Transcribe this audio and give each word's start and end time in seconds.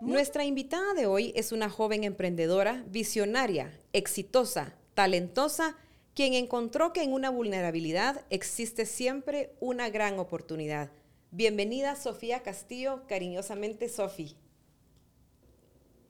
Nuestra 0.00 0.44
invitada 0.44 0.94
de 0.94 1.04
hoy 1.04 1.30
es 1.36 1.52
una 1.52 1.68
joven 1.68 2.04
emprendedora, 2.04 2.82
visionaria, 2.88 3.78
exitosa, 3.92 4.74
talentosa, 4.94 5.76
quien 6.14 6.32
encontró 6.32 6.94
que 6.94 7.02
en 7.02 7.12
una 7.12 7.28
vulnerabilidad 7.28 8.24
existe 8.30 8.86
siempre 8.86 9.52
una 9.60 9.90
gran 9.90 10.18
oportunidad. 10.18 10.90
Bienvenida 11.32 11.96
Sofía 11.96 12.42
Castillo, 12.42 13.02
cariñosamente 13.08 13.90
Sofi. 13.90 14.36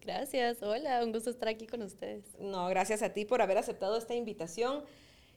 Gracias, 0.02 0.62
hola, 0.62 1.04
un 1.04 1.11
gusto 1.11 1.30
estar 1.30 1.48
aquí 1.48 1.66
con 1.66 1.82
ustedes. 1.82 2.25
No, 2.38 2.68
gracias 2.68 3.02
a 3.02 3.12
ti 3.12 3.25
por 3.25 3.43
haber 3.43 3.59
aceptado 3.59 3.98
esta 3.98 4.14
invitación. 4.14 4.84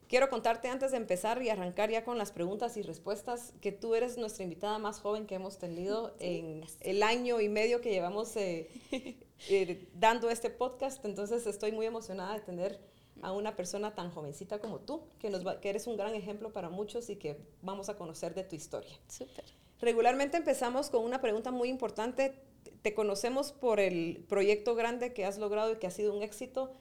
Quiero 0.08 0.30
contarte 0.30 0.68
antes 0.68 0.92
de 0.92 0.98
empezar 0.98 1.42
y 1.42 1.50
arrancar 1.50 1.90
ya 1.90 2.04
con 2.04 2.18
las 2.18 2.32
preguntas 2.32 2.78
y 2.78 2.82
respuestas 2.82 3.54
que 3.62 3.72
tú 3.72 3.96
eres 3.96 4.18
nuestra 4.18 4.44
invitada 4.44 4.78
más 4.78 5.00
joven 5.00 5.26
que 5.26 5.36
hemos 5.36 5.58
tenido 5.58 6.16
en 6.20 6.64
el 6.82 7.04
año 7.04 7.42
y 7.42 7.50
medio 7.50 7.82
que 7.82 7.90
llevamos 7.90 8.36
eh, 8.36 8.70
eh, 9.50 9.88
dando 9.96 10.30
este 10.30 10.50
podcast. 10.50 11.04
Entonces 11.06 11.48
estoy 11.48 11.72
muy 11.72 11.86
emocionada 11.86 12.34
de 12.36 12.42
tener 12.42 12.80
a 13.22 13.32
una 13.32 13.56
persona 13.56 13.96
tan 13.96 14.12
jovencita 14.12 14.60
como 14.60 14.80
tú, 14.80 15.04
que, 15.20 15.30
nos 15.30 15.44
que 15.58 15.70
eres 15.70 15.88
un 15.88 15.98
gran 15.98 16.14
ejemplo 16.14 16.52
para 16.52 16.70
muchos 16.70 17.10
y 17.10 17.16
que 17.16 17.38
vamos 17.62 17.90
a 17.90 17.96
conocer 17.96 18.34
de 18.34 18.44
tu 18.44 18.56
historia. 18.56 19.00
Súper. 19.08 19.46
Regularmente 19.80 20.38
empezamos 20.38 20.90
con 20.90 21.04
una 21.04 21.22
pregunta 21.22 21.52
muy 21.52 21.70
importante. 21.70 22.40
Te 22.82 22.94
conocemos 22.94 23.52
por 23.52 23.80
el 23.80 24.24
proyecto 24.28 24.76
grande 24.76 25.14
que 25.14 25.26
has 25.26 25.38
logrado 25.38 25.74
y 25.74 25.76
que 25.78 25.88
ha 25.88 25.92
sido 25.92 26.14
un 26.14 26.22
éxito, 26.22 26.72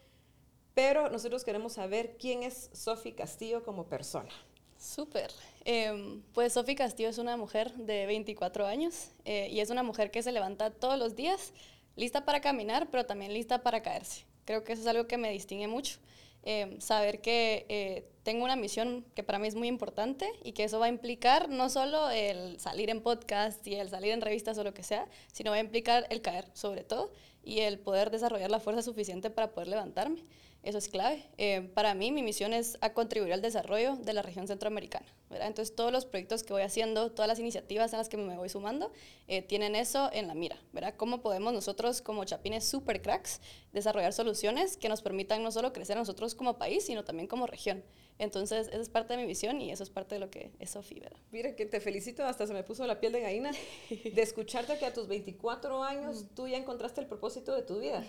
pero 0.75 1.09
nosotros 1.11 1.45
queremos 1.45 1.75
saber 1.75 2.17
quién 2.19 2.43
es 2.43 2.71
Sofi 2.73 3.13
Castillo 3.13 3.65
como 3.65 3.87
persona. 3.87 4.31
Súper. 4.79 5.31
Em, 5.65 6.23
pues 6.33 6.55
Sofi 6.55 6.75
Castillo 6.75 7.09
es 7.09 7.19
una 7.19 7.37
mujer 7.37 7.73
de 7.75 8.07
24 8.07 8.67
años 8.67 9.11
eh, 9.25 9.49
y 9.51 9.61
es 9.61 9.71
una 9.71 9.83
mujer 9.83 10.11
que 10.11 10.23
se 10.23 10.33
levanta 10.33 10.71
todos 10.71 10.99
los 10.99 11.15
días 11.15 11.53
lista 11.95 12.25
para 12.25 12.41
caminar, 12.41 12.89
pero 12.91 13.07
también 13.07 13.33
lista 13.33 13.63
para 13.63 13.83
caerse. 13.83 14.25
Creo 14.45 14.65
que 14.65 14.73
eso 14.73 14.83
es 14.83 14.89
algo 14.89 15.07
que 15.07 15.19
me 15.19 15.31
distingue 15.31 15.69
mucho. 15.69 15.99
Em, 16.45 16.81
saber 16.81 17.21
que 17.21 17.67
eh, 17.69 18.09
tengo 18.25 18.45
una 18.45 18.57
misión 18.57 19.05
que 19.15 19.23
para 19.23 19.39
mí 19.39 19.47
es 19.47 19.55
muy 19.55 19.69
importante 19.69 20.29
y 20.43 20.53
que 20.53 20.65
eso 20.65 20.81
va 20.81 20.87
a 20.87 20.89
implicar 20.89 21.49
no 21.49 21.71
solo 21.71 22.11
el 22.11 22.59
salir 22.59 22.91
en 22.91 23.01
podcast 23.01 23.65
y 23.69 23.77
el 23.77 23.91
salir 23.91 24.11
en 24.11 24.21
revistas 24.21 24.59
o 24.59 24.65
lo 24.65 24.75
que 24.75 24.83
sea, 24.83 25.07
sino 25.33 25.53
va 25.53 25.59
a 25.59 25.61
implicar 25.61 26.07
el 26.11 26.21
caer 26.21 26.47
sobre 26.55 26.83
todo 26.83 27.13
y 27.45 27.61
el 27.61 27.79
poder 27.79 28.11
desarrollar 28.11 28.51
la 28.51 28.59
fuerza 28.59 28.83
suficiente 28.83 29.31
para 29.31 29.53
poder 29.53 29.69
levantarme. 29.69 30.25
Eso 30.63 30.79
es 30.79 30.89
clave. 30.89 31.25
Eh, 31.39 31.61
para 31.75 31.93
mí, 31.95 32.13
mi 32.13 32.23
misión 32.23 32.53
es 32.53 32.79
a 32.81 32.93
contribuir 32.93 33.33
al 33.33 33.43
desarrollo 33.43 33.97
de 33.97 34.13
la 34.13 34.23
región 34.23 34.47
centroamericana. 34.47 35.07
¿verdad? 35.29 35.49
Entonces, 35.49 35.75
todos 35.75 35.91
los 35.91 36.07
proyectos 36.07 36.45
que 36.45 36.53
voy 36.53 36.63
haciendo, 36.63 37.11
todas 37.11 37.27
las 37.27 37.41
iniciativas 37.41 37.93
en 37.93 37.99
las 37.99 38.09
que 38.09 38.17
me 38.17 38.37
voy 38.37 38.49
sumando, 38.49 38.93
eh, 39.27 39.43
tienen 39.43 39.75
eso 39.75 40.09
en 40.13 40.29
la 40.29 40.35
mira. 40.35 40.57
¿verdad? 40.73 40.95
¿Cómo 40.97 41.21
podemos 41.21 41.53
nosotros, 41.53 42.01
como 42.01 42.25
chapines 42.25 42.65
super 42.65 43.03
cracks, 43.03 43.41
desarrollar 43.73 44.13
soluciones 44.13 44.77
que 44.77 44.89
nos 44.89 45.03
permitan 45.03 45.43
no 45.43 45.51
solo 45.51 45.73
crecer 45.73 45.97
a 45.97 46.01
nosotros 46.01 46.37
como 46.37 46.59
país, 46.59 46.87
sino 46.87 47.03
también 47.03 47.27
como 47.27 47.49
región? 47.49 47.83
Entonces, 48.19 48.69
esa 48.69 48.81
es 48.81 48.89
parte 48.89 49.15
de 49.15 49.21
mi 49.21 49.27
visión 49.27 49.61
y 49.61 49.73
eso 49.73 49.83
es 49.83 49.91
parte 49.91 50.15
de 50.15 50.21
lo 50.21 50.31
que 50.31 50.53
es 50.61 50.71
Sofi, 50.71 51.01
¿verdad? 51.01 51.19
Mira, 51.33 51.57
que 51.57 51.67
te 51.67 51.81
felicito, 51.81 52.25
hasta 52.25 52.47
se 52.47 52.53
me 52.53 52.63
puso 52.63 52.87
la 52.87 53.01
piel 53.01 53.11
de 53.11 53.21
gallina 53.21 53.51
de 53.91 54.23
escucharte 54.23 54.79
que 54.79 54.87
a 54.87 54.93
tus 54.93 55.09
24 55.09 55.83
años 55.83 56.27
tú 56.37 56.47
ya 56.47 56.57
encontraste 56.57 57.01
el 57.01 57.09
propósito 57.09 57.53
de 57.53 57.63
tu 57.63 57.81
vida 57.81 58.05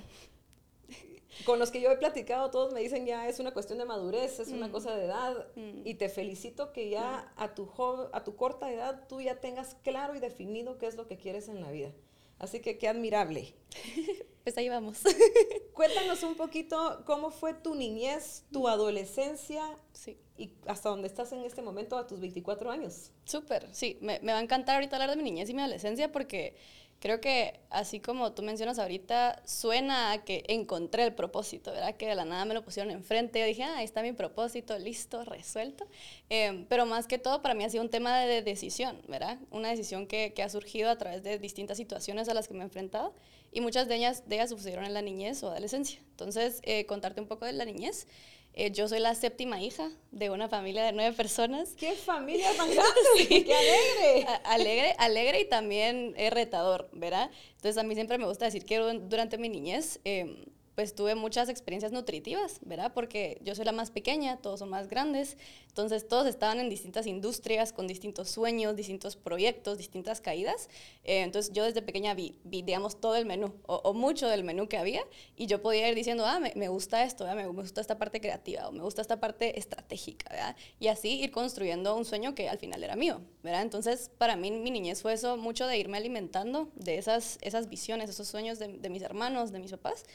con 1.46 1.60
los 1.60 1.72
que 1.72 1.82
yo 1.82 1.92
he 1.92 1.98
platicado, 1.98 2.50
todos 2.52 2.74
me 2.74 2.80
dicen 2.80 3.06
ya 3.06 3.28
es 3.28 3.40
una 3.40 3.52
cuestión 3.52 3.80
de 3.80 3.86
madurez, 3.86 4.40
es 4.40 4.50
una 4.50 4.68
mm. 4.68 4.72
cosa 4.72 4.96
de 4.96 5.06
edad. 5.06 5.48
Mm. 5.56 5.86
Y 5.86 5.96
te 5.96 6.10
felicito 6.10 6.72
que 6.72 6.90
ya 6.90 7.32
a 7.36 7.54
tu, 7.54 7.70
a 8.12 8.24
tu 8.24 8.36
corta 8.36 8.72
edad 8.72 9.08
tú 9.08 9.22
ya 9.22 9.40
tengas 9.40 9.76
claro 9.84 10.16
y 10.16 10.20
definido 10.20 10.78
qué 10.78 10.88
es 10.88 10.96
lo 10.96 11.08
que 11.08 11.18
quieres 11.18 11.48
en 11.48 11.62
la 11.62 11.72
vida. 11.72 11.92
Así 12.40 12.60
que 12.60 12.78
qué 12.78 12.88
admirable. 12.88 13.54
Pues 14.44 14.58
ahí 14.58 14.68
vamos. 14.68 15.00
Cuéntanos 15.74 16.22
un 16.24 16.36
poquito 16.36 17.04
cómo 17.06 17.32
fue 17.32 17.54
tu 17.54 17.76
niñez, 17.76 18.44
tu 18.52 18.68
adolescencia 18.68 19.64
sí. 19.94 20.18
y 20.38 20.52
hasta 20.68 20.90
dónde 20.90 21.08
estás 21.08 21.32
en 21.32 21.46
este 21.46 21.62
momento 21.62 21.98
a 21.98 22.08
tus 22.08 22.20
24 22.20 22.70
años. 22.70 23.12
Súper, 23.24 23.74
sí. 23.74 23.98
Me, 24.02 24.20
me 24.22 24.34
va 24.34 24.40
a 24.40 24.42
encantar 24.42 24.76
ahorita 24.76 24.98
hablar 24.98 25.12
de 25.12 25.16
mi 25.16 25.24
niñez 25.24 25.50
y 25.50 25.54
mi 25.54 25.62
adolescencia 25.62 26.12
porque 26.12 26.58
creo 27.04 27.20
que 27.20 27.60
así 27.70 28.00
como 28.00 28.32
tú 28.32 28.44
mencionas 28.44 28.80
ahorita, 28.80 29.44
suena 29.46 30.14
a 30.14 30.24
que 30.24 30.46
encontré 30.48 31.04
el 31.04 31.14
propósito, 31.14 31.74
¿verdad? 31.74 31.98
Que 31.98 32.08
de 32.08 32.16
la 32.16 32.24
nada 32.24 32.46
me 32.46 32.54
lo 32.54 32.64
pusieron 32.64 32.94
enfrente. 32.94 33.42
Yo 33.42 33.46
dije, 33.46 33.62
ah, 33.62 33.76
ahí 33.80 33.84
está 33.84 34.02
mi 34.02 34.14
propósito, 34.14 34.80
listo, 34.80 35.26
resuelto. 35.26 35.86
Em, 36.30 36.66
pero 36.70 36.86
más 36.86 37.06
que 37.06 37.18
todo, 37.18 37.42
para 37.42 37.56
mí 37.56 37.66
ha 37.66 37.70
sido 37.70 37.84
un 37.84 37.90
tema 37.90 38.22
de 38.22 38.42
decisión, 38.42 39.02
¿verdad? 39.10 39.38
Una 39.52 39.68
decisión 39.68 40.08
que, 40.08 40.32
que, 40.34 40.44
ha 40.44 40.50
surgido 40.50 40.90
a 40.90 40.98
través 40.98 41.24
de 41.24 41.40
distintas 41.40 41.76
situaciones 41.76 42.30
a 42.30 42.34
las 42.34 42.48
que 42.48 42.54
me 42.54 42.62
he 42.62 42.64
enfrentado 42.64 43.14
y 43.52 43.60
muchas 43.60 43.90
de 43.90 43.96
ellas, 43.96 44.24
de 44.30 44.36
ellas 44.36 44.52
sucedieron 44.52 44.86
en 44.86 44.94
la 44.94 45.02
niñez 45.02 45.44
o 45.44 45.50
adolescencia. 45.50 46.00
Entonces, 46.12 46.62
eh, 46.64 46.86
contarte 46.86 47.20
un 47.20 47.28
poco 47.28 47.46
de 47.46 47.52
la 47.52 47.66
niñez. 47.66 48.08
Eh, 48.56 48.72
yo 48.72 48.88
soy 48.88 49.00
la 49.00 49.16
séptima 49.16 49.62
hija 49.62 49.90
de 50.12 50.30
una 50.30 50.48
familia 50.48 50.84
de 50.84 50.92
nueve 50.92 51.16
personas. 51.16 51.74
¡Qué 51.78 51.94
familia 51.94 52.50
tan 52.56 52.70
grande! 52.74 53.46
¡Qué 53.46 53.54
alegre! 53.56 54.28
alegre! 54.44 54.96
Alegre 55.00 55.42
y 55.42 55.46
también 55.50 56.14
retador, 56.32 56.90
¿verdad? 56.94 57.32
Entonces 57.56 57.78
a 57.78 57.84
mí 57.84 57.96
siempre 57.96 58.18
me 58.18 58.26
gusta 58.26 58.46
decir 58.46 58.66
que 58.66 58.78
durante 58.78 59.38
mi 59.38 59.50
niñez 59.50 60.00
eh, 60.06 60.46
pues 60.76 60.96
tuve 60.96 61.16
muchas 61.16 61.50
experiencias 61.50 61.92
nutritivas, 61.92 62.60
¿verdad? 62.62 62.94
Porque 62.94 63.40
yo 63.44 63.54
soy 63.56 63.66
la 63.66 63.72
más 63.72 63.92
pequeña, 63.92 64.38
todos 64.38 64.60
son 64.60 64.70
más 64.70 64.88
grandes, 64.88 65.38
entonces 65.68 66.08
todos 66.08 66.28
estaban 66.28 66.60
en 66.60 66.70
distintas 66.70 67.06
industrias, 67.06 67.74
con 67.74 67.88
distintos 67.88 68.30
sueños, 68.30 68.76
distintos 68.76 69.16
proyectos, 69.16 69.78
distintas 69.78 70.22
caídas. 70.22 70.70
Eh, 71.04 71.22
entonces 71.22 71.54
yo 71.54 71.64
desde 71.64 71.82
pequeña 71.82 72.14
vi, 72.14 72.36
digamos, 72.44 73.00
todo 73.00 73.16
el 73.16 73.26
menú, 73.26 73.54
o, 73.68 73.94
mucho 73.94 74.28
del 74.28 74.44
menú 74.44 74.68
que 74.68 74.78
había, 74.78 75.04
y 75.36 75.46
yo 75.46 75.62
podía 75.62 75.88
ir 75.90 75.96
diciendo, 75.96 76.26
ah, 76.26 76.40
me, 76.40 76.68
gusta 76.68 77.04
esto, 77.04 77.26
me, 77.36 77.46
gusta 77.48 77.82
esta 77.82 77.98
parte 77.98 78.20
creativa, 78.20 78.68
o 78.68 78.72
me 78.72 78.82
gusta 78.82 79.02
esta 79.02 79.20
parte 79.20 79.60
estratégica, 79.60 80.28
¿verdad? 80.30 80.56
Y 80.80 80.88
así 80.88 81.20
ir 81.22 81.32
construyendo 81.32 81.96
un 81.96 82.06
sueño 82.06 82.34
que 82.34 82.50
al 82.50 82.58
final 82.58 82.84
era 82.84 82.96
mío, 82.96 83.22
¿verdad? 83.44 83.62
Entonces 83.62 84.10
para 84.18 84.36
mí 84.36 84.52
mi 84.52 84.72
niñez 84.72 85.02
fue 85.02 85.14
eso, 85.14 85.38
mucho 85.38 85.68
de 85.68 85.78
irme 85.78 85.98
alimentando 85.98 86.70
de 86.76 86.98
esas, 86.98 87.38
esas 87.42 87.70
visiones, 87.70 88.10
esos 88.10 88.28
sueños 88.28 88.60
de, 88.60 88.68
de 88.68 88.90
mis 88.90 89.04
hermanos, 89.04 89.52
de 89.52 89.60
mis 89.60 89.72
papás. 89.72 90.06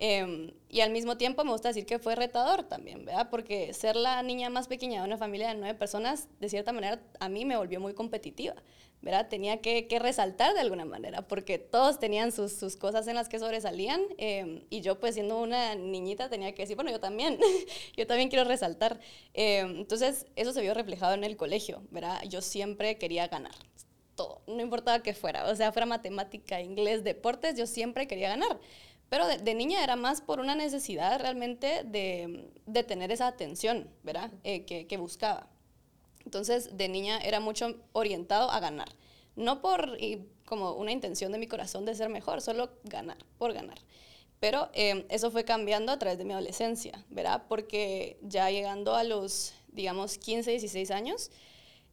Em, 0.00 0.52
y 0.68 0.80
al 0.80 0.90
mismo 0.90 1.16
tiempo 1.16 1.42
me 1.44 1.50
gusta 1.50 1.68
decir 1.68 1.84
que 1.84 1.98
fue 1.98 2.14
retador 2.14 2.62
también, 2.62 3.04
¿verdad? 3.04 3.28
Porque 3.30 3.74
ser 3.74 3.96
la 3.96 4.22
niña 4.22 4.48
más 4.48 4.68
pequeña 4.68 5.00
de 5.00 5.06
una 5.06 5.18
familia 5.18 5.48
de 5.48 5.54
nueve 5.54 5.76
personas, 5.76 6.28
de 6.38 6.48
cierta 6.48 6.72
manera, 6.72 7.00
a 7.18 7.28
mí 7.28 7.44
me 7.44 7.56
volvió 7.56 7.80
muy 7.80 7.94
competitiva, 7.94 8.54
¿verdad? 9.00 9.28
Tenía 9.28 9.60
que, 9.60 9.86
resaltar 10.00 10.54
de 10.54 10.60
alguna 10.60 10.84
manera, 10.84 11.22
porque 11.26 11.58
todos 11.58 11.98
tenían 11.98 12.30
sus, 12.30 12.52
sus 12.52 12.76
cosas 12.76 13.08
en 13.08 13.16
las 13.16 13.28
que 13.28 13.40
sobresalían, 13.40 14.00
em, 14.18 14.62
y 14.70 14.82
yo 14.82 15.00
pues 15.00 15.14
siendo 15.14 15.40
una 15.40 15.74
niñita 15.74 16.30
tenía 16.30 16.54
que 16.54 16.62
decir, 16.62 16.76
bueno, 16.76 16.92
yo 16.92 17.00
también, 17.00 17.38
yo 17.96 18.06
también 18.06 18.28
quiero 18.28 18.44
resaltar. 18.44 19.00
Em, 19.34 19.78
entonces, 19.78 20.26
eso 20.36 20.52
se 20.52 20.60
vio 20.60 20.74
reflejado 20.74 21.14
en 21.14 21.24
el 21.24 21.36
colegio, 21.36 21.82
¿verdad? 21.90 22.22
Yo 22.28 22.40
siempre 22.40 22.98
quería 22.98 23.26
ganar, 23.26 23.54
todo, 24.14 24.42
no 24.46 24.60
importaba 24.60 25.02
que 25.02 25.14
fuera, 25.14 25.46
o 25.50 25.56
sea, 25.56 25.72
fuera 25.72 25.86
matemática, 25.86 26.60
inglés, 26.60 27.02
deportes, 27.04 27.56
yo 27.56 27.66
siempre 27.66 28.06
quería 28.06 28.28
ganar. 28.28 28.60
Pero 29.08 29.26
de, 29.26 29.54
niña 29.54 29.82
era 29.82 29.96
más 29.96 30.20
por 30.20 30.38
una 30.38 30.54
necesidad 30.54 31.18
realmente 31.20 31.82
de, 31.84 32.50
de 32.66 32.84
tener 32.84 33.10
esa 33.10 33.26
atención, 33.26 33.88
¿verdad? 34.02 34.30
Eh, 34.44 34.64
que, 34.64 34.86
que, 34.86 34.96
buscaba. 34.98 35.48
Entonces, 36.24 36.76
de 36.76 36.88
niña 36.88 37.18
era 37.18 37.40
mucho 37.40 37.74
orientado 37.92 38.50
a 38.50 38.60
ganar. 38.60 38.88
No 39.34 39.62
por 39.62 39.96
como 40.44 40.72
una 40.72 40.92
intención 40.92 41.32
de 41.32 41.38
mi 41.38 41.46
corazón 41.46 41.84
de 41.84 41.94
ser 41.94 42.10
mejor, 42.10 42.42
solo 42.42 42.70
ganar, 42.84 43.18
por 43.38 43.54
ganar. 43.54 43.78
Pero 44.40 44.68
eh, 44.72 45.06
eso 45.08 45.30
fue 45.30 45.44
cambiando 45.44 45.90
a 45.90 45.98
través 45.98 46.18
de 46.18 46.24
mi 46.24 46.32
adolescencia, 46.32 47.04
¿verdad? 47.08 47.44
Porque 47.48 48.18
ya 48.22 48.50
llegando 48.50 48.94
a 48.94 49.04
los, 49.04 49.54
digamos, 49.68 50.18
15, 50.18 50.50
16 50.50 50.90
años, 50.90 51.30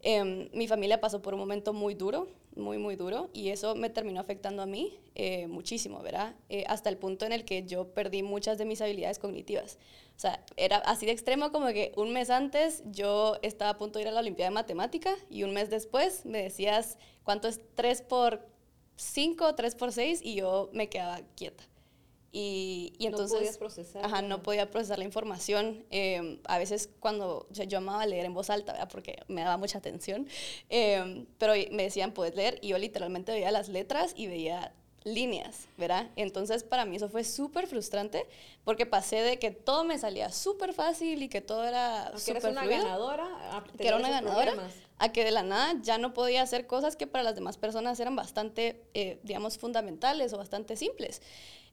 eh, 0.02 0.50
mi 0.54 0.68
familia 0.68 1.02
pasó 1.02 1.22
por 1.22 1.34
un 1.34 1.40
momento 1.40 1.74
muy 1.74 1.96
duro 1.96 2.28
muy, 2.56 2.78
muy 2.78 2.96
duro 2.96 3.30
y 3.34 3.50
eso 3.50 3.76
me 3.76 3.90
terminó 3.90 4.20
afectando 4.20 4.62
a 4.62 4.66
mí 4.66 4.98
eh, 5.16 5.48
muchísimo, 5.48 6.02
¿verdad? 6.02 6.36
Eh, 6.50 6.64
hasta 6.68 6.90
el 6.90 6.98
punto 6.98 7.26
en 7.26 7.32
el 7.32 7.46
que 7.46 7.66
yo 7.66 7.94
perdí 7.94 8.24
muchas 8.24 8.58
de 8.58 8.66
mis 8.66 8.82
habilidades 8.82 9.20
cognitivas. 9.20 9.78
O 10.16 10.20
sea, 10.20 10.44
era 10.56 10.78
así 10.78 11.06
de 11.06 11.12
extremo 11.12 11.52
como 11.52 11.68
que 11.68 11.92
un 11.98 12.14
mes 12.14 12.30
antes 12.30 12.84
yo 12.86 13.38
estaba 13.42 13.72
a 13.72 13.78
punto 13.78 14.00
de 14.00 14.04
ir 14.04 14.08
a 14.10 14.12
la 14.12 14.22
Olimpiada 14.22 14.50
de 14.50 14.56
Matemática 14.56 15.14
y 15.30 15.44
un 15.44 15.54
mes 15.54 15.70
después 15.70 16.26
me 16.26 16.44
decías 16.44 16.98
cuánto 17.24 17.48
es 17.48 17.60
3 17.76 18.02
por 18.04 18.48
5, 18.96 19.56
3 19.56 19.76
por 19.76 19.92
6 19.92 20.22
y 20.24 20.36
yo 20.36 20.70
me 20.74 20.90
quedaba 20.90 21.20
quieta. 21.36 21.64
Y, 22.38 22.92
y, 23.00 23.06
entonces... 23.06 23.32
No 23.32 23.38
podías 23.38 23.58
procesar. 23.58 24.06
Ajá, 24.06 24.22
no 24.22 24.44
podía 24.44 24.70
procesar 24.70 24.98
la 24.98 25.06
información. 25.06 25.86
Em, 25.90 26.40
a 26.44 26.58
veces 26.58 26.90
cuando 27.00 27.48
yo 27.50 27.78
amaba 27.78 28.06
leer 28.06 28.26
en 28.26 28.34
voz 28.34 28.50
alta, 28.50 28.74
¿verdad? 28.74 28.90
porque 28.92 29.24
me 29.30 29.40
daba 29.40 29.56
mucha 29.56 29.78
atención, 29.78 30.28
em, 30.68 31.28
pero 31.38 31.54
me 31.72 31.84
decían, 31.84 32.12
puedes 32.12 32.36
leer, 32.36 32.60
y 32.62 32.68
yo 32.70 32.78
literalmente 32.78 33.32
veía 33.32 33.52
las 33.52 33.70
letras 33.70 34.12
y 34.18 34.28
veía 34.28 34.74
líneas, 35.06 35.70
¿verdad? 35.78 36.10
Entonces 36.18 36.64
para 36.64 36.84
mí 36.84 36.98
eso 36.98 37.08
fue 37.08 37.24
súper 37.24 37.68
frustrante 37.68 38.28
porque 38.66 38.86
pasé 38.86 39.22
de 39.22 39.40
que 39.40 39.52
todo 39.52 39.86
me 39.86 39.98
salía 39.98 40.30
súper 40.30 40.74
fácil 40.74 41.24
y 41.24 41.30
que 41.30 41.40
todo 41.40 41.64
era 41.64 42.12
súper 42.18 42.48
una 42.48 42.66
ganadora, 42.66 43.30
que 43.78 43.88
era 43.88 43.96
una 43.96 44.10
ganadora, 44.10 44.56
a 44.98 45.12
que 45.14 45.24
de 45.24 45.32
la 45.32 45.44
nada 45.44 45.76
ya 45.82 46.00
no 46.00 46.14
podía 46.14 46.42
hacer 46.42 46.68
cosas 46.68 46.98
que 46.98 47.08
para 47.08 47.24
las 47.24 47.36
demás 47.36 47.56
personas 47.56 47.98
eran 48.02 48.18
bastante, 48.18 48.82
eh, 48.94 49.20
digamos, 49.24 49.58
fundamentales 49.58 50.34
o 50.34 50.38
bastante 50.38 50.76
simples. 50.76 51.22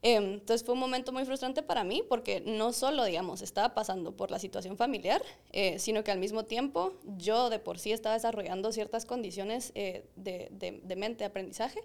Em, 0.05 0.33
entonces 0.33 0.65
fue 0.65 0.73
un 0.73 0.81
momento 0.81 1.13
muy 1.13 1.23
frustrante 1.23 1.63
para 1.63 1.85
mí 1.85 2.03
porque 2.07 2.41
no 2.41 2.73
solo, 2.73 3.05
digamos, 3.05 3.41
estaba 3.41 3.73
pasando 3.73 4.11
por 4.17 4.31
la 4.31 4.37
situación 4.37 4.75
familiar, 4.75 5.23
eh, 5.53 5.79
sino 5.79 6.03
que 6.03 6.11
al 6.11 6.19
mismo 6.19 6.43
tiempo 6.43 6.93
yo 7.17 7.49
de 7.49 7.57
por 7.57 7.79
sí 7.79 7.93
estaba 7.93 8.15
desarrollando 8.15 8.73
ciertas 8.73 9.05
condiciones 9.05 9.71
eh, 9.75 10.05
de, 10.17 10.49
de, 10.51 10.95
mente, 10.97 11.19
de 11.19 11.25
aprendizaje, 11.25 11.79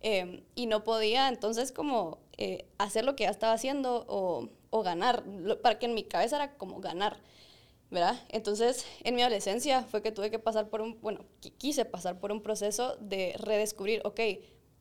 em, 0.00 0.42
y 0.54 0.66
no 0.66 0.84
podía 0.84 1.28
entonces 1.28 1.72
como 1.72 2.18
hacer 2.76 3.06
lo 3.06 3.16
que 3.16 3.24
ya 3.24 3.30
estaba 3.30 3.54
haciendo 3.54 4.04
o, 4.08 4.50
o 4.68 4.82
ganar, 4.82 5.24
para 5.62 5.78
que 5.78 5.86
en 5.86 5.94
mi 5.94 6.04
cabeza 6.04 6.36
era 6.36 6.56
como 6.56 6.80
ganar. 6.80 7.16
¿verdad? 7.90 8.20
Entonces, 8.28 8.84
en 9.04 9.14
mi 9.14 9.22
adolescencia 9.22 9.84
fue 9.84 10.02
que 10.02 10.10
tuve 10.10 10.30
que 10.30 10.40
pasar 10.40 10.68
por 10.68 10.82
un, 10.82 11.00
bueno, 11.00 11.24
quise 11.58 11.84
pasar 11.84 12.18
por 12.18 12.32
un 12.32 12.42
proceso 12.42 12.96
de 12.96 13.34
redescubrir, 13.38 14.02
ok, 14.04 14.20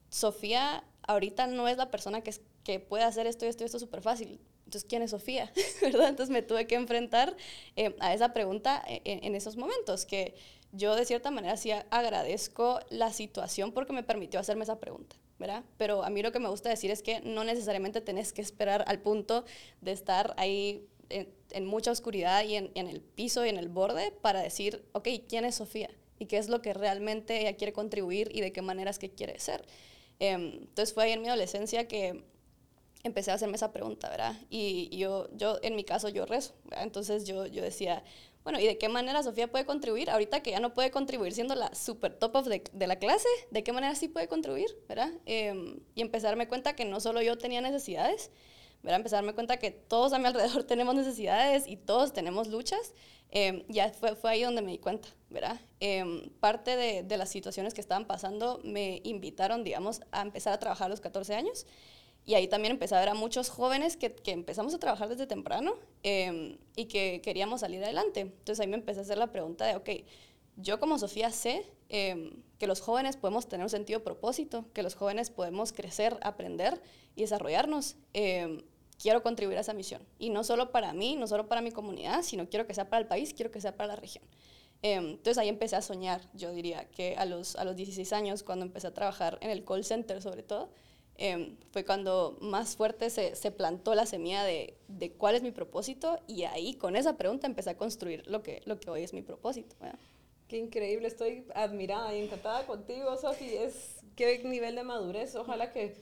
Sofía 0.10 0.84
ahorita 1.08 1.48
no 1.48 1.68
es 1.68 1.78
la 1.78 1.92
persona 1.92 2.22
que, 2.22 2.34
que 2.64 2.80
puede 2.80 3.04
hacer 3.04 3.28
esto 3.28 3.46
y 3.46 3.50
esto 3.50 3.64
y 3.64 3.66
esto 3.66 3.80
súper 3.80 4.02
fácil. 4.02 4.40
Entonces, 4.66 4.86
¿quién 4.88 5.02
es 5.02 5.12
Sofía? 5.12 5.52
¿verdad? 5.82 6.10
Entonces 6.10 6.32
me 6.32 6.42
tuve 6.42 6.68
que 6.68 6.76
enfrentar 6.76 7.36
eh, 7.76 7.96
a 8.00 8.14
esa 8.14 8.34
pregunta 8.34 8.84
en, 8.88 9.24
en, 9.24 9.36
esos 9.36 9.58
momentos, 9.58 10.06
que 10.06 10.36
yo 10.72 10.96
de 10.96 11.06
cierta 11.06 11.32
manera 11.32 11.58
sí 11.58 11.72
agradezco 11.72 12.80
la 12.90 13.14
situación 13.14 13.72
porque 13.72 13.94
me 13.94 14.04
permitió 14.04 14.40
hacerme 14.40 14.64
esa 14.64 14.80
pregunta. 14.80 15.16
¿verdad? 15.40 15.64
Pero 15.78 16.04
a 16.04 16.10
mí 16.10 16.22
lo 16.22 16.32
que 16.32 16.40
me 16.40 16.48
gusta 16.48 16.70
decir 16.70 16.90
es 16.92 17.02
que 17.02 17.20
no 17.22 17.44
necesariamente 17.44 18.00
tenés 18.00 18.32
que 18.32 18.42
esperar 18.42 18.86
al 18.88 19.00
punto 19.00 19.44
de 19.82 19.92
estar 19.92 20.34
ahí 20.38 20.88
en, 21.10 21.66
mucha 21.66 21.92
oscuridad 21.92 22.44
y 22.44 22.56
en, 22.56 22.72
el 22.76 23.02
piso 23.02 23.46
y 23.46 23.50
en 23.50 23.58
el 23.58 23.70
borde 23.70 24.12
para 24.22 24.42
decir, 24.42 24.84
ok, 24.94 25.08
¿quién 25.28 25.46
es 25.46 25.56
Sofía? 25.56 25.90
¿Y 26.20 26.26
qué 26.26 26.38
es 26.38 26.50
lo 26.50 26.62
que 26.62 26.74
realmente 26.74 27.42
ella 27.42 27.56
quiere 27.56 27.74
contribuir 27.74 28.30
y 28.34 28.42
de 28.42 28.52
qué 28.52 28.62
maneras 28.62 29.00
que 29.00 29.10
quiere 29.10 29.40
ser? 29.40 29.66
Em, 30.20 30.54
entonces 30.62 30.94
fue 30.94 31.06
ahí 31.06 31.12
en 31.12 31.22
mi 31.22 31.28
adolescencia 31.28 31.88
que 31.88 32.24
empecé 33.04 33.32
a 33.32 33.34
hacerme 33.36 33.56
esa 33.56 33.72
pregunta, 33.72 34.10
¿verdad? 34.10 34.36
Y 34.50 34.96
yo, 34.98 35.28
yo 35.36 35.60
en 35.62 35.76
mi 35.76 35.84
caso, 35.84 36.10
yo 36.10 36.26
rezo, 36.26 36.54
¿verdad? 36.64 36.84
Entonces 36.84 37.26
yo, 37.26 37.46
yo 37.46 37.62
decía, 37.62 38.04
bueno, 38.44 38.60
¿y 38.60 38.66
de 38.66 38.78
qué 38.78 38.90
manera 38.90 39.24
Sofía 39.24 39.52
puede 39.52 39.66
contribuir? 39.66 40.10
Ahorita 40.10 40.42
que 40.42 40.52
ya 40.52 40.60
no 40.60 40.74
puede 40.74 40.92
contribuir 40.92 41.34
siendo 41.34 41.56
la 41.56 41.74
super 41.76 42.14
top 42.14 42.36
of 42.36 42.48
de, 42.48 42.64
de 42.72 42.88
la 42.88 42.98
clase, 42.98 43.28
¿de 43.52 43.64
qué 43.64 43.72
manera 43.72 43.96
sí 43.96 44.08
puede 44.08 44.28
contribuir? 44.28 44.68
¿verdad? 44.88 45.12
Eh, 45.26 45.82
y 45.96 46.02
empecé 46.02 46.28
a 46.28 46.30
darme 46.30 46.48
cuenta 46.48 46.76
que 46.76 46.86
no 46.86 47.00
solo 47.00 47.22
yo 47.22 47.38
tenía 47.38 47.62
necesidades, 47.62 48.32
¿verdad? 48.82 48.98
Empezar 48.98 49.18
a 49.18 49.22
darme 49.22 49.34
cuenta 49.34 49.58
que 49.58 49.72
todos 49.72 50.12
a 50.14 50.20
mi 50.20 50.26
alrededor 50.26 50.64
tenemos 50.68 50.96
necesidades 50.96 51.68
y 51.68 51.78
todos 51.78 52.14
tenemos 52.14 52.48
luchas. 52.48 52.94
Eh, 53.32 53.66
ya 53.68 53.90
fue, 53.90 54.16
fue 54.16 54.32
ahí 54.32 54.44
donde 54.44 54.62
me 54.62 54.72
di 54.72 54.78
cuenta, 54.78 55.08
¿verdad? 55.30 55.60
Eh, 55.80 56.32
parte 56.40 56.76
de, 56.76 57.02
de, 57.02 57.18
las 57.18 57.30
situaciones 57.30 57.74
que 57.74 57.82
estaban 57.82 58.06
pasando 58.06 58.62
me 58.64 59.02
invitaron, 59.04 59.64
digamos, 59.64 60.02
a 60.12 60.22
empezar 60.22 60.54
a 60.54 60.60
trabajar 60.60 60.86
a 60.86 60.90
los 60.90 61.02
14 61.02 61.34
años. 61.34 61.66
Y 62.26 62.36
ahí 62.36 62.48
también 62.48 62.72
empecé 62.72 62.96
a 62.96 63.00
ver 63.00 63.10
a 63.10 63.14
muchos 63.14 63.50
jóvenes 63.50 63.98
que, 63.98 64.14
que 64.14 64.32
empezamos 64.32 64.74
a 64.74 64.80
trabajar 64.80 65.10
desde 65.10 65.28
temprano 65.28 65.76
eh, 66.04 66.58
y 66.76 66.86
que 66.86 67.22
queríamos 67.22 67.62
salir 67.62 67.84
adelante. 67.84 68.22
Entonces 68.22 68.60
ahí 68.60 68.68
me 68.68 68.78
empecé 68.78 69.00
a 69.00 69.04
hacer 69.04 69.18
la 69.18 69.32
pregunta 69.32 69.66
de, 69.66 69.76
ok, 69.76 69.90
yo 70.56 70.80
como 70.80 70.98
Sofía 71.00 71.32
sé 71.32 71.66
que 71.90 72.66
los 72.66 72.82
jóvenes 72.82 73.18
podemos 73.18 73.48
tener 73.48 73.64
un 73.64 73.70
sentido 73.70 74.04
propósito, 74.04 74.66
que 74.74 74.82
los 74.82 74.96
jóvenes 74.96 75.30
podemos 75.30 75.74
crecer, 75.74 76.18
aprender 76.24 76.82
y 77.16 77.22
desarrollarnos 77.22 77.98
quiero 79.04 79.22
contribuir 79.22 79.58
a 79.58 79.62
esa 79.62 79.74
misión. 79.74 80.02
Y 80.18 80.30
no 80.30 80.44
solo 80.44 80.72
para 80.72 80.94
mí, 80.94 81.16
no 81.16 81.28
solo 81.28 81.48
para 81.48 81.62
mi 81.62 81.72
comunidad, 81.72 82.24
sino 82.24 82.48
quiero 82.50 82.66
que 82.66 82.74
sea 82.74 82.90
para 82.90 83.02
el 83.02 83.08
país, 83.08 83.34
quiero 83.34 83.52
que 83.52 83.62
sea 83.62 83.76
para 83.76 83.88
la 83.88 83.96
región. 83.98 84.24
Em, 84.82 85.12
entonces 85.12 85.38
ahí 85.38 85.50
empecé 85.50 85.76
a 85.76 85.82
soñar, 85.82 86.22
yo 86.34 86.52
diría 86.52 86.86
que 86.90 87.16
a 87.18 87.26
los, 87.26 87.56
a 87.56 87.66
los 87.66 87.76
16 87.76 88.12
años, 88.14 88.44
cuando 88.44 88.66
empecé 88.66 88.88
a 88.88 88.94
trabajar 88.94 89.38
en 89.42 89.50
el 89.50 89.64
call 89.66 89.84
center 89.84 90.22
sobre 90.22 90.44
todo, 90.44 90.70
em, 91.18 91.56
fue 91.72 91.86
cuando 91.86 92.38
más 92.42 92.76
fuerte 92.76 93.10
se, 93.10 93.36
se, 93.36 93.52
plantó 93.52 93.96
la 93.96 94.06
semilla 94.06 94.44
de, 94.44 94.76
de, 94.88 95.12
cuál 95.12 95.36
es 95.36 95.44
mi 95.44 95.52
propósito 95.52 96.20
y 96.28 96.44
ahí 96.44 96.76
con 96.76 96.96
esa 96.96 97.18
pregunta 97.18 97.48
empecé 97.48 97.72
a 97.72 97.78
construir 97.78 98.26
lo 98.28 98.44
que, 98.44 98.62
lo 98.66 98.80
que 98.80 98.90
hoy 98.90 99.04
es 99.04 99.14
mi 99.14 99.22
propósito. 99.22 99.76
Qué 100.48 100.58
increíble, 100.58 101.08
estoy 101.08 101.46
admirada 101.56 102.16
y 102.16 102.24
encantada 102.24 102.66
contigo, 102.66 103.18
Sofi. 103.18 103.52
Qué 104.16 104.44
nivel 104.44 104.76
de 104.76 104.84
madurez. 104.84 105.36
Ojalá 105.36 105.72
que 105.72 105.96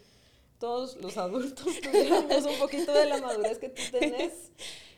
todos 0.62 0.96
los 1.02 1.18
adultos 1.18 1.68
tuviéramos 1.82 2.46
un 2.46 2.60
poquito 2.60 2.94
de 2.94 3.08
la 3.08 3.18
madurez 3.18 3.58
que 3.58 3.68
tú 3.68 3.82
tenés. 3.92 4.52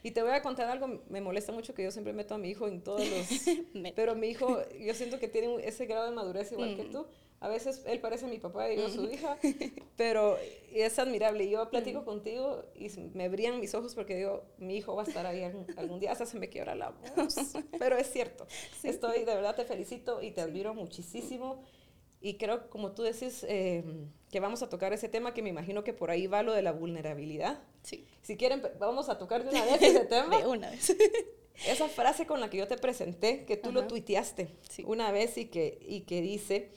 Y 0.03 0.11
te 0.11 0.21
voy 0.21 0.33
a 0.33 0.41
contar 0.41 0.69
algo, 0.69 1.01
me 1.09 1.21
molesta 1.21 1.53
mucho 1.53 1.73
que 1.73 1.81
yo 1.81 1.89
siempre 1.89 2.11
meto 2.11 2.35
a 2.35 2.37
mi 2.37 2.49
hijo 2.49 2.67
en 2.67 2.81
todos 2.81 3.01
los... 3.07 3.93
pero 3.95 4.13
mi 4.15 4.27
hijo, 4.27 4.59
yo 4.77 4.93
siento 4.93 5.17
que 5.17 5.29
tiene 5.29 5.65
ese 5.65 5.85
grado 5.85 6.05
de 6.05 6.11
madurez 6.11 6.51
igual 6.51 6.75
que 6.75 6.83
mm. 6.83 6.91
tú. 6.91 7.07
A 7.39 7.47
veces 7.47 7.83
él 7.85 7.99
parece 7.99 8.27
mi 8.27 8.37
papá 8.37 8.71
y 8.71 8.77
yo 8.77 8.89
su 8.89 9.03
hija, 9.05 9.37
pero 9.97 10.37
es 10.73 10.99
admirable. 10.99 11.49
Yo 11.49 11.69
platico 11.69 12.01
mm. 12.01 12.05
contigo 12.05 12.63
y 12.75 12.89
me 13.13 13.29
brillan 13.29 13.61
mis 13.61 13.73
ojos 13.73 13.95
porque 13.95 14.15
digo, 14.15 14.43
mi 14.57 14.75
hijo 14.75 14.95
va 14.95 15.03
a 15.03 15.05
estar 15.05 15.25
ahí 15.25 15.43
algún, 15.77 15.99
día, 15.99 16.11
hasta 16.11 16.25
se 16.25 16.37
me 16.37 16.49
quiebra 16.49 16.75
la 16.75 16.91
voz. 16.91 17.53
Pero 17.79 17.97
es 17.97 18.11
cierto, 18.11 18.45
estoy, 18.83 19.19
de 19.19 19.35
verdad 19.35 19.55
te 19.55 19.65
felicito 19.65 20.21
y 20.21 20.31
te 20.31 20.41
admiro 20.41 20.73
muchísimo. 20.73 21.63
Y 22.25 22.35
creo, 22.35 22.69
como 22.69 22.93
tú 22.93 23.03
decís, 23.03 23.45
eh, 23.49 23.83
que 24.31 24.39
vamos 24.39 24.63
a 24.63 24.69
tocar 24.69 24.93
ese 24.93 25.09
tema, 25.09 25.33
que 25.33 25.41
me 25.41 25.49
imagino 25.49 25.83
que 25.83 25.91
por 25.91 26.09
ahí 26.09 26.25
va 26.25 26.41
lo 26.41 26.53
de 26.53 26.61
la 26.61 26.71
vulnerabilidad. 26.71 27.61
Sí. 27.83 28.07
Si 28.21 28.37
quieren, 28.37 28.63
vamos 28.79 29.09
a 29.09 29.17
tocar 29.17 29.43
de 29.43 29.49
una 29.49 29.65
vez 29.65 29.81
ese 29.81 30.05
tema. 30.05 30.37
de 30.37 30.47
una 30.47 30.69
vez. 30.69 30.95
Esa 31.67 31.89
frase 31.89 32.25
con 32.25 32.39
la 32.39 32.49
que 32.49 32.57
yo 32.57 32.67
te 32.67 32.77
presenté, 32.77 33.43
que 33.43 33.57
tú 33.57 33.71
lo 33.71 33.85
tuiteaste 33.87 34.49
una 34.85 35.11
vez 35.11 35.37
y 35.37 35.45
que, 35.45 35.77
y 35.85 36.01
que 36.01 36.21
dice, 36.21 36.71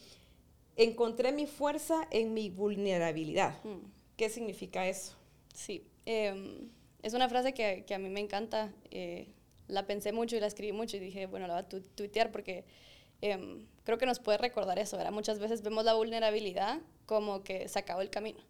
encontré 0.77 1.33
mi 1.33 1.47
fuerza 1.47 2.07
en 2.11 2.35
mi 2.35 2.51
vulnerabilidad. 2.51 3.63
Mm. 3.65 3.87
¿Qué 4.17 4.29
significa 4.29 4.87
eso? 4.87 5.17
Sí, 5.55 5.87
em, 6.05 6.69
es 7.03 7.15
una 7.15 7.29
frase 7.29 7.55
que, 7.55 7.85
que, 7.87 7.95
a 7.95 7.99
mí 7.99 8.11
me 8.11 8.21
encanta. 8.21 8.75
Eh, 8.91 9.29
la 9.69 9.87
pensé 9.87 10.13
mucho 10.13 10.37
y 10.37 10.41
la 10.41 10.47
escribí 10.49 10.73
mucho 10.73 10.97
y 10.97 11.01
dije, 11.01 11.27
bueno, 11.27 11.47
la 11.47 11.55
voy 11.55 11.63
a 11.63 11.83
tuitear 11.95 12.31
porque 12.31 12.65
Em, 13.21 13.67
creo 13.85 13.99
que 13.99 14.07
nos 14.07 14.19
puede 14.19 14.39
recordar 14.39 14.79
eso, 14.79 14.97
¿verdad? 14.97 15.13
Muchas 15.13 15.39
veces 15.39 15.63
vemos 15.63 15.85
la 15.85 15.95
vulnerabilidad 15.95 16.81
como 17.07 17.43
que 17.43 17.69
se 17.69 17.79
acabó 17.79 18.01
el 18.01 18.11
camino. 18.11 18.41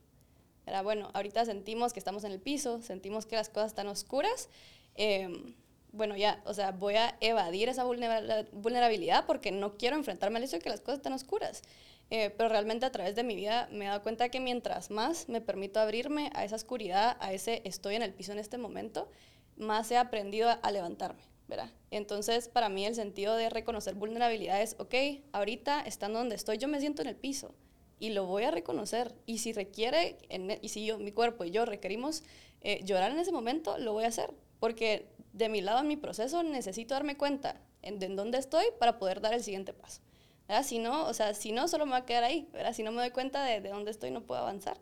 Era 0.66 0.82
bueno, 0.82 1.10
ahorita 1.14 1.44
sentimos 1.44 1.92
que 1.92 2.00
estamos 2.00 2.24
en 2.24 2.32
el 2.32 2.40
piso, 2.40 2.82
sentimos 2.82 3.26
que 3.26 3.36
las 3.36 3.48
cosas 3.48 3.68
están 3.68 3.86
oscuras. 3.86 4.48
Em, 4.96 5.54
bueno, 5.92 6.16
ya, 6.16 6.42
o 6.44 6.54
sea, 6.54 6.72
voy 6.72 6.96
a 6.96 7.16
evadir 7.20 7.68
esa 7.68 7.84
vulnerabilidad 7.84 9.26
porque 9.26 9.52
no 9.52 9.76
quiero 9.78 9.96
enfrentarme 9.96 10.38
al 10.38 10.44
hecho 10.44 10.56
de 10.56 10.62
que 10.62 10.68
las 10.68 10.80
cosas 10.80 10.98
están 10.98 11.12
oscuras. 11.12 11.62
Eh, 12.10 12.30
pero 12.36 12.48
realmente 12.48 12.86
a 12.86 12.92
través 12.92 13.16
de 13.16 13.24
mi 13.24 13.34
vida 13.34 13.68
me 13.72 13.84
he 13.84 13.88
dado 13.88 14.02
cuenta 14.02 14.28
que 14.28 14.38
mientras 14.38 14.90
más 14.90 15.28
me 15.28 15.40
permito 15.40 15.80
abrirme 15.80 16.30
a 16.34 16.44
esa 16.44 16.56
oscuridad, 16.56 17.16
a 17.20 17.32
ese 17.32 17.62
estoy 17.64 17.96
en 17.96 18.02
el 18.02 18.12
piso 18.12 18.32
en 18.32 18.38
este 18.38 18.58
momento, 18.58 19.10
más 19.56 19.90
he 19.90 19.96
aprendido 19.96 20.50
a 20.62 20.70
levantarme. 20.70 21.22
¿Verdad? 21.48 21.70
Entonces, 21.90 22.48
para 22.48 22.68
mí 22.68 22.84
el 22.84 22.94
sentido 22.94 23.36
de 23.36 23.50
reconocer 23.50 23.94
vulnerabilidad 23.94 24.60
es, 24.62 24.76
ok, 24.78 24.94
ahorita 25.32 25.80
estando 25.82 26.18
donde 26.18 26.34
estoy, 26.34 26.58
yo 26.58 26.68
me 26.68 26.80
siento 26.80 27.02
en 27.02 27.08
el 27.08 27.16
piso 27.16 27.54
y 27.98 28.10
lo 28.10 28.26
voy 28.26 28.44
a 28.44 28.50
reconocer. 28.50 29.14
Y 29.26 29.38
si 29.38 29.52
requiere, 29.52 30.18
e, 30.28 30.58
y 30.62 30.68
si 30.68 30.84
yo, 30.84 30.98
mi 30.98 31.12
cuerpo 31.12 31.44
y 31.44 31.50
yo 31.50 31.64
requerimos 31.64 32.22
eh, 32.62 32.80
llorar 32.84 33.12
en 33.12 33.18
ese 33.18 33.32
momento, 33.32 33.78
lo 33.78 33.92
voy 33.92 34.04
a 34.04 34.08
hacer. 34.08 34.32
Porque 34.58 35.06
de 35.32 35.48
mi 35.48 35.60
lado, 35.60 35.80
en 35.80 35.88
mi 35.88 35.96
proceso, 35.96 36.42
necesito 36.42 36.94
darme 36.94 37.16
cuenta 37.16 37.60
en, 37.82 38.02
en 38.02 38.16
dónde 38.16 38.38
estoy 38.38 38.64
para 38.78 38.98
poder 38.98 39.20
dar 39.20 39.34
el 39.34 39.42
siguiente 39.42 39.72
paso. 39.72 40.00
¿verdad? 40.48 40.64
Si 40.64 40.78
no, 40.78 41.06
o 41.06 41.14
sea, 41.14 41.34
si 41.34 41.52
no, 41.52 41.68
solo 41.68 41.86
me 41.86 41.92
va 41.92 41.98
a 41.98 42.06
quedar 42.06 42.24
ahí, 42.24 42.48
¿verdad? 42.52 42.72
Si 42.72 42.82
no 42.82 42.92
me 42.92 42.98
doy 42.98 43.10
cuenta 43.10 43.44
de, 43.44 43.60
de 43.60 43.68
dónde 43.68 43.90
estoy, 43.90 44.10
no 44.10 44.22
puedo 44.22 44.40
avanzar. 44.40 44.78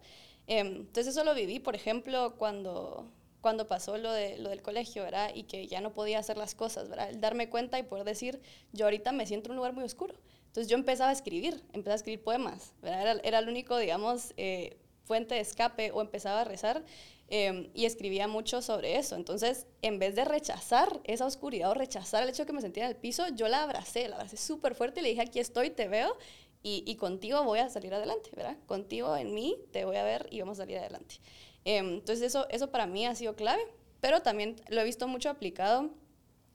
Em, 0.46 0.66
entonces 0.80 1.08
eso 1.08 1.24
lo 1.24 1.34
viví, 1.34 1.58
por 1.58 1.74
ejemplo, 1.74 2.34
cuando, 2.36 3.10
cuando 3.44 3.68
pasó 3.68 3.98
lo, 3.98 4.10
de, 4.10 4.38
lo 4.38 4.48
del 4.48 4.62
colegio, 4.62 5.02
¿verdad? 5.02 5.30
Y 5.34 5.42
que 5.42 5.66
ya 5.66 5.82
no 5.82 5.92
podía 5.92 6.18
hacer 6.18 6.38
las 6.38 6.54
cosas, 6.54 6.88
¿verdad? 6.88 7.10
El 7.10 7.20
darme 7.20 7.50
cuenta 7.50 7.78
y 7.78 7.82
poder 7.82 8.04
decir, 8.06 8.40
yo 8.72 8.86
ahorita 8.86 9.12
me 9.12 9.26
siento 9.26 9.48
en 9.48 9.50
un 9.50 9.56
lugar 9.56 9.74
muy 9.74 9.84
oscuro. 9.84 10.14
Entonces 10.46 10.66
yo 10.70 10.78
empezaba 10.78 11.10
a 11.10 11.12
escribir, 11.12 11.62
empezaba 11.74 11.92
a 11.92 11.96
escribir 11.96 12.22
poemas, 12.22 12.72
¿verdad? 12.80 13.20
Era, 13.22 13.40
el 13.40 13.48
único, 13.50 13.76
digamos, 13.76 14.32
eh, 14.38 14.78
fuente 15.02 15.34
de 15.34 15.42
escape 15.42 15.90
o 15.90 16.00
empezaba 16.00 16.40
a 16.40 16.44
rezar 16.44 16.86
em, 17.28 17.68
y 17.74 17.84
escribía 17.84 18.28
mucho 18.28 18.62
sobre 18.62 18.96
eso. 18.96 19.14
Entonces, 19.14 19.66
en 19.82 19.98
vez 19.98 20.14
de 20.14 20.24
rechazar 20.24 21.02
esa 21.04 21.26
oscuridad 21.26 21.70
o 21.70 21.74
rechazar 21.74 22.22
el 22.22 22.30
hecho 22.30 22.46
que 22.46 22.54
me 22.54 22.62
sentía 22.62 22.84
en 22.84 22.92
el 22.92 22.96
piso, 22.96 23.28
yo 23.34 23.46
la 23.48 23.62
abracé, 23.62 24.08
la 24.08 24.16
abracé 24.16 24.38
súper 24.38 24.74
fuerte 24.74 25.00
y 25.00 25.02
le 25.02 25.10
dije, 25.10 25.20
aquí 25.20 25.38
estoy, 25.38 25.68
te 25.68 25.86
veo 25.86 26.16
y, 26.62 26.82
y, 26.86 26.96
contigo 26.96 27.44
voy 27.44 27.58
a 27.58 27.68
salir 27.68 27.92
adelante, 27.92 28.30
¿verdad? 28.34 28.56
Contigo 28.64 29.14
en 29.18 29.34
mí 29.34 29.58
te 29.70 29.84
voy 29.84 29.96
a 29.96 30.02
ver 30.02 30.28
y 30.30 30.40
vamos 30.40 30.58
a 30.58 30.62
salir 30.62 30.78
adelante. 30.78 31.16
Em, 31.64 31.94
entonces 31.94 32.22
eso, 32.22 32.46
eso 32.50 32.70
para 32.70 32.86
mí 32.86 33.06
ha 33.06 33.14
sido 33.14 33.36
clave, 33.36 33.62
pero 34.00 34.22
también 34.22 34.56
lo 34.68 34.80
he 34.80 34.84
visto 34.84 35.08
mucho 35.08 35.30
aplicado 35.30 35.90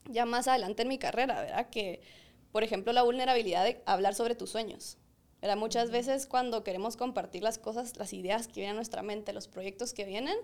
ya 0.06 0.24
más 0.24 0.48
adelante 0.48 0.82
en 0.82 0.88
mi 0.88 0.98
carrera, 0.98 1.40
¿verdad? 1.40 1.68
Que, 1.70 2.00
por 2.52 2.62
ejemplo, 2.64 2.92
la 2.92 3.02
vulnerabilidad 3.02 3.64
de 3.64 3.82
hablar 3.86 4.14
sobre 4.14 4.34
tus 4.34 4.50
sueños, 4.50 4.98
¿verdad? 5.40 5.56
Muchas 5.56 5.90
veces 5.90 6.26
cuando 6.26 6.62
queremos 6.64 6.96
compartir 6.96 7.42
las 7.42 7.58
cosas, 7.58 7.96
las 7.96 8.12
ideas 8.12 8.46
que 8.46 8.60
vienen 8.60 8.72
a 8.72 8.76
nuestra 8.76 9.02
mente, 9.02 9.32
los 9.32 9.48
proyectos 9.48 9.92
que 9.92 10.04
vienen, 10.04 10.36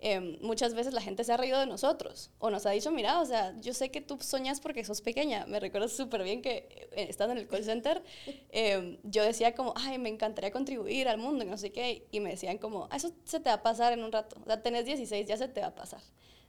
em, 0.00 0.38
muchas 0.40 0.74
veces 0.74 0.92
la 0.92 1.00
gente 1.00 1.24
se 1.24 1.32
ha 1.32 1.36
reído 1.36 1.58
de 1.60 1.66
nosotros 1.66 2.30
o 2.38 2.50
nos 2.50 2.66
ha 2.66 2.70
dicho, 2.70 2.90
mira, 2.90 3.20
o 3.20 3.26
sea, 3.26 3.54
yo 3.60 3.74
sé 3.74 3.90
que 3.90 4.00
tú 4.00 4.18
soñas 4.20 4.60
porque 4.60 4.84
sos 4.84 5.00
pequeña. 5.00 5.46
Me 5.46 5.60
recuerdo 5.60 5.88
súper 5.88 6.22
bien 6.22 6.42
que 6.42 6.88
eh, 6.92 7.06
estando 7.08 7.32
en 7.32 7.38
el 7.38 7.48
call 7.48 7.64
center, 7.64 8.02
em, 8.50 8.98
yo 9.04 9.22
decía 9.22 9.54
como, 9.54 9.72
ay, 9.76 9.98
me 9.98 10.08
encantaría 10.08 10.50
contribuir 10.50 11.08
al 11.08 11.18
mundo 11.18 11.44
y 11.44 11.48
no 11.48 11.56
sé 11.56 11.70
qué. 11.70 12.06
Y 12.10 12.20
me 12.20 12.30
decían 12.30 12.58
como, 12.58 12.88
ah, 12.90 12.96
eso 12.96 13.12
se 13.24 13.40
te 13.40 13.50
va 13.50 13.56
a 13.56 13.62
pasar 13.62 13.92
en 13.92 14.02
un 14.04 14.12
rato. 14.12 14.36
O 14.42 14.46
sea, 14.46 14.62
tenés 14.62 14.84
16, 14.84 15.26
ya 15.26 15.36
se 15.36 15.48
te 15.48 15.60
va 15.60 15.68
a 15.68 15.74
pasar. 15.74 16.00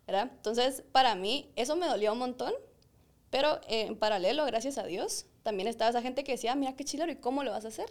¿verdad? 0.08 0.32
Entonces, 0.36 0.84
para 0.92 1.16
mí, 1.16 1.52
eso 1.56 1.76
me 1.76 1.88
dolía 1.88 2.12
un 2.12 2.20
montón, 2.20 2.54
pero 3.30 3.62
eh, 3.68 3.86
en 3.88 3.96
paralelo, 3.96 4.46
gracias 4.46 4.78
a 4.78 4.84
Dios, 4.84 5.26
también 5.44 5.68
estaba 5.68 5.90
esa 5.90 6.02
gente 6.02 6.24
que 6.24 6.34
decía, 6.34 6.54
ah, 6.54 6.56
mira 6.56 6.76
qué 6.76 6.84
chilero, 6.84 7.12
¿y 7.12 7.16
cómo 7.16 7.44
lo 7.44 7.52
vas 7.52 7.66
a 7.66 7.70
hacer? 7.70 7.90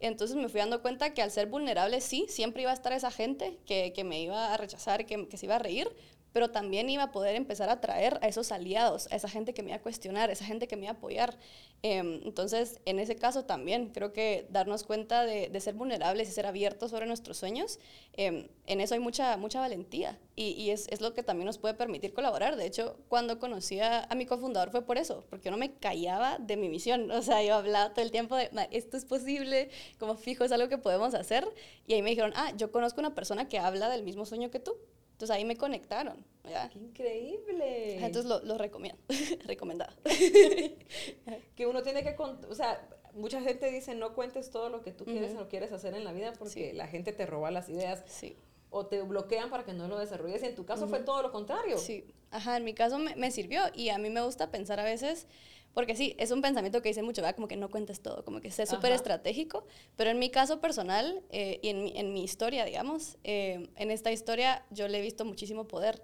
Entonces 0.00 0.36
me 0.36 0.48
fui 0.48 0.60
dando 0.60 0.80
cuenta 0.80 1.12
que 1.12 1.22
al 1.22 1.30
ser 1.30 1.48
vulnerable, 1.48 2.00
sí, 2.00 2.26
siempre 2.28 2.62
iba 2.62 2.70
a 2.70 2.74
estar 2.74 2.92
esa 2.92 3.10
gente 3.10 3.58
que, 3.66 3.92
que 3.92 4.04
me 4.04 4.20
iba 4.20 4.52
a 4.54 4.56
rechazar, 4.56 5.06
que, 5.06 5.26
que, 5.28 5.36
se 5.36 5.46
iba 5.46 5.56
a 5.56 5.58
reír, 5.58 5.90
pero 6.32 6.50
también 6.50 6.88
iba 6.90 7.04
a 7.04 7.12
poder 7.12 7.34
empezar 7.36 7.68
a 7.68 7.74
atraer 7.74 8.18
a 8.22 8.28
esos 8.28 8.52
aliados, 8.52 9.08
a 9.10 9.16
esa 9.16 9.28
gente 9.28 9.54
que 9.54 9.62
me 9.62 9.70
iba 9.70 9.76
a 9.76 9.82
cuestionar, 9.82 10.30
a 10.30 10.32
esa 10.32 10.44
gente 10.44 10.68
que 10.68 10.76
me 10.76 10.82
iba 10.82 10.92
a 10.92 10.96
apoyar. 10.96 11.36
Eh, 11.82 12.20
entonces, 12.24 12.80
en 12.84 12.98
ese 12.98 13.16
caso 13.16 13.44
también, 13.44 13.90
creo 13.90 14.12
que 14.12 14.46
darnos 14.50 14.82
cuenta 14.82 15.24
de, 15.24 15.48
de 15.48 15.60
ser 15.60 15.74
vulnerables 15.74 16.28
y 16.28 16.32
ser 16.32 16.46
abiertos 16.46 16.90
sobre 16.90 17.06
nuestros 17.06 17.36
sueños, 17.36 17.78
eh, 18.14 18.50
en 18.66 18.80
eso 18.80 18.94
hay 18.94 19.00
mucha, 19.00 19.36
mucha 19.36 19.60
valentía 19.60 20.18
y, 20.34 20.50
y 20.50 20.70
es, 20.70 20.88
es, 20.88 21.00
lo 21.00 21.14
que 21.14 21.22
también 21.22 21.46
nos 21.46 21.58
puede 21.58 21.74
permitir 21.74 22.12
colaborar. 22.12 22.56
De 22.56 22.66
hecho, 22.66 22.96
cuando 23.08 23.38
conocí 23.38 23.80
a, 23.80 24.04
a, 24.04 24.14
mi 24.14 24.26
cofundador 24.26 24.70
fue 24.70 24.82
por 24.82 24.98
eso, 24.98 25.24
porque 25.30 25.46
yo 25.46 25.50
no 25.50 25.56
me 25.56 25.74
callaba 25.74 26.38
de 26.38 26.56
mi 26.56 26.68
misión. 26.68 27.10
O 27.10 27.22
sea, 27.22 27.42
yo 27.42 27.54
hablaba 27.54 27.92
todo 27.92 28.04
el 28.04 28.10
tiempo 28.10 28.36
de, 28.36 28.50
esto 28.70 28.96
es 28.96 29.04
posible, 29.04 29.70
como 29.98 30.16
fijo, 30.16 30.44
es 30.44 30.52
algo 30.52 30.68
que 30.68 30.78
podemos 30.78 31.14
hacer. 31.14 31.48
Y 31.86 31.94
ahí 31.94 32.02
me 32.02 32.10
dijeron, 32.10 32.32
ah, 32.36 32.52
yo 32.56 32.70
conozco 32.70 33.00
una 33.00 33.14
persona 33.14 33.48
que 33.48 33.58
habla 33.58 33.88
del 33.88 34.02
mismo 34.02 34.24
sueño 34.24 34.50
que 34.50 34.60
tú. 34.60 34.76
Entonces 35.18 35.34
ahí 35.34 35.44
me 35.44 35.56
conectaron. 35.56 36.24
¿ya? 36.48 36.68
¡Qué 36.68 36.78
increíble! 36.78 37.96
Entonces 37.96 38.26
lo, 38.26 38.38
lo 38.44 38.56
recomiendo, 38.56 39.02
recomendado. 39.46 39.92
que 41.56 41.66
uno 41.66 41.82
tiene 41.82 42.04
que, 42.04 42.14
o 42.16 42.54
sea, 42.54 42.88
mucha 43.14 43.40
gente 43.42 43.68
dice 43.68 43.96
no 43.96 44.14
cuentes 44.14 44.52
todo 44.52 44.68
lo 44.68 44.80
que 44.80 44.92
tú 44.92 45.04
quieres 45.04 45.32
o 45.32 45.34
no 45.34 45.48
quieres 45.48 45.72
hacer 45.72 45.94
en 45.94 46.04
la 46.04 46.12
vida 46.12 46.34
porque 46.38 46.70
sí. 46.70 46.72
la 46.72 46.86
gente 46.86 47.12
te 47.12 47.26
roba 47.26 47.50
las 47.50 47.68
ideas. 47.68 48.04
Sí. 48.06 48.36
O 48.70 48.86
te 48.86 49.02
bloquean 49.02 49.50
para 49.50 49.64
que 49.64 49.72
no 49.72 49.88
lo 49.88 49.98
desarrolles. 49.98 50.40
Y 50.44 50.46
en 50.46 50.54
tu 50.54 50.64
caso 50.64 50.84
uh 50.84 50.86
-huh. 50.86 50.90
fue 50.90 51.00
todo 51.00 51.20
lo 51.20 51.32
contrario. 51.32 51.78
Sí. 51.78 52.04
Ajá, 52.30 52.56
en 52.56 52.62
mi 52.62 52.74
caso 52.74 53.00
me, 53.00 53.16
me 53.16 53.32
sirvió 53.32 53.62
y 53.74 53.88
a 53.88 53.98
mí 53.98 54.08
me 54.08 54.20
gusta 54.20 54.52
pensar 54.52 54.78
a 54.78 54.84
veces 54.84 55.26
porque 55.74 55.94
sí, 55.94 56.14
es 56.18 56.30
un 56.30 56.42
pensamiento 56.42 56.82
que 56.82 56.88
dice 56.88 57.02
mucho, 57.02 57.22
¿verdad? 57.22 57.36
Como 57.36 57.48
que 57.48 57.56
no 57.56 57.70
cuentes 57.70 58.00
todo, 58.00 58.24
como 58.24 58.40
que 58.40 58.50
sé 58.50 58.66
súper 58.66 58.92
estratégico, 58.92 59.66
pero 59.96 60.10
en 60.10 60.18
mi 60.18 60.30
caso 60.30 60.60
personal 60.60 61.22
eh, 61.30 61.60
y 61.62 61.68
en 61.68 61.84
mi, 61.84 61.92
en 61.96 62.12
mi, 62.12 62.24
historia, 62.24 62.64
digamos, 62.64 63.16
eh, 63.24 63.68
en 63.76 63.90
esta 63.90 64.10
historia 64.10 64.64
yo 64.70 64.88
le 64.88 64.98
he 64.98 65.02
visto 65.02 65.24
muchísimo 65.24 65.68
poder. 65.68 66.02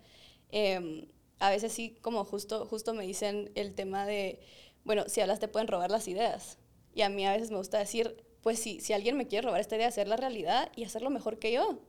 Eh, 0.52 1.08
a 1.40 1.50
veces 1.50 1.72
sí, 1.72 1.96
como 2.00 2.24
justo, 2.24 2.66
justo 2.66 2.94
me 2.94 3.04
dicen 3.04 3.50
el 3.54 3.74
tema 3.74 4.06
de, 4.06 4.40
bueno, 4.84 5.04
si 5.08 5.20
hablas 5.20 5.40
te 5.40 5.48
pueden 5.48 5.68
robar 5.68 5.90
las 5.90 6.08
ideas. 6.08 6.58
Y 6.94 7.02
a 7.02 7.08
mí 7.08 7.26
a 7.26 7.32
veces 7.32 7.50
me 7.50 7.56
gusta 7.56 7.78
decir, 7.78 8.24
pues 8.42 8.58
sí, 8.58 8.80
si 8.80 8.92
alguien 8.92 9.16
me 9.16 9.26
quiere 9.26 9.46
robar 9.46 9.60
esta 9.60 9.76
idea, 9.76 9.88
hacer 9.88 10.06
la 10.06 10.16
realidad 10.16 10.70
y 10.76 10.84
hacerlo 10.84 11.10
mejor 11.10 11.38
que 11.38 11.52
yo, 11.52 11.80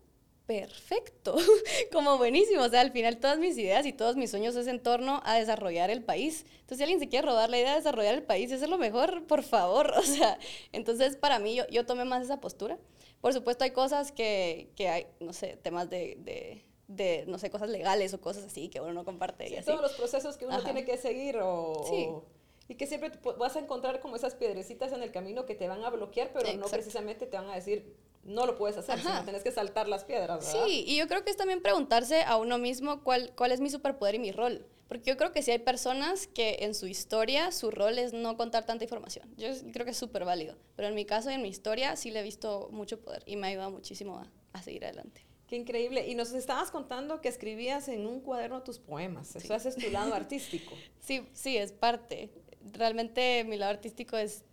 perfecto, 0.45 1.35
como 1.91 2.17
buenísimo. 2.17 2.63
O 2.63 2.69
sea, 2.69 2.81
al 2.81 2.91
final 2.91 3.17
todas 3.17 3.39
mis 3.39 3.57
ideas 3.57 3.85
y 3.85 3.93
todos 3.93 4.15
mis 4.15 4.31
sueños 4.31 4.55
es 4.55 4.67
en 4.67 4.81
torno 4.81 5.21
a 5.23 5.35
desarrollar 5.35 5.89
el 5.89 6.03
país. 6.03 6.45
Entonces, 6.51 6.77
si 6.77 6.83
alguien 6.83 6.99
se 6.99 7.09
quiere 7.09 7.27
robar 7.27 7.49
la 7.49 7.57
idea 7.57 7.71
de 7.71 7.77
desarrollar 7.77 8.13
el 8.13 8.23
país 8.23 8.51
y 8.51 8.53
hacerlo 8.53 8.77
mejor, 8.77 9.23
por 9.27 9.43
favor. 9.43 9.91
O 9.97 10.03
sea, 10.03 10.37
entonces 10.71 11.15
para 11.15 11.39
mí 11.39 11.55
yo, 11.55 11.67
yo 11.69 11.85
tomé 11.85 12.05
más 12.05 12.23
esa 12.23 12.39
postura. 12.39 12.77
Por 13.21 13.33
supuesto, 13.33 13.63
hay 13.63 13.71
cosas 13.71 14.11
que, 14.11 14.69
que 14.75 14.89
hay, 14.89 15.07
no 15.19 15.33
sé, 15.33 15.57
temas 15.57 15.89
de, 15.89 16.17
de, 16.19 16.63
de, 16.87 17.25
no 17.27 17.39
sé, 17.39 17.49
cosas 17.49 17.69
legales 17.69 18.13
o 18.13 18.21
cosas 18.21 18.43
así 18.43 18.69
que 18.69 18.81
uno 18.81 18.93
no 18.93 19.03
comparte. 19.03 19.47
Sí, 19.47 19.53
y 19.53 19.57
así. 19.57 19.65
Todos 19.65 19.81
los 19.81 19.93
procesos 19.93 20.37
que 20.37 20.45
uno 20.45 20.55
Ajá. 20.55 20.63
tiene 20.63 20.85
que 20.85 20.97
seguir 20.97 21.37
o... 21.37 21.85
Sí. 21.89 22.05
o 22.07 22.35
y 22.67 22.75
que 22.75 22.87
siempre 22.87 23.11
vas 23.37 23.55
a 23.55 23.59
encontrar 23.59 23.99
como 23.99 24.15
esas 24.15 24.35
piedrecitas 24.35 24.91
en 24.91 25.03
el 25.03 25.11
camino 25.11 25.45
que 25.45 25.55
te 25.55 25.67
van 25.67 25.83
a 25.83 25.89
bloquear, 25.89 26.29
pero 26.33 26.45
Exacto. 26.45 26.65
no 26.65 26.67
precisamente 26.67 27.27
te 27.27 27.37
van 27.37 27.49
a 27.49 27.55
decir, 27.55 27.95
no 28.25 28.45
lo 28.45 28.57
puedes 28.57 28.77
hacer, 28.77 28.99
sino 28.99 29.23
tienes 29.23 29.43
que 29.43 29.51
saltar 29.51 29.87
las 29.87 30.03
piedras, 30.03 30.45
¿verdad? 30.45 30.65
Sí, 30.65 30.83
y 30.87 30.97
yo 30.97 31.07
creo 31.07 31.23
que 31.23 31.29
es 31.29 31.37
también 31.37 31.61
preguntarse 31.61 32.23
a 32.23 32.37
uno 32.37 32.57
mismo 32.57 33.03
cuál, 33.03 33.31
cuál 33.35 33.51
es 33.51 33.61
mi 33.61 33.69
superpoder 33.69 34.15
y 34.15 34.19
mi 34.19 34.31
rol. 34.31 34.65
Porque 34.87 35.09
yo 35.09 35.17
creo 35.17 35.31
que 35.31 35.41
sí 35.41 35.51
hay 35.51 35.59
personas 35.59 36.27
que 36.27 36.57
en 36.61 36.75
su 36.75 36.85
historia 36.85 37.51
su 37.51 37.71
rol 37.71 37.97
es 37.97 38.13
no 38.13 38.37
contar 38.37 38.65
tanta 38.65 38.83
información. 38.83 39.33
Yo 39.35 39.47
creo 39.73 39.85
que 39.85 39.91
es 39.91 39.97
súper 39.97 40.25
válido. 40.25 40.55
Pero 40.75 40.87
en 40.87 40.95
mi 40.95 41.05
caso 41.05 41.31
y 41.31 41.33
en 41.33 41.41
mi 41.41 41.49
historia 41.49 41.95
sí 41.95 42.11
le 42.11 42.19
he 42.19 42.23
visto 42.23 42.69
mucho 42.71 42.99
poder 42.99 43.23
y 43.25 43.35
me 43.35 43.47
ha 43.47 43.49
ayudado 43.49 43.71
muchísimo 43.71 44.17
a, 44.17 44.31
a 44.53 44.61
seguir 44.61 44.85
adelante. 44.85 45.25
Qué 45.47 45.55
increíble. 45.55 46.07
Y 46.07 46.15
nos 46.15 46.33
estabas 46.33 46.71
contando 46.71 47.21
que 47.21 47.29
escribías 47.29 47.87
en 47.87 48.05
un 48.05 48.19
cuaderno 48.19 48.61
tus 48.61 48.79
poemas. 48.79 49.27
Sí. 49.29 49.39
Eso 49.39 49.53
haces 49.53 49.75
tu 49.75 49.89
lado 49.89 50.13
artístico. 50.13 50.73
Sí, 50.99 51.27
sí, 51.33 51.55
es 51.55 51.71
parte. 51.71 52.31
Realmente 52.73 53.43
mi 53.43 53.57
lado 53.57 53.71
artístico 53.71 54.17
es 54.17 54.43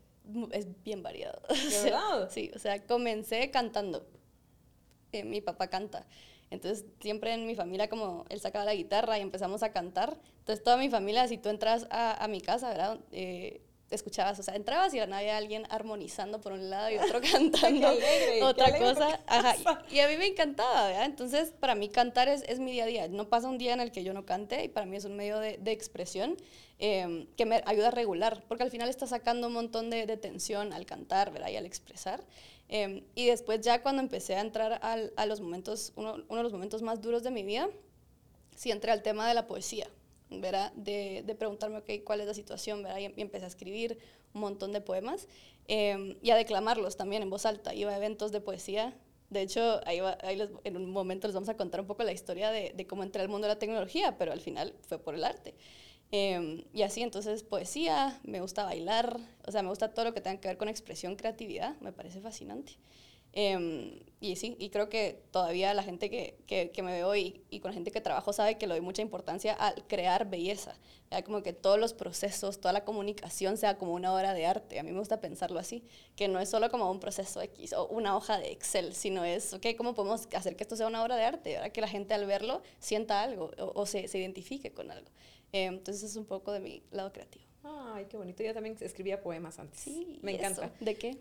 es 0.52 0.66
bien 0.82 1.02
variado. 1.02 1.42
¿De 1.48 1.82
verdad? 1.84 2.30
sí, 2.30 2.50
o 2.54 2.58
sea, 2.58 2.84
comencé 2.84 3.50
cantando. 3.50 4.06
Eh, 5.12 5.24
mi 5.24 5.40
papá 5.40 5.68
canta. 5.68 6.06
Entonces, 6.50 6.84
siempre 7.00 7.32
en 7.32 7.46
mi 7.46 7.54
familia, 7.54 7.88
como 7.88 8.26
él 8.28 8.40
sacaba 8.40 8.64
la 8.64 8.74
guitarra 8.74 9.18
y 9.18 9.22
empezamos 9.22 9.62
a 9.62 9.72
cantar. 9.72 10.18
Entonces, 10.40 10.62
toda 10.62 10.76
mi 10.76 10.90
familia, 10.90 11.26
si 11.26 11.38
tú 11.38 11.48
entras 11.48 11.86
a, 11.90 12.22
a 12.22 12.28
mi 12.28 12.40
casa, 12.42 12.68
¿verdad? 12.68 13.00
Eh, 13.10 13.62
escuchabas, 13.94 14.38
o 14.38 14.42
sea, 14.42 14.54
entrabas 14.54 14.92
y 14.94 14.98
había 14.98 15.36
alguien 15.36 15.64
armonizando 15.70 16.40
por 16.40 16.52
un 16.52 16.70
lado 16.70 16.90
y 16.90 16.98
otro 16.98 17.20
cantando 17.32 17.88
alegre, 17.88 18.42
otra 18.42 18.78
cosa. 18.78 19.20
Ajá, 19.26 19.84
y, 19.90 19.96
y, 19.96 20.00
a 20.00 20.08
mí 20.08 20.16
me 20.16 20.26
encantaba, 20.26 20.88
¿verdad? 20.88 21.04
Entonces, 21.04 21.52
para 21.58 21.74
mí 21.74 21.88
cantar 21.88 22.28
es, 22.28 22.42
es, 22.42 22.58
mi 22.58 22.72
día 22.72 22.84
a 22.84 22.86
día. 22.86 23.08
No 23.08 23.28
pasa 23.28 23.48
un 23.48 23.58
día 23.58 23.72
en 23.72 23.80
el 23.80 23.92
que 23.92 24.04
yo 24.04 24.12
no 24.12 24.24
cante 24.24 24.64
y 24.64 24.68
para 24.68 24.86
mí 24.86 24.96
es 24.96 25.04
un 25.04 25.16
medio 25.16 25.38
de, 25.38 25.58
de 25.58 25.72
expresión 25.72 26.36
eh, 26.84 27.28
que 27.36 27.46
me 27.46 27.62
ayuda 27.64 27.88
a 27.88 27.90
regular, 27.92 28.42
porque 28.48 28.64
al 28.64 28.70
final 28.72 28.88
está 28.88 29.06
sacando 29.06 29.46
un 29.46 29.52
montón 29.52 29.88
de, 29.88 30.04
de 30.04 30.16
tensión 30.16 30.72
al 30.72 30.84
cantar, 30.84 31.30
¿verdad? 31.30 31.48
Y 31.50 31.54
al 31.54 31.64
expresar. 31.64 32.24
Eh, 32.68 33.04
y 33.14 33.26
después 33.26 33.60
ya 33.60 33.82
cuando 33.82 34.02
empecé 34.02 34.34
a 34.34 34.40
entrar 34.40 34.80
al, 34.82 35.12
a 35.14 35.26
los 35.26 35.40
momentos, 35.40 35.92
uno, 35.94 36.14
uno 36.28 36.36
de 36.38 36.42
los 36.42 36.52
momentos 36.52 36.82
más 36.82 37.00
duros 37.00 37.22
de 37.22 37.30
mi 37.30 37.44
vida, 37.44 37.68
sí 38.56 38.72
entré 38.72 38.90
al 38.90 39.00
tema 39.04 39.28
de 39.28 39.34
la 39.34 39.46
poesía. 39.46 39.88
¿verdad? 40.28 40.72
De, 40.72 41.22
de, 41.24 41.34
preguntarme, 41.36 41.78
ok, 41.78 42.02
¿cuál 42.04 42.20
es 42.20 42.26
la 42.26 42.34
situación? 42.34 42.82
¿verdad? 42.82 42.98
Y, 42.98 43.04
y 43.16 43.22
empecé 43.22 43.44
a 43.44 43.48
escribir 43.48 43.98
un 44.34 44.40
montón 44.40 44.72
de 44.72 44.80
poemas 44.80 45.28
y 45.68 46.30
a 46.30 46.34
declamarlos 46.34 46.96
también 46.96 47.22
en 47.22 47.30
voz 47.30 47.46
alta. 47.46 47.72
Iba 47.76 47.92
a 47.92 47.96
eventos 47.96 48.32
de 48.32 48.40
poesía. 48.40 48.92
De 49.30 49.42
hecho, 49.42 49.80
ahí, 49.86 50.00
ahí 50.00 50.50
en 50.64 50.76
un 50.76 50.90
momento 50.90 51.28
les 51.28 51.34
vamos 51.34 51.48
a 51.48 51.56
contar 51.56 51.80
un 51.80 51.86
poco 51.86 52.02
la 52.02 52.10
historia 52.10 52.50
de, 52.50 52.72
de, 52.74 52.86
cómo 52.88 53.04
entré 53.04 53.22
al 53.22 53.28
mundo 53.28 53.46
de 53.46 53.54
la 53.54 53.58
tecnología, 53.60 54.18
pero 54.18 54.32
al 54.32 54.40
final 54.40 54.74
fue 54.80 54.98
por 54.98 55.14
el 55.14 55.22
arte. 55.22 55.54
Eh, 56.12 56.66
y 56.74 56.82
así, 56.82 57.02
entonces, 57.02 57.42
poesía, 57.42 58.20
me 58.22 58.40
gusta 58.40 58.64
bailar, 58.64 59.18
o 59.46 59.50
sea, 59.50 59.62
me 59.62 59.70
gusta 59.70 59.92
todo 59.94 60.04
lo 60.04 60.14
que 60.14 60.20
tenga 60.20 60.40
que 60.40 60.48
ver 60.48 60.58
con 60.58 60.68
expresión, 60.68 61.16
creatividad, 61.16 61.74
me 61.80 61.92
parece 61.92 62.20
fascinante. 62.20 62.74
Eh, 63.34 64.04
y 64.20 64.36
sí, 64.36 64.56
y 64.58 64.68
creo 64.68 64.90
que 64.90 65.22
todavía 65.30 65.72
la 65.72 65.82
gente 65.82 66.10
que, 66.10 66.36
que, 66.46 66.70
que 66.70 66.82
me 66.82 66.92
ve 66.92 67.04
hoy 67.04 67.42
y 67.48 67.60
con 67.60 67.70
la 67.70 67.74
gente 67.74 67.90
que 67.90 68.00
trabajo 68.00 68.32
sabe 68.32 68.58
que 68.58 68.66
le 68.66 68.74
doy 68.74 68.82
mucha 68.82 69.02
importancia 69.02 69.54
al 69.54 69.86
crear 69.86 70.28
belleza. 70.28 70.76
Ya 71.10 71.24
como 71.24 71.42
que 71.42 71.52
todos 71.52 71.78
los 71.78 71.94
procesos, 71.94 72.60
toda 72.60 72.72
la 72.72 72.84
comunicación 72.84 73.56
sea 73.56 73.78
como 73.78 73.94
una 73.94 74.14
obra 74.14 74.34
de 74.34 74.46
arte. 74.46 74.78
A 74.78 74.82
mí 74.82 74.92
me 74.92 74.98
gusta 74.98 75.20
pensarlo 75.20 75.58
así, 75.58 75.82
que 76.14 76.28
no 76.28 76.40
es 76.40 76.50
solo 76.50 76.70
como 76.70 76.90
un 76.90 77.00
proceso 77.00 77.40
X 77.40 77.72
o 77.72 77.86
una 77.88 78.16
hoja 78.16 78.38
de 78.38 78.52
Excel, 78.52 78.94
sino 78.94 79.24
es, 79.24 79.54
ok, 79.54 79.68
¿cómo 79.76 79.94
podemos 79.94 80.28
hacer 80.34 80.56
que 80.56 80.64
esto 80.64 80.76
sea 80.76 80.86
una 80.86 81.02
obra 81.02 81.16
de 81.16 81.24
arte? 81.24 81.54
¿verdad? 81.54 81.72
Que 81.72 81.80
la 81.80 81.88
gente 81.88 82.14
al 82.14 82.26
verlo 82.26 82.62
sienta 82.78 83.22
algo 83.22 83.50
o, 83.58 83.80
o 83.80 83.86
se, 83.86 84.08
se, 84.08 84.18
identifique 84.18 84.72
con 84.72 84.90
algo. 84.90 85.10
Eh, 85.52 85.64
entonces 85.64 86.02
es 86.10 86.16
un 86.16 86.24
poco 86.24 86.52
de 86.52 86.60
mi 86.60 86.82
lado 86.90 87.12
creativo. 87.12 87.44
Ay, 87.62 88.06
qué 88.06 88.16
bonito. 88.16 88.42
Yo 88.42 88.54
también 88.54 88.76
escribía 88.80 89.22
poemas 89.22 89.58
antes. 89.58 89.80
Sí, 89.80 90.18
me 90.22 90.32
encanta. 90.34 90.66
Eso. 90.66 90.84
¿De 90.84 90.96
qué? 90.96 91.18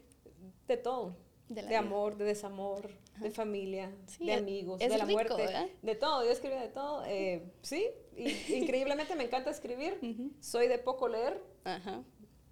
De 0.67 0.77
todo 0.77 1.15
de, 1.53 1.63
de 1.63 1.75
amor, 1.75 2.17
de 2.17 2.25
desamor, 2.25 2.89
Ajá. 3.15 3.23
de 3.23 3.31
familia, 3.31 3.91
sí, 4.07 4.25
de 4.25 4.33
amigos, 4.33 4.79
de 4.79 4.87
la 4.89 5.05
rico, 5.05 5.11
muerte, 5.11 5.35
¿verdad? 5.35 5.67
de 5.81 5.95
todo. 5.95 6.23
Yo 6.23 6.31
escribía 6.31 6.61
de 6.61 6.69
todo. 6.69 7.03
Eh, 7.05 7.43
sí, 7.61 7.87
y, 8.15 8.29
increíblemente 8.55 9.15
me 9.15 9.25
encanta 9.25 9.49
escribir. 9.49 9.97
Uh 10.01 10.05
-huh. 10.05 10.31
Soy 10.39 10.67
de 10.67 10.77
poco 10.77 11.07
leer, 11.07 11.41
Ajá. 11.63 12.03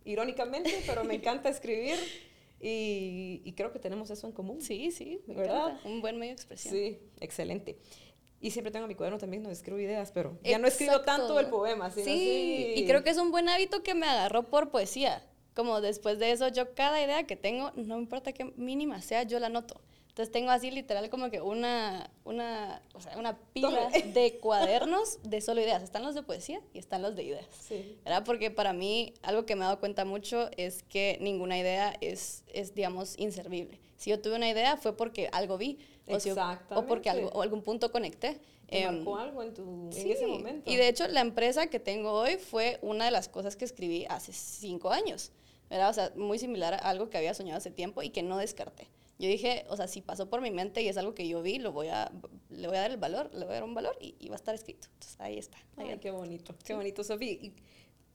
irónicamente, 0.04 0.72
pero 0.86 1.04
me 1.04 1.16
encanta 1.16 1.50
escribir. 1.50 1.96
Y, 2.62 3.42
y, 3.46 3.54
creo 3.54 3.72
que 3.72 3.80
tenemos 3.80 4.10
eso 4.10 4.28
en 4.28 4.34
común. 4.34 4.62
Sí, 4.62 4.92
sí, 4.92 5.22
me 5.28 5.36
¿verdad? 5.36 5.70
Encanta. 5.70 5.88
Un 5.88 6.02
buen 6.02 6.18
medio 6.20 6.32
de 6.32 6.36
expresión. 6.36 6.74
Sí, 6.74 7.00
excelente. 7.22 7.78
Y 8.42 8.52
siempre 8.52 8.72
tengo 8.72 8.88
mi 8.88 8.96
cuaderno 8.96 9.20
también 9.20 9.44
donde 9.44 9.54
escribo 9.54 9.80
ideas, 9.80 10.12
pero 10.12 10.32
ya 10.44 10.52
Exacto. 10.52 10.62
no 10.62 10.68
escribo 10.68 11.02
tanto 11.02 11.40
el 11.40 11.48
poema. 11.48 11.92
Sino 11.92 12.06
sí, 12.06 12.12
así... 12.12 12.74
y 12.82 12.88
creo 12.88 13.04
que 13.04 13.10
es 13.10 13.18
un 13.18 13.32
buen 13.32 13.50
hábito 13.50 13.84
que 13.84 13.96
me 13.96 14.08
agarró 14.08 14.44
por 14.44 14.72
poesía 14.72 15.24
como 15.60 15.82
después 15.82 16.20
de 16.20 16.32
eso, 16.32 16.48
yo 16.48 16.74
cada 16.74 17.04
idea 17.04 17.24
que 17.24 17.36
tengo, 17.36 17.74
no 17.76 17.98
importa 18.00 18.32
qué 18.32 18.46
mínima 18.56 19.02
sea, 19.02 19.24
yo 19.24 19.40
la 19.40 19.50
noto. 19.50 19.82
Entonces 20.08 20.32
tengo 20.32 20.52
así 20.52 20.72
literal 20.72 21.10
como 21.10 21.30
que 21.30 21.42
una, 21.42 22.10
una, 22.24 22.82
o 22.94 23.02
sea, 23.02 23.18
una 23.18 23.38
pila 23.52 23.90
de 24.14 24.38
cuadernos 24.40 25.20
de 25.24 25.42
solo 25.42 25.60
ideas. 25.60 25.84
Están 25.84 26.04
los 26.04 26.16
de 26.16 26.24
poesía 26.24 26.62
y 26.74 26.80
están 26.80 27.02
los 27.02 27.16
de 27.18 27.24
ideas. 27.24 27.46
Sí. 27.60 27.98
¿verdad? 28.06 28.24
Porque 28.26 28.52
para 28.52 28.72
mí 28.72 29.14
algo 29.22 29.46
que 29.46 29.56
me 29.56 29.62
he 29.62 29.66
dado 29.66 29.82
cuenta 29.82 30.06
mucho 30.06 30.50
es 30.56 30.84
que 30.84 31.18
ninguna 31.20 31.58
idea 31.58 31.94
es, 32.00 32.44
es 32.54 32.74
digamos, 32.74 33.16
inservible. 33.18 33.82
Si 33.98 34.12
yo 34.12 34.22
tuve 34.22 34.36
una 34.36 34.50
idea 34.50 34.78
fue 34.78 34.96
porque 34.96 35.28
algo 35.34 35.58
vi 35.58 35.78
o, 36.10 36.80
o 36.80 36.86
porque 36.86 37.10
algo, 37.10 37.30
o 37.30 37.42
algún 37.42 37.62
punto 37.62 37.92
conecté. 37.92 38.40
Te 38.68 38.84
em, 38.84 38.98
marcó 38.98 39.18
algo 39.18 39.44
en, 39.44 39.54
tu, 39.54 39.90
en 39.96 40.12
ese 40.12 40.28
momento. 40.28 40.70
Y 40.70 40.76
de 40.76 40.88
hecho 40.88 41.08
la 41.08 41.22
empresa 41.22 41.68
que 41.68 41.80
tengo 41.80 42.12
hoy 42.12 42.38
fue 42.38 42.80
una 42.82 43.06
de 43.06 43.12
las 43.12 43.30
cosas 43.30 43.56
que 43.56 43.66
escribí 43.66 44.06
hace 44.10 44.34
cinco 44.34 44.92
años. 44.92 45.32
¿verdad? 45.70 45.90
O 45.90 45.94
sea, 45.94 46.12
muy 46.16 46.40
similar 46.40 46.74
a 46.74 46.78
algo 46.78 47.10
que 47.10 47.18
había 47.18 47.34
soñado 47.34 47.58
hace 47.58 47.72
tiempo 47.72 48.02
y 48.02 48.10
que 48.10 48.24
no 48.24 48.38
descarté. 48.38 48.90
Yo 49.20 49.28
dije, 49.28 49.66
o 49.70 49.76
sea, 49.76 49.88
si 49.88 50.02
pasó 50.02 50.30
por 50.30 50.42
mi 50.42 50.50
mente 50.50 50.82
y 50.82 50.88
es 50.88 50.98
algo 50.98 51.14
que 51.14 51.28
yo 51.28 51.42
vi, 51.42 51.60
lo 51.60 51.74
voy 51.74 51.90
a, 51.90 52.12
le 52.50 52.68
voy 52.68 52.78
a 52.78 52.82
dar 52.82 52.92
el 52.92 52.98
valor, 52.98 53.30
le 53.34 53.46
voy 53.46 53.52
a 53.52 53.56
dar 53.56 53.64
un 53.64 53.74
valor 53.74 53.98
y, 54.00 54.30
va 54.30 54.36
a 54.36 54.38
estar 54.38 54.56
escrito. 54.56 54.88
Entonces, 54.94 55.20
ahí 55.20 55.38
está. 55.38 55.58
Ay, 55.76 55.98
qué 56.00 56.10
bonito, 56.10 56.56
qué 56.64 56.74
bonito, 56.74 57.04
Sofía. 57.04 57.38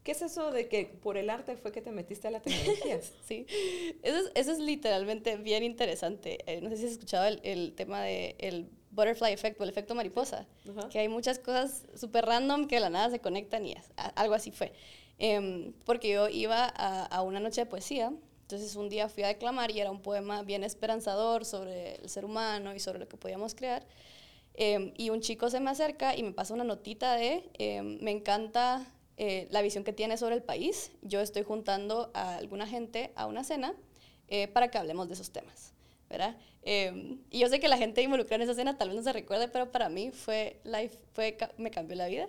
¿Qué 0.04 0.12
es 0.12 0.20
eso 0.20 0.52
de 0.52 0.68
que 0.68 0.84
por 0.84 1.16
el 1.16 1.30
arte 1.30 1.56
fue 1.56 1.72
que 1.72 1.80
te 1.80 1.90
metiste 1.90 2.28
a 2.28 2.30
la 2.30 2.40
tecnología? 2.40 3.00
sí, 3.26 3.46
eso 4.02 4.18
es, 4.18 4.30
eso 4.34 4.52
es, 4.52 4.58
literalmente 4.58 5.36
bien 5.38 5.64
interesante. 5.64 6.38
Eh, 6.46 6.60
no 6.60 6.68
sé 6.68 6.76
si 6.76 6.84
has 6.84 6.92
escuchado 6.92 7.24
el, 7.24 7.40
el 7.42 7.72
tema 7.74 8.02
del 8.02 8.34
el 8.38 8.70
butterfly 8.90 9.32
effect 9.32 9.58
o 9.60 9.64
el 9.64 9.70
efecto 9.70 9.94
mariposa, 9.94 10.46
que 10.90 10.98
hay 10.98 11.08
muchas 11.08 11.38
cosas 11.38 11.84
súper 11.94 12.26
random 12.26 12.66
que 12.66 12.76
de 12.76 12.82
la 12.82 12.90
nada 12.90 13.10
se 13.10 13.18
conectan 13.18 13.66
y 13.66 13.72
es, 13.72 13.92
algo 14.14 14.34
así 14.34 14.50
fue. 14.50 14.72
Em, 15.18 15.72
porque 15.84 16.12
yo 16.12 16.28
iba 16.28 16.64
a, 16.64 17.06
a, 17.06 17.22
una 17.22 17.40
noche 17.40 17.62
de 17.62 17.66
poesía, 17.66 18.12
entonces 18.42 18.76
un 18.76 18.90
día 18.90 19.08
fui 19.08 19.22
a 19.22 19.28
declamar 19.28 19.70
y 19.70 19.80
era 19.80 19.90
un 19.90 20.02
poema 20.02 20.42
bien 20.42 20.64
esperanzador 20.64 21.44
sobre 21.44 21.96
el 21.96 22.08
ser 22.08 22.24
humano 22.24 22.74
y 22.74 22.78
sobre 22.78 22.98
lo 22.98 23.08
que 23.08 23.16
podíamos 23.16 23.54
crear. 23.54 23.86
Em, 24.54 24.92
y 24.96 25.10
un 25.10 25.20
chico 25.20 25.50
se 25.50 25.58
me 25.58 25.70
acerca 25.70 26.16
y 26.16 26.22
me 26.22 26.32
pasa 26.32 26.54
una 26.54 26.64
notita 26.64 27.16
de, 27.16 27.50
em, 27.54 27.98
me 28.00 28.12
encanta 28.12 28.86
eh, 29.16 29.48
la 29.50 29.62
visión 29.62 29.84
que 29.84 29.92
tiene 29.92 30.16
sobre 30.16 30.34
el 30.34 30.42
país, 30.42 30.90
yo 31.02 31.20
estoy 31.20 31.42
juntando 31.42 32.10
a 32.14 32.36
alguna 32.36 32.66
gente 32.66 33.12
a 33.14 33.26
una 33.26 33.44
cena 33.44 33.74
eh, 34.28 34.48
para 34.48 34.68
que 34.70 34.78
hablemos 34.78 35.08
de 35.08 35.14
esos 35.14 35.30
temas. 35.30 35.72
¿verdad? 36.10 36.36
y 36.66 37.38
yo 37.40 37.48
sé 37.48 37.58
que 37.60 37.66
la 37.66 37.76
gente 37.76 38.00
involucrada 38.00 38.36
en 38.36 38.42
esa 38.42 38.54
cena 38.54 38.78
tal 38.78 38.88
vez 38.88 38.96
no 38.96 39.02
se 39.02 39.12
recuerde, 39.12 39.48
pero 39.48 39.72
para 39.72 39.88
mí 39.88 40.12
fue, 40.12 40.60
life, 40.64 40.96
fue 41.12 41.36
me 41.58 41.70
cambió 41.70 41.96
la 41.96 42.06
vida 42.06 42.28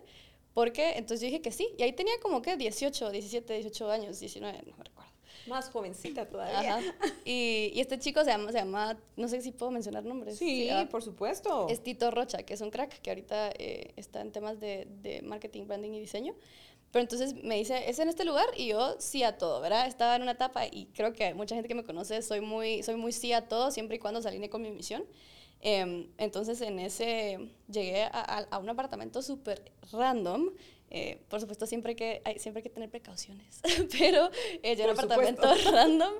porque 0.55 0.91
entonces 0.91 1.19
yo 1.19 1.25
dije 1.27 1.41
que 1.41 1.51
sí. 1.51 1.67
Y 1.77 1.83
ahí 1.83 1.91
tenía 1.91 2.13
como 2.21 2.41
que 2.41 2.55
18, 2.55 3.11
17, 3.11 3.53
18 3.53 3.91
años, 3.91 4.19
19, 4.21 4.63
no 4.65 4.77
me 4.77 4.83
recuerdo. 4.85 5.11
Más 5.47 5.69
jovencita 5.69 6.27
todavía. 6.27 6.79
Y, 7.25 7.71
y, 7.73 7.81
este 7.81 7.99
chico 7.99 8.23
se 8.23 8.31
llama, 8.31 8.51
se 8.51 8.59
llama, 8.59 8.97
no 9.17 9.27
sé 9.27 9.41
si 9.41 9.51
puedo 9.51 9.71
mencionar 9.71 10.05
nombres. 10.05 10.37
Sí, 10.37 10.69
por 10.89 11.03
supuesto. 11.03 11.67
Es 11.69 11.83
Tito 11.83 12.09
Rocha, 12.09 12.43
que 12.43 12.53
es 12.53 12.61
un 12.61 12.71
crack 12.71 12.99
que 13.01 13.09
ahorita 13.09 13.51
eh, 13.59 13.93
está 13.95 14.21
en 14.21 14.31
temas 14.31 14.59
de, 14.59 14.87
de, 15.01 15.21
marketing, 15.23 15.67
branding 15.67 15.91
y 15.91 15.99
diseño. 15.99 16.35
Pero 16.95 17.03
entonces 17.03 17.43
me 17.43 17.57
dice, 17.57 17.89
¿es 17.89 17.99
en 17.99 18.07
este 18.07 18.23
lugar? 18.23 18.45
Y 18.55 18.67
yo 18.67 18.95
sí 18.99 19.21
a 19.23 19.37
todo, 19.37 19.59
¿verdad? 19.59 19.85
Estaba 19.85 20.15
en 20.15 20.21
una 20.21 20.31
etapa 20.31 20.65
y 20.65 20.85
creo 20.95 21.11
que 21.11 21.33
mucha 21.33 21.53
gente 21.53 21.67
que 21.67 21.75
me 21.75 21.83
conoce, 21.83 22.21
soy 22.21 22.39
muy, 22.39 22.83
soy 22.83 22.95
muy 22.95 23.11
sí 23.11 23.33
a 23.33 23.49
todo, 23.49 23.69
siempre 23.69 23.97
y 23.97 23.99
cuando 23.99 24.21
se 24.21 24.29
alinee 24.29 24.49
con 24.49 24.61
mi 24.61 24.71
misión. 24.71 25.03
Em, 25.59 26.07
entonces 26.17 26.61
en 26.61 26.79
ese 26.79 27.49
llegué 27.67 28.03
a, 28.03 28.45
a 28.49 28.59
un 28.59 28.69
apartamento 28.69 29.21
súper 29.21 29.73
random. 29.91 30.51
Eh, 30.89 31.19
por 31.27 31.41
supuesto, 31.41 31.65
siempre 31.65 31.97
que, 31.97 32.21
hay, 32.23 32.39
siempre 32.39 32.59
hay 32.59 32.63
que 32.63 32.69
tener 32.69 32.89
precauciones, 32.89 33.59
pero 33.99 34.29
eh, 34.63 34.77
yo 34.77 34.85
un 34.85 34.91
apartamento 34.91 35.53
random 35.73 36.13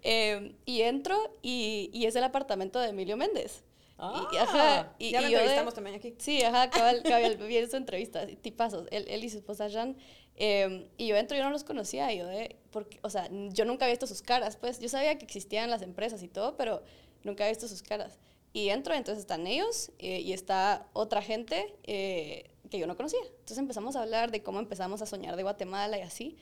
em, 0.00 0.54
y 0.64 0.80
entro 0.80 1.18
y, 1.42 1.90
y, 1.92 2.06
es 2.06 2.16
el 2.16 2.24
apartamento 2.24 2.80
de 2.80 2.88
Emilio 2.88 3.18
Méndez. 3.18 3.64
Ah, 4.04 4.28
y, 4.32 4.36
ajá, 4.36 4.94
y, 4.98 5.10
ya 5.12 5.20
lo 5.20 5.28
entrevistamos 5.28 5.74
también 5.74 5.94
aquí. 5.94 6.14
Sí, 6.18 6.42
ajá, 6.42 6.70
cabal, 6.70 7.04
cabal, 7.04 7.36
vi 7.36 7.56
en 7.58 7.70
su 7.70 7.76
entrevista, 7.76 8.26
tipazos, 8.26 8.88
él, 8.90 9.04
él 9.06 9.22
y 9.22 9.30
su 9.30 9.38
esposa 9.38 9.70
Jan. 9.70 9.96
Eh, 10.36 10.88
y 10.96 11.08
yo 11.08 11.16
entro 11.16 11.36
yo 11.36 11.44
no 11.44 11.50
los 11.50 11.64
conocía, 11.64 12.12
yo 12.12 12.26
de, 12.26 12.56
porque, 12.70 12.98
o 13.02 13.10
sea, 13.10 13.28
yo 13.30 13.64
nunca 13.64 13.84
había 13.84 13.94
visto 13.94 14.06
sus 14.06 14.22
caras, 14.22 14.56
pues 14.56 14.80
yo 14.80 14.88
sabía 14.88 15.18
que 15.18 15.24
existían 15.24 15.70
las 15.70 15.82
empresas 15.82 16.22
y 16.22 16.28
todo, 16.28 16.56
pero 16.56 16.82
nunca 17.22 17.44
había 17.44 17.52
visto 17.52 17.68
sus 17.68 17.82
caras. 17.82 18.18
Y 18.52 18.68
entro, 18.68 18.94
entonces 18.94 19.22
están 19.22 19.46
ellos 19.46 19.92
eh, 19.98 20.20
y 20.20 20.32
está 20.32 20.86
otra 20.92 21.22
gente 21.22 21.74
eh, 21.84 22.50
que 22.70 22.78
yo 22.78 22.86
no 22.86 22.96
conocía. 22.96 23.20
Entonces 23.22 23.58
empezamos 23.58 23.96
a 23.96 24.02
hablar 24.02 24.30
de 24.30 24.42
cómo 24.42 24.58
empezamos 24.58 25.00
a 25.00 25.06
soñar 25.06 25.36
de 25.36 25.42
Guatemala 25.42 25.98
y 25.98 26.02
así. 26.02 26.36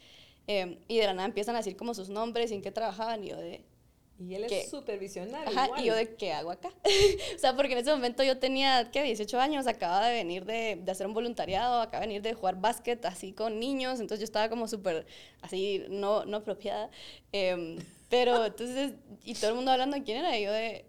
Eh, 0.48 0.78
y 0.88 0.98
de 0.98 1.06
la 1.06 1.14
nada 1.14 1.28
empiezan 1.28 1.54
a 1.54 1.58
decir 1.58 1.76
como 1.76 1.94
sus 1.94 2.08
nombres 2.08 2.50
y 2.50 2.54
en 2.54 2.62
qué 2.62 2.72
trabajaban. 2.72 3.22
Y 3.22 3.28
yo 3.28 3.36
de... 3.36 3.64
Y 4.20 4.34
él 4.34 4.44
es 4.44 4.68
supervisionario. 4.68 5.48
Ajá, 5.48 5.80
y 5.80 5.86
yo 5.86 5.94
de 5.94 6.14
qué 6.14 6.32
hago 6.32 6.50
acá. 6.50 6.70
o 7.34 7.38
sea, 7.38 7.56
porque 7.56 7.72
en 7.72 7.78
ese 7.78 7.90
momento 7.90 8.22
yo 8.22 8.38
tenía, 8.38 8.90
¿qué? 8.90 9.02
18 9.02 9.40
años, 9.40 9.66
acababa 9.66 10.06
de 10.08 10.12
venir 10.12 10.44
de, 10.44 10.78
de 10.82 10.92
hacer 10.92 11.06
un 11.06 11.14
voluntariado, 11.14 11.80
acababa 11.80 12.02
de 12.02 12.06
venir 12.08 12.22
de 12.22 12.34
jugar 12.34 12.60
básquet 12.60 13.02
así 13.06 13.32
con 13.32 13.58
niños, 13.58 13.98
entonces 13.98 14.20
yo 14.20 14.24
estaba 14.24 14.50
como 14.50 14.68
súper 14.68 15.06
así, 15.40 15.84
no, 15.88 16.26
no 16.26 16.36
apropiada. 16.36 16.90
Em, 17.32 17.78
pero 18.10 18.44
entonces, 18.44 18.92
y 19.24 19.32
todo 19.34 19.50
el 19.50 19.56
mundo 19.56 19.70
hablando 19.70 19.96
de 19.96 20.02
quién 20.02 20.18
era, 20.18 20.38
y 20.38 20.44
yo 20.44 20.52
de, 20.52 20.84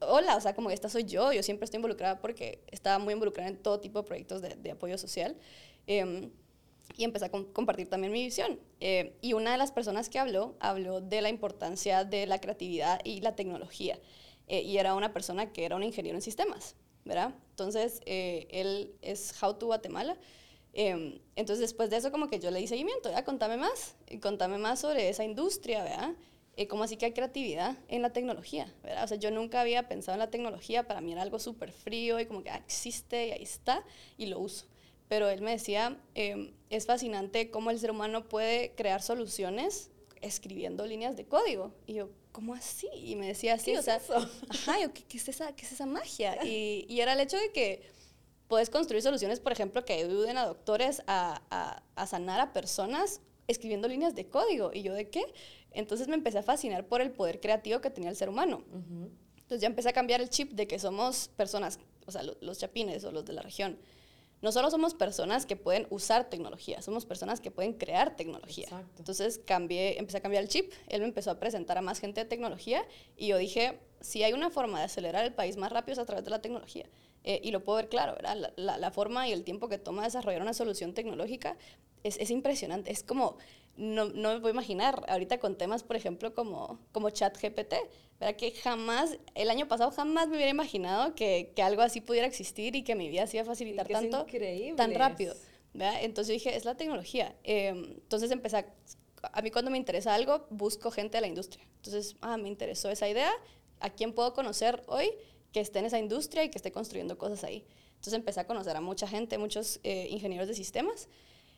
hola, 0.00 0.36
o 0.36 0.40
sea, 0.40 0.54
como 0.54 0.70
esta 0.70 0.88
soy 0.88 1.04
yo, 1.04 1.30
yo 1.30 1.42
siempre 1.42 1.66
estoy 1.66 1.76
involucrada 1.76 2.22
porque 2.22 2.62
estaba 2.70 2.98
muy 2.98 3.12
involucrada 3.12 3.50
en 3.50 3.58
todo 3.58 3.80
tipo 3.80 4.00
de 4.00 4.06
proyectos 4.06 4.40
de, 4.40 4.56
de 4.56 4.70
apoyo 4.70 4.96
social. 4.96 5.36
Eh, 5.86 6.30
y 6.96 7.04
empecé 7.04 7.26
a 7.26 7.30
compartir 7.30 7.88
también 7.88 8.12
mi 8.12 8.22
visión. 8.22 8.58
Eh, 8.80 9.16
y 9.20 9.32
una 9.32 9.52
de 9.52 9.58
las 9.58 9.72
personas 9.72 10.08
que 10.08 10.18
habló, 10.18 10.54
habló 10.60 11.00
de 11.00 11.22
la 11.22 11.28
importancia 11.28 12.04
de 12.04 12.26
la 12.26 12.40
creatividad 12.40 13.00
y 13.04 13.20
la 13.20 13.34
tecnología. 13.34 13.98
Eh, 14.46 14.62
y 14.62 14.78
era 14.78 14.94
una 14.94 15.12
persona 15.12 15.52
que 15.52 15.64
era 15.64 15.76
un 15.76 15.82
ingeniero 15.82 16.16
en 16.16 16.22
sistemas, 16.22 16.76
¿verdad? 17.04 17.34
Entonces, 17.50 18.00
eh, 18.06 18.46
él 18.50 18.94
es 19.02 19.34
How 19.42 19.54
to 19.54 19.66
Guatemala. 19.66 20.16
entonces, 20.72 21.60
después 21.60 21.88
de 21.88 21.96
eso, 21.96 22.10
como 22.10 22.28
que 22.28 22.40
yo 22.40 22.50
le 22.50 22.58
di 22.58 22.66
seguimiento, 22.66 23.10
¿ya? 23.10 23.24
Contame 23.24 23.56
más, 23.56 23.94
contame 24.20 24.58
más 24.58 24.80
sobre 24.80 25.08
esa 25.08 25.24
industria, 25.24 25.84
¿verdad? 25.84 26.14
Eh, 26.56 26.68
¿cómo 26.68 26.84
así 26.84 26.96
que 26.96 27.06
hay 27.06 27.12
creatividad 27.12 27.76
en 27.88 28.02
la 28.02 28.12
tecnología? 28.12 28.72
¿verdad? 28.82 29.04
O 29.04 29.08
sea, 29.08 29.16
yo 29.16 29.30
nunca 29.30 29.60
había 29.60 29.88
pensado 29.88 30.14
en 30.14 30.20
la 30.20 30.30
tecnología, 30.30 30.86
para 30.86 31.00
mí 31.00 31.12
era 31.12 31.22
algo 31.22 31.38
súper 31.38 31.72
frío 31.72 32.20
y 32.20 32.26
como 32.26 32.42
que 32.42 32.50
ah, 32.50 32.56
existe 32.56 33.28
y 33.28 33.30
ahí 33.32 33.42
está 33.42 33.84
y 34.16 34.26
lo 34.26 34.38
uso. 34.38 34.66
Pero 35.08 35.28
él 35.28 35.42
me 35.42 35.50
decía, 35.52 35.98
em, 36.14 36.52
es 36.76 36.86
fascinante 36.86 37.50
cómo 37.50 37.70
el 37.70 37.78
ser 37.78 37.90
humano 37.90 38.28
puede 38.28 38.74
crear 38.74 39.02
soluciones 39.02 39.90
escribiendo 40.20 40.86
líneas 40.86 41.16
de 41.16 41.26
código. 41.26 41.72
Y 41.86 41.94
yo, 41.94 42.10
¿cómo 42.32 42.54
así? 42.54 42.88
Y 42.92 43.16
me 43.16 43.26
decía 43.28 43.54
así, 43.54 43.76
o 43.76 43.82
sea, 43.82 44.00
ajá, 44.48 44.80
yo, 44.80 44.92
¿qué, 44.92 45.04
es 45.16 45.28
esa, 45.28 45.54
¿qué 45.54 45.64
es 45.64 45.72
esa 45.72 45.86
magia? 45.86 46.36
Y, 46.44 46.86
y, 46.88 47.00
era 47.00 47.12
el 47.12 47.20
hecho 47.20 47.36
de 47.36 47.52
que 47.52 47.82
puedes 48.48 48.70
construir 48.70 49.02
soluciones, 49.02 49.40
por 49.40 49.52
ejemplo, 49.52 49.84
que 49.84 49.92
ayuden 49.94 50.36
a 50.36 50.46
doctores 50.46 51.02
a, 51.06 51.42
a, 51.50 51.82
a 51.94 52.06
sanar 52.06 52.40
a 52.40 52.52
personas 52.52 53.20
escribiendo 53.46 53.88
líneas 53.88 54.14
de 54.14 54.28
código. 54.28 54.70
Y 54.72 54.82
yo, 54.82 54.94
¿de 54.94 55.08
qué? 55.08 55.22
Entonces 55.70 56.08
me 56.08 56.14
empecé 56.14 56.38
a 56.38 56.42
fascinar 56.42 56.86
por 56.86 57.00
el 57.00 57.10
poder 57.10 57.40
creativo 57.40 57.80
que 57.80 57.90
tenía 57.90 58.10
el 58.10 58.16
ser 58.16 58.28
humano. 58.28 58.64
Entonces 59.34 59.60
ya 59.60 59.66
empecé 59.66 59.90
a 59.90 59.92
cambiar 59.92 60.20
el 60.20 60.30
chip 60.30 60.52
de 60.52 60.66
que 60.66 60.78
somos 60.78 61.28
personas, 61.36 61.78
o 62.06 62.10
sea, 62.12 62.22
los 62.22 62.58
chapines 62.58 63.04
o 63.04 63.12
los 63.12 63.24
de 63.24 63.32
la 63.32 63.42
región. 63.42 63.78
No 64.44 64.52
solo 64.52 64.70
somos 64.70 64.92
personas 64.92 65.46
que 65.46 65.56
pueden 65.56 65.86
usar 65.88 66.28
tecnología, 66.28 66.82
somos 66.82 67.06
personas 67.06 67.40
que 67.40 67.50
pueden 67.50 67.72
crear 67.72 68.14
tecnología. 68.14 68.68
Entonces 68.98 69.40
cambié, 69.42 69.98
empecé 69.98 70.18
a 70.18 70.20
cambiar 70.20 70.42
el 70.42 70.50
chip, 70.50 70.70
él 70.88 71.00
me 71.00 71.06
empezó 71.06 71.30
a 71.30 71.40
presentar 71.40 71.78
a 71.78 71.80
más 71.80 71.98
gente 71.98 72.20
de 72.20 72.26
tecnología 72.26 72.86
y 73.16 73.28
yo 73.28 73.38
dije, 73.38 73.80
si 74.02 74.22
hay 74.22 74.34
una 74.34 74.50
forma 74.50 74.80
de 74.80 74.84
acelerar 74.84 75.24
el 75.24 75.32
país 75.32 75.56
más 75.56 75.72
rápido 75.72 75.94
es 75.94 75.98
a 75.98 76.04
través 76.04 76.26
de 76.26 76.30
la 76.30 76.42
tecnología. 76.42 76.84
Eh, 77.22 77.40
y 77.42 77.52
lo 77.52 77.64
puedo 77.64 77.76
ver 77.76 77.88
claro, 77.88 78.16
¿verdad? 78.16 78.52
La, 78.56 78.76
la, 78.76 78.90
forma 78.90 79.26
y 79.26 79.32
el 79.32 79.44
tiempo 79.44 79.70
que 79.70 79.78
toma 79.78 80.04
desarrollar 80.04 80.42
una 80.42 80.52
solución 80.52 80.92
tecnológica 80.92 81.56
es, 82.02 82.18
es 82.18 82.30
impresionante. 82.30 82.92
Es 82.92 83.02
como, 83.02 83.38
no, 83.76 84.06
no, 84.06 84.34
me 84.34 84.40
puedo 84.40 84.52
imaginar 84.52 85.04
ahorita 85.08 85.38
con 85.38 85.56
temas, 85.56 85.82
por 85.82 85.96
ejemplo, 85.96 86.34
como, 86.34 86.80
como 86.92 87.10
ChatGPT, 87.10 87.74
¿verdad? 88.20 88.36
Que 88.36 88.52
jamás, 88.52 89.18
el 89.34 89.50
año 89.50 89.66
pasado 89.66 89.90
jamás 89.90 90.28
me 90.28 90.36
hubiera 90.36 90.50
imaginado 90.50 91.14
que, 91.14 91.52
que 91.56 91.62
algo 91.62 91.82
así 91.82 92.00
pudiera 92.00 92.26
existir 92.26 92.76
y 92.76 92.84
que 92.84 92.94
mi 92.94 93.08
vida 93.08 93.26
se 93.26 93.36
iba 93.36 93.42
a 93.42 93.46
facilitar 93.46 93.88
tanto, 93.88 94.26
tan 94.76 94.94
rápido. 94.94 95.34
¿verdad? 95.72 95.98
Entonces 96.02 96.34
dije, 96.34 96.56
es 96.56 96.64
la 96.64 96.76
tecnología. 96.76 97.34
Em, 97.42 97.84
entonces 97.84 98.30
empecé 98.30 98.58
a, 98.58 98.66
a 99.32 99.42
mí 99.42 99.50
cuando 99.50 99.70
me 99.70 99.78
interesa 99.78 100.14
algo, 100.14 100.46
busco 100.50 100.90
gente 100.90 101.16
de 101.16 101.22
la 101.22 101.26
industria. 101.26 101.66
Entonces, 101.76 102.16
ah, 102.20 102.36
me 102.36 102.48
interesó 102.48 102.90
esa 102.90 103.08
idea, 103.08 103.32
¿a 103.80 103.90
quién 103.90 104.12
puedo 104.12 104.34
conocer 104.34 104.82
hoy 104.86 105.10
que 105.52 105.60
esté 105.60 105.80
en 105.80 105.86
esa 105.86 105.98
industria 105.98 106.44
y 106.44 106.50
que 106.50 106.58
esté 106.58 106.70
construyendo 106.70 107.18
cosas 107.18 107.42
ahí? 107.44 107.66
Entonces 107.94 108.14
empecé 108.14 108.40
a 108.40 108.46
conocer 108.46 108.76
a 108.76 108.80
mucha 108.80 109.08
gente, 109.08 109.38
muchos 109.38 109.80
eh, 109.82 110.08
ingenieros 110.10 110.46
de 110.46 110.54
sistemas. 110.54 111.08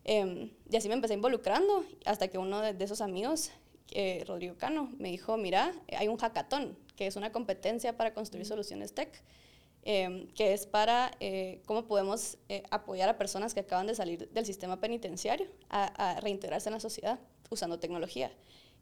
Em, 0.08 0.50
y 0.70 0.76
así 0.76 0.86
me 0.86 0.94
empecé 0.94 1.14
involucrando 1.14 1.84
hasta 2.04 2.28
que 2.28 2.38
uno 2.38 2.60
de, 2.60 2.84
esos 2.84 3.00
amigos, 3.00 3.50
eh, 3.90 4.22
Rodrigo 4.24 4.54
Cano, 4.56 4.92
me 4.98 5.10
dijo, 5.10 5.36
mira, 5.36 5.74
hay 5.98 6.06
un 6.06 6.16
hackathon, 6.16 6.78
que 6.94 7.08
es 7.08 7.16
una 7.16 7.32
competencia 7.32 7.96
para 7.96 8.14
construir 8.14 8.46
soluciones 8.46 8.94
tech, 8.94 9.10
em, 9.82 10.28
que 10.28 10.52
es 10.52 10.64
para 10.68 11.10
eh, 11.18 11.60
cómo 11.66 11.88
podemos 11.88 12.38
eh, 12.48 12.62
apoyar 12.70 13.08
a 13.08 13.18
personas 13.18 13.52
que 13.52 13.60
acaban 13.60 13.88
de 13.88 13.96
salir 13.96 14.28
del 14.30 14.46
sistema 14.46 14.78
penitenciario 14.78 15.48
a, 15.70 15.86
a, 16.12 16.20
reintegrarse 16.20 16.68
en 16.68 16.74
la 16.74 16.80
sociedad 16.80 17.18
usando 17.50 17.80
tecnología. 17.80 18.30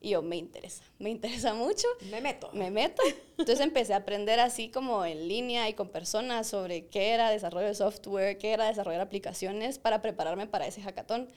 Y 0.05 0.11
yo, 0.11 0.21
me 0.21 0.37
interesa, 0.37 0.85
me 0.99 1.09
interesa 1.09 1.55
mucho. 1.55 1.88
Me 2.11 2.21
meto. 2.21 2.51
Me 2.53 2.71
meto. 2.71 3.03
Entonces 3.38 3.61
empecé 3.61 3.95
a 3.95 3.97
aprender 3.97 4.38
así 4.38 4.69
como 4.69 5.03
en 5.07 5.29
línea 5.29 5.67
y 5.71 5.73
con 5.73 5.88
personas 5.88 6.47
sobre 6.47 6.88
qué 6.88 7.12
era 7.12 7.31
desarrollo 7.31 7.69
de 7.69 7.75
software, 7.75 8.37
qué 8.37 8.53
era 8.53 8.67
desarrollar 8.67 9.01
aplicaciones 9.01 9.79
para 9.79 10.03
prepararme 10.03 10.47
para 10.47 10.67
ese 10.67 10.83
hackathon. 10.83 11.31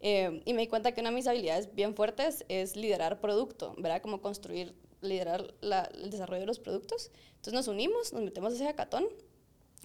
Eh, 0.00 0.40
y 0.46 0.54
me 0.54 0.62
di 0.62 0.68
cuenta 0.68 0.92
que 0.92 1.02
una 1.02 1.10
de 1.10 1.16
mis 1.16 1.26
habilidades 1.26 1.74
bien 1.74 1.94
fuertes 1.94 2.46
es 2.48 2.76
liderar 2.76 3.20
producto, 3.20 3.74
¿verdad? 3.76 4.00
Como 4.00 4.22
construir, 4.22 4.74
liderar 5.02 5.52
el 5.60 6.10
desarrollo 6.10 6.40
de 6.40 6.46
los 6.46 6.60
productos. 6.60 7.10
Entonces 7.34 7.52
nos 7.52 7.68
unimos, 7.68 8.14
nos 8.14 8.22
metemos 8.22 8.54
a 8.54 8.56
ese 8.56 8.64
hackathon. 8.64 9.06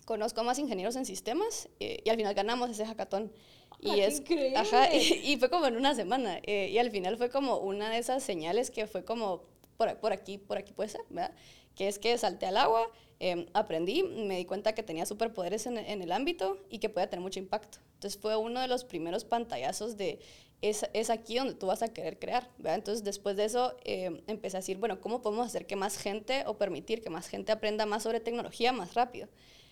Conozco 0.09 0.41
a 0.41 0.43
más 0.43 0.57
ingenieros 0.57 0.95
en 0.95 1.05
sistemas 1.05 1.69
eh, 1.79 2.01
y 2.03 2.09
al 2.09 2.17
final 2.17 2.33
ganamos 2.33 2.71
ese 2.71 2.83
hackathon. 2.83 3.31
Y 3.79 3.99
es 3.99 4.21
increíble. 4.21 4.57
Ajá, 4.57 4.91
y, 4.95 5.37
fue 5.37 5.51
como 5.51 5.67
en 5.67 5.77
una 5.77 5.93
semana. 5.93 6.39
Eh, 6.41 6.69
y 6.71 6.79
al 6.79 6.89
final 6.89 7.15
fue 7.15 7.29
como 7.29 7.57
una 7.57 7.91
de 7.91 7.99
esas 7.99 8.23
señales 8.23 8.71
que 8.71 8.87
fue 8.87 9.05
como 9.05 9.43
por, 9.77 9.95
por 9.99 10.11
aquí, 10.11 10.39
por 10.39 10.57
aquí 10.57 10.73
puede 10.73 10.89
ser, 10.89 11.01
¿verdad? 11.11 11.35
Que 11.75 11.87
es 11.87 11.99
que 11.99 12.17
salté 12.17 12.47
al 12.47 12.57
agua, 12.57 12.89
em, 13.19 13.45
aprendí, 13.53 14.01
me 14.01 14.37
di 14.37 14.45
cuenta 14.45 14.73
que 14.73 14.81
tenía 14.81 15.05
superpoderes 15.05 15.67
en, 15.67 15.77
en, 15.77 16.01
el 16.01 16.11
ámbito 16.11 16.57
y 16.71 16.79
que 16.79 16.89
podía 16.89 17.07
tener 17.07 17.21
mucho 17.21 17.37
impacto. 17.37 17.77
Entonces 17.93 18.19
fue 18.19 18.35
uno 18.35 18.61
de 18.61 18.67
los 18.67 18.85
primeros 18.85 19.25
pantallazos 19.25 19.95
de 19.95 20.17
es, 20.63 20.89
es 20.93 21.11
aquí 21.11 21.37
donde 21.37 21.53
tú 21.53 21.67
vas 21.67 21.83
a 21.83 21.93
querer 21.93 22.17
crear. 22.17 22.49
¿verdad? 22.57 22.77
Entonces 22.79 23.03
después 23.03 23.37
de 23.37 23.45
eso 23.45 23.75
em, 23.83 24.21
empecé 24.25 24.57
a 24.57 24.61
decir, 24.61 24.77
bueno, 24.79 25.01
¿cómo 25.01 25.21
podemos 25.21 25.45
hacer 25.45 25.67
que 25.67 25.75
más 25.75 25.99
gente 25.99 26.45
o 26.47 26.57
permitir 26.57 27.03
que 27.03 27.11
más 27.11 27.27
gente 27.27 27.51
aprenda 27.51 27.85
más 27.85 28.01
sobre 28.01 28.19
tecnología 28.19 28.71
más 28.71 28.95
rápido? 28.95 29.29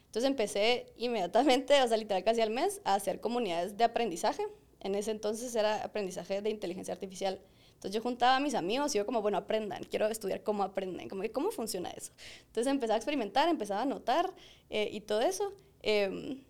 Entonces 0.07 0.29
empecé 0.29 0.87
inmediatamente, 0.97 1.81
o 1.81 1.87
sea, 1.87 1.97
literal 1.97 2.23
casi 2.23 2.41
al 2.41 2.49
mes, 2.49 2.81
a 2.83 2.95
hacer 2.95 3.19
comunidades 3.21 3.77
de 3.77 3.83
aprendizaje. 3.83 4.45
En 4.79 4.95
ese 4.95 5.11
entonces 5.11 5.53
era 5.55 5.83
aprendizaje 5.83 6.41
de 6.41 6.49
inteligencia 6.49 6.93
artificial. 6.93 7.39
Entonces 7.67 7.93
yo 7.93 8.01
juntaba 8.01 8.37
a 8.37 8.39
mis 8.39 8.55
amigos 8.55 8.95
y 8.95 8.97
yo 8.97 9.05
como, 9.05 9.21
bueno, 9.21 9.37
aprendan, 9.37 9.83
quiero 9.83 10.07
estudiar 10.07 10.41
cómo 10.41 10.63
aprenden, 10.63 11.09
como 11.09 11.21
cómo 11.31 11.51
funciona 11.51 11.91
eso. 11.91 12.11
Entonces 12.47 12.71
empecé 12.71 12.93
a 12.93 12.95
experimentar, 12.95 13.47
empezaba 13.49 13.81
a 13.81 13.83
anotar 13.83 14.33
eh, 14.69 14.89
y 14.91 15.01
todo 15.01 15.21
eso. 15.21 15.53
Eh, 15.83 16.41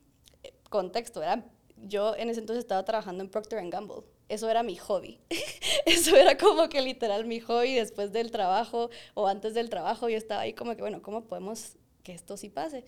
contexto, 0.70 1.22
era, 1.22 1.43
yo 1.86 2.15
en 2.15 2.30
ese 2.30 2.39
entonces 2.39 2.63
estaba 2.63 2.84
trabajando 2.86 3.24
en 3.24 3.30
Procter 3.30 3.67
Gamble. 3.70 4.04
Eso 4.30 4.50
era 4.50 4.63
mi 4.63 4.76
hobby. 4.78 5.20
eso 5.86 6.15
era 6.15 6.38
como 6.38 6.70
que 6.70 6.82
literal 6.82 7.26
mi 7.26 7.39
hobby 7.39 7.74
después 7.74 8.12
del 8.12 8.32
trabajo 8.32 8.89
o 9.13 9.28
antes 9.28 9.54
del 9.54 9.70
trabajo. 9.70 10.10
Yo 10.10 10.17
estaba 10.17 10.41
ahí 10.41 10.54
como 10.54 10.76
que, 10.76 10.82
bueno, 10.82 11.02
¿cómo 11.02 11.26
podemos 11.26 11.76
que 12.04 12.13
esto 12.13 12.38
sí 12.38 12.50
pase? 12.50 12.86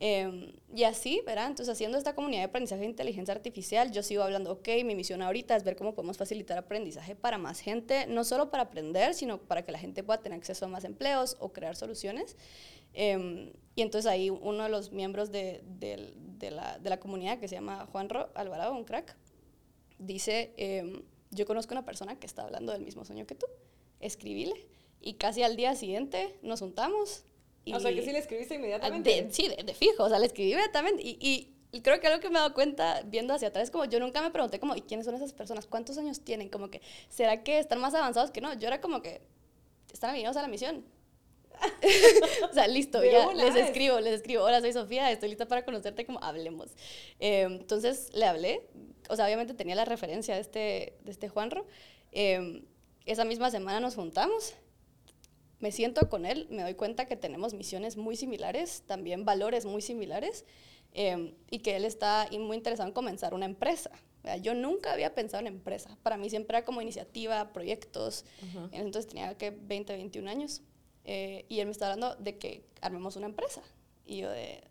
Em, 0.00 0.52
y 0.72 0.84
así, 0.84 1.22
¿verdad? 1.26 1.48
Entonces, 1.48 1.72
haciendo 1.72 1.98
esta 1.98 2.14
comunidad 2.14 2.42
de 2.42 2.44
aprendizaje 2.44 2.82
de 2.82 2.86
inteligencia 2.86 3.34
artificial, 3.34 3.90
yo 3.90 4.04
sigo 4.04 4.22
hablando, 4.22 4.52
ok, 4.52 4.68
mi 4.84 4.94
misión 4.94 5.22
ahorita 5.22 5.56
es 5.56 5.64
ver 5.64 5.74
cómo 5.74 5.94
podemos 5.94 6.16
facilitar 6.16 6.56
aprendizaje 6.56 7.16
para 7.16 7.36
más 7.36 7.58
gente, 7.58 8.06
no 8.06 8.22
solo 8.22 8.50
para 8.50 8.64
aprender, 8.64 9.14
sino 9.14 9.38
para 9.38 9.64
que 9.64 9.72
la 9.72 9.78
gente 9.78 10.04
pueda 10.04 10.22
tener 10.22 10.38
acceso 10.38 10.66
a 10.66 10.68
más 10.68 10.84
empleos 10.84 11.36
o 11.40 11.52
crear 11.52 11.74
soluciones. 11.74 12.36
Em, 12.94 13.52
y 13.74 13.82
entonces 13.82 14.10
ahí 14.10 14.30
uno 14.30 14.62
de 14.62 14.68
los 14.68 14.92
miembros 14.92 15.32
de, 15.32 15.62
de, 15.66 16.50
la, 16.50 16.78
de 16.78 16.90
la, 16.90 17.00
comunidad, 17.00 17.38
que 17.38 17.48
se 17.48 17.56
llama 17.56 17.86
Juan 17.90 18.08
Ro 18.08 18.30
Alvarado, 18.34 18.74
un 18.74 18.84
crack, 18.84 19.16
dice, 19.98 20.52
em, 20.56 21.02
yo 21.30 21.44
conozco 21.44 21.74
una 21.74 21.84
persona 21.84 22.18
que 22.18 22.26
está 22.26 22.42
hablando 22.42 22.72
del 22.72 22.84
mismo 22.84 23.04
sueño 23.04 23.26
que 23.26 23.34
tú, 23.34 23.46
escribile. 24.00 24.54
Y 25.00 25.14
casi 25.14 25.42
al 25.42 25.56
día 25.56 25.74
siguiente 25.74 26.38
nos 26.42 26.60
juntamos, 26.60 27.24
o 27.74 27.80
sea, 27.80 27.92
que 27.92 28.02
sí 28.02 28.12
le 28.12 28.18
escribiste 28.18 28.54
inmediatamente. 28.54 29.28
sí, 29.30 29.48
de, 29.48 29.74
fijo, 29.74 30.04
o 30.04 30.08
sea, 30.08 30.18
le 30.18 30.26
escribí 30.26 30.52
inmediatamente. 30.52 31.02
Y, 31.02 31.54
y, 31.72 31.80
creo 31.80 32.00
que 32.00 32.06
algo 32.06 32.20
que 32.20 32.28
me 32.28 32.36
he 32.36 32.40
dado 32.40 32.54
cuenta 32.54 33.02
viendo 33.06 33.34
hacia 33.34 33.48
atrás 33.48 33.64
es 33.64 33.70
como 33.70 33.84
yo 33.84 34.00
nunca 34.00 34.22
me 34.22 34.30
pregunté 34.30 34.58
como, 34.58 34.74
¿y 34.74 34.82
quiénes 34.82 35.06
son 35.06 35.14
esas 35.14 35.32
personas? 35.32 35.66
¿Cuántos 35.66 35.98
años 35.98 36.20
tienen? 36.20 36.48
Como 36.48 36.70
que, 36.70 36.80
¿será 37.08 37.42
que 37.42 37.58
están 37.58 37.80
más 37.80 37.94
avanzados 37.94 38.30
que 38.30 38.40
no? 38.40 38.54
Yo 38.54 38.68
era 38.68 38.80
como 38.80 39.02
que, 39.02 39.20
están 39.92 40.10
alineados 40.10 40.36
a 40.36 40.42
la 40.42 40.48
misión. 40.48 40.84
o 42.50 42.52
sea, 42.52 42.68
listo, 42.68 43.02
ya 43.04 43.32
les 43.34 43.56
escribo, 43.56 44.00
les 44.00 44.14
escribo. 44.14 44.44
Hola, 44.44 44.60
soy 44.60 44.72
Sofía, 44.72 45.10
estoy 45.10 45.28
lista 45.30 45.46
para 45.46 45.64
conocerte, 45.64 46.06
como 46.06 46.22
hablemos. 46.22 46.70
Eh, 47.18 47.42
entonces 47.42 48.10
le 48.14 48.26
hablé, 48.26 48.62
o 49.08 49.16
sea, 49.16 49.24
obviamente 49.26 49.54
tenía 49.54 49.74
la 49.74 49.84
referencia 49.84 50.34
de 50.34 50.40
este, 50.40 50.94
de 51.02 51.10
este 51.10 51.28
Juanro. 51.28 51.66
Eh, 52.12 52.62
esa 53.06 53.24
misma 53.24 53.50
semana 53.50 53.80
nos 53.80 53.94
juntamos 53.94 54.54
me 55.60 55.72
siento 55.72 56.08
con 56.08 56.24
él, 56.24 56.46
me 56.50 56.62
doy 56.62 56.74
cuenta 56.74 57.06
que 57.06 57.16
tenemos 57.16 57.54
misiones 57.54 57.96
muy 57.96 58.16
similares, 58.16 58.82
también 58.86 59.24
valores 59.24 59.64
muy 59.64 59.82
similares, 59.82 60.44
em, 60.92 61.34
y 61.50 61.58
que 61.58 61.76
él 61.76 61.84
está 61.84 62.28
muy 62.32 62.56
interesado 62.56 62.88
en 62.88 62.94
comenzar 62.94 63.34
una 63.34 63.46
empresa. 63.46 63.90
Yo 64.42 64.54
nunca 64.54 64.92
había 64.92 65.14
pensado 65.14 65.40
en 65.40 65.46
empresa. 65.46 65.96
Para 66.02 66.16
mí 66.16 66.28
siempre 66.28 66.58
era 66.58 66.64
como 66.64 66.82
iniciativa, 66.82 67.52
proyectos. 67.52 68.24
Entonces 68.72 69.06
tenía 69.06 69.36
que 69.38 69.50
20, 69.50 69.96
21 69.96 70.28
años. 70.28 70.60
Eh, 71.04 71.46
y 71.48 71.60
él 71.60 71.66
me 71.66 71.72
está 71.72 71.86
hablando 71.90 72.14
de 72.16 72.36
que 72.36 72.64
armemos 72.82 73.16
una 73.16 73.26
empresa. 73.26 73.62
Y 74.04 74.18
yo 74.18 74.30
de, 74.30 74.62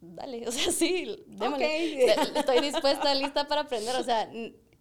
dale, 0.00 0.42
o 0.48 0.52
sea, 0.52 0.72
sí, 0.72 1.22
démosle. 1.26 2.12
Estoy 2.34 2.60
dispuesta, 2.60 3.14
lista 3.14 3.46
para 3.46 3.62
aprender. 3.62 3.94
O 3.96 4.02
sea, 4.02 4.30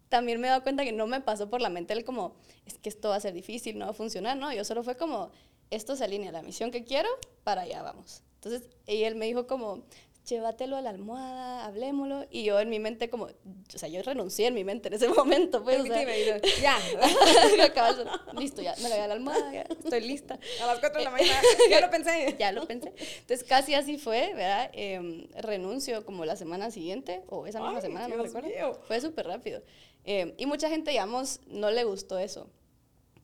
también 0.10 0.40
me 0.40 0.48
he 0.48 0.50
dado 0.50 0.64
cuenta 0.64 0.84
que 0.84 0.92
no 0.92 1.08
me 1.08 1.22
pasó 1.22 1.50
por 1.50 1.62
la 1.62 1.70
mente 1.70 1.94
el 1.94 2.06
como, 2.06 2.36
es 2.66 2.78
que 2.78 2.90
esto 2.90 3.10
va 3.10 3.16
a 3.16 3.20
ser 3.20 3.34
difícil, 3.34 3.78
no 3.78 3.86
va 3.86 3.92
a 3.92 3.94
funcionar, 3.94 4.38
no, 4.38 4.54
yo 4.54 4.64
solo 4.64 4.84
fue 4.84 4.96
como, 4.96 5.32
esto 5.70 5.96
se 5.96 6.04
alinea 6.04 6.30
a 6.30 6.34
la 6.34 6.42
misión 6.42 6.72
que 6.72 6.84
quiero, 6.84 7.10
para 7.44 7.62
allá 7.62 7.82
vamos. 7.82 8.24
Entonces, 8.36 8.70
y 8.86 9.04
él 9.04 9.16
me 9.16 9.26
dijo 9.26 9.48
como, 9.48 9.84
llévatelo 10.28 10.76
a 10.76 10.82
la 10.82 10.90
almohada, 10.90 11.66
hablémoslo. 11.66 12.26
Y 12.30 12.44
yo 12.44 12.60
en 12.60 12.70
mi 12.70 12.80
mente 12.80 13.10
como, 13.10 13.26
o 13.26 13.78
sea, 13.78 13.90
yo 13.90 14.02
renuncié 14.04 14.48
en 14.48 14.54
mi 14.54 14.64
mente 14.64 14.90
en 14.90 14.96
ese 14.96 15.08
momento, 15.10 15.64
pues, 15.64 15.80
o 15.80 15.86
sea, 15.86 16.06
ya. 16.62 16.78
listo, 18.38 18.62
ya, 18.62 18.76
me 18.78 18.84
lo 18.84 18.96
voy 18.96 19.00
a 19.00 19.08
la 19.08 19.14
almohada, 19.14 19.54
ya, 19.54 19.62
estoy 19.62 20.02
lista. 20.02 20.40
A 20.62 20.68
las 20.68 20.80
4 20.80 21.00
de 21.00 21.06
la 21.06 21.12
mañana, 21.12 21.42
ya 21.70 21.82
lo 21.82 21.90
pensé. 21.90 22.36
ya 22.38 22.52
lo 22.52 22.68
pensé. 22.68 22.94
Entonces, 23.20 23.44
casi 23.44 23.74
así 23.74 23.98
fue, 23.98 24.34
¿verdad? 24.34 24.70
Eh, 24.74 25.28
renuncio 25.38 26.06
como 26.06 26.26
la 26.26 26.36
semana 26.36 26.72
siguiente, 26.72 27.24
o 27.30 27.48
esa 27.48 27.62
misma 27.62 27.82
semana, 27.82 28.08
no 28.08 28.18
me 28.18 28.24
recuerdo. 28.24 28.50
Fue 28.88 29.02
súper 29.02 29.28
rápido. 29.28 29.62
Eh, 30.08 30.34
y 30.38 30.46
mucha 30.46 30.70
gente, 30.70 30.92
digamos, 30.92 31.42
no 31.48 31.70
le 31.70 31.84
gustó 31.84 32.18
eso, 32.18 32.50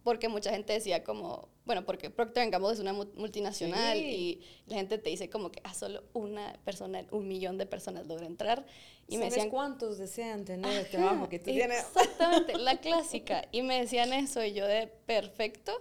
porque 0.03 0.27
mucha 0.27 0.51
gente 0.51 0.73
decía 0.73 1.01
como, 1.01 1.47
bueno, 1.63 1.85
porque 1.85 2.09
Procter 2.09 2.49
Gamble 2.49 2.73
es 2.73 2.79
una 2.79 2.91
multinacional 2.91 3.97
y 3.97 4.41
la 4.65 4.75
gente 4.75 4.97
te 4.97 5.09
dice 5.09 5.29
como 5.29 5.49
que 5.49 5.61
a 5.63 5.69
ah, 5.69 5.73
solo 5.73 6.03
una 6.11 6.59
persona, 6.65 7.05
un 7.11 7.29
millón 7.29 7.57
de 7.57 7.65
personas 7.65 8.05
logra 8.05 8.25
entrar. 8.25 8.65
Y 9.07 9.17
me 9.17 9.25
decían, 9.25 9.49
cuántos 9.49 9.97
desean 9.97 10.43
tener 10.43 10.75
el 10.75 10.89
trabajo 10.89 11.29
que 11.29 11.39
tú 11.39 11.51
tienes? 11.51 11.85
Exactamente, 11.85 12.57
la 12.57 12.77
clásica. 12.81 13.47
Y 13.53 13.61
me 13.61 13.79
decían 13.79 14.11
eso 14.11 14.43
y 14.43 14.51
yo 14.51 14.67
de 14.67 14.87
perfecto. 14.87 15.71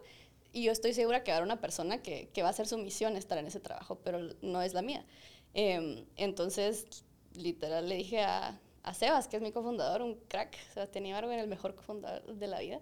Y 0.52 0.62
yo 0.62 0.70
estoy 0.70 0.94
segura 0.94 1.24
que 1.24 1.32
va 1.32 1.36
a 1.36 1.38
haber 1.38 1.46
una 1.48 1.60
persona 1.60 2.00
que, 2.00 2.28
que 2.32 2.44
va 2.44 2.50
a 2.50 2.52
ser 2.52 2.68
su 2.68 2.78
misión 2.78 3.16
estar 3.16 3.38
en 3.38 3.46
ese 3.46 3.58
trabajo, 3.58 3.98
pero 4.04 4.20
no 4.40 4.62
es 4.62 4.72
la 4.72 4.82
mía. 4.82 5.04
Eh, 5.54 6.04
entonces, 6.16 6.86
literal, 7.34 7.88
le 7.88 7.96
dije 7.96 8.20
a, 8.20 8.60
a 8.82 8.94
Sebas, 8.94 9.28
que 9.28 9.36
es 9.36 9.42
mi 9.42 9.52
cofundador, 9.52 10.02
un 10.02 10.16
crack, 10.28 10.56
Sebastián 10.72 11.06
Ibargo, 11.06 11.30
el 11.30 11.46
mejor 11.46 11.74
cofundador 11.74 12.34
de 12.34 12.46
la 12.46 12.60
vida. 12.60 12.80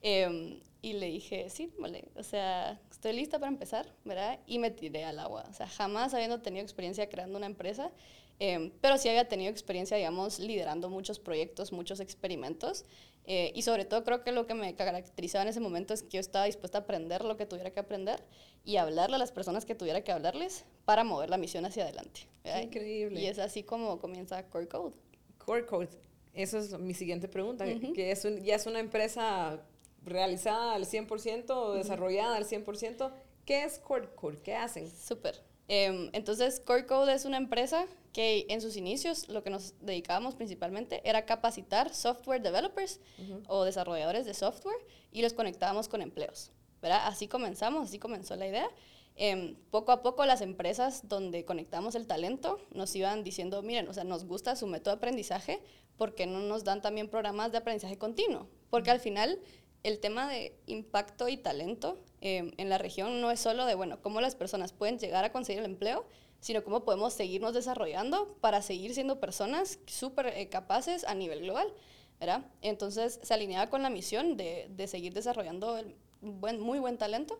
Em, 0.00 0.60
y 0.80 0.94
le 0.94 1.06
dije, 1.06 1.48
sí, 1.50 1.72
vale, 1.78 2.08
o 2.16 2.22
sea, 2.22 2.80
estoy 2.90 3.12
lista 3.12 3.38
para 3.38 3.52
empezar, 3.52 3.86
¿verdad? 4.04 4.40
Y 4.46 4.58
me 4.58 4.70
tiré 4.70 5.04
al 5.04 5.18
agua. 5.18 5.44
O 5.48 5.52
sea, 5.52 5.68
jamás 5.68 6.14
habiendo 6.14 6.40
tenido 6.40 6.62
experiencia 6.62 7.08
creando 7.08 7.38
una 7.38 7.46
empresa, 7.46 7.92
em, 8.38 8.72
pero 8.80 8.98
sí 8.98 9.08
había 9.08 9.28
tenido 9.28 9.50
experiencia, 9.50 9.96
digamos, 9.96 10.38
liderando 10.38 10.88
muchos 10.88 11.20
proyectos, 11.20 11.70
muchos 11.72 12.00
experimentos. 12.00 12.84
Eh, 13.24 13.52
y 13.54 13.62
sobre 13.62 13.84
todo 13.84 14.02
creo 14.02 14.24
que 14.24 14.32
lo 14.32 14.48
que 14.48 14.54
me 14.54 14.74
caracterizaba 14.74 15.42
en 15.42 15.48
ese 15.48 15.60
momento 15.60 15.94
es 15.94 16.02
que 16.02 16.10
yo 16.10 16.20
estaba 16.20 16.46
dispuesta 16.46 16.78
a 16.78 16.80
aprender 16.80 17.24
lo 17.24 17.36
que 17.36 17.46
tuviera 17.46 17.70
que 17.70 17.78
aprender 17.78 18.24
y 18.64 18.78
hablarle 18.78 19.14
a 19.14 19.18
las 19.18 19.30
personas 19.30 19.64
que 19.64 19.76
tuviera 19.76 20.02
que 20.02 20.10
hablarles 20.10 20.64
para 20.84 21.04
mover 21.04 21.30
la 21.30 21.36
misión 21.36 21.64
hacia 21.64 21.84
adelante. 21.84 22.26
Increíble. 22.60 23.20
Y 23.20 23.26
es 23.26 23.38
así 23.38 23.62
como 23.62 24.00
comienza 24.00 24.44
Core 24.48 24.66
Code. 24.66 24.94
Core 25.44 25.66
Code. 25.66 25.88
Eso 26.34 26.58
es 26.58 26.78
mi 26.78 26.94
siguiente 26.94 27.28
pregunta, 27.28 27.64
que 27.94 28.10
es 28.10 28.22
ya 28.42 28.54
es 28.54 28.66
una 28.66 28.80
empresa 28.80 29.62
realizada 30.04 30.74
al 30.74 30.86
100% 30.86 31.50
o 31.50 31.74
desarrollada 31.74 32.36
al 32.36 32.46
100%. 32.46 33.12
¿Qué 33.44 33.64
es 33.64 33.78
Core 33.78 34.08
Code? 34.14 34.40
¿Qué 34.42 34.54
hacen? 34.54 34.90
Súper. 34.90 35.42
Em, 35.68 36.10
entonces, 36.12 36.60
Core 36.60 36.86
Code 36.86 37.14
es 37.14 37.24
una 37.24 37.36
empresa 37.36 37.86
que 38.12 38.46
en 38.48 38.60
sus 38.60 38.76
inicios 38.76 39.28
lo 39.28 39.42
que 39.42 39.50
nos 39.50 39.74
dedicábamos 39.80 40.34
principalmente 40.34 41.00
era 41.04 41.24
capacitar 41.24 41.94
software 41.94 42.42
developers 42.42 43.00
o 43.48 43.64
desarrolladores 43.64 44.26
de 44.26 44.34
software 44.34 44.76
y 45.10 45.22
los 45.22 45.32
conectábamos 45.32 45.88
con 45.88 46.02
empleos. 46.02 46.52
¿verdad? 46.82 47.06
Así 47.06 47.28
comenzamos, 47.28 47.88
así 47.88 47.98
comenzó 47.98 48.36
la 48.36 48.48
idea. 48.48 48.68
Em, 49.16 49.56
poco 49.70 49.92
a 49.92 50.02
poco 50.02 50.24
las 50.24 50.40
empresas 50.40 51.06
donde 51.08 51.44
conectamos 51.44 51.94
el 51.94 52.06
talento 52.06 52.58
nos 52.72 52.94
iban 52.96 53.22
diciendo, 53.22 53.62
miren, 53.62 53.88
o 53.88 53.92
sea, 53.92 54.04
nos 54.04 54.24
gusta 54.24 54.56
su 54.56 54.66
método 54.66 54.94
de 54.94 54.98
aprendizaje, 54.98 55.62
porque 55.96 56.26
no 56.26 56.40
nos 56.40 56.64
dan 56.64 56.80
también 56.80 57.08
programas 57.08 57.52
de 57.52 57.58
aprendizaje 57.58 57.98
continuo? 57.98 58.48
Porque 58.70 58.90
al 58.90 59.00
final 59.00 59.38
el 59.82 59.98
tema 59.98 60.28
de 60.28 60.56
impacto 60.66 61.28
y 61.28 61.36
talento 61.36 61.98
em, 62.20 62.52
en 62.56 62.68
la 62.68 62.78
región 62.78 63.20
no 63.20 63.30
es 63.30 63.40
solo 63.40 63.66
de, 63.66 63.74
bueno, 63.74 64.00
cómo 64.00 64.20
las 64.20 64.34
personas 64.34 64.72
pueden 64.72 64.98
llegar 64.98 65.24
a 65.24 65.32
conseguir 65.32 65.60
el 65.60 65.66
empleo, 65.66 66.06
sino 66.40 66.64
cómo 66.64 66.84
podemos 66.84 67.12
seguirnos 67.12 67.54
desarrollando 67.54 68.36
para 68.40 68.62
seguir 68.62 68.94
siendo 68.94 69.20
personas 69.20 69.78
súper 69.86 70.26
eh, 70.28 70.48
capaces 70.48 71.04
a 71.04 71.14
nivel 71.14 71.42
global, 71.42 71.72
¿verdad? 72.18 72.44
Entonces 72.62 73.20
se 73.22 73.34
alineaba 73.34 73.70
con 73.70 73.82
la 73.82 73.90
misión 73.90 74.36
de, 74.36 74.68
de 74.70 74.88
seguir 74.88 75.12
desarrollando 75.14 75.76
el, 75.78 75.94
muy 76.20 76.78
buen 76.78 76.98
talento. 76.98 77.38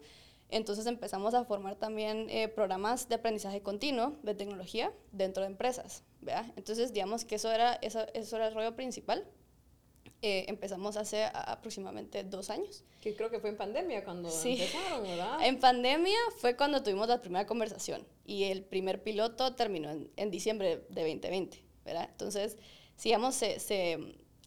Entonces 0.52 0.86
empezamos 0.86 1.34
a 1.34 1.44
formar 1.44 1.76
también 1.76 2.28
eh, 2.30 2.46
programas 2.48 3.08
de 3.08 3.16
aprendizaje 3.16 3.62
continuo 3.62 4.16
de 4.22 4.34
tecnología 4.34 4.92
dentro 5.10 5.42
de 5.42 5.48
empresas. 5.48 6.04
¿verdad? 6.20 6.46
Entonces, 6.56 6.92
digamos 6.92 7.24
que 7.24 7.36
eso 7.36 7.50
era, 7.50 7.74
eso, 7.82 8.06
eso 8.14 8.36
era 8.36 8.48
el 8.48 8.54
rollo 8.54 8.76
principal. 8.76 9.26
Eh, 10.20 10.44
empezamos 10.46 10.96
hace 10.96 11.24
aproximadamente 11.24 12.22
dos 12.22 12.48
años. 12.50 12.84
Que 13.00 13.16
creo 13.16 13.28
que 13.28 13.40
fue 13.40 13.50
en 13.50 13.56
pandemia 13.56 14.04
cuando 14.04 14.28
empezaron, 14.28 15.02
¿verdad? 15.02 15.38
En 15.42 15.58
pandemia 15.58 16.18
fue 16.36 16.56
cuando 16.56 16.82
tuvimos 16.82 17.08
la 17.08 17.20
primera 17.20 17.44
conversación 17.44 18.06
y 18.24 18.44
el 18.44 18.62
primer 18.62 19.02
piloto 19.02 19.56
terminó 19.56 19.90
en, 19.90 20.12
en 20.16 20.30
diciembre 20.30 20.84
de 20.90 21.00
2020, 21.00 21.64
¿verdad? 21.84 22.08
Entonces, 22.08 22.56
digamos, 23.02 23.34
se, 23.34 23.58
se, 23.58 23.98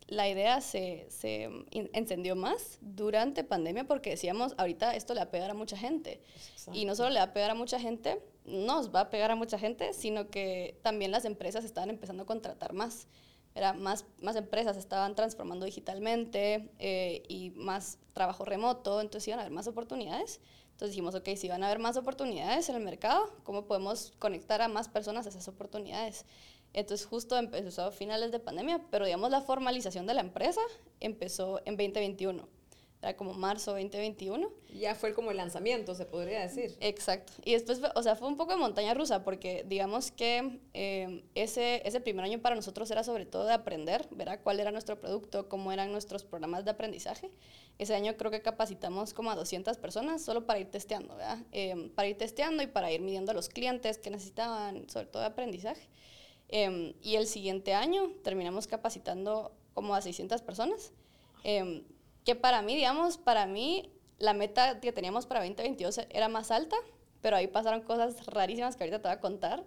la 0.07 0.29
idea 0.29 0.61
se, 0.61 1.07
se 1.09 1.49
encendió 1.71 2.35
más 2.35 2.77
durante 2.81 3.43
pandemia 3.43 3.85
porque 3.85 4.11
decíamos, 4.11 4.53
ahorita 4.57 4.95
esto 4.95 5.13
le 5.13 5.21
va 5.21 5.25
a 5.25 5.31
pegar 5.31 5.49
a 5.49 5.53
mucha 5.55 5.77
gente. 5.77 6.21
Y 6.73 6.85
no 6.85 6.95
solo 6.95 7.09
le 7.09 7.19
va 7.19 7.25
a 7.25 7.33
pegar 7.33 7.51
a 7.51 7.55
mucha 7.55 7.79
gente, 7.79 8.21
nos 8.45 8.93
va 8.93 9.01
a 9.01 9.09
pegar 9.09 9.31
a 9.31 9.35
mucha 9.35 9.57
gente, 9.57 9.93
sino 9.93 10.29
que 10.29 10.79
también 10.83 11.11
las 11.11 11.25
empresas 11.25 11.65
estaban 11.65 11.89
empezando 11.89 12.23
a 12.23 12.25
contratar 12.25 12.73
más. 12.73 13.07
Era 13.55 13.73
más, 13.73 14.05
más 14.21 14.35
empresas 14.35 14.77
estaban 14.77 15.15
transformando 15.15 15.65
digitalmente 15.65 16.69
eh, 16.77 17.23
y 17.27 17.51
más 17.51 17.99
trabajo 18.13 18.43
remoto, 18.43 18.99
entonces 18.99 19.29
iban 19.29 19.39
a 19.39 19.43
haber 19.43 19.53
más 19.53 19.67
oportunidades. 19.67 20.41
Entonces 20.71 20.89
dijimos, 20.89 21.15
ok, 21.15 21.29
si 21.37 21.47
van 21.47 21.63
a 21.63 21.67
haber 21.67 21.79
más 21.79 21.95
oportunidades 21.95 22.67
en 22.67 22.75
el 22.75 22.83
mercado, 22.83 23.33
¿cómo 23.43 23.65
podemos 23.65 24.11
conectar 24.19 24.61
a 24.61 24.67
más 24.67 24.89
personas 24.89 25.25
a 25.25 25.29
esas 25.29 25.47
oportunidades? 25.47 26.25
Entonces 26.75 27.07
justo 27.07 27.37
empezó 27.37 27.83
a 27.83 27.91
finales 27.91 28.33
de 28.33 28.39
pandemia, 28.39 28.81
pero 28.91 29.05
digamos 29.05 29.31
la 29.31 29.39
formalización 29.39 30.05
de 30.05 30.13
la 30.13 30.19
empresa 30.19 30.59
empezó 30.99 31.61
en 31.63 31.77
2021. 31.77 32.45
Era 33.01 33.15
como 33.15 33.33
marzo 33.33 33.71
2021. 33.71 34.51
Ya 34.73 34.93
fue 34.93 35.13
como 35.13 35.31
el 35.31 35.37
lanzamiento, 35.37 35.95
se 35.95 36.05
podría 36.05 36.41
decir. 36.41 36.75
Exacto. 36.81 37.31
Y 37.45 37.53
después, 37.53 37.79
o 37.93 38.03
sea, 38.03 38.15
fue 38.15 38.27
un 38.27 38.35
poco 38.35 38.51
de 38.53 38.57
montaña 38.57 38.93
rusa, 38.93 39.23
porque 39.23 39.63
digamos 39.65 40.11
que 40.11 40.59
eh, 40.73 41.23
ese, 41.33 41.87
ese 41.87 42.01
primer 42.01 42.25
año 42.25 42.41
para 42.41 42.55
nosotros 42.55 42.91
era 42.91 43.03
sobre 43.05 43.25
todo 43.25 43.45
de 43.45 43.53
aprender, 43.53 44.07
¿verdad? 44.11 44.41
Cuál 44.43 44.59
era 44.59 44.71
nuestro 44.71 44.99
producto, 44.99 45.47
cómo 45.47 45.71
eran 45.71 45.93
nuestros 45.93 46.25
programas 46.25 46.65
de 46.65 46.71
aprendizaje. 46.71 47.31
Ese 47.77 47.95
año 47.95 48.17
creo 48.17 48.31
que 48.31 48.41
capacitamos 48.41 49.13
como 49.13 49.31
a 49.31 49.35
200 49.35 49.77
personas 49.77 50.25
solo 50.25 50.45
para 50.45 50.59
ir 50.59 50.71
testeando, 50.71 51.15
¿verdad? 51.15 51.37
Eh, 51.53 51.91
para 51.95 52.09
ir 52.09 52.17
testeando 52.17 52.63
y 52.63 52.67
para 52.67 52.91
ir 52.91 53.01
midiendo 53.01 53.31
a 53.31 53.35
los 53.35 53.47
clientes 53.47 53.97
que 53.97 54.09
necesitaban, 54.09 54.89
sobre 54.89 55.05
todo 55.05 55.21
de 55.21 55.27
aprendizaje. 55.27 55.87
Em, 56.49 56.93
y 57.01 57.15
el 57.15 57.27
siguiente 57.27 57.73
año 57.73 58.11
terminamos 58.23 58.67
capacitando 58.67 59.51
como 59.73 59.95
a 59.95 60.01
600 60.01 60.41
personas, 60.41 60.93
em, 61.43 61.83
que 62.23 62.35
para 62.35 62.61
mí, 62.61 62.75
digamos, 62.75 63.17
para 63.17 63.45
mí 63.45 63.91
la 64.19 64.33
meta 64.33 64.79
que 64.79 64.91
teníamos 64.91 65.25
para 65.25 65.41
2022 65.41 66.01
era 66.09 66.27
más 66.29 66.51
alta, 66.51 66.75
pero 67.21 67.35
ahí 67.35 67.47
pasaron 67.47 67.81
cosas 67.81 68.25
rarísimas 68.27 68.75
que 68.75 68.83
ahorita 68.83 69.01
te 69.01 69.07
voy 69.07 69.17
a 69.17 69.19
contar, 69.19 69.65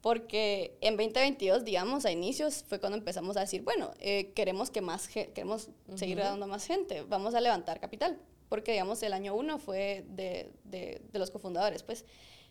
porque 0.00 0.76
en 0.80 0.96
2022, 0.96 1.64
digamos, 1.64 2.04
a 2.04 2.12
inicios 2.12 2.64
fue 2.68 2.78
cuando 2.78 2.98
empezamos 2.98 3.36
a 3.36 3.40
decir, 3.40 3.62
bueno, 3.62 3.90
eh, 3.98 4.32
queremos 4.34 4.70
que 4.70 4.80
más, 4.80 5.08
queremos 5.08 5.70
seguir 5.96 6.18
dando 6.18 6.46
más 6.46 6.66
gente, 6.66 7.02
vamos 7.02 7.34
a 7.34 7.40
levantar 7.40 7.80
capital, 7.80 8.18
porque, 8.48 8.72
digamos, 8.72 9.02
el 9.02 9.12
año 9.12 9.34
uno 9.34 9.58
fue 9.58 10.04
de, 10.08 10.52
de, 10.64 11.02
de 11.10 11.18
los 11.18 11.30
cofundadores, 11.30 11.82
pues. 11.82 12.04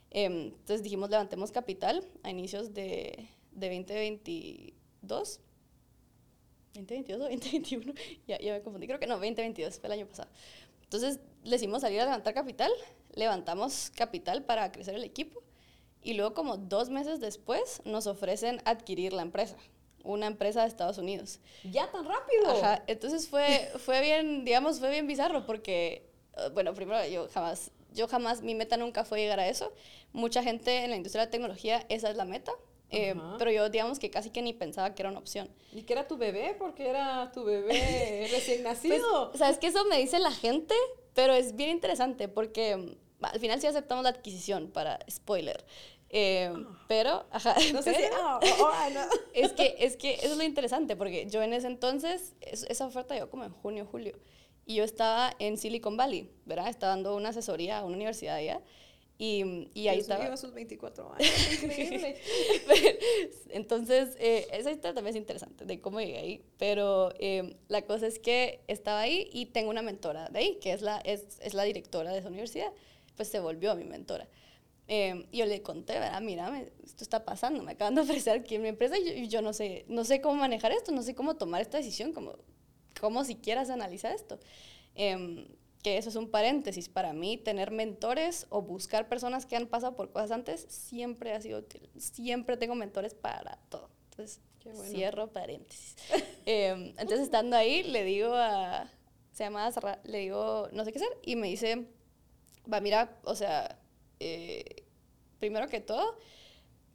Em, 0.09 0.47
entonces 0.47 0.83
dijimos, 0.83 1.09
levantemos 1.09 1.51
capital 1.51 2.03
a 2.23 2.29
inicios 2.29 2.73
de, 2.73 3.27
de 3.57 3.67
2022. 3.69 5.39
2022 6.73 7.21
o 7.21 7.23
2021, 7.23 7.93
ya, 8.27 8.39
ya 8.39 8.53
me 8.53 8.61
confundí, 8.61 8.87
creo 8.87 8.99
que 8.99 9.07
no, 9.07 9.15
2022, 9.15 9.79
fue 9.79 9.87
el 9.87 9.93
año 9.93 10.07
pasado. 10.07 10.29
Entonces, 10.83 11.19
le 11.43 11.55
hicimos 11.55 11.81
salir 11.81 11.99
a 12.01 12.05
levantar 12.05 12.33
capital, 12.33 12.71
levantamos 13.13 13.91
capital 13.95 14.43
para 14.43 14.71
crecer 14.71 14.95
el 14.95 15.03
equipo 15.03 15.41
y 16.01 16.13
luego 16.13 16.33
como 16.33 16.57
dos 16.57 16.89
meses 16.89 17.19
después 17.19 17.81
nos 17.83 18.07
ofrecen 18.07 18.61
adquirir 18.63 19.11
la 19.11 19.23
empresa, 19.23 19.57
una 20.03 20.27
empresa 20.27 20.61
de 20.61 20.67
Estados 20.67 20.97
Unidos. 20.97 21.39
¿Ya 21.63 21.91
tan 21.91 22.05
rápido? 22.05 22.51
Ajá, 22.51 22.83
entonces 22.87 23.27
fue, 23.27 23.71
fue 23.77 24.01
bien, 24.01 24.45
digamos, 24.45 24.79
fue 24.79 24.91
bien 24.91 25.07
bizarro 25.07 25.45
porque, 25.45 26.09
eh, 26.37 26.49
bueno, 26.53 26.73
primero 26.73 27.05
yo 27.07 27.27
jamás, 27.29 27.71
yo 27.93 28.07
jamás, 28.07 28.41
mi 28.41 28.55
meta 28.55 28.77
nunca 28.77 29.03
fue 29.03 29.19
llegar 29.19 29.39
a 29.39 29.47
eso. 29.47 29.73
Mucha 30.13 30.43
gente 30.43 30.83
en 30.83 30.91
la 30.91 30.95
industria 30.95 31.21
de 31.21 31.27
la 31.27 31.31
tecnología, 31.31 31.85
esa 31.89 32.09
es 32.09 32.15
la 32.15 32.25
meta, 32.25 32.51
eh, 32.89 33.15
pero 33.37 33.51
yo, 33.51 33.69
digamos 33.69 33.99
que 33.99 34.09
casi 34.09 34.29
que 34.29 34.41
ni 34.41 34.53
pensaba 34.53 34.95
que 34.95 35.01
era 35.01 35.09
una 35.09 35.19
opción. 35.19 35.49
¿Y 35.73 35.83
que 35.83 35.93
era 35.93 36.07
tu 36.07 36.17
bebé? 36.17 36.55
Porque 36.57 36.87
era 36.87 37.31
tu 37.31 37.43
bebé 37.43 38.27
recién 38.31 38.63
pues, 38.63 38.83
nacido. 38.83 39.31
Sabes 39.35 39.57
que 39.57 39.67
eso 39.67 39.83
me 39.85 39.97
dice 39.97 40.19
la 40.19 40.31
gente, 40.31 40.75
pero 41.13 41.33
es 41.33 41.55
bien 41.55 41.69
interesante 41.69 42.27
porque 42.27 42.77
mm, 42.77 43.25
al 43.25 43.39
final 43.39 43.59
sí 43.59 43.67
aceptamos 43.67 44.03
la 44.03 44.11
adquisición, 44.11 44.71
para 44.71 44.99
spoiler. 45.09 45.65
Eh, 46.09 46.49
ah. 46.53 46.85
Pero, 46.87 47.25
ajá, 47.31 47.55
no 47.73 47.81
sé 47.81 47.93
si, 47.93 48.03
ah, 48.13 48.39
oh, 48.41 48.63
oh, 48.63 48.69
ah, 48.71 48.89
es, 49.33 49.51
que, 49.51 49.75
es 49.79 49.97
que 49.97 50.15
eso 50.15 50.31
es 50.31 50.37
lo 50.37 50.43
interesante, 50.43 50.95
porque 50.95 51.27
yo 51.29 51.41
en 51.41 51.53
ese 51.53 51.67
entonces, 51.67 52.35
esa 52.41 52.85
oferta 52.85 53.13
llegó 53.13 53.29
como 53.29 53.43
en 53.43 53.51
junio, 53.51 53.85
julio, 53.89 54.17
y 54.65 54.75
yo 54.75 54.83
estaba 54.83 55.33
en 55.39 55.57
Silicon 55.57 55.97
Valley, 55.97 56.31
¿verdad? 56.45 56.69
Estaba 56.69 56.93
dando 56.93 57.15
una 57.15 57.29
asesoría 57.29 57.79
a 57.79 57.85
una 57.85 57.95
universidad 57.95 58.35
allá, 58.35 58.61
y, 59.19 59.69
y 59.73 59.87
ahí 59.87 59.99
estaba. 59.99 60.25
a 60.25 60.37
sus 60.37 60.53
24 60.53 61.13
años, 61.13 61.53
increíble. 61.63 62.19
Entonces, 63.49 64.15
eh, 64.19 64.47
esa 64.51 64.69
historia 64.69 64.93
también 64.93 65.15
es 65.15 65.19
interesante 65.19 65.65
de 65.65 65.81
cómo 65.81 65.99
llegué 65.99 66.17
ahí, 66.17 66.45
pero 66.57 67.11
eh, 67.17 67.57
la 67.67 67.81
cosa 67.81 68.05
es 68.05 68.19
que 68.19 68.61
estaba 68.67 69.01
ahí 69.01 69.27
y 69.33 69.47
tengo 69.47 69.71
una 69.71 69.81
mentora 69.81 70.29
de 70.29 70.39
ahí, 70.39 70.59
que 70.61 70.71
es 70.71 70.83
la, 70.83 70.97
es, 70.99 71.39
es 71.41 71.55
la 71.55 71.63
directora 71.63 72.11
de 72.11 72.19
esa 72.19 72.27
universidad, 72.27 72.71
pues 73.15 73.29
se 73.29 73.39
volvió 73.39 73.75
mi 73.75 73.85
mentora. 73.85 74.27
Eh, 74.87 75.27
y 75.31 75.39
yo 75.39 75.45
le 75.47 75.63
conté, 75.63 75.93
¿verdad? 75.93 76.21
Mira, 76.21 76.61
esto 76.83 77.03
está 77.03 77.25
pasando, 77.25 77.63
me 77.63 77.71
acaban 77.71 77.95
de 77.95 78.01
ofrecer 78.01 78.39
aquí 78.39 78.55
en 78.55 78.61
mi 78.61 78.67
empresa 78.69 78.97
y 78.99 79.23
yo, 79.23 79.29
yo, 79.29 79.41
no, 79.41 79.51
sé, 79.51 79.85
no 79.87 80.05
sé 80.05 80.21
cómo 80.21 80.35
manejar 80.35 80.71
esto, 80.71 80.91
no 80.91 81.01
sé 81.01 81.15
cómo 81.15 81.35
tomar 81.35 81.61
esta 81.61 81.77
decisión, 81.77 82.13
cómo, 82.13 82.35
cómo 83.01 83.25
siquiera 83.25 83.65
se 83.65 83.73
analiza 83.73 84.13
esto. 84.13 84.39
Eh, 84.93 85.47
que 85.87 85.97
eso 85.97 86.09
es 86.09 86.17
un 86.17 86.29
paréntesis. 86.29 86.89
Para 86.89 87.13
mí, 87.13 87.37
tener 87.37 87.71
mentores 87.71 88.45
o 88.49 88.61
buscar 88.61 89.07
personas 89.07 89.45
que 89.45 89.55
han 89.55 89.67
pasado 89.67 89.95
por 89.95 90.11
cosas 90.11 90.31
antes 90.31 90.65
siempre 90.67 91.31
ha 91.31 91.39
sido 91.39 91.59
útil. 91.59 91.89
Siempre 91.97 92.57
tengo 92.57 92.75
mentores 92.75 93.13
para 93.13 93.57
todo. 93.69 93.89
Entonces, 94.09 94.41
cierro 94.89 95.31
paréntesis. 95.31 95.95
Em, 96.45 96.89
entonces, 96.97 97.21
estando 97.21 97.55
ahí, 97.55 97.83
le 97.83 98.03
digo 98.03 98.33
a. 98.33 98.91
Se 99.31 99.45
llama 99.45 99.71
le 100.03 100.17
digo, 100.17 100.67
no 100.73 100.83
sé 100.83 100.91
qué 100.91 100.97
hacer, 100.99 101.17
y 101.21 101.35
me 101.37 101.47
dice, 101.47 101.85
va, 102.71 102.81
mira, 102.81 103.17
o 103.23 103.35
sea, 103.35 103.79
eh, 104.19 104.83
primero 105.39 105.69
que 105.69 105.79
todo, 105.79 106.17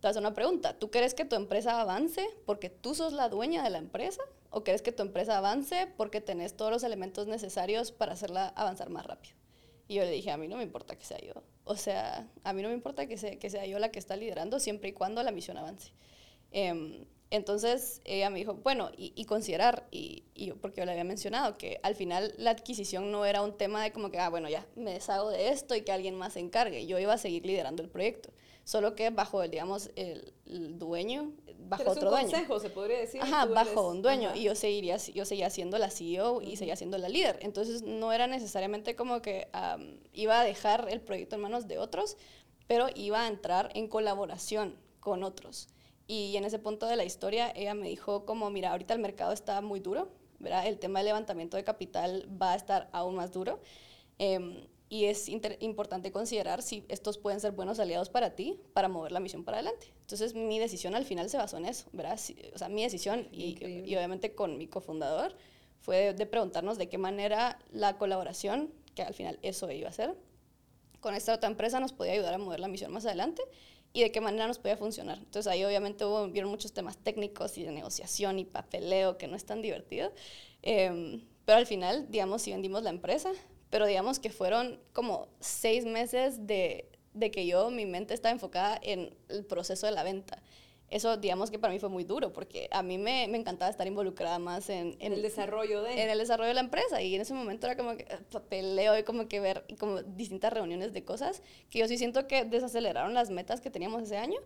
te 0.01 0.09
hace 0.09 0.19
una 0.19 0.35
pregunta. 0.35 0.79
¿Tú 0.79 0.91
crees 0.91 1.15
que 1.15 1.25
tu 1.25 1.37
empresa 1.37 1.81
avance 1.81 2.29
porque 2.45 2.69
tú 2.69 2.95
sos 2.95 3.15
la 3.15 3.31
dueña 3.31 3.63
de 3.63 3.71
la 3.71 3.79
empresa? 3.79 4.23
¿O 4.55 4.65
crees 4.65 4.83
que 4.83 4.93
tu 4.93 5.03
empresa 5.03 5.39
avance 5.39 5.89
porque 5.97 6.21
tenés 6.21 6.55
todos 6.55 6.71
los 6.71 6.85
elementos 6.85 7.27
necesarios 7.27 7.91
para 7.91 8.13
hacerla 8.13 8.49
avanzar 8.49 8.91
más 8.91 9.07
rápido? 9.07 9.35
Y 9.89 9.95
yo 9.95 10.05
le 10.05 10.11
dije, 10.11 10.31
a 10.31 10.37
mí 10.37 10.47
no 10.47 10.59
me 10.59 10.63
importa 10.63 10.95
que 10.97 11.07
sea 11.07 11.19
yo. 11.21 11.33
O 11.65 11.75
sea, 11.75 12.29
a 12.45 12.53
mí 12.53 12.61
no 12.61 12.69
me 12.69 12.75
importa 12.75 13.07
que 13.07 13.17
sea, 13.17 13.39
que 13.39 13.49
sea 13.49 13.65
yo 13.65 13.79
la 13.79 13.91
que 13.91 13.99
está 13.99 14.15
liderando 14.15 14.61
siempre 14.61 14.91
y 14.91 14.93
cuando 14.93 15.23
la 15.23 15.33
misión 15.33 15.57
avance. 15.57 15.93
Em, 16.51 17.07
entonces 17.31 18.03
ella 18.05 18.29
me 18.29 18.41
dijo, 18.41 18.55
bueno, 18.55 18.91
y, 18.95 19.25
considerar, 19.25 19.89
y, 19.91 20.25
y, 20.35 20.53
porque 20.53 20.83
yo 20.83 20.85
le 20.85 20.93
había 20.93 21.05
mencionado, 21.05 21.57
que 21.57 21.81
al 21.83 21.95
final 21.95 22.35
la 22.37 22.51
adquisición 22.51 23.11
no 23.11 23.25
era 23.25 23.41
un 23.41 23.57
tema 23.57 23.83
de 23.83 23.91
como 23.91 24.11
que, 24.11 24.19
ah, 24.19 24.29
bueno, 24.29 24.51
ya 24.51 24.67
me 24.77 24.93
deshago 24.93 25.31
de 25.31 25.49
esto 25.49 25.75
y 25.75 25.81
que 25.81 25.93
alguien 25.93 26.15
más 26.15 26.35
se 26.35 26.41
encargue. 26.41 26.87
Yo 26.87 26.99
iba 26.99 27.15
a 27.15 27.19
seguir 27.19 27.47
liderando 27.47 27.83
el 27.83 27.89
proyecto 27.89 28.35
solo 28.65 28.95
que 28.95 29.11
bajo, 29.11 29.43
el, 29.43 29.51
digamos, 29.51 29.91
el, 29.97 30.33
dueño, 30.79 31.33
bajo 31.79 31.91
otro 31.91 32.09
un 32.09 32.15
dueño. 32.15 32.31
consejo, 32.31 32.61
se 32.61 32.71
podría 32.71 32.99
decir. 32.99 33.21
Ajá, 33.23 33.47
bajo 33.47 33.89
un 33.89 34.03
dueño. 34.03 34.35
Y 34.35 34.45
yo 34.45 34.55
seguiría, 34.55 34.97
yo 34.97 35.25
seguía 35.25 35.51
siendo 35.51 35.79
la 35.79 35.91
CEO 35.91 36.43
y 36.43 36.57
seguía 36.57 36.77
siendo 36.77 36.99
la 36.99 37.09
líder. 37.09 37.39
Entonces 37.43 37.83
no 37.83 38.13
era 38.13 38.27
necesariamente 38.27 38.95
como 38.97 39.23
que 39.23 39.49
iba 40.13 40.41
a 40.41 40.45
dejar 40.45 40.89
el 40.91 41.01
proyecto 41.01 41.37
en 41.37 41.43
manos 41.43 41.67
de 41.67 41.79
otros, 41.79 42.17
pero 42.67 42.87
iba 42.95 43.23
a 43.23 43.29
entrar 43.29 43.71
en 43.75 43.89
colaboración 43.89 44.77
con 45.01 45.23
otros. 45.23 45.69
Y 46.07 46.37
en 46.37 46.45
ese 46.45 46.59
punto 46.59 46.87
de 46.87 46.97
la 46.97 47.05
historia, 47.05 47.51
ella 47.55 47.75
me 47.75 47.89
dijo 47.89 48.25
como, 48.25 48.51
mira, 48.51 48.73
ahorita 48.73 48.95
el 48.95 49.01
mercado 49.01 49.33
está 49.33 49.61
muy 49.61 49.81
duro, 49.81 50.11
¿verdad? 50.39 50.67
El 50.67 50.79
tema 50.79 50.99
del 50.99 51.07
levantamiento 51.07 51.57
de 51.57 51.65
capital 51.65 52.29
va 52.41 52.53
a 52.53 52.57
estar 52.57 52.89
aún 52.93 53.15
más 53.15 53.31
duro. 53.33 53.61
Eh, 54.19 54.69
y 54.93 55.07
es 55.07 55.31
importante 55.31 56.13
considerar 56.13 56.61
si 56.61 56.85
estos 56.91 57.17
pueden 57.17 57.41
ser 57.41 57.53
buenos 57.53 57.81
aliados 57.81 58.11
para 58.11 58.35
ti 58.35 58.61
para 58.75 58.91
mover 58.91 59.11
la 59.11 59.21
misión 59.21 59.43
para 59.43 59.57
adelante. 59.57 59.87
Entonces 60.03 60.35
mi 60.35 60.59
decisión 60.59 60.95
al 60.95 61.07
final 61.07 61.31
se 61.31 61.39
basó 61.39 61.57
en 61.57 61.65
eso, 61.65 61.89
¿verdad? 61.93 62.21
o 62.55 62.59
sea, 62.59 62.69
mi 62.69 62.83
decisión 62.83 63.27
y, 63.33 63.57
y, 63.65 63.97
obviamente 63.97 64.35
con 64.35 64.59
mi 64.59 64.67
cofundador 64.67 65.35
fue 65.81 66.13
de, 66.13 66.27
preguntarnos 66.27 66.77
de 66.77 66.91
qué 66.91 66.99
manera 66.99 67.59
la 67.73 67.97
colaboración, 67.97 68.71
que 68.95 69.01
al 69.01 69.15
final 69.15 69.39
eso 69.41 69.71
iba 69.71 69.89
a 69.89 69.93
ser, 69.93 70.15
con 71.01 71.15
esta 71.15 71.33
otra 71.33 71.49
empresa 71.49 71.81
nos 71.81 71.95
podía 71.95 72.13
ayudar 72.13 72.35
a 72.35 72.39
mover 72.39 72.61
la 72.61 72.69
misión 72.69 72.93
más 72.93 73.07
adelante 73.07 73.41
y 73.95 74.03
de 74.03 74.13
qué 74.13 74.21
manera 74.21 74.47
nos 74.47 74.59
podía 74.59 74.77
funcionar. 74.77 75.17
Entonces 75.17 75.51
ahí 75.51 75.65
obviamente 75.65 76.05
hubo, 76.05 76.29
vieron 76.29 76.51
muchos 76.51 76.75
temas 76.75 76.99
técnicos 76.99 77.57
y 77.57 77.63
de 77.63 77.73
negociación 77.73 78.39
y 78.39 78.45
papeleo 78.45 79.17
que 79.17 79.27
no 79.27 79.37
es 79.37 79.47
tan 79.47 79.63
divertido. 79.63 80.13
Em, 80.61 81.25
pero 81.47 81.57
al 81.57 81.67
final, 81.67 82.11
digamos, 82.11 82.43
si 82.43 82.53
vendimos 82.53 82.83
la 82.83 82.91
empresa, 82.91 83.33
pero 83.73 83.87
digamos 83.87 84.19
que 84.19 84.29
fueron 84.29 84.79
como 84.93 85.29
seis 85.41 85.87
meses 85.87 86.47
de, 86.47 86.91
de 87.15 87.31
que 87.31 87.47
yo, 87.47 87.71
mi 87.71 87.87
mente 87.87 88.13
estaba 88.13 88.31
enfocada 88.31 88.79
en 88.83 89.17
el 89.31 89.47
proceso 89.47 89.87
de 89.87 89.93
la 89.93 90.03
venta 90.03 90.43
eso 90.91 91.17
digamos 91.17 91.51
que 91.51 91.59
para 91.59 91.73
mí 91.73 91.79
fue 91.79 91.89
muy 91.89 92.05
duro 92.05 92.35
porque 92.35 92.69
a 92.71 92.83
mí 92.83 92.99
me, 92.99 93.27
me 93.27 93.39
encantaba 93.39 93.71
estar 93.71 93.87
involucrada 93.87 94.39
más 94.39 94.69
en, 94.69 94.95
en, 95.01 95.15
el 95.15 95.23
desarrollo 95.23 95.83
de 95.83 96.03
en 96.03 96.11
el 96.11 96.19
desarrollo 96.19 96.49
de 96.49 96.55
la 96.55 96.61
empresa 96.61 97.01
y 97.01 97.15
en 97.15 97.23
ese 97.23 97.33
momento 97.33 97.67
era 97.67 97.79
como 97.79 97.97
que 97.97 98.03
eh, 98.03 98.19
papeleo 98.31 98.99
y 98.99 99.03
como 99.03 99.27
que 99.27 99.41
ver 99.41 99.65
como 99.79 100.03
distintas 100.03 100.53
reuniones 100.53 100.93
de 100.93 101.03
cosas 101.03 101.43
que 101.71 101.79
yo 101.79 101.89
sí 101.89 101.97
siento 101.97 102.29
que 102.29 102.45
desaceleraron 102.45 103.15
las 103.15 103.31
metas 103.31 103.63
que 103.63 103.71
teníamos 103.71 104.03
ese 104.03 104.19
año 104.19 104.39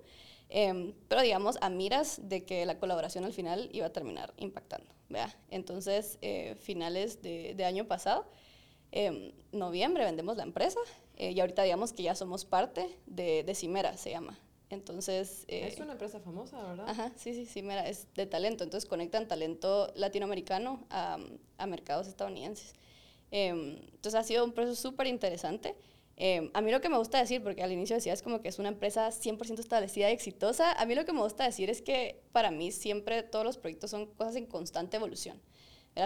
em, 0.48 0.94
pero 1.08 1.20
digamos 1.22 1.58
a 1.62 1.68
miras 1.68 2.20
de 2.22 2.44
que 2.44 2.64
la 2.64 2.78
colaboración 2.78 3.24
al 3.24 3.32
final 3.32 3.68
iba 3.72 3.86
a 3.86 3.92
terminar 3.92 4.32
impactando 4.36 4.88
¿vea? 5.08 5.36
entonces 5.50 6.16
eh, 6.22 6.54
finales 6.60 7.22
de, 7.22 7.54
de, 7.56 7.64
año 7.64 7.88
pasado 7.88 8.30
eh, 8.96 9.34
noviembre 9.52 10.04
vendemos 10.04 10.36
la 10.36 10.42
empresa 10.42 10.80
eh, 11.16 11.32
y 11.32 11.40
ahorita 11.40 11.62
digamos 11.62 11.92
que 11.92 12.02
ya 12.02 12.14
somos 12.14 12.44
parte 12.44 12.98
de, 13.06 13.42
de 13.44 13.54
Cimera 13.54 13.96
se 13.96 14.10
llama 14.10 14.38
entonces... 14.68 15.44
Eh, 15.48 15.68
es 15.68 15.78
una 15.78 15.92
empresa 15.92 16.20
famosa, 16.20 16.60
¿verdad? 16.62 16.88
Ajá, 16.88 17.12
sí, 17.16 17.34
sí, 17.34 17.46
sí, 17.46 17.62
mira, 17.62 17.88
es 17.88 18.12
de 18.14 18.26
talento. 18.26 18.64
Entonces 18.64 18.88
conectan 18.88 19.28
talento 19.28 19.92
latinoamericano 19.94 20.84
a, 20.90 21.18
a 21.58 21.66
mercados 21.66 22.08
estadounidenses. 22.08 22.74
Em, 23.30 23.76
entonces 23.76 24.14
ha 24.14 24.24
sido 24.24 24.44
un 24.44 24.52
proceso 24.52 24.90
súper 24.90 25.06
interesante. 25.06 25.76
Em, 26.16 26.50
a 26.54 26.62
mí 26.62 26.72
lo 26.72 26.80
que 26.80 26.88
me 26.88 26.96
gusta 26.96 27.18
decir, 27.18 27.42
porque 27.42 27.62
al 27.62 27.70
inicio 27.72 27.94
decías 27.94 28.22
como 28.22 28.40
que 28.40 28.48
es 28.48 28.58
una 28.58 28.68
empresa 28.68 29.10
100% 29.10 29.60
establecida 29.60 30.10
y 30.10 30.14
exitosa, 30.14 30.72
a 30.72 30.86
mí 30.86 30.94
lo 30.94 31.04
que 31.04 31.12
me 31.12 31.20
gusta 31.20 31.44
decir 31.44 31.70
es 31.70 31.82
que 31.82 32.22
para 32.32 32.50
mí 32.50 32.72
siempre 32.72 33.22
todos 33.22 33.44
los 33.44 33.58
proyectos 33.58 33.90
son 33.90 34.06
cosas 34.06 34.36
en 34.36 34.46
constante 34.46 34.96
evolución. 34.96 35.40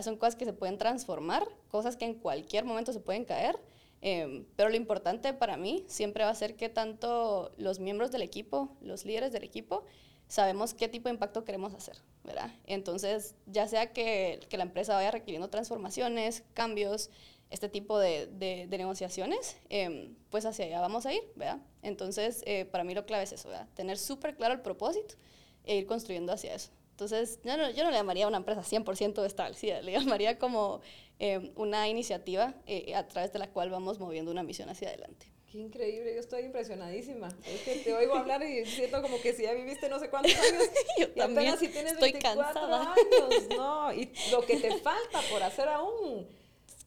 Son 0.02 0.16
cosas 0.16 0.36
que 0.36 0.44
se 0.44 0.52
pueden 0.52 0.78
transformar, 0.78 1.46
cosas 1.70 1.96
que 1.96 2.04
en 2.04 2.14
cualquier 2.14 2.64
momento 2.64 2.92
se 2.92 3.00
pueden 3.00 3.24
caer 3.24 3.58
Em, 4.02 4.46
pero 4.56 4.70
lo 4.70 4.76
importante 4.76 5.32
para 5.34 5.56
mí 5.56 5.84
siempre 5.88 6.24
va 6.24 6.30
a 6.30 6.34
ser 6.34 6.56
que 6.56 6.68
tanto 6.68 7.52
los 7.58 7.80
miembros 7.80 8.10
del 8.10 8.22
equipo, 8.22 8.76
los 8.80 9.04
líderes 9.04 9.32
del 9.32 9.44
equipo, 9.44 9.84
sabemos 10.26 10.74
qué 10.74 10.88
tipo 10.88 11.08
de 11.08 11.14
impacto 11.14 11.44
queremos 11.44 11.74
hacer, 11.74 11.96
¿verdad? 12.24 12.50
Entonces, 12.66 13.34
ya 13.46 13.68
sea 13.68 13.92
que, 13.92 14.40
que 14.48 14.56
la 14.56 14.62
empresa 14.62 14.94
vaya 14.94 15.10
requiriendo 15.10 15.50
transformaciones, 15.50 16.44
cambios, 16.54 17.10
este 17.50 17.68
tipo 17.68 17.98
de, 17.98 18.28
de, 18.28 18.66
negociaciones, 18.78 19.56
eh, 19.70 20.14
pues 20.30 20.46
hacia 20.46 20.66
allá 20.66 20.80
vamos 20.80 21.04
a 21.04 21.12
ir, 21.12 21.22
¿verdad? 21.34 21.58
Entonces, 21.82 22.42
eh, 22.46 22.64
para 22.64 22.84
mí 22.84 22.94
lo 22.94 23.06
clave 23.06 23.24
es 23.24 23.32
eso, 23.32 23.48
¿verdad? 23.48 23.68
Tener 23.74 23.98
súper 23.98 24.36
claro 24.36 24.54
el 24.54 24.60
propósito 24.60 25.16
e 25.64 25.76
ir 25.76 25.86
construyendo 25.86 26.32
hacia 26.32 26.54
eso. 26.54 26.70
Entonces, 27.00 27.40
yo 27.42 27.56
no, 27.56 27.70
yo 27.70 27.82
no 27.82 27.90
le 27.90 27.96
llamaría 27.96 28.28
una 28.28 28.36
empresa 28.36 28.60
100% 28.60 29.24
establecida, 29.24 29.80
le 29.80 29.92
llamaría 29.92 30.38
como 30.38 30.82
eh, 31.18 31.50
una 31.56 31.88
iniciativa 31.88 32.52
eh, 32.66 32.94
a 32.94 33.08
través 33.08 33.32
de 33.32 33.38
la 33.38 33.48
cual 33.48 33.70
vamos 33.70 33.98
moviendo 33.98 34.30
una 34.30 34.42
misión 34.42 34.68
hacia 34.68 34.88
adelante. 34.88 35.32
Qué 35.50 35.58
increíble, 35.58 36.12
yo 36.12 36.20
estoy 36.20 36.42
impresionadísima. 36.42 37.28
Es 37.46 37.62
que 37.62 37.76
te 37.76 37.94
oigo 37.94 38.16
hablar 38.16 38.42
y 38.42 38.66
siento 38.66 39.00
como 39.00 39.18
que 39.22 39.32
si 39.32 39.44
ya 39.44 39.54
viviste 39.54 39.88
no 39.88 39.98
sé 39.98 40.10
cuántos 40.10 40.34
años. 40.34 40.64
yo 40.98 41.06
y 41.06 41.18
también 41.18 41.56
si 41.56 41.68
tienes 41.68 41.94
estoy 41.94 42.12
24 42.12 42.52
cansada. 42.52 42.92
años, 42.92 43.48
no, 43.56 43.92
y 43.94 44.12
lo 44.30 44.42
que 44.42 44.58
te 44.58 44.76
falta 44.76 45.20
por 45.30 45.42
hacer 45.42 45.68
aún. 45.70 46.28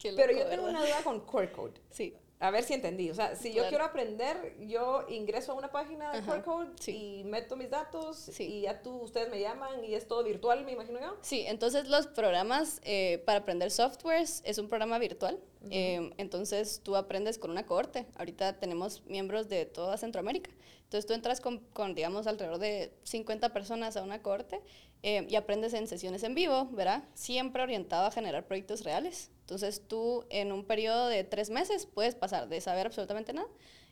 Pero 0.00 0.32
yo 0.32 0.46
tengo 0.46 0.68
una 0.68 0.80
duda 0.80 1.02
con 1.02 1.22
Core 1.22 1.50
Code. 1.50 1.80
Sí 1.90 2.14
a 2.40 2.50
ver 2.50 2.64
si 2.64 2.74
entendí. 2.74 3.10
O 3.10 3.14
sea, 3.14 3.36
si 3.36 3.52
yo 3.52 3.68
quiero 3.68 3.84
aprender, 3.84 4.56
yo 4.66 5.06
ingreso 5.08 5.52
a 5.52 5.54
una 5.54 5.70
página 5.70 6.12
de 6.12 6.22
Core 6.22 6.42
Code 6.42 6.92
y 6.92 7.24
meto 7.24 7.56
mis 7.56 7.70
datos 7.70 8.28
y 8.38 8.62
ya 8.62 8.82
tú, 8.82 8.96
ustedes 8.96 9.30
me 9.30 9.40
llaman 9.40 9.84
y 9.84 9.94
es 9.94 10.06
todo 10.06 10.22
virtual, 10.24 10.64
me 10.64 10.72
imagino 10.72 11.00
yo. 11.00 11.16
Sí, 11.22 11.44
entonces 11.46 11.88
los 11.88 12.06
programas 12.06 12.80
eh, 12.84 13.22
para 13.24 13.40
aprender 13.40 13.70
softwares 13.70 14.42
es 14.44 14.58
un 14.58 14.68
programa 14.68 14.98
virtual. 14.98 15.38
Eh, 15.70 16.10
entonces 16.18 16.80
tú 16.82 16.96
aprendes 16.96 17.38
con 17.38 17.50
una 17.50 17.64
cohorte. 17.64 18.06
Ahorita 18.16 18.58
tenemos 18.58 19.02
miembros 19.06 19.48
de 19.48 19.64
toda 19.64 19.96
Centroamérica. 19.96 20.50
Entonces 20.82 21.06
tú 21.06 21.14
entras 21.14 21.40
con, 21.40 21.60
con 21.72 21.94
digamos, 21.94 22.26
alrededor 22.26 22.58
de 22.58 22.92
50 23.04 23.52
personas 23.54 23.96
a 23.96 24.02
una 24.02 24.20
cohorte 24.20 24.60
eh, 25.06 25.26
y 25.28 25.36
aprendes 25.36 25.74
en 25.74 25.86
sesiones 25.86 26.22
en 26.22 26.34
vivo, 26.34 26.70
¿verdad? 26.72 27.04
Siempre 27.12 27.62
orientado 27.62 28.06
a 28.06 28.10
generar 28.10 28.46
proyectos 28.46 28.84
reales. 28.84 29.30
Entonces 29.40 29.82
tú 29.86 30.24
en 30.30 30.50
un 30.50 30.64
periodo 30.64 31.08
de 31.08 31.24
tres 31.24 31.50
meses 31.50 31.84
puedes 31.84 32.14
pasar 32.14 32.48
de 32.48 32.58
saber 32.62 32.86
absolutamente 32.86 33.34
nada 33.34 33.46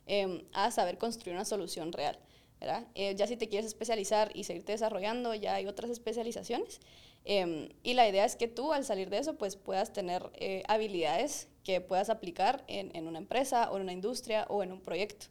em, 0.07 0.41
a 0.53 0.71
saber 0.71 0.97
construir 0.97 1.35
una 1.35 1.45
solución 1.45 1.93
real. 1.93 2.17
¿verdad? 2.59 2.87
Eh, 2.95 3.13
ya 3.15 3.27
si 3.27 3.37
te 3.37 3.47
quieres 3.47 3.67
especializar 3.67 4.31
y 4.33 4.45
seguirte 4.45 4.71
desarrollando, 4.71 5.35
ya 5.35 5.53
hay 5.53 5.67
otras 5.67 5.91
especializaciones. 5.91 6.79
Em, 7.25 7.69
y 7.83 7.93
la 7.93 8.09
idea 8.09 8.25
es 8.25 8.35
que 8.35 8.47
tú 8.47 8.73
al 8.73 8.83
salir 8.83 9.11
de 9.11 9.19
eso 9.19 9.35
pues 9.35 9.55
puedas 9.55 9.93
tener 9.93 10.31
eh, 10.33 10.63
habilidades 10.67 11.47
que 11.63 11.79
puedas 11.79 12.09
aplicar 12.09 12.63
en, 12.67 12.89
en, 12.95 13.07
una 13.07 13.19
empresa 13.19 13.69
o 13.69 13.75
en 13.75 13.83
una 13.83 13.93
industria 13.93 14.47
o 14.49 14.63
en 14.63 14.71
un 14.71 14.81
proyecto. 14.81 15.27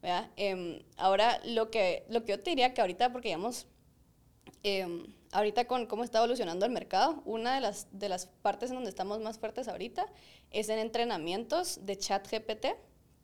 ¿verdad? 0.00 0.30
Em, 0.36 0.80
ahora 0.96 1.42
lo 1.44 1.70
que, 1.70 2.06
lo 2.08 2.24
que 2.24 2.32
yo 2.32 2.40
te 2.40 2.48
diría 2.48 2.72
que 2.72 2.80
ahorita, 2.80 3.12
porque 3.12 3.28
digamos, 3.28 3.66
ahorita 5.36 5.66
con 5.66 5.84
cómo 5.84 6.02
está 6.02 6.18
evolucionando 6.18 6.64
el 6.64 6.72
mercado, 6.72 7.20
una 7.26 7.54
de 7.54 7.60
las, 7.60 7.88
de 7.92 8.08
las 8.08 8.26
partes 8.26 8.70
en 8.70 8.76
donde 8.76 8.88
estamos 8.88 9.20
más 9.20 9.38
fuertes 9.38 9.68
ahorita 9.68 10.06
es 10.50 10.70
en 10.70 10.78
entrenamientos 10.78 11.84
de 11.84 11.98
chat 11.98 12.26
GPT 12.26 12.68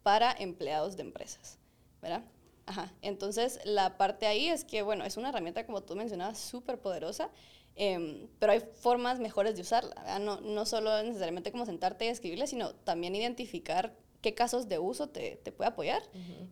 para 0.03 0.31
empleados 0.31 0.97
de 0.97 1.05
empresas, 1.05 1.59
¿verdad? 2.03 2.23
Ajá. 2.67 2.93
Entonces, 3.01 3.61
la 3.65 3.97
parte 3.97 4.27
ahí 4.27 4.49
es 4.49 4.65
que, 4.65 4.83
bueno, 4.83 5.07
es 5.07 5.17
una 5.17 5.31
herramienta, 5.31 5.65
como 5.65 5.83
tú 5.83 5.97
mencionabas, 5.97 6.39
súper 6.39 6.79
poderosa, 6.79 7.31
em, 7.77 8.29
pero 8.39 8.53
hay 8.53 8.61
formas 8.61 9.19
mejores 9.19 9.57
de 9.57 9.63
usarla, 9.63 10.19
No, 10.19 10.39
no 10.43 10.67
solo 10.67 11.03
necesariamente 11.03 11.51
como 11.51 11.65
sentarte 11.65 12.05
y 12.05 12.09
escribirle, 12.09 12.47
sino 12.47 12.75
también 12.75 13.15
identificar 13.15 13.97
qué 14.21 14.35
casos 14.35 14.69
de 14.69 14.79
uso 14.79 15.09
te, 15.09 15.37
te 15.37 15.51
puede 15.51 15.71
apoyar. 15.71 16.03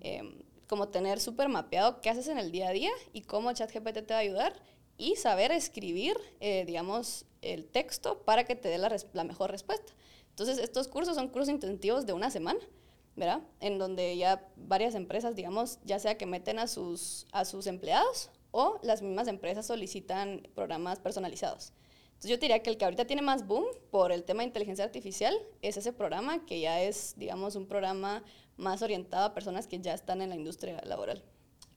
Em, 0.00 0.42
como 0.66 0.88
tener 0.88 1.20
súper 1.20 1.48
mapeado 1.48 2.00
qué 2.00 2.08
haces 2.08 2.28
en 2.28 2.38
el 2.38 2.50
día 2.50 2.68
a 2.68 2.72
día 2.72 2.92
y 3.12 3.22
cómo 3.22 3.52
ChatGPT 3.52 4.06
te 4.06 4.14
va 4.14 4.16
a 4.16 4.22
ayudar 4.22 4.54
y 5.00 5.16
saber 5.16 5.50
escribir, 5.50 6.14
eh, 6.40 6.64
digamos, 6.66 7.24
el 7.40 7.66
texto 7.66 8.22
para 8.22 8.44
que 8.44 8.54
te 8.54 8.68
dé 8.68 8.76
la, 8.76 9.24
mejor 9.24 9.50
respuesta. 9.50 9.94
Entonces, 10.28 10.58
estos 10.58 10.88
cursos 10.88 11.14
son 11.16 11.28
cursos 11.28 11.48
intensivos 11.48 12.04
de 12.04 12.12
una 12.12 12.30
semana, 12.30 12.60
¿verdad? 13.16 13.40
En 13.60 13.78
donde 13.78 14.14
ya 14.18 14.46
varias 14.56 14.94
empresas, 14.94 15.34
digamos, 15.34 15.78
ya 15.84 15.98
sea 15.98 16.18
que 16.18 16.26
meten 16.26 16.58
a 16.58 16.66
sus, 16.66 17.26
a 17.32 17.46
sus 17.46 17.66
empleados 17.66 18.30
o 18.50 18.78
las 18.82 19.00
mismas 19.00 19.26
empresas 19.26 19.66
solicitan 19.66 20.46
programas 20.54 20.98
personalizados. 20.98 21.72
Entonces 22.08 22.32
yo 22.32 22.36
diría 22.36 22.62
que 22.62 22.68
el 22.68 22.76
que 22.76 22.84
ahorita 22.84 23.06
tiene 23.06 23.22
más 23.22 23.46
boom 23.46 23.64
por 23.90 24.12
el 24.12 24.24
tema 24.24 24.42
de 24.42 24.48
inteligencia 24.48 24.84
artificial 24.84 25.34
es 25.62 25.78
ese 25.78 25.94
programa 25.94 26.44
que 26.44 26.60
ya 26.60 26.82
es, 26.82 27.14
digamos, 27.16 27.56
un 27.56 27.66
programa 27.66 28.22
más 28.58 28.82
orientado 28.82 29.24
a 29.24 29.32
personas 29.32 29.66
que 29.66 29.80
ya 29.80 29.94
están 29.94 30.20
en 30.20 30.28
la 30.28 30.36
industria 30.36 30.82
laboral. 30.84 31.24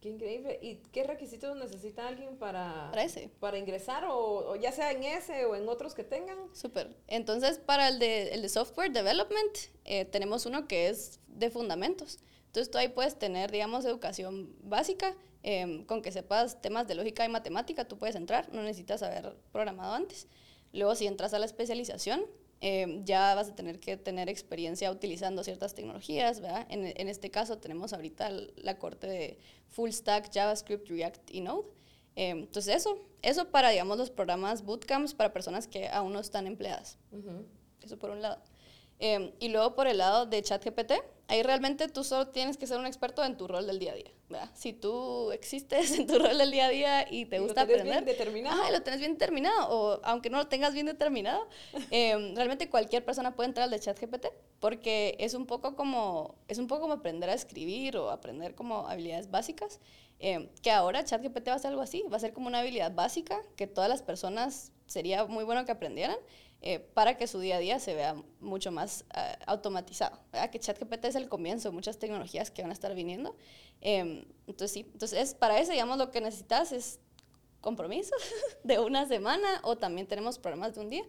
Qué 0.03 0.09
increíble. 0.09 0.59
¿Y 0.61 0.75
qué 0.91 1.05
requisitos 1.05 1.55
necesita 1.55 2.05
alguien 2.05 2.35
para, 2.35 2.89
para, 2.91 3.05
ese? 3.05 3.29
para 3.39 3.57
ingresar? 3.57 4.03
O, 4.09 4.53
ya 4.57 4.73
sea 4.73 4.91
en 4.91 5.01
ese 5.01 5.45
o 5.45 5.55
en 5.55 5.69
otros 5.69 5.93
que 5.93 6.03
tengan. 6.03 6.37
Súper. 6.53 6.93
Entonces, 7.07 7.57
para 7.57 7.87
el 7.87 7.99
de, 7.99 8.33
el 8.33 8.41
de 8.41 8.49
software 8.49 8.91
development, 8.91 9.57
eh, 9.85 10.03
tenemos 10.03 10.45
uno 10.45 10.67
que 10.67 10.89
es 10.89 11.21
de 11.27 11.49
fundamentos. 11.49 12.19
Entonces, 12.47 12.69
tú 12.69 12.79
ahí 12.79 12.89
puedes 12.89 13.17
tener, 13.17 13.49
digamos, 13.49 13.85
educación 13.85 14.53
básica. 14.61 15.15
Em, 15.41 15.85
con 15.85 16.01
que 16.01 16.11
sepas 16.11 16.61
temas 16.61 16.85
de 16.85 16.95
lógica 16.95 17.23
y 17.23 17.29
matemática, 17.29 17.87
tú 17.87 17.97
puedes 17.97 18.17
entrar. 18.17 18.51
No 18.51 18.61
necesitas 18.61 19.03
haber 19.03 19.37
programado 19.53 19.93
antes. 19.93 20.27
Luego, 20.73 20.95
si 20.95 21.07
entras 21.07 21.33
a 21.33 21.39
la 21.39 21.45
especialización, 21.45 22.25
Em, 22.65 23.03
ya 23.03 23.35
vas 23.35 23.49
a 23.49 23.55
tener 23.55 23.77
que 23.77 23.97
tener 23.97 24.29
experiencia 24.29 24.89
utilizando 24.89 25.43
ciertas 25.43 25.73
tecnologías, 25.73 26.39
¿verdad? 26.39 26.65
En, 26.69 26.93
en 26.95 27.09
este 27.09 27.29
caso 27.29 27.57
tenemos 27.57 27.91
ahorita 27.91 28.29
la 28.55 28.77
corte 28.77 29.05
de 29.05 29.37
Full 29.67 29.89
Stack, 29.89 30.31
JavaScript, 30.33 30.87
React 30.87 31.29
y 31.31 31.41
Node. 31.41 31.67
Em, 32.15 32.39
entonces 32.39 32.73
eso, 32.73 32.97
eso 33.21 33.49
para, 33.49 33.69
digamos, 33.69 33.97
los 33.97 34.09
programas 34.09 34.63
bootcamps 34.63 35.13
para 35.13 35.33
personas 35.33 35.67
que 35.67 35.89
aún 35.89 36.13
no 36.13 36.21
están 36.21 36.47
empleadas. 36.47 36.97
Eso 37.81 37.99
por 37.99 38.11
un 38.11 38.21
lado. 38.21 38.41
Em, 39.05 39.33
y 39.41 39.49
luego 39.49 39.75
por 39.75 39.87
el 39.87 39.97
lado 39.97 40.25
de 40.25 40.41
ChatGPT, 40.41 40.93
ahí 41.27 41.43
realmente 41.43 41.89
tú 41.89 42.05
solo 42.05 42.29
tienes 42.29 42.55
que 42.55 42.67
ser 42.67 42.79
un 42.79 42.85
experto 42.85 43.21
en 43.25 43.35
tu 43.35 43.49
rol 43.49 43.67
del 43.67 43.77
día 43.77 43.91
a 43.91 43.95
día. 43.95 44.11
¿verdad? 44.29 44.49
Si 44.53 44.71
tú 44.71 45.29
existes 45.33 45.99
en 45.99 46.07
tu 46.07 46.17
rol 46.19 46.37
del 46.37 46.51
día 46.51 46.67
a 46.67 46.69
día 46.69 47.11
y 47.11 47.25
te 47.25 47.39
gusta 47.39 47.65
lo 47.65 47.73
aprender. 47.73 48.05
Bien 48.05 48.05
determinado. 48.05 48.71
lo 48.71 48.81
tienes 48.81 49.01
bien 49.01 49.11
determinado. 49.15 49.67
O 49.71 49.99
aunque 50.05 50.29
no 50.29 50.37
lo 50.37 50.47
tengas 50.47 50.73
bien 50.73 50.85
determinado, 50.85 51.49
em, 51.91 52.33
realmente 52.33 52.69
cualquier 52.69 53.03
persona 53.03 53.35
puede 53.35 53.49
entrar 53.49 53.65
al 53.65 53.71
de 53.71 53.79
ChatGPT 53.81 54.27
porque 54.61 55.17
es 55.19 55.33
un 55.33 55.47
poco 55.47 55.75
como 55.75 56.35
es 56.47 56.57
un 56.57 56.67
poco 56.67 56.83
como 56.83 56.93
aprender 56.93 57.29
a 57.29 57.33
escribir 57.33 57.97
o 57.97 58.09
aprender 58.09 58.55
como 58.55 58.87
habilidades 58.87 59.29
básicas. 59.29 59.81
Em, 60.19 60.47
que 60.61 60.71
ahora 60.71 61.03
ChatGPT 61.03 61.49
va 61.49 61.55
a 61.55 61.59
ser 61.59 61.71
algo 61.71 61.81
así, 61.81 62.05
va 62.09 62.15
a 62.15 62.21
ser 62.21 62.31
como 62.31 62.47
una 62.47 62.59
habilidad 62.59 62.93
básica 62.93 63.41
que 63.57 63.67
todas 63.67 63.89
las 63.89 64.01
personas 64.01 64.71
sería 64.87 65.25
muy 65.25 65.43
bueno 65.43 65.65
que 65.65 65.73
aprendieran 65.73 66.15
eh, 66.65 66.79
para 66.79 67.17
que 67.17 67.27
su 67.27 67.41
día 67.41 67.57
a 67.57 67.59
día 67.59 67.77
se 67.77 67.93
vea 67.93 68.15
mucho 68.39 68.71
más 68.71 69.03
uh, 69.13 69.43
automatizado. 69.47 70.17
¿verdad? 70.31 70.49
Que 70.49 70.59
ChatGPT 70.61 71.03
es 71.03 71.15
el 71.15 71.27
comienzo 71.27 71.67
de 71.67 71.75
muchas 71.75 71.99
tecnologías 71.99 72.51
que 72.51 72.61
van 72.61 72.71
a 72.71 72.73
estar 72.73 72.95
viniendo. 72.95 73.35
Eh, 73.81 74.25
entonces, 74.47 74.71
sí, 74.71 74.87
entonces 74.93 75.35
para 75.35 75.59
eso, 75.59 75.73
digamos, 75.73 75.97
lo 75.97 76.09
que 76.09 76.21
necesitas 76.21 76.71
es 76.71 77.01
compromiso 77.59 78.15
de 78.63 78.79
una 78.79 79.05
semana 79.05 79.59
o 79.63 79.77
también 79.77 80.07
tenemos 80.07 80.39
programas 80.39 80.73
de 80.73 80.79
un 80.79 80.89
día. 80.89 81.03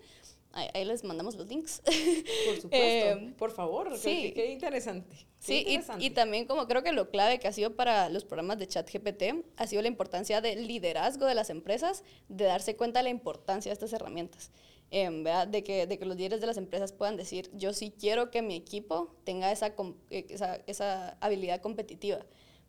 ahí, 0.50 0.84
les 0.84 1.04
mandamos 1.04 1.36
los 1.36 1.46
links. 1.46 1.82
Por 1.84 2.60
supuesto, 2.60 2.70
eh, 2.72 3.34
por 3.38 3.52
favor, 3.52 3.96
sí. 3.96 4.32
qué, 4.34 4.50
interesante. 4.50 5.14
sí, 5.38 5.78
Y, 6.00 6.10
también 6.10 6.46
como 6.46 6.66
creo 6.66 6.82
que 6.82 6.90
lo 6.90 7.10
clave 7.10 7.38
que 7.38 7.46
ha 7.46 7.52
sido 7.52 7.76
para 7.76 8.08
los 8.08 8.24
programas 8.24 8.58
de 8.58 8.66
chat 8.66 8.90
GPT 8.92 9.44
ha 9.56 9.68
sido 9.68 9.82
la 9.82 9.88
importancia 9.88 10.40
del 10.40 10.66
liderazgo 10.66 11.26
de 11.26 11.36
las 11.36 11.48
empresas, 11.48 12.02
de 12.28 12.46
darse 12.46 12.74
cuenta 12.74 12.98
de 12.98 13.04
la 13.04 13.10
importancia 13.10 13.70
de 13.70 13.74
estas 13.74 13.92
herramientas. 13.92 14.50
Eh, 14.90 15.10
de, 15.48 15.64
que, 15.64 15.88
de 15.88 15.98
que 15.98 16.04
los 16.04 16.16
líderes 16.16 16.40
de 16.40 16.46
las 16.46 16.56
empresas 16.56 16.92
puedan 16.92 17.16
decir, 17.16 17.50
yo 17.52 17.72
sí 17.72 17.92
quiero 17.98 18.30
que 18.30 18.42
mi 18.42 18.54
equipo 18.54 19.12
tenga 19.24 19.50
esa, 19.50 19.74
eh, 20.10 20.26
esa, 20.28 20.60
esa 20.66 21.16
habilidad 21.20 21.60
competitiva, 21.60 22.20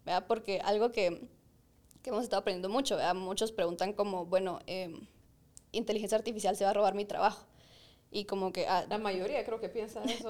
¿verdad? 0.06 0.26
porque 0.28 0.60
algo 0.62 0.92
que, 0.92 1.28
que 2.02 2.10
hemos 2.10 2.24
estado 2.24 2.40
aprendiendo 2.40 2.70
mucho, 2.70 2.96
¿verdad? 2.96 3.14
muchos 3.14 3.52
preguntan 3.52 3.94
como, 3.94 4.26
bueno, 4.26 4.60
em, 4.66 5.08
inteligencia 5.72 6.18
artificial 6.18 6.56
se 6.56 6.64
va 6.64 6.72
a 6.72 6.74
robar 6.74 6.96
mi 6.96 7.06
trabajo. 7.06 7.46
Y 8.10 8.26
como 8.26 8.52
que... 8.52 8.66
Ah, 8.66 8.86
la 8.90 8.98
mayoría 8.98 9.44
creo 9.46 9.60
que 9.60 9.70
piensa 9.70 10.02
eso. 10.06 10.30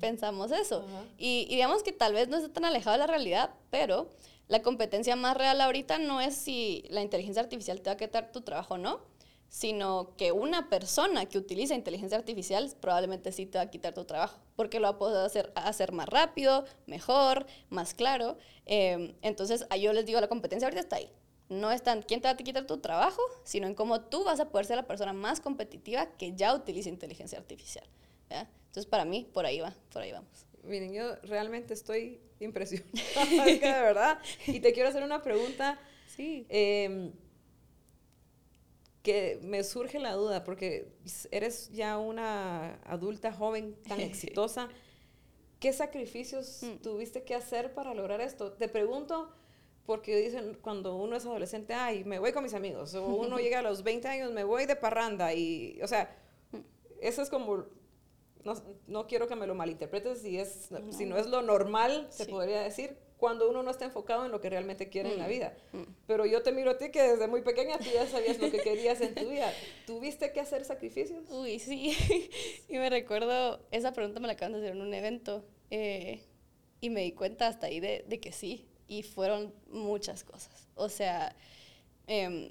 pensamos 0.00 0.50
eso. 0.50 0.84
Y, 1.16 1.46
y, 1.48 1.54
digamos 1.54 1.84
que 1.84 1.92
tal 1.92 2.14
vez 2.14 2.28
no 2.28 2.38
está 2.38 2.52
tan 2.52 2.64
alejado 2.64 2.94
de 2.94 2.98
la 2.98 3.06
realidad, 3.06 3.54
pero 3.70 4.10
la 4.48 4.62
competencia 4.62 5.14
más 5.14 5.36
real 5.36 5.60
ahorita 5.60 5.98
no 5.98 6.20
es 6.20 6.34
si 6.34 6.84
la 6.88 7.02
inteligencia 7.02 7.40
artificial 7.40 7.80
te 7.82 7.90
va 7.90 7.94
a 7.94 7.96
quitar 7.96 8.32
tu 8.32 8.40
trabajo 8.40 8.74
o 8.74 8.78
no, 8.78 9.00
sino 9.50 10.16
que 10.16 10.32
una 10.32 10.70
persona 10.70 11.26
que 11.26 11.36
utiliza 11.36 11.74
inteligencia 11.74 12.16
artificial 12.16 12.74
probablemente 12.80 13.32
sí 13.32 13.44
te 13.44 13.58
va 13.58 13.64
a 13.64 13.70
quitar 13.70 13.92
tu 13.92 14.06
trabajo, 14.06 14.40
porque 14.56 14.80
lo 14.80 14.84
va 14.84 14.94
a 14.94 14.98
poder 14.98 15.26
hacer, 15.26 15.52
hacer 15.54 15.92
más 15.92 16.08
rápido, 16.08 16.64
mejor, 16.86 17.44
más 17.68 17.92
claro. 17.92 18.38
Eh, 18.64 19.14
entonces, 19.20 19.66
yo 19.78 19.92
les 19.92 20.06
digo, 20.06 20.18
la 20.22 20.28
competencia 20.28 20.66
ahorita 20.66 20.80
está 20.80 20.96
ahí 20.96 21.12
no 21.50 21.72
es 21.72 21.82
tan 21.82 22.02
quién 22.02 22.20
te 22.20 22.28
va 22.28 22.32
a 22.32 22.36
quitar 22.36 22.66
tu 22.66 22.78
trabajo, 22.78 23.20
sino 23.44 23.66
en 23.66 23.74
cómo 23.74 24.00
tú 24.00 24.24
vas 24.24 24.40
a 24.40 24.48
poder 24.48 24.66
ser 24.66 24.76
la 24.76 24.86
persona 24.86 25.12
más 25.12 25.40
competitiva 25.40 26.06
que 26.16 26.34
ya 26.34 26.54
utiliza 26.54 26.88
inteligencia 26.88 27.38
artificial. 27.38 27.84
Entonces, 28.30 28.86
para 28.86 29.04
mí, 29.04 29.28
por 29.34 29.44
ahí 29.44 29.58
va, 29.58 29.74
por 29.92 30.02
ahí 30.02 30.12
vamos. 30.12 30.46
Miren, 30.62 30.92
yo 30.92 31.16
realmente 31.24 31.74
estoy 31.74 32.20
impresionada, 32.40 33.44
de 33.44 33.58
verdad. 33.58 34.20
Y 34.46 34.60
te 34.60 34.72
quiero 34.72 34.88
hacer 34.88 35.02
una 35.02 35.22
pregunta. 35.22 35.80
Sí. 36.06 36.46
Em, 36.48 37.12
que 39.02 39.40
me 39.42 39.64
surge 39.64 39.98
la 39.98 40.12
duda, 40.12 40.44
porque 40.44 40.92
eres 41.30 41.70
ya 41.70 41.98
una 41.98 42.74
adulta 42.84 43.32
joven 43.32 43.76
tan 43.88 44.00
exitosa. 44.00 44.68
¿Qué 45.58 45.72
sacrificios 45.72 46.62
mm. 46.62 46.82
tuviste 46.82 47.22
que 47.22 47.34
hacer 47.34 47.74
para 47.74 47.94
lograr 47.94 48.20
esto? 48.20 48.52
Te 48.52 48.68
pregunto 48.68 49.32
porque 49.86 50.16
dicen 50.16 50.56
cuando 50.62 50.96
uno 50.96 51.16
es 51.16 51.26
adolescente, 51.26 51.74
ay, 51.74 52.04
me 52.04 52.18
voy 52.18 52.32
con 52.32 52.44
mis 52.44 52.54
amigos, 52.54 52.94
o 52.94 53.06
uno 53.06 53.38
llega 53.40 53.58
a 53.58 53.62
los 53.62 53.82
20 53.82 54.06
años, 54.06 54.32
me 54.32 54.44
voy 54.44 54.66
de 54.66 54.76
parranda, 54.76 55.34
y, 55.34 55.80
o 55.82 55.88
sea, 55.88 56.16
eso 57.00 57.22
es 57.22 57.28
como, 57.28 57.64
no, 58.44 58.54
no 58.86 59.06
quiero 59.08 59.26
que 59.26 59.34
me 59.34 59.48
lo 59.48 59.54
malinterpretes, 59.56 60.20
si, 60.22 60.38
es, 60.38 60.70
no. 60.70 60.92
si 60.92 61.06
no 61.06 61.16
es 61.16 61.26
lo 61.26 61.42
normal, 61.42 62.06
se 62.10 62.26
podría 62.26 62.62
decir, 62.62 62.96
cuando 63.20 63.50
uno 63.50 63.62
no 63.62 63.70
está 63.70 63.84
enfocado 63.84 64.24
en 64.24 64.32
lo 64.32 64.40
que 64.40 64.48
realmente 64.48 64.88
quiere 64.88 65.12
en 65.12 65.18
la 65.18 65.26
mm, 65.26 65.28
vida. 65.28 65.54
Mm. 65.72 65.82
Pero 66.06 66.24
yo 66.24 66.42
te 66.42 66.52
miro 66.52 66.70
a 66.70 66.78
ti 66.78 66.90
que 66.90 67.02
desde 67.02 67.28
muy 67.28 67.42
pequeña 67.42 67.78
tú 67.78 67.84
ya 67.92 68.06
sabías 68.06 68.38
lo 68.38 68.50
que 68.50 68.58
querías 68.58 68.98
en 69.02 69.14
tu 69.14 69.28
vida. 69.28 69.52
¿Tuviste 69.86 70.32
que 70.32 70.40
hacer 70.40 70.64
sacrificios? 70.64 71.28
Uy, 71.28 71.58
sí. 71.58 71.94
y 72.68 72.78
me 72.78 72.88
recuerdo, 72.88 73.60
esa 73.70 73.92
pregunta 73.92 74.20
me 74.20 74.26
la 74.26 74.32
acaban 74.32 74.52
de 74.54 74.58
hacer 74.60 74.72
en 74.72 74.80
un 74.80 74.94
evento, 74.94 75.44
eh, 75.70 76.24
y 76.80 76.88
me 76.88 77.02
di 77.02 77.12
cuenta 77.12 77.46
hasta 77.46 77.66
ahí 77.66 77.78
de, 77.78 78.06
de 78.08 78.20
que 78.20 78.32
sí, 78.32 78.66
y 78.88 79.02
fueron 79.02 79.54
muchas 79.68 80.24
cosas. 80.24 80.66
O 80.74 80.88
sea, 80.88 81.36
em, 82.06 82.50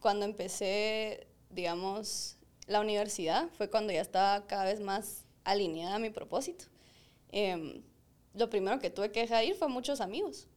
cuando 0.00 0.24
empecé, 0.24 1.28
digamos, 1.48 2.38
la 2.66 2.80
universidad, 2.80 3.48
fue 3.56 3.70
cuando 3.70 3.92
ya 3.92 4.00
estaba 4.00 4.48
cada 4.48 4.64
vez 4.64 4.80
más 4.80 5.24
alineada 5.44 5.94
a 5.94 5.98
mi 6.00 6.10
propósito. 6.10 6.64
Em, 7.30 7.84
lo 8.38 8.50
primero 8.50 8.78
que 8.78 8.90
tuve 8.90 9.10
que 9.10 9.20
dejar 9.20 9.44
ir 9.44 9.54
fue 9.54 9.68
muchos 9.68 10.00
amigos, 10.00 10.48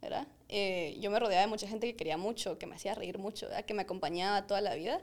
¿verdad? 0.00 0.26
Eh, 0.48 0.96
yo 1.00 1.10
me 1.10 1.18
rodeaba 1.18 1.42
de 1.42 1.46
mucha 1.46 1.68
gente 1.68 1.86
que 1.86 1.96
quería 1.96 2.16
mucho, 2.16 2.58
que 2.58 2.66
me 2.66 2.74
hacía 2.74 2.94
reír 2.94 3.18
mucho, 3.18 3.48
que 3.66 3.74
me 3.74 3.82
acompañaba 3.82 4.46
toda 4.46 4.60
la 4.60 4.74
vida, 4.74 5.02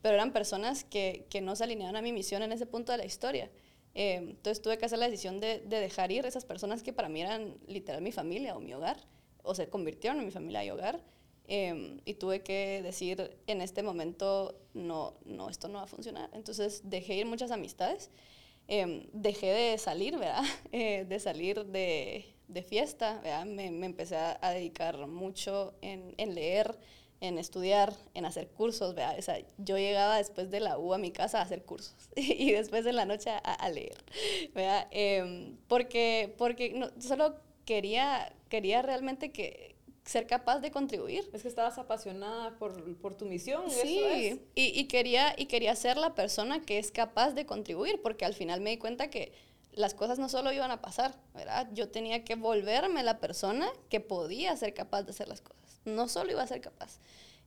pero 0.00 0.14
eran 0.14 0.32
personas 0.32 0.84
que, 0.84 1.26
que 1.30 1.40
no 1.40 1.56
se 1.56 1.64
alineaban 1.64 1.96
a 1.96 2.02
mi 2.02 2.12
misión 2.12 2.42
en 2.42 2.52
ese 2.52 2.66
punto 2.66 2.92
de 2.92 2.98
la 2.98 3.04
historia. 3.04 3.50
Eh, 3.94 4.14
entonces 4.14 4.62
tuve 4.62 4.78
que 4.78 4.86
hacer 4.86 4.98
la 4.98 5.06
decisión 5.06 5.40
de, 5.40 5.60
de, 5.60 5.80
dejar 5.80 6.12
ir 6.12 6.24
esas 6.24 6.44
personas 6.44 6.82
que 6.82 6.92
para 6.92 7.08
mí 7.08 7.20
eran 7.20 7.58
literal 7.66 8.00
mi 8.00 8.10
familia 8.10 8.56
o 8.56 8.60
mi 8.60 8.72
hogar 8.72 8.96
o 9.42 9.54
se 9.54 9.68
convirtieron 9.68 10.18
en 10.18 10.24
mi 10.24 10.30
familia 10.30 10.64
y 10.64 10.70
hogar. 10.70 11.02
Em, 11.48 12.00
y 12.04 12.14
tuve 12.14 12.42
que 12.42 12.80
decir, 12.82 13.36
en 13.46 13.60
este 13.60 13.82
momento, 13.82 14.60
no, 14.74 15.14
no, 15.24 15.50
esto 15.50 15.68
no 15.68 15.78
va 15.78 15.84
a 15.84 15.88
funcionar. 15.88 16.30
Entonces 16.32 16.82
dejé 16.84 17.16
ir 17.16 17.26
muchas 17.26 17.50
amistades, 17.50 18.10
em, 18.68 19.06
dejé 19.12 19.46
de 19.52 19.78
salir, 19.78 20.18
¿verdad? 20.18 20.42
Eh, 20.72 21.04
de 21.06 21.20
salir 21.20 21.66
de, 21.66 22.34
de 22.48 22.62
fiesta, 22.62 23.20
¿verdad? 23.22 23.44
Me, 23.44 23.70
me, 23.70 23.86
empecé 23.86 24.16
a 24.16 24.50
dedicar 24.50 25.06
mucho 25.06 25.74
en, 25.82 26.14
en, 26.16 26.34
leer, 26.34 26.78
en 27.20 27.38
estudiar, 27.38 27.94
en 28.14 28.24
hacer 28.24 28.48
cursos, 28.48 28.94
¿verdad? 28.94 29.16
O 29.18 29.22
sea, 29.22 29.38
yo 29.58 29.78
llegaba 29.78 30.16
después 30.16 30.50
de 30.50 30.60
la 30.60 30.78
U 30.78 30.92
a 30.92 30.98
mi 30.98 31.12
casa 31.12 31.38
a 31.38 31.42
hacer 31.42 31.64
cursos 31.64 31.94
y 32.16 32.50
después 32.52 32.84
en 32.86 32.96
la 32.96 33.04
noche 33.04 33.30
a, 33.30 33.68
leer, 33.68 34.02
¿verdad? 34.54 34.88
Eh, 34.90 35.54
porque 35.68 36.34
porque 36.36 36.72
no, 36.74 36.90
solo 36.98 37.36
quería 37.64 38.34
quería 38.48 38.82
realmente 38.82 39.30
que 39.30 39.76
ser 40.04 40.26
capaz 40.26 40.58
de 40.60 40.70
contribuir. 40.70 41.28
Es 41.32 41.42
que 41.42 41.48
estabas 41.48 41.78
apasionada 41.78 42.58
por, 42.58 42.96
por 42.96 43.14
tu 43.14 43.24
misión. 43.24 43.70
Sí, 43.70 44.00
eso 44.00 44.40
y, 44.54 44.80
y, 44.80 44.84
quería, 44.86 45.34
y 45.36 45.46
quería 45.46 45.74
ser 45.76 45.96
la 45.96 46.14
persona 46.14 46.62
que 46.62 46.78
es 46.78 46.90
capaz 46.90 47.32
de 47.32 47.46
contribuir, 47.46 48.00
porque 48.02 48.24
al 48.24 48.34
final 48.34 48.60
me 48.60 48.70
di 48.70 48.78
cuenta 48.78 49.10
que 49.10 49.32
las 49.72 49.94
cosas 49.94 50.18
no 50.18 50.28
solo 50.28 50.52
iban 50.52 50.70
a 50.70 50.82
pasar, 50.82 51.14
¿verdad? 51.34 51.68
Yo 51.72 51.88
tenía 51.88 52.24
que 52.24 52.34
volverme 52.34 53.02
la 53.02 53.20
persona 53.20 53.68
que 53.88 54.00
podía 54.00 54.56
ser 54.56 54.74
capaz 54.74 55.04
de 55.04 55.10
hacer 55.10 55.28
las 55.28 55.40
cosas. 55.40 55.80
No 55.84 56.08
solo 56.08 56.30
iba 56.32 56.42
a 56.42 56.46
ser 56.46 56.60
capaz. 56.60 57.00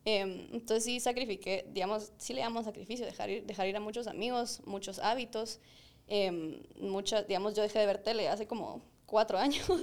Eh, 0.06 0.50
entonces 0.52 0.84
sí 0.84 1.00
sacrifiqué, 1.00 1.66
digamos, 1.72 2.12
sí 2.18 2.34
le 2.34 2.42
llamamos 2.42 2.66
sacrificio, 2.66 3.06
dejar 3.06 3.30
ir, 3.30 3.46
dejar 3.46 3.68
ir 3.68 3.76
a 3.76 3.80
muchos 3.80 4.08
amigos, 4.08 4.62
muchos 4.66 5.00
hábitos. 5.00 5.60
Eh, 6.08 6.62
muchas, 6.80 7.28
digamos, 7.28 7.56
yo 7.56 7.64
dejé 7.64 7.80
de 7.80 7.86
ver 7.86 8.02
tele 8.02 8.28
hace 8.30 8.48
como 8.48 8.82
cuatro 9.06 9.38
años. 9.38 9.66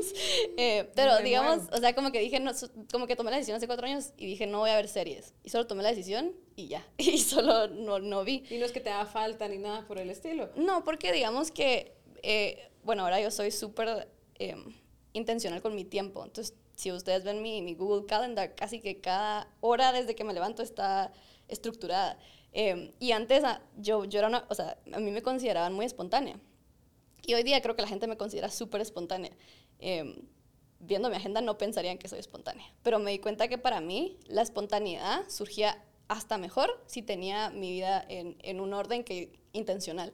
Eh, 0.56 0.90
pero 0.94 1.18
digamos, 1.18 1.68
o 1.72 1.78
sea, 1.78 1.94
como 1.94 2.12
que 2.12 2.20
dije, 2.20 2.38
no, 2.38 2.52
como 2.92 3.06
que 3.06 3.16
tomé 3.16 3.30
la 3.30 3.38
decisión 3.38 3.56
hace 3.56 3.66
cuatro 3.66 3.86
años 3.86 4.12
y 4.16 4.26
dije, 4.26 4.46
no 4.46 4.58
voy 4.58 4.70
a 4.70 4.76
ver 4.76 4.86
series. 4.86 5.34
Y 5.42 5.50
solo 5.50 5.66
tomé 5.66 5.82
la 5.82 5.88
decisión 5.88 6.32
y 6.56 6.68
ya. 6.68 6.86
Y 6.98 7.18
solo 7.18 7.68
no, 7.68 7.98
no 7.98 8.24
vi. 8.24 8.44
Y 8.50 8.58
no 8.58 8.66
es 8.66 8.72
que 8.72 8.80
te 8.80 8.90
haga 8.90 9.06
falta 9.06 9.48
ni 9.48 9.58
nada 9.58 9.86
por 9.86 9.98
el 9.98 10.10
estilo. 10.10 10.50
No, 10.56 10.84
porque 10.84 11.12
digamos 11.12 11.50
que, 11.50 11.94
eh, 12.22 12.70
bueno, 12.84 13.04
ahora 13.04 13.20
yo 13.20 13.30
soy 13.30 13.50
súper 13.50 14.08
em, 14.34 14.74
intencional 15.14 15.62
con 15.62 15.74
mi 15.74 15.84
tiempo. 15.84 16.24
Entonces, 16.24 16.54
si 16.74 16.92
ustedes 16.92 17.24
ven 17.24 17.42
mi, 17.42 17.62
mi, 17.62 17.74
Google 17.74 18.06
Calendar, 18.06 18.54
casi 18.54 18.80
que 18.80 19.00
cada 19.00 19.48
hora 19.60 19.92
desde 19.92 20.14
que 20.14 20.24
me 20.24 20.34
levanto 20.34 20.62
está 20.62 21.12
estructurada. 21.48 22.18
Em, 22.52 22.92
y 22.98 23.12
antes 23.12 23.42
ah, 23.44 23.62
yo, 23.76 24.04
yo 24.04 24.18
era 24.18 24.28
una, 24.28 24.44
o 24.48 24.54
sea, 24.54 24.78
a 24.92 24.98
mí 24.98 25.10
me 25.10 25.22
consideraban 25.22 25.72
muy 25.72 25.86
espontánea. 25.86 26.38
Y 27.22 27.34
hoy 27.34 27.42
día 27.42 27.60
creo 27.62 27.76
que 27.76 27.82
la 27.82 27.88
gente 27.88 28.06
me 28.06 28.16
considera 28.16 28.50
súper 28.50 28.80
espontánea. 28.80 29.32
Eh, 29.78 30.24
viendo 30.80 31.08
mi 31.08 31.16
agenda 31.16 31.40
no 31.40 31.58
pensarían 31.58 31.98
que 31.98 32.08
soy 32.08 32.18
espontánea, 32.18 32.66
pero 32.82 32.98
me 32.98 33.12
di 33.12 33.18
cuenta 33.20 33.46
que 33.48 33.56
para 33.56 33.80
mí 33.80 34.18
la 34.26 34.42
espontaneidad 34.42 35.28
surgía 35.28 35.84
hasta 36.08 36.38
mejor 36.38 36.82
si 36.86 37.02
tenía 37.02 37.50
mi 37.50 37.70
vida 37.70 38.04
en, 38.08 38.36
en 38.42 38.60
un 38.60 38.74
orden 38.74 39.04
que 39.04 39.38
intencional. 39.52 40.12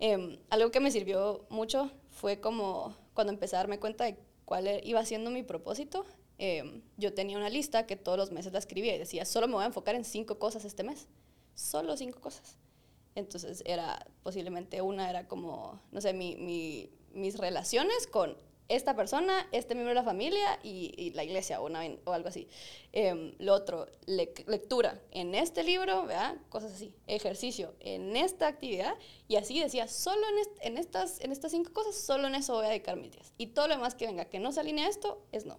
Eh, 0.00 0.40
algo 0.50 0.72
que 0.72 0.80
me 0.80 0.90
sirvió 0.90 1.46
mucho 1.48 1.92
fue 2.10 2.40
como 2.40 2.96
cuando 3.14 3.32
empecé 3.32 3.54
a 3.56 3.60
darme 3.60 3.78
cuenta 3.78 4.04
de 4.04 4.16
cuál 4.44 4.66
e, 4.66 4.80
iba 4.84 5.04
siendo 5.04 5.30
mi 5.30 5.42
propósito. 5.44 6.04
Eh, 6.38 6.82
yo 6.96 7.14
tenía 7.14 7.36
una 7.36 7.48
lista 7.48 7.86
que 7.86 7.96
todos 7.96 8.18
los 8.18 8.32
meses 8.32 8.52
la 8.52 8.58
escribía 8.58 8.96
y 8.96 8.98
decía, 8.98 9.24
solo 9.24 9.46
me 9.46 9.54
voy 9.54 9.62
a 9.62 9.66
enfocar 9.66 9.94
en 9.94 10.04
cinco 10.04 10.38
cosas 10.38 10.64
este 10.64 10.82
mes. 10.82 11.06
Solo 11.54 11.96
cinco 11.96 12.20
cosas. 12.20 12.56
Entonces 13.14 13.62
era 13.66 14.06
posiblemente 14.22 14.80
una, 14.80 15.10
era 15.10 15.28
como, 15.28 15.80
no 15.90 16.00
sé, 16.00 16.12
mi, 16.12 16.36
mi, 16.36 16.90
mis 17.12 17.38
relaciones 17.38 18.06
con 18.06 18.36
esta 18.68 18.96
persona, 18.96 19.46
este 19.52 19.74
miembro 19.74 19.90
de 19.90 19.96
la 19.96 20.04
familia 20.04 20.58
y, 20.62 21.10
la 21.14 21.24
iglesia 21.24 21.60
o, 21.60 21.66
una, 21.66 21.82
o 22.04 22.12
algo 22.12 22.28
así. 22.28 22.48
Eh, 22.92 23.34
lo 23.38 23.54
otro, 23.54 23.86
lectura 24.06 25.00
en 25.10 25.34
este 25.34 25.62
libro, 25.62 26.06
¿verdad? 26.06 26.36
cosas 26.48 26.72
así. 26.72 26.94
Ejercicio 27.06 27.74
en 27.80 28.16
esta 28.16 28.46
actividad. 28.46 28.94
Y 29.28 29.36
así 29.36 29.60
decía, 29.60 29.88
solo 29.88 30.22
en, 30.62 30.78
estas, 30.78 31.20
en 31.20 31.32
estas 31.32 31.52
cinco 31.52 31.72
cosas, 31.72 31.96
solo 31.96 32.28
en 32.28 32.34
eso 32.34 32.54
voy 32.54 32.66
a 32.66 32.70
dedicar 32.70 32.96
mis 32.96 33.12
días. 33.12 33.32
Y 33.36 33.48
todo 33.48 33.68
lo 33.68 33.74
demás 33.74 33.94
que 33.94 34.06
venga 34.06 34.24
que 34.24 34.38
no 34.38 34.52
se 34.52 34.60
alinea 34.60 34.86
a 34.86 34.90
esto, 34.90 35.22
es 35.32 35.44
no. 35.44 35.58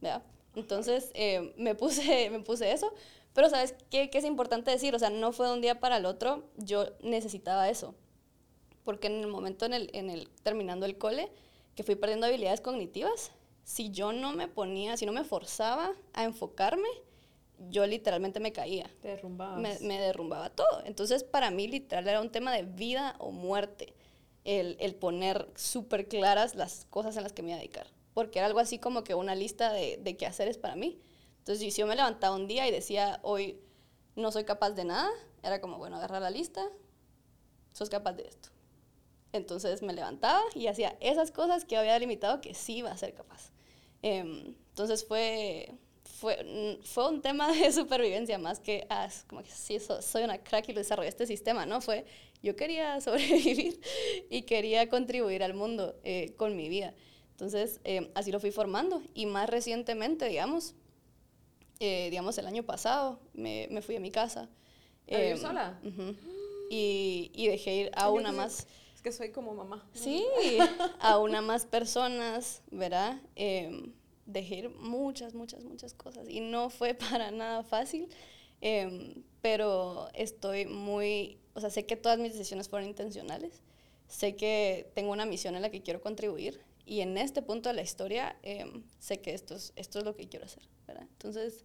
¿verdad? 0.00 0.24
Entonces 0.54 1.10
eh, 1.14 1.54
me, 1.56 1.74
puse, 1.74 2.30
me 2.30 2.40
puse 2.40 2.72
eso. 2.72 2.92
Pero 3.34 3.48
¿sabes 3.48 3.74
qué, 3.90 4.10
qué 4.10 4.18
es 4.18 4.24
importante 4.24 4.70
decir? 4.70 4.94
O 4.94 4.98
sea, 4.98 5.10
no 5.10 5.32
fue 5.32 5.46
de 5.46 5.54
un 5.54 5.60
día 5.60 5.80
para 5.80 5.96
el 5.96 6.06
otro, 6.06 6.44
yo 6.56 6.86
necesitaba 7.02 7.68
eso. 7.68 7.94
Porque 8.84 9.06
en 9.06 9.20
el 9.20 9.28
momento 9.28 9.64
en 9.64 9.74
el, 9.74 9.90
en 9.92 10.10
el 10.10 10.28
terminando 10.42 10.86
el 10.86 10.98
cole, 10.98 11.30
que 11.74 11.82
fui 11.82 11.94
perdiendo 11.94 12.26
habilidades 12.26 12.60
cognitivas, 12.60 13.32
si 13.64 13.90
yo 13.90 14.12
no 14.12 14.32
me 14.32 14.48
ponía, 14.48 14.96
si 14.96 15.06
no 15.06 15.12
me 15.12 15.24
forzaba 15.24 15.92
a 16.12 16.24
enfocarme, 16.24 16.88
yo 17.70 17.86
literalmente 17.86 18.40
me 18.40 18.52
caía. 18.52 18.90
Te 19.00 19.08
derrumbabas. 19.08 19.60
Me, 19.60 19.78
me 19.86 20.00
derrumbaba 20.00 20.50
todo. 20.50 20.82
Entonces, 20.84 21.22
para 21.22 21.50
mí, 21.50 21.68
literal, 21.68 22.06
era 22.08 22.20
un 22.20 22.30
tema 22.30 22.52
de 22.52 22.64
vida 22.64 23.14
o 23.18 23.30
muerte. 23.30 23.94
El, 24.44 24.76
el 24.80 24.96
poner 24.96 25.48
súper 25.54 26.08
claras 26.08 26.56
las 26.56 26.86
cosas 26.90 27.16
en 27.16 27.22
las 27.22 27.32
que 27.32 27.42
me 27.42 27.50
iba 27.50 27.56
a 27.56 27.60
dedicar. 27.60 27.86
Porque 28.12 28.40
era 28.40 28.46
algo 28.46 28.58
así 28.58 28.78
como 28.78 29.04
que 29.04 29.14
una 29.14 29.36
lista 29.36 29.72
de, 29.72 29.98
de 29.98 30.16
qué 30.16 30.26
hacer 30.26 30.48
es 30.48 30.58
para 30.58 30.74
mí. 30.74 30.98
Entonces, 31.42 31.74
si 31.74 31.80
yo 31.80 31.88
me 31.88 31.96
levantaba 31.96 32.36
un 32.36 32.46
día 32.46 32.68
y 32.68 32.70
decía, 32.70 33.18
hoy 33.24 33.58
no 34.14 34.30
soy 34.30 34.44
capaz 34.44 34.70
de 34.70 34.84
nada, 34.84 35.10
era 35.42 35.60
como, 35.60 35.76
bueno, 35.76 35.96
agarrar 35.96 36.22
la 36.22 36.30
lista, 36.30 36.64
sos 37.72 37.90
capaz 37.90 38.12
de 38.12 38.28
esto. 38.28 38.50
Entonces 39.32 39.82
me 39.82 39.92
levantaba 39.92 40.40
y 40.54 40.68
hacía 40.68 40.96
esas 41.00 41.32
cosas 41.32 41.64
que 41.64 41.76
había 41.76 41.94
delimitado 41.94 42.40
que 42.40 42.54
sí 42.54 42.76
iba 42.76 42.92
a 42.92 42.96
ser 42.96 43.14
capaz. 43.14 43.50
Em, 44.02 44.54
entonces 44.68 45.04
fue, 45.04 45.74
fue, 46.04 46.78
fue 46.84 47.08
un 47.08 47.22
tema 47.22 47.50
de 47.52 47.72
supervivencia 47.72 48.38
más 48.38 48.60
que, 48.60 48.86
ah, 48.88 49.08
como 49.26 49.42
que 49.42 49.50
sí, 49.50 49.78
soy 49.80 50.22
una 50.22 50.38
crack 50.38 50.68
y 50.68 50.72
lo 50.74 50.78
desarrollé 50.78 51.08
este 51.08 51.26
sistema, 51.26 51.66
¿no? 51.66 51.80
Fue, 51.80 52.04
yo 52.40 52.54
quería 52.54 53.00
sobrevivir 53.00 53.80
y 54.30 54.42
quería 54.42 54.88
contribuir 54.88 55.42
al 55.42 55.54
mundo 55.54 55.96
eh, 56.04 56.34
con 56.36 56.54
mi 56.54 56.68
vida. 56.68 56.94
Entonces, 57.32 57.80
em, 57.82 58.10
así 58.14 58.30
lo 58.30 58.38
fui 58.38 58.52
formando. 58.52 59.02
Y 59.14 59.26
más 59.26 59.50
recientemente, 59.50 60.28
digamos, 60.28 60.76
eh, 61.84 62.10
digamos, 62.10 62.38
el 62.38 62.46
año 62.46 62.62
pasado, 62.62 63.18
me, 63.34 63.66
me 63.70 63.82
fui 63.82 63.96
a 63.96 64.00
mi 64.00 64.12
casa. 64.12 64.48
¿A 65.10 65.18
vivir 65.18 65.38
sola? 65.38 65.80
y, 66.70 67.32
y, 67.34 67.48
dejé 67.48 67.74
ir 67.74 67.90
a 67.94 68.08
una 68.08 68.30
más 68.30 68.68
que 69.02 69.10
soy 69.10 69.30
como 69.30 69.52
mamá. 69.52 69.84
Sí, 69.92 70.24
a 71.00 71.18
una 71.18 71.42
más 71.42 71.66
personas, 71.66 72.62
¿verdad? 72.70 73.20
Eh, 73.34 73.90
dejé 74.26 74.54
ir 74.58 74.70
muchas, 74.70 75.34
muchas, 75.34 75.64
muchas 75.64 75.92
cosas 75.92 76.28
y 76.28 76.38
no 76.38 76.70
fue 76.70 76.94
para 77.10 77.32
nada 77.32 77.64
fácil, 77.64 78.08
em, 78.60 79.24
pero 79.40 80.08
estoy 80.14 80.66
muy, 80.66 81.40
o 81.54 81.60
sea, 81.60 81.70
sé 81.70 81.84
que 81.84 81.96
todas 81.96 82.20
mis 82.20 82.32
decisiones 82.32 82.68
fueron 82.68 82.88
intencionales, 82.88 83.60
sé 84.06 84.36
que 84.36 84.88
tengo 84.94 85.10
una 85.10 85.26
misión 85.26 85.56
en 85.56 85.62
la 85.62 85.70
que 85.70 85.82
quiero 85.82 86.00
contribuir 86.00 86.60
y 86.84 87.00
en 87.00 87.16
este 87.16 87.42
punto 87.42 87.68
de 87.68 87.74
la 87.74 87.82
historia 87.82 88.36
em, 88.42 88.82
sé 88.98 89.20
que 89.20 89.34
esto 89.34 89.54
es, 89.54 89.72
esto 89.76 89.98
es 89.98 90.04
lo 90.04 90.14
que 90.14 90.28
quiero 90.28 90.46
hacer, 90.46 90.62
¿verdad? 90.86 91.06
Entonces 91.12 91.64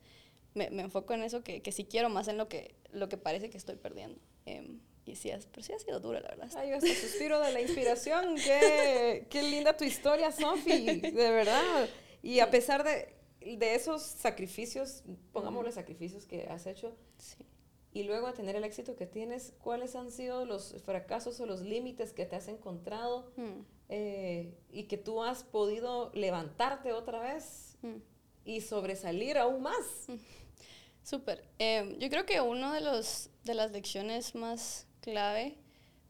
me, 0.53 0.69
me 0.69 0.83
enfoco 0.83 1.13
en 1.13 1.23
eso 1.23 1.43
que, 1.43 1.61
que 1.61 1.71
sí 1.71 1.85
quiero 1.85 2.09
más 2.09 2.27
en 2.27 2.37
lo 2.37 2.47
que, 2.49 2.75
lo 2.91 3.09
que 3.09 3.17
parece 3.17 3.49
que 3.49 3.57
estoy 3.57 3.75
perdiendo. 3.75 4.19
Em, 4.45 4.79
y 5.05 5.15
sí, 5.15 5.31
pero 5.51 5.63
sí 5.63 5.71
ha 5.71 5.79
sido 5.79 5.99
dura, 5.99 6.19
la 6.19 6.29
verdad. 6.29 6.49
Ay, 6.57 6.71
ese 6.71 6.93
suspiro 6.95 7.39
de 7.39 7.53
la 7.53 7.61
inspiración. 7.61 8.35
qué, 8.35 9.25
qué 9.29 9.41
linda 9.41 9.75
tu 9.77 9.85
historia, 9.85 10.31
Sofi, 10.31 10.99
de 10.99 11.31
verdad. 11.31 11.89
Y 12.21 12.41
a 12.41 12.51
pesar 12.51 12.83
de, 12.83 13.13
de 13.39 13.75
esos 13.75 14.01
sacrificios, 14.01 15.03
pongámosle 15.31 15.71
sacrificios 15.71 16.25
que 16.25 16.47
has 16.47 16.67
hecho, 16.67 16.93
sí. 17.17 17.45
y 17.93 18.03
luego 18.03 18.27
a 18.27 18.33
tener 18.33 18.57
el 18.57 18.65
éxito 18.65 18.97
que 18.97 19.05
tienes, 19.05 19.53
¿cuáles 19.59 19.95
han 19.95 20.11
sido 20.11 20.45
los 20.45 20.75
fracasos 20.83 21.39
o 21.39 21.45
los 21.45 21.61
límites 21.61 22.11
que 22.11 22.25
te 22.25 22.35
has 22.35 22.49
encontrado 22.49 23.31
mm. 23.37 23.61
Eh, 23.89 24.57
y 24.69 24.83
que 24.83 24.97
tú 24.97 25.23
has 25.23 25.43
podido 25.43 26.11
levantarte 26.13 26.91
otra 26.91 27.19
vez 27.19 27.77
mm. 27.81 27.97
y 28.45 28.61
sobresalir 28.61 29.37
aún 29.37 29.61
más? 29.61 29.85
Mm. 30.07 30.15
Súper. 31.03 31.47
Eh, 31.57 31.95
yo 31.99 32.09
creo 32.09 32.25
que 32.25 32.41
uno 32.41 32.73
de 32.73 32.81
los 32.81 33.29
de 33.45 33.53
las 33.53 33.71
lecciones 33.71 34.35
más 34.35 34.87
clave 34.99 35.57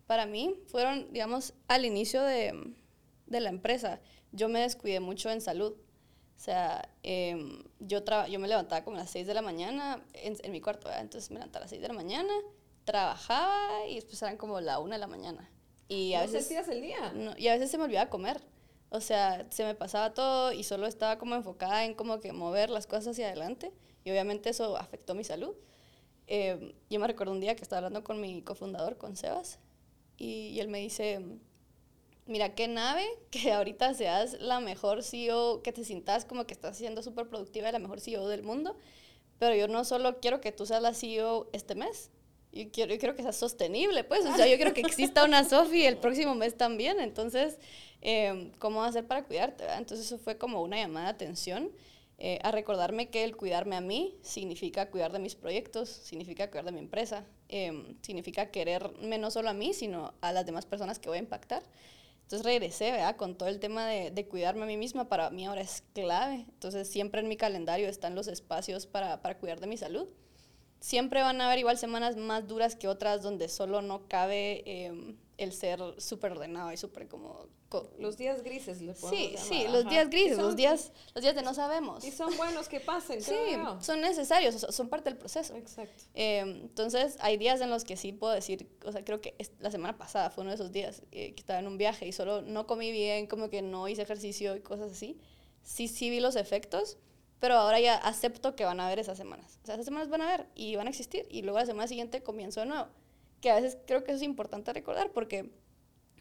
para 0.07 0.25
mí 0.25 0.55
fueron, 0.67 1.13
digamos, 1.13 1.53
al 1.67 1.85
inicio 1.85 2.23
de, 2.23 2.73
de 3.27 3.39
la 3.39 3.49
empresa. 3.49 4.01
Yo 4.31 4.49
me 4.49 4.61
descuidé 4.61 4.99
mucho 4.99 5.29
en 5.29 5.41
salud. 5.41 5.73
O 5.73 6.39
sea, 6.39 6.89
eh, 7.03 7.63
yo, 7.79 8.03
yo 8.27 8.39
me 8.39 8.47
levantaba 8.47 8.83
como 8.83 8.97
a 8.97 9.01
las 9.01 9.11
6 9.11 9.27
de 9.27 9.33
la 9.33 9.41
mañana 9.41 10.03
en, 10.13 10.37
en 10.41 10.51
mi 10.51 10.61
cuarto, 10.61 10.89
entonces 10.91 11.31
me 11.31 11.35
levantaba 11.35 11.63
a 11.63 11.65
las 11.65 11.71
6 11.71 11.81
de 11.81 11.87
la 11.87 11.93
mañana, 11.95 12.33
trabajaba 12.85 13.87
y 13.87 13.95
después 13.95 14.21
eran 14.21 14.37
como 14.37 14.61
la 14.61 14.79
1 14.79 14.93
de 14.93 14.99
la 14.99 15.07
mañana. 15.07 15.49
Y 15.87 16.13
a 16.13 16.25
¿No 16.25 16.31
veces... 16.31 16.51
el 16.69 16.81
día? 16.81 17.11
No, 17.13 17.33
y 17.37 17.47
a 17.47 17.53
veces 17.53 17.71
se 17.71 17.77
me 17.77 17.85
olvidaba 17.85 18.09
comer. 18.09 18.41
O 18.89 19.01
sea, 19.01 19.45
se 19.49 19.63
me 19.65 19.75
pasaba 19.75 20.13
todo 20.13 20.53
y 20.53 20.63
solo 20.63 20.87
estaba 20.87 21.17
como 21.17 21.35
enfocada 21.35 21.85
en 21.85 21.93
como 21.93 22.19
que 22.19 22.31
mover 22.31 22.69
las 22.69 22.87
cosas 22.87 23.09
hacia 23.09 23.27
adelante. 23.27 23.73
Y 24.03 24.11
obviamente 24.11 24.49
eso 24.49 24.77
afectó 24.77 25.15
mi 25.15 25.23
salud. 25.23 25.55
Eh, 26.27 26.75
yo 26.89 26.99
me 26.99 27.07
recuerdo 27.07 27.33
un 27.33 27.39
día 27.39 27.55
que 27.55 27.63
estaba 27.63 27.79
hablando 27.79 28.03
con 28.03 28.19
mi 28.19 28.41
cofundador, 28.41 28.97
con 28.97 29.15
Sebas, 29.15 29.59
y, 30.17 30.49
y, 30.49 30.59
él 30.59 30.67
me 30.67 30.79
dice, 30.79 31.21
mira, 32.25 32.53
qué 32.53 32.67
nave 32.67 33.05
que 33.31 33.53
ahorita 33.53 33.93
seas 33.93 34.33
la 34.39 34.59
mejor 34.59 35.03
CEO, 35.03 35.61
que 35.63 35.71
te 35.71 35.85
sientas 35.85 36.25
como 36.25 36.45
que 36.45 36.53
estás 36.53 36.77
siendo 36.77 37.01
súper 37.01 37.29
productiva 37.29 37.69
y 37.69 37.71
la 37.71 37.79
mejor 37.79 38.01
CEO 38.01 38.27
del 38.27 38.43
mundo, 38.43 38.77
pero 39.39 39.55
yo 39.55 39.67
no 39.67 39.85
solo 39.85 40.19
quiero 40.19 40.41
que 40.41 40.51
tú 40.51 40.65
seas 40.65 40.81
la 40.81 40.93
CEO 40.93 41.49
este 41.53 41.75
mes, 41.75 42.11
yo 42.51 42.71
quiero, 42.71 42.93
yo 42.93 42.99
quiero 42.99 43.15
que 43.15 43.23
seas 43.23 43.35
sostenible, 43.35 44.03
pues, 44.03 44.25
o 44.25 44.35
sea, 44.35 44.47
yo 44.47 44.55
quiero 44.55 44.73
que 44.73 44.81
exista 44.81 45.23
una 45.23 45.43
Sofi 45.43 45.85
el 45.85 45.97
próximo 45.97 46.35
mes 46.35 46.57
también, 46.57 46.99
entonces, 46.99 47.59
eh, 48.01 48.51
¿cómo 48.59 48.83
hacer 48.83 49.05
para 49.05 49.23
cuidarte? 49.25 49.65
Entonces 49.77 50.05
eso 50.05 50.17
fue 50.17 50.37
como 50.37 50.61
una 50.61 50.77
llamada 50.77 51.07
de 51.07 51.11
atención. 51.11 51.71
Eh, 52.19 52.39
a 52.41 52.49
recordarme 52.49 53.09
que 53.09 53.23
el 53.23 53.37
cuidarme 53.37 53.75
a 53.75 53.81
mí 53.81 54.17
significa 54.23 54.89
cuidar 54.89 55.11
de 55.11 55.19
mis 55.19 55.35
proyectos, 55.35 55.87
significa 55.87 56.49
cuidar 56.49 56.65
de 56.65 56.71
mi 56.71 56.79
empresa, 56.79 57.25
eh, 57.47 57.95
significa 58.01 58.49
quererme 58.49 59.19
no 59.19 59.29
solo 59.29 59.51
a 59.51 59.53
mí, 59.53 59.71
sino 59.75 60.15
a 60.21 60.31
las 60.31 60.43
demás 60.47 60.65
personas 60.65 60.97
que 60.97 61.09
voy 61.09 61.19
a 61.19 61.21
impactar. 61.21 61.61
Entonces 62.23 62.43
regresé, 62.43 62.91
¿verdad? 62.91 63.15
Con 63.17 63.37
todo 63.37 63.49
el 63.49 63.59
tema 63.59 63.87
de, 63.87 64.09
de, 64.09 64.27
cuidarme 64.27 64.63
a 64.63 64.65
mí 64.65 64.77
misma, 64.77 65.07
para 65.07 65.29
mí 65.29 65.45
ahora 65.45 65.61
es 65.61 65.83
clave. 65.93 66.45
Entonces 66.49 66.89
siempre 66.89 67.21
en 67.21 67.27
mi 67.27 67.37
calendario 67.37 67.87
están 67.87 68.15
los 68.15 68.27
espacios 68.27 68.87
para, 68.87 69.21
para 69.21 69.37
cuidar 69.37 69.59
de 69.59 69.67
mi 69.67 69.77
salud. 69.77 70.09
Siempre 70.79 71.21
van 71.21 71.41
a 71.41 71.47
haber 71.47 71.59
igual 71.59 71.77
semanas 71.77 72.15
más 72.15 72.47
duras 72.47 72.75
que 72.75 72.87
otras 72.87 73.21
donde 73.21 73.49
solo 73.49 73.81
no 73.81 74.07
cabe 74.07 74.63
eh, 74.65 75.15
el 75.37 75.53
ser 75.53 75.79
súper 75.97 76.33
ordenado 76.33 76.71
y 76.71 76.77
súper 76.77 77.07
como 77.07 77.47
los 77.99 78.17
días 78.17 78.43
grises, 78.43 78.81
le 78.81 78.95
Sí, 78.95 79.35
sí, 79.37 79.65
los 79.69 79.89
días 79.89 80.09
grises, 80.09 80.37
los 80.37 80.55
días, 80.55 80.93
los 81.13 81.21
días 81.21 81.35
de 81.35 81.41
no 81.41 81.53
sabemos. 81.53 82.05
Y 82.05 82.11
son 82.11 82.35
buenos 82.37 82.69
que 82.69 82.79
pasen, 82.79 83.21
Sí, 83.21 83.33
son 83.81 83.99
necesarios, 84.01 84.55
son 84.69 84.87
parte 84.87 85.09
del 85.09 85.17
proceso. 85.19 85.55
Exacto. 85.55 86.03
Eh, 86.13 86.39
entonces, 86.39 87.17
hay 87.19 87.37
días 87.37 87.59
en 87.59 87.69
los 87.69 87.83
que 87.83 87.97
sí 87.97 88.13
puedo 88.13 88.33
decir, 88.33 88.69
o 88.85 88.91
sea, 88.91 89.03
creo 89.03 89.19
que 89.19 89.35
la 89.59 89.69
semana 89.69 89.97
pasada 89.97 90.29
fue 90.29 90.43
uno 90.43 90.51
de 90.51 90.55
esos 90.55 90.71
días 90.71 91.01
eh, 91.11 91.33
que 91.33 91.41
estaba 91.41 91.59
en 91.59 91.67
un 91.67 91.77
viaje 91.77 92.07
y 92.07 92.13
solo 92.13 92.41
no 92.41 92.67
comí 92.67 92.91
bien, 92.91 93.27
como 93.27 93.49
que 93.49 93.61
no 93.61 93.87
hice 93.89 94.01
ejercicio 94.01 94.55
y 94.55 94.61
cosas 94.61 94.93
así. 94.93 95.17
Sí, 95.63 95.89
sí 95.89 96.09
vi 96.09 96.21
los 96.21 96.37
efectos, 96.37 96.97
pero 97.39 97.55
ahora 97.55 97.79
ya 97.79 97.95
acepto 97.95 98.55
que 98.55 98.65
van 98.65 98.79
a 98.79 98.87
haber 98.87 98.99
esas 98.99 99.17
semanas. 99.17 99.59
O 99.63 99.65
sea, 99.65 99.75
esas 99.75 99.85
semanas 99.85 100.09
van 100.09 100.21
a 100.21 100.33
haber 100.33 100.47
y 100.55 100.75
van 100.75 100.87
a 100.87 100.89
existir 100.89 101.25
y 101.29 101.41
luego 101.41 101.59
la 101.59 101.65
semana 101.65 101.87
siguiente 101.87 102.23
comienzo 102.23 102.61
de 102.61 102.67
nuevo. 102.67 102.87
Que 103.41 103.51
a 103.51 103.55
veces 103.55 103.77
creo 103.85 104.03
que 104.03 104.11
eso 104.11 104.17
es 104.17 104.23
importante 104.23 104.73
recordar 104.73 105.11
porque 105.11 105.51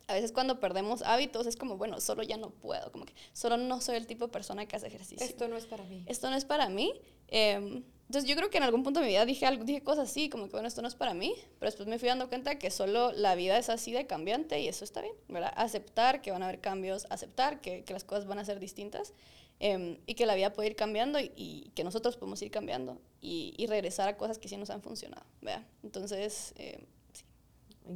a 0.08 0.14
veces 0.14 0.32
cuando 0.32 0.60
perdemos 0.60 1.02
hábitos 1.02 1.46
es 1.46 1.56
como, 1.56 1.76
bueno, 1.76 2.00
solo 2.00 2.22
ya 2.22 2.36
no 2.36 2.50
puedo, 2.50 2.92
como 2.92 3.06
que 3.06 3.14
solo 3.32 3.56
no 3.56 3.80
soy 3.80 3.96
el 3.96 4.06
tipo 4.06 4.26
de 4.26 4.32
persona 4.32 4.66
que 4.66 4.76
hace 4.76 4.86
ejercicio. 4.86 5.24
Esto 5.24 5.48
no 5.48 5.56
es 5.56 5.66
para 5.66 5.84
mí. 5.84 6.04
Esto 6.06 6.30
no 6.30 6.36
es 6.36 6.44
para 6.44 6.68
mí. 6.68 6.92
Eh, 7.28 7.82
entonces 8.06 8.30
yo 8.30 8.36
creo 8.36 8.50
que 8.50 8.58
en 8.58 8.62
algún 8.62 8.84
punto 8.84 9.00
de 9.00 9.06
mi 9.06 9.12
vida 9.12 9.24
dije, 9.24 9.46
algo, 9.46 9.64
dije 9.64 9.82
cosas 9.82 10.08
así, 10.08 10.28
como 10.28 10.46
que, 10.46 10.52
bueno, 10.52 10.68
esto 10.68 10.80
no 10.80 10.86
es 10.86 10.94
para 10.94 11.12
mí, 11.12 11.34
pero 11.58 11.70
después 11.70 11.88
me 11.88 11.98
fui 11.98 12.08
dando 12.08 12.28
cuenta 12.28 12.56
que 12.56 12.70
solo 12.70 13.10
la 13.10 13.34
vida 13.34 13.58
es 13.58 13.68
así 13.68 13.90
de 13.90 14.06
cambiante 14.06 14.60
y 14.60 14.68
eso 14.68 14.84
está 14.84 15.00
bien, 15.00 15.14
¿verdad? 15.28 15.52
Aceptar 15.56 16.22
que 16.22 16.30
van 16.30 16.42
a 16.44 16.46
haber 16.46 16.60
cambios, 16.60 17.06
aceptar 17.10 17.60
que, 17.60 17.82
que 17.82 17.92
las 17.92 18.04
cosas 18.04 18.26
van 18.26 18.38
a 18.38 18.44
ser 18.44 18.60
distintas 18.60 19.12
eh, 19.60 20.00
y 20.06 20.14
que 20.14 20.26
la 20.26 20.34
vida 20.34 20.52
puede 20.52 20.68
ir 20.70 20.76
cambiando 20.76 21.18
y, 21.18 21.32
y 21.34 21.70
que 21.74 21.84
nosotros 21.84 22.16
podemos 22.16 22.40
ir 22.42 22.50
cambiando 22.50 23.00
y, 23.20 23.54
y, 23.56 23.66
regresar 23.66 24.08
a 24.08 24.16
cosas 24.16 24.38
que 24.38 24.48
sí 24.48 24.56
nos 24.56 24.70
han 24.70 24.82
funcionado, 24.82 25.24
¿verdad? 25.40 25.66
Entonces, 25.82 26.52
eh, 26.58 26.84
sí. 27.12 27.24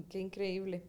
Qué 0.08 0.18
increíble. 0.18 0.82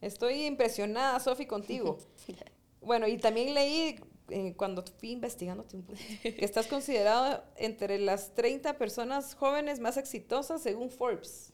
Estoy 0.00 0.44
impresionada, 0.44 1.18
Sofi, 1.20 1.46
contigo. 1.46 1.98
bueno, 2.80 3.08
y 3.08 3.16
también 3.18 3.54
leí 3.54 3.96
eh, 4.28 4.54
cuando 4.56 4.84
fui 4.98 5.12
investigándote 5.12 5.76
un 5.76 5.82
poco, 5.84 5.98
que 6.22 6.44
estás 6.44 6.66
considerado 6.66 7.44
entre 7.56 7.98
las 7.98 8.34
30 8.34 8.76
personas 8.76 9.34
jóvenes 9.34 9.80
más 9.80 9.96
exitosas 9.96 10.62
según 10.62 10.90
Forbes. 10.90 11.52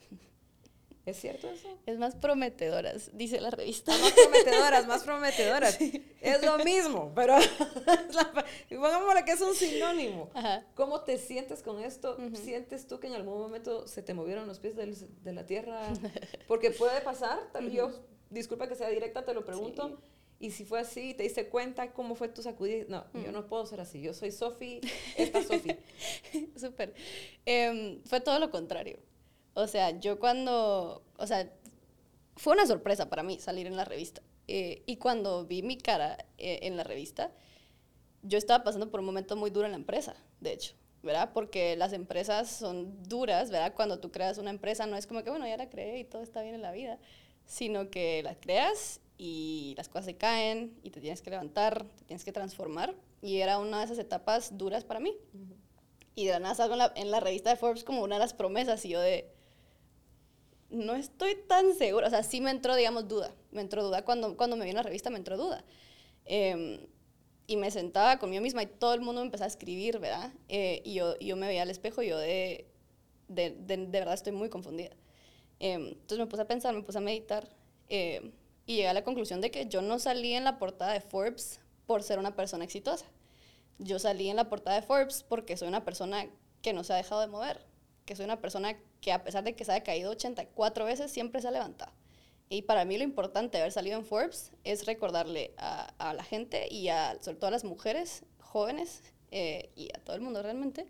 ¿Es 1.05 1.21
cierto 1.21 1.51
eso? 1.51 1.69
Es 1.85 1.99
más 1.99 2.15
prometedoras, 2.15 3.11
dice 3.13 3.41
la 3.41 3.51
revista. 3.51 3.91
más 3.99 4.13
prometedoras, 4.13 4.87
más 4.87 5.03
prometedoras. 5.05 5.79
Es 6.21 6.45
lo 6.45 6.59
mismo, 6.59 7.13
pero 7.15 7.37
pongámosle 8.71 9.25
que 9.25 9.33
es 9.33 9.41
un 9.41 9.55
sinónimo. 9.55 10.31
¿Cómo 10.75 11.01
te 11.01 11.19
sientes 11.19 11.63
con 11.63 11.83
esto? 11.83 12.17
¿Sientes 12.35 12.87
tú 12.87 13.01
que 13.01 13.09
en 13.09 13.15
algún 13.15 13.39
momento 13.39 13.89
se 13.89 14.03
te 14.03 14.15
movieron 14.15 14.47
los 14.47 14.61
pies 14.61 14.77
del, 14.77 14.97
de 15.25 15.33
la 15.33 15.45
tierra? 15.45 15.81
Porque 16.47 16.71
puede 16.71 17.01
pasar, 17.01 17.51
tal 17.53 17.71
yo 17.71 17.91
disculpa 18.31 18.69
que 18.69 18.75
sea 18.75 18.89
directa, 18.89 19.25
te 19.25 19.35
lo 19.35 19.45
pregunto. 19.45 19.99
Y 20.39 20.51
si 20.51 20.65
fue 20.65 20.81
así, 20.81 21.15
te 21.15 21.23
diste 21.23 21.49
cuenta 21.49 21.93
cómo 21.93 22.17
fue 22.17 22.29
tu 22.29 22.43
sacudida. 22.43 22.85
No, 22.89 23.23
yo 23.23 23.31
no 23.31 23.47
puedo 23.47 23.65
ser 23.65 23.81
así. 23.81 24.01
Yo 24.03 24.13
soy 24.13 24.33
Sofi, 24.33 24.81
esta 25.17 25.41
Sofi. 25.43 25.77
Súper. 26.57 26.95
Em, 27.47 28.03
fue 28.03 28.21
todo 28.21 28.41
lo 28.41 28.51
contrario. 28.51 28.99
O 29.55 29.67
sea, 29.67 29.99
yo 29.99 30.19
cuando. 30.19 31.03
O 31.17 31.27
sea, 31.27 31.51
fue 32.37 32.55
una 32.55 32.67
sorpresa 32.67 33.09
para 33.11 33.23
mí 33.23 33.39
salir 33.39 33.67
en 33.67 33.77
la 33.77 33.85
revista. 33.85 34.23
Eh, 34.49 34.83
y 34.87 34.97
cuando 34.97 35.45
vi 35.47 35.63
mi 35.63 35.79
cara 35.79 36.19
eh, 36.39 36.61
en 36.63 36.77
la 36.77 36.85
revista, 36.85 37.31
yo 38.23 38.39
estaba 38.39 38.65
pasando 38.65 38.91
por 38.91 39.01
un 39.01 39.07
momento 39.07 39.37
muy 39.37 39.51
duro 39.51 39.67
en 39.67 39.73
la 39.73 39.79
empresa, 39.79 40.17
de 40.41 40.53
hecho. 40.53 40.75
¿verdad? 41.03 41.31
Porque 41.35 41.77
las 41.77 41.93
empresas 41.93 42.49
son 42.49 43.03
duras, 43.09 43.51
¿verdad? 43.51 43.75
Cuando 43.75 43.99
tú 43.99 44.13
creas 44.13 44.39
una 44.39 44.51
empresa 44.51 44.87
no 44.87 44.97
es 44.97 45.07
como 45.07 45.25
que, 45.25 45.31
bueno, 45.31 45.47
ya 45.47 45.57
la 45.57 45.69
creé 45.69 45.99
y 46.01 46.05
todo 46.05 46.23
está 46.23 46.43
bien 46.43 46.55
en 46.55 46.63
la 46.63 46.71
vida, 46.71 46.99
sino 47.45 47.91
que 47.91 48.23
la 48.23 48.37
creas 48.37 49.01
y 49.19 49.75
las 49.77 49.89
cosas 49.89 50.07
se 50.07 50.17
caen 50.17 50.79
y 50.83 50.91
te 50.91 51.01
tienes 51.01 51.21
que 51.21 51.31
levantar, 51.31 51.85
te 51.85 52.05
tienes 52.05 52.25
que 52.25 52.33
transformar. 52.33 52.95
Y 53.21 53.39
era 53.39 53.59
una 53.59 53.79
de 53.79 53.85
esas 53.87 53.99
etapas 53.99 54.57
duras 54.57 54.85
para 54.85 55.01
mí. 55.01 55.17
Y 56.15 56.27
de 56.27 56.33
la 56.33 56.41
nada 56.41 56.55
salgo 56.55 56.75
en 56.75 56.79
la, 56.79 56.93
en 56.95 57.11
la 57.11 57.21
revista 57.21 57.51
de 57.51 57.57
Forbes 57.57 57.85
como 57.85 58.03
una 58.03 58.17
de 58.17 58.21
las 58.21 58.35
promesas 58.35 58.85
y 58.85 58.91
yo 58.91 59.01
de, 59.01 59.33
no 60.73 60.95
estoy 60.95 61.37
tan 61.47 61.75
segura, 61.75 62.07
o 62.09 62.11
sea, 62.11 62.23
sí 62.23 62.41
me 62.41 62.51
entró, 62.51 62.75
digamos, 62.75 63.09
duda, 63.09 63.35
me 63.51 63.61
entró 63.61 63.85
duda, 63.85 64.05
cuando, 64.05 64.37
cuando 64.37 64.57
me 64.57 64.65
vi 64.65 64.71
en 64.71 64.77
la 64.77 64.83
revista 64.83 65.11
me 65.11 65.19
entró 65.19 65.37
duda. 65.37 65.65
Eh, 66.25 66.89
y 67.47 67.57
me 67.57 67.71
sentaba 67.71 68.19
conmigo 68.19 68.43
misma 68.43 68.63
y 68.63 68.67
todo 68.67 68.95
el 68.95 69.01
mundo 69.01 69.21
me 69.21 69.27
empezaba 69.27 69.47
a 69.47 69.49
escribir, 69.49 69.99
¿verdad? 69.99 70.33
Eh, 70.49 70.81
y 70.85 70.95
yo, 70.95 71.19
yo 71.19 71.37
me 71.37 71.47
veía 71.47 71.63
al 71.63 71.71
espejo 71.71 72.03
y 72.03 72.09
yo 72.09 72.19
de, 72.19 72.67
de, 73.29 73.51
de, 73.51 73.77
de 73.77 73.99
verdad 73.99 74.15
estoy 74.15 74.33
muy 74.33 74.49
confundida. 74.49 74.91
Eh, 75.61 75.75
entonces 75.75 76.19
me 76.19 76.27
puse 76.27 76.43
a 76.43 76.47
pensar, 76.47 76.75
me 76.75 76.83
puse 76.83 76.99
a 76.99 77.01
meditar 77.01 77.49
eh, 77.89 78.33
y 78.67 78.77
llegué 78.77 78.89
a 78.89 78.95
la 78.95 79.05
conclusión 79.05 79.41
de 79.41 79.51
que 79.51 79.67
yo 79.67 79.83
no 79.83 79.99
salí 79.99 80.33
en 80.33 80.45
la 80.45 80.59
portada 80.59 80.93
de 80.93 81.01
Forbes 81.01 81.61
por 81.87 82.03
ser 82.03 82.19
una 82.19 82.35
persona 82.37 82.65
exitosa. 82.65 83.07
Yo 83.79 83.99
salí 83.99 84.29
en 84.29 84.37
la 84.37 84.49
portada 84.49 84.77
de 84.77 84.87
Forbes 84.87 85.25
porque 85.29 85.57
soy 85.57 85.69
una 85.69 85.85
persona 85.85 86.27
que 86.63 86.73
no 86.73 86.85
se 86.85 86.93
ha 86.93 86.97
dejado 86.97 87.21
de 87.21 87.27
mover, 87.27 87.67
que 88.05 88.17
soy 88.17 88.25
una 88.25 88.41
persona 88.41 88.79
que 89.03 89.13
a 89.13 89.23
pesar 89.23 89.45
de 89.45 89.55
que 89.55 89.67
se 89.67 89.73
haya 89.73 89.85
caído 89.85 90.13
84 90.13 90.87
veces, 90.87 91.11
siempre 91.11 91.43
se 91.43 91.49
ha 91.49 91.51
levantado. 91.51 91.93
Y 92.49 92.63
para 92.63 92.85
mí 92.85 92.97
lo 92.97 93.05
importante 93.05 93.59
de 93.59 93.63
haber 93.63 93.73
salido 93.73 93.99
en 93.99 94.07
Forbes 94.07 94.53
es 94.65 94.87
recordarle 94.87 95.53
a, 95.59 96.15
la 96.15 96.25
gente 96.25 96.69
y 96.71 96.89
a, 96.89 97.19
sobre 97.21 97.37
todo 97.37 97.49
a 97.49 97.51
las 97.51 97.65
mujeres 97.65 98.25
jóvenes 98.39 99.03
eh, 99.31 99.71
y 99.75 99.89
a 99.95 99.99
todo 100.05 100.17
el 100.17 100.23
mundo 100.23 100.43
realmente, 100.43 100.87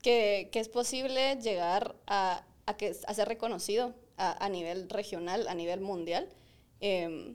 que, 0.00 0.48
que 0.52 0.60
es 0.60 0.68
posible 0.68 1.36
llegar 1.36 1.96
a, 2.06 2.44
a, 2.66 2.76
que, 2.76 2.94
a 3.06 3.14
ser 3.14 3.28
reconocido 3.28 3.94
a, 4.16 4.48
nivel 4.48 4.88
regional, 4.88 5.48
a 5.48 5.54
nivel 5.54 5.80
mundial, 5.80 6.28
eh, 6.80 7.34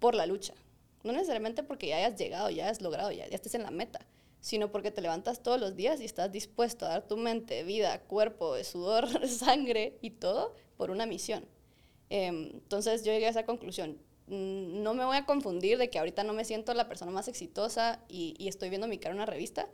por 0.00 0.14
la 0.14 0.26
lucha. 0.26 0.54
No 1.04 1.12
necesariamente 1.12 1.62
porque 1.62 1.88
ya 1.88 1.98
hayas 1.98 2.18
llegado, 2.18 2.50
ya 2.50 2.64
hayas 2.64 2.80
logrado, 2.80 3.12
ya 3.12 3.26
estés 3.26 3.54
en 3.54 3.62
la 3.62 3.70
meta, 3.70 4.00
sino 4.46 4.70
porque 4.70 4.92
te 4.92 5.00
levantas 5.00 5.42
todos 5.42 5.58
los 5.58 5.74
días 5.74 6.00
y 6.00 6.04
estás 6.04 6.30
dispuesto 6.30 6.86
a 6.86 6.90
dar 6.90 7.08
tu 7.08 7.16
mente, 7.16 7.64
vida, 7.64 7.98
cuerpo, 8.02 8.54
sudor, 8.62 9.26
sangre 9.28 9.98
y 10.02 10.10
todo 10.10 10.54
por 10.76 10.92
una 10.92 11.04
misión. 11.04 11.44
Eh, 12.10 12.28
entonces 12.28 13.02
yo 13.02 13.10
llegué 13.10 13.26
a 13.26 13.30
esa 13.30 13.44
conclusión. 13.44 13.98
Mm, 14.28 14.84
no 14.84 14.94
me 14.94 15.04
voy 15.04 15.16
a 15.16 15.26
confundir 15.26 15.78
de 15.78 15.90
que 15.90 15.98
ahorita 15.98 16.22
no 16.22 16.32
me 16.32 16.44
siento 16.44 16.74
la 16.74 16.86
persona 16.86 17.10
más 17.10 17.26
exitosa 17.26 18.04
y, 18.08 18.36
estoy 18.46 18.68
viendo 18.68 18.86
mi 18.86 18.98
cara 18.98 19.14
en 19.14 19.16
una 19.16 19.26
revista. 19.26 19.68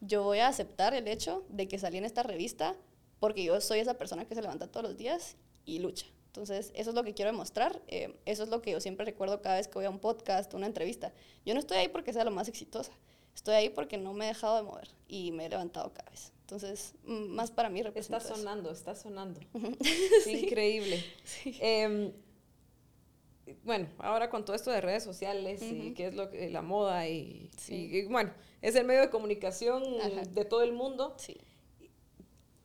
Yo 0.00 0.22
voy 0.22 0.38
a 0.38 0.46
aceptar 0.46 0.94
el 0.94 1.08
hecho 1.08 1.44
de 1.48 1.66
que 1.66 1.80
salí 1.80 1.98
en 1.98 2.04
esta 2.04 2.22
revista 2.22 2.76
porque 3.18 3.42
yo 3.42 3.60
soy 3.60 3.80
esa 3.80 3.94
persona 3.94 4.24
que 4.24 4.36
se 4.36 4.42
levanta 4.42 4.68
todos 4.68 4.86
los 4.86 4.96
días 4.96 5.36
y 5.64 5.80
lucha. 5.80 6.06
Entonces, 6.26 6.70
eso 6.76 6.90
es 6.90 6.94
lo 6.94 7.02
que 7.02 7.12
quiero 7.12 7.32
demostrar. 7.32 7.82
Eh, 7.88 8.16
eso 8.24 8.44
es 8.44 8.50
lo 8.50 8.62
que 8.62 8.70
yo 8.70 8.80
siempre 8.80 9.04
recuerdo 9.04 9.42
cada 9.42 9.56
vez 9.56 9.66
que 9.66 9.74
voy 9.74 9.86
a 9.86 9.90
un 9.90 9.98
podcast, 9.98 10.54
una 10.54 10.66
entrevista. 10.66 11.12
Yo 11.44 11.54
no 11.54 11.58
estoy 11.58 11.78
ahí 11.78 11.88
porque 11.88 12.12
sea 12.12 12.22
lo 12.22 12.30
más 12.30 12.46
exitosa. 12.46 12.92
Estoy 13.34 13.54
ahí 13.54 13.68
porque 13.70 13.98
no 13.98 14.12
me 14.12 14.26
he 14.26 14.28
dejado 14.28 14.56
de 14.56 14.62
mover 14.62 14.88
y 15.08 15.32
me 15.32 15.46
he 15.46 15.48
levantado 15.48 15.92
cada 15.92 16.10
vez. 16.10 16.32
Entonces, 16.42 16.94
más 17.04 17.50
para 17.50 17.70
mí 17.70 17.82
representa 17.82 18.18
Está 18.18 18.34
sonando, 18.34 18.70
eso. 18.70 18.78
está 18.78 18.94
sonando. 18.94 19.40
sí. 20.24 20.44
Increíble. 20.44 21.02
Sí. 21.24 21.56
Eh, 21.60 22.12
bueno, 23.64 23.88
ahora 23.98 24.30
con 24.30 24.44
todo 24.44 24.54
esto 24.54 24.70
de 24.70 24.80
redes 24.80 25.02
sociales 25.02 25.62
uh 25.62 25.64
-huh. 25.64 25.86
y 25.88 25.94
qué 25.94 26.06
es 26.08 26.14
lo 26.14 26.30
que, 26.30 26.50
la 26.50 26.62
moda 26.62 27.08
y, 27.08 27.50
sí. 27.56 27.88
y, 27.92 28.04
bueno, 28.04 28.32
es 28.60 28.74
el 28.76 28.84
medio 28.84 29.00
de 29.00 29.10
comunicación 29.10 29.82
Ajá. 30.00 30.22
de 30.28 30.44
todo 30.44 30.62
el 30.62 30.72
mundo. 30.72 31.14
Sí. 31.18 31.38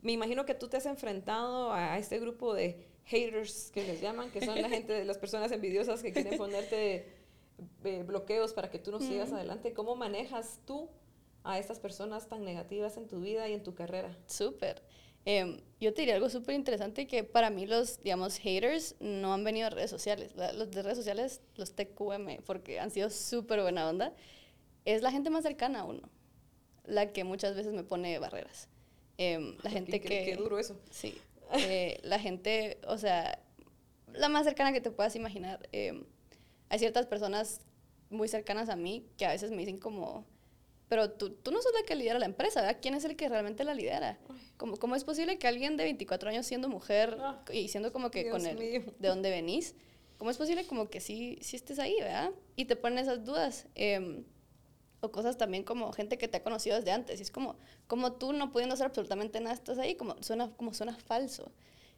Me 0.01 0.11
imagino 0.11 0.45
que 0.45 0.53
tú 0.53 0.67
te 0.67 0.77
has 0.77 0.85
enfrentado 0.85 1.73
a 1.73 1.97
este 1.97 2.19
grupo 2.19 2.53
de 2.53 2.87
haters 3.05 3.71
que 3.71 3.83
les 3.83 4.01
llaman, 4.01 4.31
que 4.31 4.45
son 4.45 4.61
la 4.61 4.69
gente, 4.69 5.03
las 5.05 5.17
personas 5.17 5.51
envidiosas 5.51 6.01
que 6.03 6.11
quieren 6.11 6.37
ponerte 6.37 7.16
eh, 7.83 8.03
bloqueos 8.03 8.53
para 8.53 8.69
que 8.69 8.79
tú 8.79 8.91
no 8.91 8.99
sigas 8.99 9.31
-huh. 9.31 9.35
adelante. 9.35 9.73
¿Cómo 9.73 9.95
manejas 9.95 10.59
tú 10.65 10.89
a 11.43 11.59
estas 11.59 11.79
personas 11.79 12.27
tan 12.27 12.43
negativas 12.43 12.97
en 12.97 13.07
tu 13.07 13.21
vida 13.21 13.47
y 13.47 13.53
en 13.53 13.63
tu 13.63 13.73
carrera? 13.73 14.15
Súper. 14.27 14.81
Eh, 15.25 15.61
yo 15.81 15.93
te 15.93 16.01
diría 16.01 16.15
algo 16.15 16.29
súper 16.29 16.55
interesante 16.55 17.05
que 17.05 17.23
para 17.23 17.49
mí 17.49 17.65
los, 17.65 18.01
digamos, 18.01 18.37
haters 18.37 18.95
no 18.99 19.33
han 19.33 19.43
venido 19.43 19.67
a 19.67 19.69
redes 19.69 19.89
sociales. 19.89 20.33
Los 20.35 20.71
de 20.71 20.81
redes 20.81 20.97
sociales, 20.97 21.41
los 21.55 21.73
TQM, 21.73 22.43
porque 22.45 22.79
han 22.79 22.91
sido 22.91 23.09
súper 23.09 23.61
buena 23.61 23.89
onda, 23.89 24.13
es 24.85 25.01
la 25.01 25.11
gente 25.11 25.29
más 25.29 25.43
cercana 25.43 25.81
a 25.81 25.83
uno, 25.83 26.09
la 26.85 27.11
que 27.11 27.25
muchas 27.25 27.55
veces 27.55 27.73
me 27.73 27.83
pone 27.83 28.17
barreras. 28.19 28.69
Eh, 29.17 29.57
la 29.63 29.69
gente 29.69 29.99
que... 29.99 30.07
Qué 30.07 30.35
duro 30.37 30.59
eso. 30.59 30.79
Sí. 30.89 31.17
Eh, 31.53 31.99
la 32.03 32.19
gente, 32.19 32.79
o 32.87 32.97
sea, 32.97 33.39
la 34.13 34.29
más 34.29 34.45
cercana 34.45 34.71
que 34.71 34.81
te 34.81 34.91
puedas 34.91 35.15
imaginar. 35.15 35.67
Eh, 35.71 36.03
hay 36.69 36.79
ciertas 36.79 37.05
personas 37.05 37.61
muy 38.09 38.27
cercanas 38.27 38.69
a 38.69 38.75
mí 38.75 39.05
que 39.17 39.25
a 39.25 39.31
veces 39.31 39.51
me 39.51 39.57
dicen 39.57 39.77
como, 39.77 40.25
pero 40.87 41.11
tú, 41.11 41.31
tú 41.31 41.51
no 41.51 41.61
sos 41.61 41.73
la 41.73 41.85
que 41.85 41.95
lidera 41.95 42.19
la 42.19 42.25
empresa, 42.25 42.61
¿verdad? 42.61 42.79
¿Quién 42.81 42.95
es 42.95 43.03
el 43.05 43.15
que 43.15 43.29
realmente 43.29 43.63
la 43.63 43.73
lidera? 43.73 44.17
¿Cómo, 44.57 44.77
cómo 44.77 44.95
es 44.95 45.03
posible 45.03 45.37
que 45.37 45.47
alguien 45.47 45.77
de 45.77 45.83
24 45.83 46.29
años 46.29 46.45
siendo 46.45 46.69
mujer 46.69 47.17
oh, 47.19 47.51
y 47.51 47.67
siendo 47.67 47.91
como 47.91 48.11
que 48.11 48.23
Dios 48.23 48.37
con 48.37 48.45
el, 48.45 48.57
mío. 48.57 48.93
de 48.97 49.07
dónde 49.07 49.29
venís, 49.29 49.75
cómo 50.17 50.31
es 50.31 50.37
posible 50.37 50.65
como 50.65 50.89
que 50.89 50.99
sí, 51.01 51.37
sí 51.41 51.55
estés 51.55 51.79
ahí, 51.79 51.95
¿verdad? 51.99 52.31
Y 52.55 52.65
te 52.65 52.75
ponen 52.75 52.99
esas 52.99 53.23
dudas. 53.23 53.67
Eh, 53.75 54.23
o 54.99 55.11
cosas 55.11 55.37
también 55.37 55.63
como 55.63 55.91
gente 55.93 56.17
que 56.17 56.27
te 56.27 56.37
ha 56.37 56.43
conocido 56.43 56.75
desde 56.75 56.91
antes. 56.91 57.19
Y 57.19 57.23
es 57.23 57.29
como, 57.29 57.55
como 57.85 58.13
tú 58.13 58.33
no 58.33 58.51
pudiendo 58.51 58.73
hacer 58.73 58.87
absolutamente 58.87 59.39
nada, 59.39 59.53
estás 59.53 59.77
ahí, 59.77 59.95
como 59.95 60.15
suena, 60.23 60.49
como 60.55 60.73
suena 60.73 60.95
falso. 60.95 61.51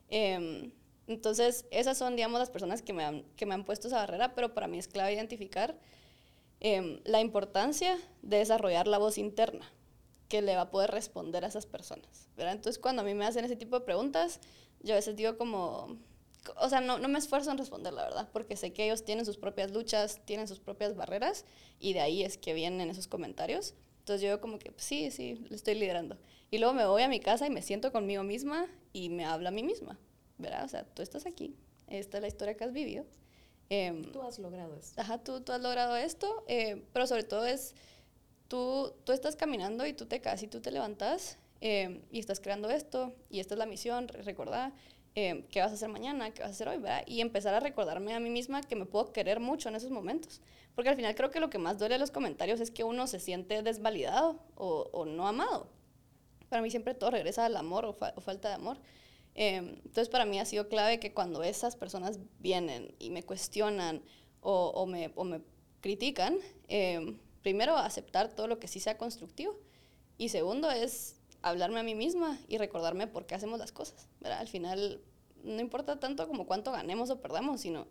Eh, 0.10 0.74
entonces, 1.10 1.66
esas 1.72 1.98
son, 1.98 2.16
digamos, 2.16 2.40
las 2.40 2.52
personas 2.52 2.84
que 2.84 2.94
me, 2.94 3.04
han, 3.04 3.24
que 3.36 3.48
me 3.48 3.56
han 3.56 3.66
puesto 3.66 3.88
esa 3.88 3.98
barrera, 3.98 4.36
pero 4.36 4.54
para 4.54 4.68
mí 4.68 4.78
es 4.78 4.88
clave 4.88 5.12
identificar 5.12 5.76
eh, 6.60 7.02
la 7.04 7.20
importancia 7.20 7.98
de 8.22 8.38
desarrollar 8.38 8.88
la 8.88 9.00
voz 9.00 9.18
interna 9.18 9.66
que 10.28 10.44
le 10.44 10.56
va 10.56 10.62
a 10.62 10.70
poder 10.70 10.92
responder 10.92 11.44
a 11.44 11.48
esas 11.48 11.66
personas. 11.66 12.30
¿verdad? 12.38 12.54
Entonces, 12.54 12.80
cuando 12.80 13.02
a 13.02 13.06
mí 13.06 13.16
me 13.16 13.26
hacen 13.26 13.44
ese 13.44 13.56
tipo 13.56 13.80
de 13.80 13.86
preguntas, 13.86 14.40
yo 14.84 14.94
a 14.94 14.98
veces 14.98 15.16
digo 15.16 15.36
como, 15.36 15.98
o 16.58 16.70
sea, 16.70 16.80
no, 16.80 17.00
no, 17.00 17.08
me 17.08 17.18
esfuerzo 17.18 17.50
en 17.50 17.58
responder, 17.58 17.92
la 17.92 18.04
verdad, 18.04 18.30
porque 18.32 18.56
sé 18.56 18.72
que 18.72 18.86
ellos 18.86 19.04
tienen 19.04 19.26
sus 19.26 19.38
propias 19.38 19.72
luchas, 19.72 20.22
tienen 20.26 20.48
sus 20.48 20.60
propias 20.60 20.96
barreras, 20.96 21.44
y 21.80 21.94
de 21.94 22.02
ahí 22.02 22.22
es 22.22 22.38
que 22.38 22.54
vienen 22.54 22.88
esos 22.92 23.08
comentarios. 23.08 23.74
Entonces 24.02 24.22
yo 24.22 24.40
como 24.40 24.60
que, 24.60 24.72
pues, 24.72 24.84
sí, 24.84 25.10
sí, 25.10 25.44
lo 25.50 25.56
estoy 25.56 25.74
liderando. 25.74 26.20
Y 26.52 26.60
luego 26.60 26.76
me 26.76 26.86
voy 26.86 27.02
a 27.02 27.08
mi 27.08 27.20
casa 27.20 27.48
y 27.48 27.50
me 27.50 27.64
siento 27.64 27.92
conmigo 27.92 28.22
misma 28.22 28.68
y 28.94 29.10
me 29.10 29.26
hablo 29.26 29.48
a 29.48 29.52
mí 29.52 29.64
misma, 29.64 29.98
¿verdad? 30.40 30.64
O 30.66 30.68
sea, 30.68 30.84
tú 30.84 31.02
estás 31.02 31.26
aquí, 31.26 31.56
esta 31.88 32.18
es 32.18 32.22
la 32.22 32.28
historia 32.28 32.56
que 32.56 32.64
has 32.64 32.74
vivido. 32.74 33.06
Eh, 33.70 34.10
tú 34.12 34.22
has 34.24 34.40
logrado 34.40 34.76
esto. 34.76 35.00
Ajá, 35.00 35.20
tú, 35.20 35.42
tú 35.42 35.52
has 35.52 35.62
logrado 35.62 35.96
esto, 35.96 36.44
eh, 36.48 36.84
pero 36.92 37.06
sobre 37.06 37.24
todo 37.24 37.46
es, 37.46 37.76
tú, 38.48 38.94
tú 39.04 39.12
estás 39.12 39.36
caminando 39.36 39.86
y 39.86 39.94
tú 39.94 40.08
te 40.08 40.22
caes 40.22 40.42
y 40.42 40.48
tú 40.48 40.60
te 40.60 40.72
levantas 40.72 41.38
eh, 41.62 42.02
y 42.12 42.20
estás 42.20 42.40
creando 42.40 42.70
esto 42.70 43.14
y 43.30 43.40
esta 43.40 43.54
es 43.54 43.60
la 43.60 43.68
misión, 43.68 44.08
recordar 44.08 44.74
qué 45.14 45.60
vas 45.60 45.72
a 45.72 45.74
hacer 45.74 45.90
mañana, 45.90 46.32
qué 46.32 46.42
vas 46.44 46.52
a 46.52 46.54
hacer 46.54 46.70
hoy, 46.70 46.78
¿verdad? 46.78 47.04
Y 47.06 47.20
empezar 47.20 47.54
a 47.54 47.60
recordarme 47.60 48.14
a 48.14 48.22
mí 48.22 48.30
misma 48.30 48.62
que 48.62 48.78
me 48.78 48.86
puedo 48.86 49.12
querer 49.12 49.42
mucho 49.42 49.68
en 49.68 49.76
esos 49.76 49.92
momentos. 49.92 50.40
Porque 50.76 50.92
al 50.92 50.96
final 50.96 51.14
creo 51.14 51.30
que 51.30 51.42
lo 51.42 51.50
que 51.50 51.58
más 51.58 51.78
duele 51.78 51.96
de 51.96 52.00
los 52.00 52.10
comentarios 52.10 52.62
es 52.62 52.72
que 52.72 52.86
uno 52.86 53.06
se 53.06 53.20
siente 53.20 53.62
desvalidado 53.62 54.40
o, 54.56 54.88
o 54.94 55.06
no 55.06 55.28
amado. 55.28 55.68
Para 56.48 56.62
mí 56.62 56.70
siempre 56.70 56.94
todo 56.94 57.12
regresa 57.12 57.46
al 57.46 57.58
amor 57.58 57.84
o, 57.84 57.92
fa 57.92 58.14
o 58.16 58.22
falta 58.22 58.48
de 58.48 58.56
amor. 58.56 58.78
Eh, 59.42 59.56
entonces 59.56 60.10
para 60.10 60.26
mí 60.26 60.38
ha 60.38 60.44
sido 60.44 60.68
clave 60.68 61.00
que 61.00 61.14
cuando 61.14 61.44
esas 61.44 61.78
personas 61.78 62.20
vienen 62.40 62.94
y 63.00 63.10
me 63.10 63.24
cuestionan 63.24 64.04
o, 64.42 64.72
o, 64.76 64.86
me, 64.86 65.14
o 65.16 65.24
me, 65.24 65.40
critican, 65.80 66.38
eh, 66.68 67.18
primero 67.42 67.78
aceptar 67.78 68.34
todo 68.36 68.48
lo 68.48 68.60
que 68.60 68.68
sí 68.68 68.82
sea 68.82 68.98
constructivo 68.98 69.58
y 70.18 70.28
segundo 70.28 70.70
es 70.70 71.16
hablarme 71.42 71.80
a 71.80 71.84
mí 71.84 71.96
misma 71.96 72.38
y 72.50 72.58
recordarme 72.58 73.08
por 73.08 73.26
qué 73.26 73.36
hacemos 73.36 73.60
las 73.60 73.72
cosas. 73.72 74.10
¿verdad? 74.20 74.40
Al 74.40 74.50
final 74.50 75.02
no 75.44 75.62
importa 75.62 76.02
tanto 76.02 76.28
como 76.28 76.46
cuánto 76.46 76.74
ganemos 76.74 77.10
o 77.10 77.22
perdamos, 77.22 77.62
sino 77.62 77.88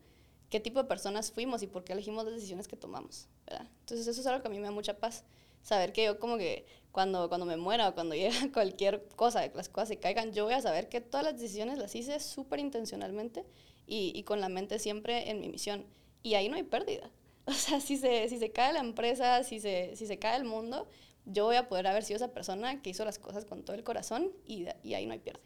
qué 0.51 0.61
tipo 0.61 0.83
de 0.83 0.89
personas 0.89 1.33
fuimos 1.33 1.63
y 1.63 1.67
por 1.67 1.83
qué 1.83 1.95
elegimos 1.95 2.25
las 2.25 2.35
decisiones 2.35 2.69
que 2.69 2.77
tomamos. 2.77 3.27
¿verdad? 3.47 3.67
Entonces 3.81 4.07
eso 4.07 4.21
es 4.21 4.27
algo 4.27 4.43
que 4.43 4.49
a 4.49 4.51
mí 4.51 4.59
me 4.59 4.65
da 4.65 4.71
mucha 4.71 4.99
paz. 4.99 5.25
Saber 5.69 5.93
que 5.93 6.03
yo 6.03 6.19
como 6.19 6.39
que 6.39 6.65
cuando, 6.93 7.29
cuando 7.29 7.45
me 7.45 7.59
muera 7.59 7.91
o 7.91 7.95
cuando 7.95 8.15
llegue 8.15 8.51
cualquier 8.53 9.07
cosa, 9.17 9.47
que 9.47 9.55
las 9.55 9.69
cosas 9.69 9.89
se 9.89 9.99
caigan, 9.99 10.33
yo 10.33 10.45
voy 10.45 10.55
a 10.55 10.63
saber 10.63 10.89
que 10.89 11.03
todas 11.03 11.27
las 11.27 11.35
decisiones 11.39 11.77
las 11.77 11.95
hice 11.95 12.21
súper 12.21 12.59
intencionalmente 12.59 13.45
y, 13.87 14.13
y, 14.15 14.23
con 14.23 14.41
la 14.41 14.49
mente 14.49 14.79
siempre 14.79 15.29
en 15.29 15.41
mi 15.41 15.51
misión. 15.51 15.85
Y 16.23 16.35
ahí 16.37 16.49
no 16.49 16.57
hay 16.57 16.63
pérdida. 16.63 17.11
O 17.49 17.53
sea, 17.53 17.81
si 17.81 17.97
se, 17.97 18.29
si 18.29 18.39
se 18.39 18.51
cae 18.51 18.75
la 18.75 18.81
empresa, 18.81 19.43
si 19.43 19.59
se, 19.59 19.97
si 19.97 20.07
se 20.07 20.19
cae 20.19 20.37
el 20.37 20.45
mundo, 20.45 20.87
yo 21.25 21.47
voy 21.47 21.57
a 21.57 21.67
poder 21.67 21.87
haber 21.87 22.05
sido 22.05 22.17
esa 22.17 22.33
persona 22.35 22.83
que 22.83 22.91
hizo 22.91 23.07
las 23.07 23.19
cosas 23.19 23.47
con 23.47 23.63
todo 23.65 23.75
el 23.75 23.85
corazón 23.85 24.33
y, 24.47 24.67
y 24.83 24.93
ahí 24.93 25.07
no 25.07 25.13
hay 25.15 25.19
pierde. 25.19 25.41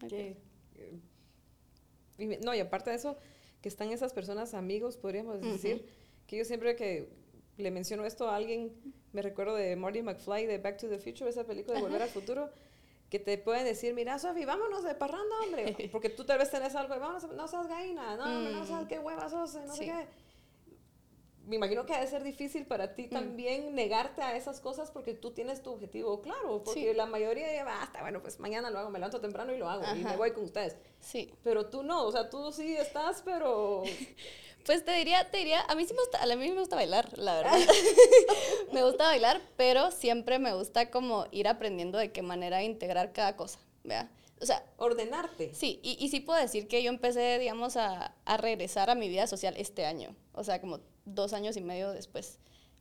No, 0.00 0.08
hay 0.08 0.36
pierde. 2.18 2.38
no, 2.44 2.52
y 2.52 2.58
aparte 2.58 2.90
de 2.90 2.96
eso, 2.96 3.16
que 3.62 3.68
están 3.68 3.92
esas 3.92 4.12
personas 4.12 4.54
amigos, 4.54 4.96
podríamos 4.96 5.36
uh 5.36 5.40
-huh. 5.40 5.52
decir, 5.52 5.86
que 6.26 6.36
yo 6.36 6.44
siempre 6.44 6.74
que 6.74 7.08
le 7.58 7.70
menciono 7.70 8.04
esto 8.04 8.28
a 8.28 8.36
alguien, 8.36 8.72
me 9.16 9.22
recuerdo 9.22 9.54
de 9.54 9.74
Marty 9.76 10.02
McFly 10.02 10.44
de 10.44 10.58
Back 10.58 10.76
to 10.76 10.88
the 10.88 10.98
Future, 10.98 11.30
esa 11.30 11.44
película 11.44 11.76
de 11.76 11.80
Volver 11.80 12.02
al 12.02 12.10
Futuro, 12.10 12.50
que 13.08 13.18
te 13.18 13.38
pueden 13.38 13.64
decir, 13.64 13.94
mira, 13.94 14.18
Sofi, 14.18 14.44
vámonos 14.44 14.84
de 14.84 14.94
parranda, 14.94 15.34
hombre. 15.42 15.88
Porque 15.92 16.10
tú 16.10 16.24
tal 16.24 16.38
vez 16.38 16.50
tenés 16.50 16.74
algo 16.74 16.92
de, 16.92 17.00
vámonos, 17.00 17.24
no 17.32 17.48
seas 17.48 17.66
gaina, 17.66 18.14
no, 18.16 18.26
no 18.26 18.62
mm. 18.62 18.66
seas 18.66 18.84
qué 18.86 18.98
hueva 18.98 19.26
sos, 19.30 19.54
no 19.54 19.74
sé 19.74 19.86
qué. 19.86 20.06
Me 21.46 21.56
imagino 21.56 21.86
que 21.86 21.94
ha 21.94 22.00
de 22.00 22.08
ser 22.08 22.24
difícil 22.24 22.66
para 22.66 22.94
ti 22.94 23.06
mm. 23.06 23.10
también 23.10 23.74
negarte 23.74 24.20
a 24.20 24.36
esas 24.36 24.60
cosas 24.60 24.90
porque 24.90 25.14
tú 25.14 25.30
tienes 25.30 25.62
tu 25.62 25.72
objetivo 25.72 26.20
claro. 26.20 26.62
Porque 26.62 26.92
la 26.92 27.06
mayoría 27.06 27.50
ya 27.54 27.64
basta, 27.64 28.02
bueno, 28.02 28.20
pues 28.20 28.38
mañana 28.38 28.68
lo 28.68 28.80
hago, 28.80 28.90
me 28.90 28.98
levanto 28.98 29.18
temprano 29.18 29.54
y 29.54 29.56
lo 29.56 29.70
hago 29.70 29.84
y 29.96 30.04
me 30.04 30.14
voy 30.18 30.32
con 30.32 30.44
ustedes. 30.44 30.76
Sí. 31.00 31.32
Pero 31.42 31.70
tú 31.70 31.82
no, 31.82 32.04
o 32.04 32.12
sea, 32.12 32.28
tú 32.28 32.52
sí 32.52 32.76
estás, 32.76 33.22
pero 33.24 33.82
Pues 34.66 34.84
te 34.84 34.92
diría, 34.92 35.30
te 35.30 35.38
diría, 35.38 35.62
a 35.62 35.74
mí 35.76 35.86
sí 35.86 35.94
me 35.94 36.00
gusta, 36.00 36.22
a 36.22 36.26
mí 36.26 36.50
me 36.50 36.58
gusta 36.58 36.74
bailar, 36.76 37.16
la 37.16 37.34
verdad. 37.42 37.58
me 38.72 38.82
gusta 38.82 39.04
bailar, 39.04 39.40
pero 39.56 39.92
siempre 39.92 40.38
me 40.40 40.52
gusta 40.54 40.90
como 40.90 41.26
ir 41.30 41.46
aprendiendo 41.48 41.98
de 41.98 42.10
qué 42.10 42.22
manera 42.22 42.62
integrar 42.64 43.12
cada 43.12 43.36
cosa, 43.36 43.60
¿vea? 43.84 44.10
O 44.40 44.44
sea, 44.44 44.64
ordenarte. 44.76 45.54
Sí, 45.54 45.80
y, 45.82 45.96
y 46.04 46.08
sí 46.08 46.20
puedo 46.20 46.40
decir 46.40 46.68
que 46.68 46.82
yo 46.82 46.90
empecé, 46.90 47.38
digamos, 47.38 47.76
a, 47.76 48.12
a 48.24 48.36
regresar 48.36 48.90
a 48.90 48.94
mi 48.94 49.08
vida 49.08 49.26
social 49.26 49.54
este 49.56 49.86
año, 49.86 50.14
o 50.32 50.44
sea, 50.44 50.60
como 50.60 50.80
dos 51.04 51.32
años 51.32 51.56
y 51.56 51.60
medio 51.60 51.92
después, 51.92 52.38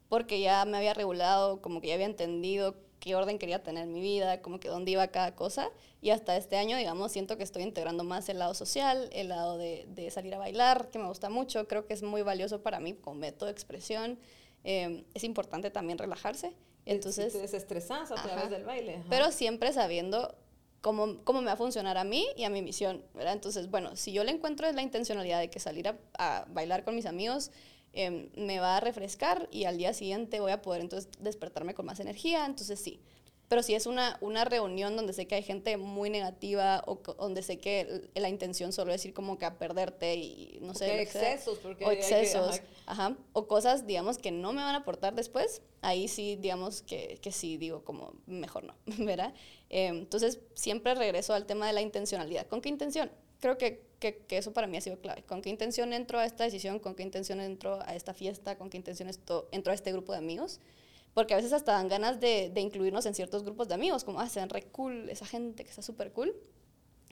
porque 0.09 0.41
ya 0.41 0.65
me 0.65 0.77
había 0.77 0.93
regulado, 0.95 1.61
como 1.61 1.81
que 1.81 1.89
ya 1.89 1.93
había 1.93 2.07
entendido 2.07 2.75
qué 3.05 3.15
orden 3.15 3.37
quería 3.37 3.61
tener 3.61 3.83
en 3.83 3.93
mi 3.93 4.01
vida, 4.01 4.41
como 4.41 4.59
que 4.59 4.67
dónde 4.67 4.89
iba 4.89 5.07
cada 5.09 5.35
cosa. 5.35 5.69
Y 6.01 6.09
hasta 6.09 6.35
este 6.37 6.57
año, 6.57 6.75
digamos, 6.75 7.11
siento 7.11 7.37
que 7.37 7.43
estoy 7.43 7.61
integrando 7.61 8.03
más 8.03 8.27
el 8.29 8.39
lado 8.39 8.55
social, 8.55 9.09
el 9.13 9.29
lado 9.29 9.59
de, 9.59 9.85
de 9.89 10.09
salir 10.09 10.33
a 10.33 10.39
bailar, 10.39 10.89
que 10.89 10.97
me 10.97 11.07
gusta 11.07 11.29
mucho. 11.29 11.67
Creo 11.67 11.85
que 11.85 11.93
es 11.93 12.01
muy 12.01 12.23
valioso 12.23 12.63
para 12.63 12.79
mí 12.79 12.95
como 12.95 13.19
método 13.19 13.45
de 13.45 13.51
expresión. 13.51 14.17
Em, 14.63 15.03
es 15.13 15.23
importante 15.23 15.69
también 15.69 15.99
relajarse. 15.99 16.53
Entonces, 16.87 17.31
te 17.31 17.41
desestresas 17.41 18.11
a 18.11 18.15
través 18.15 18.49
del 18.49 18.63
baile. 18.63 19.03
Pero 19.07 19.31
siempre 19.31 19.71
sabiendo 19.71 20.33
cómo, 20.81 21.23
cómo 21.23 21.41
me 21.41 21.47
va 21.47 21.53
a 21.53 21.57
funcionar 21.57 21.99
a 21.99 22.03
mí 22.03 22.25
y 22.35 22.43
a 22.43 22.49
mi 22.49 22.63
misión, 22.63 23.03
¿verdad? 23.13 23.33
Entonces, 23.33 23.69
bueno, 23.69 23.95
si 23.95 24.13
yo 24.13 24.23
le 24.23 24.31
encuentro 24.31 24.71
la 24.71 24.81
intencionalidad 24.81 25.39
de 25.39 25.51
que 25.51 25.59
salir 25.59 25.89
a, 25.89 25.99
a 26.17 26.45
bailar 26.49 26.83
con 26.83 26.95
mis 26.95 27.05
amigos 27.05 27.51
Em, 27.97 28.27
me 28.35 28.59
va 28.59 28.75
a 28.75 28.79
refrescar 28.81 29.47
y 29.51 29.63
al 29.63 29.77
día 29.77 29.93
siguiente 29.93 30.41
voy 30.41 30.51
a 30.51 30.61
poder 30.61 30.81
entonces 30.81 31.09
despertarme 31.19 31.73
con 31.73 31.85
más 31.85 32.01
energía, 32.01 32.45
entonces 32.45 32.77
sí. 32.77 32.99
Pero 33.47 33.63
si 33.63 33.73
es 33.73 33.85
una, 33.85 34.17
una 34.19 34.43
reunión 34.43 34.97
donde 34.97 35.13
sé 35.13 35.27
que 35.27 35.35
hay 35.35 35.43
gente 35.43 35.77
muy 35.77 36.09
negativa 36.09 36.83
o 36.87 36.97
donde 37.17 37.41
sé 37.41 37.57
que 37.57 38.09
la 38.15 38.27
intención 38.27 38.73
solo 38.73 38.91
es 38.91 39.05
ir 39.05 39.13
como 39.13 39.37
que 39.37 39.45
a 39.45 39.57
perderte 39.57 40.15
y 40.15 40.57
no 40.61 40.73
sé. 40.73 41.01
excesos, 41.01 41.59
porque 41.59 41.85
o 41.85 41.91
excesos, 41.91 42.61
ajá, 42.85 43.15
o 43.31 43.47
cosas, 43.47 43.87
digamos, 43.87 44.17
que 44.17 44.31
no 44.31 44.51
me 44.51 44.61
van 44.61 44.75
a 44.75 44.79
aportar 44.79 45.15
después, 45.15 45.61
ahí 45.81 46.09
sí, 46.09 46.35
digamos, 46.35 46.81
que, 46.81 47.17
que 47.21 47.31
sí 47.31 47.55
digo 47.55 47.85
como 47.85 48.15
mejor 48.25 48.65
no, 48.65 48.75
¿verdad? 49.05 49.33
Em, 49.69 49.99
entonces 49.99 50.39
siempre 50.53 50.95
regreso 50.95 51.33
al 51.33 51.45
tema 51.45 51.67
de 51.67 51.71
la 51.71 51.81
intencionalidad. 51.81 52.47
¿Con 52.47 52.59
qué 52.59 52.67
intención? 52.67 53.09
Creo 53.39 53.57
que 53.57 53.85
que, 54.13 54.17
que, 54.25 54.37
eso 54.37 54.53
para 54.53 54.67
mí 54.67 54.77
ha 54.77 54.81
sido 54.81 54.99
clave. 54.99 55.23
¿Con 55.23 55.41
qué 55.41 55.49
intención 55.49 55.93
entro 55.93 56.19
a 56.19 56.25
esta 56.25 56.43
decisión? 56.43 56.79
¿Con 56.79 56.95
qué 56.95 57.03
intención 57.03 57.39
entro 57.39 57.79
a 57.81 57.95
esta 57.95 58.13
fiesta? 58.13 58.57
¿Con 58.57 58.69
qué 58.69 58.77
intención 58.77 59.09
esto, 59.09 59.47
entro 59.51 59.71
a 59.71 59.75
este 59.75 59.91
grupo 59.91 60.11
de 60.11 60.19
amigos? 60.19 60.59
Porque 61.13 61.33
a 61.33 61.37
veces 61.37 61.53
hasta 61.53 61.73
dan 61.73 61.87
ganas 61.87 62.19
de, 62.19 62.51
de 62.53 62.61
incluirnos 62.61 63.05
en 63.05 63.15
ciertos 63.15 63.43
grupos 63.43 63.67
de 63.67 63.73
amigos, 63.73 64.03
como, 64.03 64.19
ah, 64.19 64.29
se 64.29 64.39
ven 64.39 64.49
re 64.49 64.63
cool, 64.63 65.09
esa 65.09 65.25
gente 65.25 65.63
que 65.63 65.69
está 65.69 65.81
súper 65.81 66.11
cool. 66.11 66.35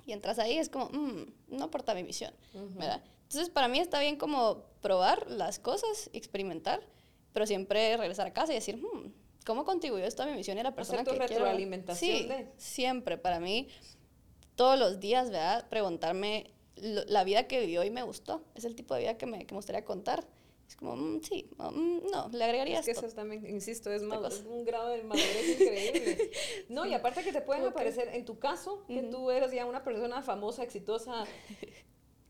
Y 0.05 0.11
entras 0.11 0.37
ahí, 0.39 0.57
es 0.57 0.69
como, 0.69 0.89
mmm, 0.89 1.25
no 1.47 1.63
aporta 1.65 1.95
mi 1.95 2.03
misión, 2.03 2.33
¿verdad? 2.75 3.01
Entonces, 3.23 3.49
para 3.49 3.67
mí 3.67 3.79
está 3.79 3.99
bien 3.99 4.17
como 4.17 4.65
probar 4.81 5.31
las 5.31 5.57
cosas, 5.57 6.09
experimentar, 6.13 6.81
pero 7.31 7.47
siempre 7.47 7.95
regresar 7.97 8.27
a 8.27 8.33
casa 8.33 8.51
y 8.51 8.55
decir, 8.55 8.77
hmm, 8.77 9.13
¿cómo 9.45 9.63
contribuyó 9.63 10.05
esto 10.05 10.23
a 10.23 10.25
mi 10.25 10.33
misión 10.33 10.57
y 10.57 10.59
a 10.59 10.63
la 10.63 10.75
persona 10.75 11.01
Hacer 11.01 11.13
tu 11.13 11.19
que 11.19 11.27
retroalimentación 11.27 12.17
Sí, 12.17 12.29
siempre. 12.57 13.17
Para 13.17 13.39
mí, 13.39 13.69
todos 14.55 14.77
los 14.77 14.99
días, 14.99 15.31
¿verdad? 15.31 15.67
Preguntarme 15.69 16.53
la 16.76 17.24
vida 17.24 17.47
que 17.47 17.59
vivió 17.59 17.84
y 17.84 17.89
me 17.89 18.03
gustó. 18.03 18.43
Es 18.55 18.65
el 18.65 18.76
tipo 18.76 18.93
de 18.93 19.01
vida 19.01 19.17
que 19.17 19.26
me, 19.26 19.45
que 19.45 19.53
me 19.53 19.59
gustaría 19.59 19.86
contar. 19.86 20.26
Es 20.67 20.76
como, 20.76 20.95
mm, 20.95 21.21
sí, 21.21 21.49
mm, 21.57 22.11
no, 22.11 22.30
le 22.30 22.43
agregaría 22.43 22.80
es 22.80 22.86
que 22.86 22.91
eso 22.91 23.07
también, 23.09 23.47
insisto, 23.47 23.91
es, 23.91 24.01
un 24.01 24.65
grado 24.65 24.89
de 24.89 25.03
madurez 25.03 25.59
increíble. 25.59 26.32
No, 26.69 26.86
y 26.86 26.93
aparte 26.93 27.24
que 27.24 27.32
te 27.32 27.41
pueden 27.41 27.65
aparecer, 27.65 28.09
en 28.13 28.26
tu 28.26 28.39
caso, 28.39 28.84
que 28.88 29.03
tú 29.03 29.30
eres 29.30 29.51
ya 29.51 29.65
una 29.65 29.84
persona 29.84 30.21
famosa, 30.21 30.63
exitosa, 30.63 31.26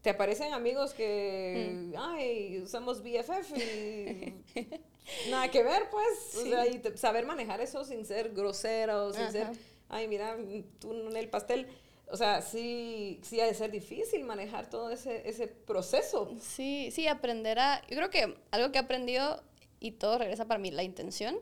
te 0.02 0.10
aparecen 0.10 0.52
amigos 0.54 0.94
que, 0.94 1.72
mm. 1.74 1.94
ay, 1.98 2.60
usamos 2.62 3.02
BFF 3.02 3.58
y 3.58 4.34
nada 5.30 5.50
que 5.50 5.64
ver, 5.64 5.90
pues. 5.90 6.36
O 6.36 6.46
sea, 6.46 6.68
y 6.68 6.82
saber 6.96 7.26
manejar 7.26 7.62
eso 7.62 7.86
sin 7.86 8.06
ser 8.06 8.34
grosero, 8.34 9.14
sin 9.14 9.32
ser, 9.32 9.48
ay, 9.88 10.08
mira, 10.08 10.38
tú 10.80 10.92
en 10.92 11.16
el 11.16 11.30
pastel 11.30 11.68
o 12.14 12.16
sea, 12.16 12.44
sí, 12.44 13.20
sí 13.24 13.40
ha 13.40 13.48
de 13.48 13.56
ser 13.56 13.72
difícil 13.72 14.24
manejar 14.24 14.70
todo 14.70 14.92
ese, 14.92 15.28
ese 15.28 15.48
proceso. 15.48 16.30
Sí, 16.40 16.90
sí, 16.92 17.08
aprender 17.08 17.58
a... 17.58 17.82
Yo 17.90 17.98
creo 17.98 18.12
que 18.12 18.38
algo 18.52 18.72
que 18.72 18.78
he 18.78 18.82
aprendido, 18.82 19.42
y 19.80 19.94
todo 19.94 20.20
regresa 20.20 20.46
para 20.46 20.60
mí, 20.60 20.70
la 20.70 20.84
intención, 20.84 21.36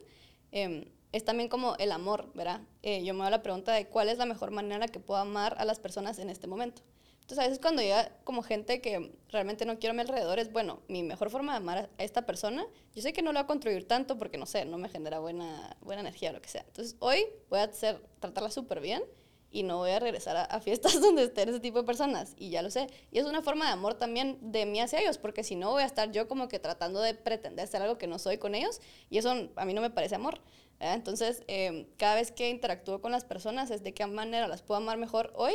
em, 0.54 0.86
es 1.12 1.26
también 1.26 1.50
como 1.50 1.76
el 1.76 1.92
amor, 1.92 2.32
¿verdad? 2.36 2.62
Eh, 2.84 3.04
yo 3.04 3.14
me 3.14 3.20
hago 3.20 3.32
la 3.32 3.44
pregunta 3.44 3.74
de 3.74 3.88
cuál 3.88 4.08
es 4.08 4.18
la 4.18 4.26
mejor 4.26 4.52
manera 4.52 4.76
en 4.76 4.80
la 4.80 4.88
que 4.88 5.02
puedo 5.02 5.20
amar 5.20 5.58
a 5.58 5.66
las 5.66 5.78
personas 5.78 6.20
en 6.20 6.30
este 6.30 6.48
momento. 6.48 6.84
Entonces, 7.20 7.40
a 7.40 7.48
veces 7.50 7.60
cuando 7.60 7.82
llega 7.82 8.10
como 8.24 8.42
gente 8.42 8.80
que 8.80 9.14
realmente 9.28 9.66
no 9.66 9.78
quiero 9.78 9.92
a 9.92 9.96
mi 9.96 10.02
alrededor, 10.04 10.40
es, 10.40 10.54
bueno, 10.54 10.84
mi 10.88 11.04
mejor 11.04 11.30
forma 11.30 11.52
de 11.52 11.58
amar 11.58 11.90
a 11.98 12.04
esta 12.06 12.26
persona, 12.26 12.66
yo 12.96 13.02
sé 13.02 13.12
que 13.12 13.22
no 13.22 13.34
le 13.34 13.40
va 13.40 13.42
a 13.42 13.48
contribuir 13.48 13.90
tanto 13.90 14.18
porque, 14.18 14.38
no 14.38 14.46
sé, 14.46 14.64
no 14.64 14.78
me 14.78 14.88
genera 14.88 15.20
buena, 15.20 15.76
buena 15.82 16.00
energía 16.00 16.30
o 16.30 16.34
lo 16.34 16.42
que 16.42 16.48
sea. 16.48 16.64
Entonces, 16.66 16.96
hoy 17.00 17.26
voy 17.50 17.60
a 17.60 17.64
hacer, 17.64 18.02
tratarla 18.22 18.50
súper 18.50 18.80
bien 18.80 19.04
y 19.52 19.64
no 19.64 19.78
voy 19.78 19.92
a 19.92 20.00
regresar 20.00 20.48
a, 20.50 20.60
fiestas 20.62 21.00
donde 21.02 21.24
estén 21.24 21.50
ese 21.50 21.60
tipo 21.60 21.80
de 21.80 21.84
personas. 21.84 22.34
Y 22.38 22.50
ya 22.50 22.62
lo 22.62 22.72
sé. 22.72 22.88
Y 23.12 23.20
es 23.20 23.26
una 23.26 23.42
forma 23.42 23.66
de 23.66 23.72
amor 23.72 23.96
también 23.96 24.38
de 24.42 24.66
mí 24.66 24.80
hacia 24.80 25.00
ellos, 25.00 25.18
porque 25.18 25.44
si 25.44 25.56
no 25.56 25.72
voy 25.72 25.84
a 25.84 25.86
estar 25.86 26.12
yo 26.12 26.28
como 26.28 26.48
que 26.48 26.60
tratando 26.60 27.02
de 27.02 27.14
pretender 27.14 27.68
ser 27.68 27.82
algo 27.82 27.98
que 27.98 28.08
no 28.08 28.18
soy 28.18 28.38
con 28.38 28.56
ellos. 28.56 28.80
Y 29.10 29.18
eso 29.18 29.50
a 29.56 29.66
mí 29.66 29.74
no 29.74 29.82
me 29.82 29.90
parece 29.90 30.16
amor. 30.16 30.40
Entonces, 30.80 31.44
em, 31.48 31.86
cada 31.98 32.16
vez 32.16 32.32
que 32.32 32.50
interactúo 32.50 33.02
con 33.02 33.12
las 33.12 33.24
personas 33.24 33.70
es 33.70 33.84
de 33.84 33.94
qué 33.94 34.06
manera 34.08 34.48
las 34.48 34.64
puedo 34.64 34.80
amar 34.80 34.98
mejor 34.98 35.32
hoy 35.36 35.54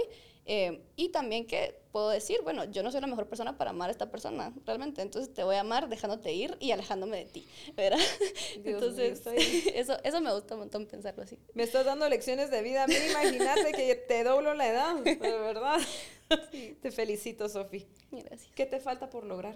eh, 0.48 0.80
y 0.94 1.08
también 1.08 1.44
que 1.44 1.80
puedo 1.90 2.08
decir, 2.10 2.38
bueno, 2.44 2.64
yo 2.66 2.84
no 2.84 2.92
soy 2.92 3.00
la 3.00 3.08
mejor 3.08 3.26
persona 3.26 3.58
para 3.58 3.70
amar 3.70 3.88
a 3.88 3.92
esta 3.92 4.10
persona, 4.10 4.54
realmente. 4.64 5.02
Entonces 5.02 5.34
te 5.34 5.42
voy 5.42 5.56
a 5.56 5.60
amar 5.60 5.88
dejándote 5.88 6.32
ir 6.32 6.56
y 6.60 6.70
alejándome 6.70 7.16
de 7.16 7.24
ti, 7.24 7.48
¿verdad? 7.74 7.98
entonces, 8.64 9.22
eso, 9.74 9.96
eso 10.04 10.20
me 10.20 10.32
gusta 10.32 10.54
un 10.54 10.60
montón 10.60 10.86
pensarlo 10.86 11.24
así. 11.24 11.36
Me 11.54 11.64
estás 11.64 11.84
dando 11.84 12.08
lecciones 12.08 12.52
de 12.52 12.62
vida. 12.62 12.84
A 12.84 12.86
mí 12.86 12.94
imagínate 13.10 13.72
que 13.72 13.96
te 13.96 14.22
doblo 14.22 14.54
la 14.54 14.68
edad, 14.68 14.94
de 14.96 15.16
verdad. 15.16 15.80
Te 16.82 16.90
felicito, 16.90 17.48
Sofi. 17.48 17.86
Gracias. 18.10 18.50
¿Qué 18.54 18.66
te 18.66 18.80
falta 18.80 19.08
por 19.08 19.24
lograr? 19.24 19.54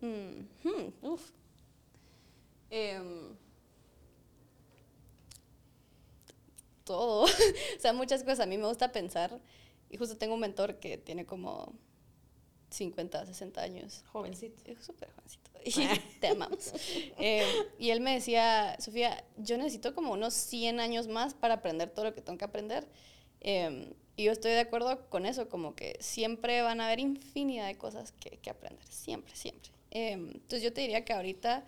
Mm, 0.00 0.40
hmm, 0.64 0.94
uf. 1.02 1.30
Em, 2.70 3.36
todo. 6.84 7.24
o 7.24 7.28
sea, 7.78 7.92
muchas 7.92 8.22
cosas. 8.22 8.40
A 8.40 8.46
mí 8.46 8.56
me 8.56 8.66
gusta 8.66 8.90
pensar 8.90 9.38
y 9.92 9.98
justo 9.98 10.16
tengo 10.16 10.34
un 10.34 10.40
mentor 10.40 10.80
que 10.80 10.96
tiene 10.96 11.26
como 11.26 11.74
50, 12.70 13.26
60 13.26 13.60
años. 13.60 14.02
Jovencito. 14.10 14.62
Súper 14.80 15.10
jovencito. 15.12 15.50
Y 15.64 16.18
te 16.18 16.28
amamos. 16.28 16.72
Eh, 17.18 17.46
y 17.78 17.90
él 17.90 18.00
me 18.00 18.14
decía, 18.14 18.74
Sofía, 18.80 19.22
yo 19.36 19.56
necesito 19.58 19.94
como 19.94 20.12
unos 20.12 20.34
100 20.34 20.80
años 20.80 21.06
más 21.06 21.34
para 21.34 21.54
aprender 21.54 21.90
todo 21.90 22.06
lo 22.06 22.14
que 22.14 22.22
tengo 22.22 22.38
que 22.38 22.44
aprender. 22.44 22.88
Eh, 23.42 23.94
y 24.16 24.24
yo 24.24 24.32
estoy 24.32 24.52
de 24.52 24.60
acuerdo 24.60 25.08
con 25.08 25.26
eso, 25.26 25.48
como 25.48 25.76
que 25.76 25.96
siempre 26.00 26.62
van 26.62 26.80
a 26.80 26.86
haber 26.86 26.98
infinidad 26.98 27.66
de 27.66 27.76
cosas 27.76 28.12
que, 28.12 28.38
que 28.38 28.50
aprender. 28.50 28.86
Siempre, 28.88 29.36
siempre. 29.36 29.70
Eh, 29.90 30.12
entonces 30.12 30.62
yo 30.62 30.72
te 30.72 30.80
diría 30.80 31.04
que 31.04 31.12
ahorita 31.12 31.64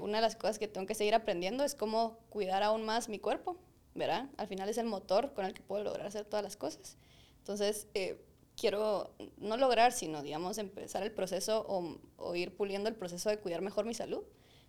una 0.00 0.18
de 0.18 0.22
las 0.22 0.36
cosas 0.36 0.60
que 0.60 0.68
tengo 0.68 0.86
que 0.86 0.94
seguir 0.94 1.12
aprendiendo 1.12 1.64
es 1.64 1.74
cómo 1.74 2.18
cuidar 2.28 2.62
aún 2.62 2.84
más 2.84 3.08
mi 3.08 3.18
cuerpo, 3.18 3.56
¿verdad? 3.94 4.28
Al 4.36 4.46
final 4.46 4.68
es 4.68 4.78
el 4.78 4.86
motor 4.86 5.34
con 5.34 5.44
el 5.44 5.54
que 5.54 5.60
puedo 5.60 5.82
lograr 5.82 6.06
hacer 6.06 6.24
todas 6.24 6.44
las 6.44 6.56
cosas. 6.56 6.96
Entonces, 7.42 7.88
eh, 7.94 8.24
quiero 8.56 9.10
no 9.36 9.56
lograr, 9.56 9.90
sino, 9.90 10.22
digamos, 10.22 10.58
empezar 10.58 11.02
el 11.02 11.10
proceso 11.10 11.66
o, 11.68 11.98
o, 12.16 12.36
ir 12.36 12.54
puliendo 12.54 12.88
el 12.88 12.94
proceso 12.94 13.30
de 13.30 13.38
cuidar 13.38 13.62
mejor 13.62 13.84
mi 13.84 13.94
salud, 13.94 14.22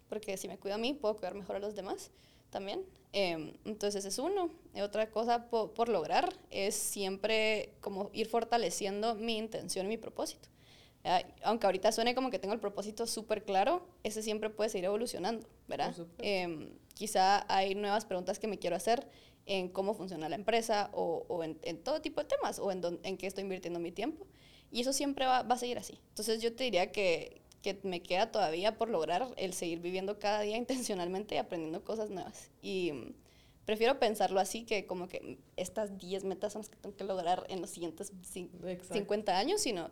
porque 0.10 0.38
si 0.38 0.48
me 0.48 0.58
cuido 0.58 0.74
a 0.74 0.80
mí, 0.80 0.94
puedo 0.94 1.16
cuidar 1.16 1.36
mejor 1.36 1.58
a 1.58 1.60
los 1.60 1.76
demás 1.76 2.10
también. 2.50 2.84
Eh, 3.14 3.54
entonces, 3.66 4.06
es 4.06 4.18
uno. 4.18 4.50
otra 4.82 5.12
cosa 5.12 5.50
por, 5.50 5.88
lograr 5.88 6.34
es 6.50 6.74
siempre 6.74 7.76
como 7.80 8.10
ir 8.12 8.28
fortaleciendo 8.28 9.14
mi 9.14 9.38
intención 9.38 9.86
y 9.86 9.90
mi 9.90 9.98
propósito. 9.98 10.50
aunque 11.44 11.68
ahorita 11.68 11.92
suene 11.92 12.16
como 12.16 12.32
que 12.32 12.40
tengo 12.40 12.56
el 12.56 12.60
propósito 12.60 13.06
súper 13.06 13.44
claro, 13.44 13.86
ese 14.02 14.24
siempre 14.24 14.50
puede 14.50 14.72
seguir 14.72 14.86
evolucionando, 14.86 15.48
¿verdad? 15.68 15.94
Eh, 16.18 16.72
quizá 16.96 17.46
hay 17.54 17.76
nuevas 17.76 18.06
preguntas 18.06 18.40
que 18.40 18.48
me 18.48 18.58
quiero 18.58 18.76
hacer 18.76 19.08
en 19.46 19.70
cómo 19.70 19.94
funciona 19.94 20.30
la 20.30 20.36
empresa 20.36 20.90
o, 20.94 21.26
o 21.28 21.44
en, 21.44 21.60
en, 21.64 21.78
todo 21.78 22.02
tipo 22.02 22.22
de 22.22 22.28
temas 22.28 22.60
o 22.60 22.72
en, 22.72 22.82
en 23.04 23.18
qué 23.18 23.28
estoy 23.28 23.44
invirtiendo 23.44 23.80
mi 23.80 23.92
tiempo. 23.92 24.26
Y 24.72 24.82
eso 24.82 24.94
siempre 24.94 25.26
va, 25.26 25.44
va, 25.44 25.56
a 25.56 25.58
seguir 25.58 25.78
así. 25.78 26.00
Entonces 26.10 26.42
yo 26.42 26.54
te 26.56 26.64
diría 26.64 26.92
que, 26.92 27.42
que 27.62 27.80
me 27.84 28.02
queda 28.02 28.32
todavía 28.32 28.78
por 28.78 28.90
lograr 28.90 29.34
el 29.38 29.54
seguir 29.54 29.80
viviendo 29.80 30.20
cada 30.20 30.42
día 30.42 30.58
intencionalmente 30.64 31.36
y 31.36 31.38
aprendiendo 31.38 31.84
cosas 31.84 32.10
nuevas. 32.10 32.52
Y 32.62 32.92
mm, 32.92 33.14
prefiero 33.66 34.00
pensarlo 34.00 34.40
así 34.40 34.64
que 34.64 34.86
como 34.86 35.08
que 35.08 35.38
estas 35.58 35.98
10 35.98 36.26
metas 36.26 36.54
son 36.54 36.62
las 36.62 36.70
que 36.70 36.78
tengo 36.78 36.96
que 36.96 37.04
lograr 37.04 37.46
en 37.50 37.62
los 37.62 37.70
siguientes 37.70 38.12
50 38.22 39.38
años, 39.38 39.62
sino 39.62 39.90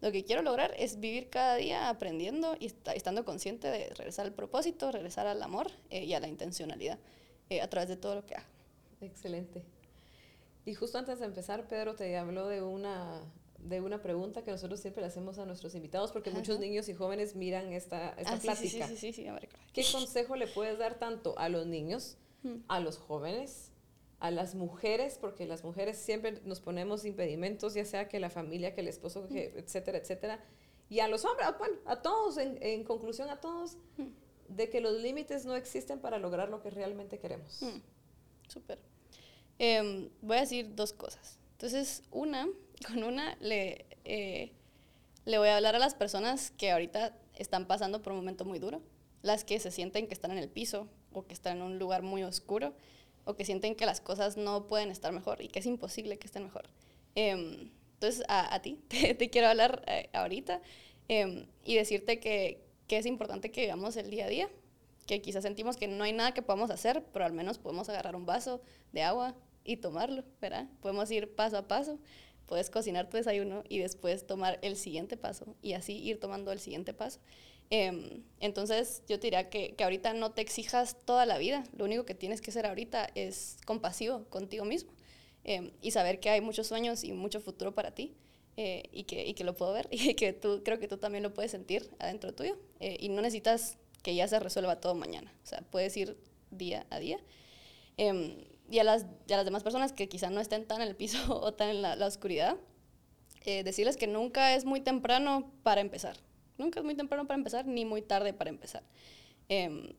lo 0.00 0.10
que 0.10 0.24
quiero 0.24 0.42
lograr 0.42 0.74
es 0.76 0.98
vivir 0.98 1.30
cada 1.30 1.54
día 1.54 1.88
aprendiendo 1.88 2.56
y 2.58 2.72
estando 2.94 3.24
consciente 3.24 3.68
de 3.68 3.94
regresar 3.94 4.26
al 4.26 4.32
propósito, 4.32 4.90
regresar 4.90 5.28
al 5.28 5.40
amor 5.42 5.70
eh, 5.90 6.04
y 6.04 6.12
a 6.14 6.20
la 6.20 6.26
intencionalidad 6.26 6.98
eh, 7.50 7.60
a 7.60 7.70
través 7.70 7.88
de 7.88 7.96
todo 7.96 8.16
lo 8.16 8.26
que 8.26 8.34
hago. 8.34 8.51
Excelente. 9.02 9.64
Y 10.64 10.74
justo 10.74 10.98
antes 10.98 11.18
de 11.18 11.26
empezar, 11.26 11.66
Pedro 11.68 11.94
te 11.94 12.16
habló 12.16 12.46
de 12.48 12.62
una, 12.62 13.20
de 13.58 13.80
una 13.80 14.00
pregunta 14.00 14.42
que 14.42 14.52
nosotros 14.52 14.80
siempre 14.80 15.00
le 15.02 15.08
hacemos 15.08 15.38
a 15.38 15.44
nuestros 15.44 15.74
invitados, 15.74 16.12
porque 16.12 16.30
muchos 16.30 16.60
niños 16.60 16.88
y 16.88 16.94
jóvenes 16.94 17.34
miran 17.34 17.72
esta, 17.72 18.10
esta 18.10 18.34
ah, 18.34 18.38
plática. 18.38 18.86
Sí, 18.86 18.96
sí, 18.96 19.12
sí, 19.12 19.24
sí, 19.24 19.48
¿Qué 19.72 19.84
consejo 19.90 20.36
le 20.36 20.46
puedes 20.46 20.78
dar 20.78 20.98
tanto 20.98 21.36
a 21.36 21.48
los 21.48 21.66
niños, 21.66 22.16
hmm. 22.44 22.58
a 22.68 22.78
los 22.78 22.98
jóvenes, 22.98 23.72
a 24.20 24.30
las 24.30 24.54
mujeres, 24.54 25.18
porque 25.20 25.46
las 25.46 25.64
mujeres 25.64 25.96
siempre 25.98 26.40
nos 26.44 26.60
ponemos 26.60 27.04
impedimentos, 27.04 27.74
ya 27.74 27.84
sea 27.84 28.08
que 28.08 28.20
la 28.20 28.30
familia, 28.30 28.72
que 28.72 28.82
el 28.82 28.88
esposo, 28.88 29.26
que, 29.26 29.52
etcétera, 29.56 29.98
etcétera, 29.98 30.44
y 30.88 31.00
a 31.00 31.08
los 31.08 31.24
hombres, 31.24 31.48
bueno, 31.58 31.76
a 31.86 32.02
todos, 32.02 32.38
en, 32.38 32.58
en 32.62 32.84
conclusión 32.84 33.30
a 33.30 33.40
todos, 33.40 33.78
de 34.48 34.68
que 34.70 34.80
los 34.80 35.00
límites 35.00 35.44
no 35.44 35.56
existen 35.56 35.98
para 35.98 36.18
lograr 36.18 36.50
lo 36.50 36.60
que 36.60 36.70
realmente 36.70 37.18
queremos. 37.18 37.64
Súper. 38.46 38.78
Em, 39.58 40.08
voy 40.20 40.38
a 40.38 40.40
decir 40.40 40.74
dos 40.74 40.92
cosas. 40.92 41.38
Entonces, 41.52 42.02
una, 42.10 42.48
con 42.86 43.02
una 43.04 43.36
le, 43.40 43.86
eh, 44.04 44.52
le 45.24 45.38
voy 45.38 45.48
a 45.48 45.56
hablar 45.56 45.76
a 45.76 45.78
las 45.78 45.94
personas 45.94 46.50
que 46.50 46.70
ahorita 46.70 47.16
están 47.36 47.66
pasando 47.66 48.02
por 48.02 48.12
un 48.12 48.18
momento 48.18 48.44
muy 48.44 48.58
duro, 48.58 48.82
las 49.22 49.44
que 49.44 49.58
se 49.60 49.70
sienten 49.70 50.06
que 50.06 50.14
están 50.14 50.32
en 50.32 50.38
el 50.38 50.48
piso 50.48 50.88
o 51.12 51.26
que 51.26 51.34
están 51.34 51.58
en 51.58 51.62
un 51.62 51.78
lugar 51.78 52.02
muy 52.02 52.22
oscuro 52.22 52.74
o 53.24 53.34
que 53.34 53.44
sienten 53.44 53.76
que 53.76 53.86
las 53.86 54.00
cosas 54.00 54.36
no 54.36 54.66
pueden 54.66 54.90
estar 54.90 55.12
mejor 55.12 55.40
y 55.42 55.48
que 55.48 55.60
es 55.60 55.66
imposible 55.66 56.18
que 56.18 56.26
estén 56.26 56.44
mejor. 56.44 56.68
Em, 57.14 57.70
entonces, 57.94 58.24
a, 58.28 58.52
a 58.54 58.62
ti 58.62 58.80
te, 58.88 59.30
quiero 59.30 59.48
hablar 59.48 59.84
eh, 59.86 60.10
ahorita 60.12 60.60
em, 61.08 61.46
y 61.64 61.76
decirte 61.76 62.18
que, 62.18 62.64
que, 62.88 62.98
es 62.98 63.06
importante 63.06 63.50
que 63.50 63.62
vivamos 63.62 63.96
el 63.96 64.10
día 64.10 64.26
a 64.26 64.28
día, 64.28 64.50
que 65.06 65.20
quizás 65.20 65.42
sentimos 65.42 65.76
que 65.76 65.88
no 65.88 66.04
hay 66.04 66.12
nada 66.12 66.32
que 66.32 66.42
podamos 66.42 66.70
hacer, 66.70 67.04
pero 67.12 67.24
al 67.24 67.32
menos 67.32 67.58
podemos 67.58 67.88
agarrar 67.88 68.16
un 68.16 68.26
vaso 68.26 68.62
de 68.92 69.02
agua 69.02 69.34
y 69.64 69.76
tomarlo, 69.76 70.24
¿verdad? 70.40 70.68
Podemos 70.80 71.10
ir 71.10 71.34
paso 71.34 71.56
a 71.56 71.68
paso, 71.68 71.98
puedes 72.46 72.70
cocinar 72.70 73.08
tu 73.08 73.16
desayuno 73.16 73.64
y 73.68 73.78
después 73.78 74.26
tomar 74.26 74.58
el 74.62 74.76
siguiente 74.76 75.16
paso 75.16 75.56
y 75.62 75.72
así 75.74 75.94
ir 75.94 76.20
tomando 76.20 76.52
el 76.52 76.60
siguiente 76.60 76.94
paso. 76.94 77.20
Em, 77.70 78.22
entonces, 78.40 79.02
yo 79.08 79.18
te 79.18 79.28
diría 79.28 79.48
que, 79.48 79.74
que, 79.74 79.84
ahorita 79.84 80.12
no 80.12 80.32
te 80.32 80.42
exijas 80.42 80.96
toda 81.06 81.24
la 81.24 81.38
vida. 81.38 81.64
Lo 81.74 81.86
único 81.86 82.04
que 82.04 82.14
tienes 82.14 82.42
que 82.42 82.50
hacer 82.50 82.66
ahorita 82.66 83.08
es 83.14 83.56
compasivo 83.64 84.24
contigo 84.28 84.66
mismo 84.66 84.92
em, 85.44 85.70
y 85.80 85.92
saber 85.92 86.20
que 86.20 86.28
hay 86.28 86.42
muchos 86.42 86.66
sueños 86.66 87.02
y 87.02 87.12
mucho 87.12 87.40
futuro 87.40 87.74
para 87.74 87.94
ti. 87.94 88.14
Eh, 88.58 88.82
y, 88.92 89.04
que, 89.04 89.26
y 89.26 89.32
que 89.32 89.44
lo 89.44 89.56
puedo 89.56 89.72
ver 89.72 89.88
y 89.90 90.12
que 90.12 90.34
tú 90.34 90.60
creo 90.62 90.78
que 90.78 90.86
tú 90.86 90.98
también 90.98 91.22
lo 91.22 91.32
puedes 91.32 91.52
sentir 91.52 91.88
adentro 91.98 92.34
tuyo 92.34 92.58
eh, 92.80 92.98
y 93.00 93.08
no 93.08 93.22
necesitas 93.22 93.78
que 94.02 94.14
ya 94.14 94.28
se 94.28 94.38
resuelva 94.38 94.80
todo 94.80 94.94
mañana 94.94 95.32
o 95.42 95.46
sea 95.46 95.62
puedes 95.70 95.96
ir 95.96 96.16
día 96.50 96.86
a 96.90 96.98
día 96.98 97.18
em, 97.96 98.36
y, 98.70 98.78
a 98.78 98.84
las, 98.84 99.04
a 99.04 99.36
las 99.36 99.44
demás 99.44 99.62
personas 99.62 99.92
que 99.92 100.08
quizá 100.08 100.30
no 100.30 100.40
estén 100.40 100.66
tan 100.66 100.82
en 100.82 100.88
el 100.88 100.96
piso 100.96 101.18
o 101.42 101.52
tan 101.52 101.70
en 101.70 101.82
la, 101.82 102.06
oscuridad 102.06 102.56
eh, 103.44 103.64
decirles 103.64 103.96
que 103.96 104.06
nunca 104.06 104.54
es 104.54 104.64
muy 104.64 104.80
temprano 104.80 105.52
para 105.62 105.80
empezar 105.80 106.16
Nunca 106.58 106.80
es 106.80 106.84
muy 106.84 106.94
temprano 106.94 107.26
para 107.26 107.38
empezar, 107.38 107.66
ni 107.66 107.84
muy 107.84 108.02
tarde 108.02 108.32
para 108.32 108.50
empezar. 108.50 108.82
Em, 109.48 109.92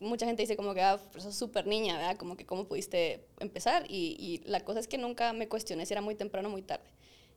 mucha 0.00 0.26
gente 0.26 0.42
dice 0.42 0.56
como 0.56 0.72
que, 0.74 0.80
ah, 0.80 0.98
sos 1.18 1.34
súper 1.34 1.66
niña, 1.66 1.96
¿verdad? 1.98 2.16
Como 2.16 2.36
que 2.36 2.46
cómo 2.46 2.66
pudiste 2.66 3.26
empezar. 3.40 3.84
Y, 3.88 4.16
y, 4.18 4.48
la 4.48 4.60
cosa 4.60 4.80
es 4.80 4.88
que 4.88 4.98
nunca 4.98 5.32
me 5.32 5.48
cuestioné 5.48 5.84
si 5.86 5.94
era 5.94 6.00
muy 6.00 6.14
temprano 6.14 6.48
o 6.48 6.50
muy 6.50 6.62
tarde. 6.62 6.88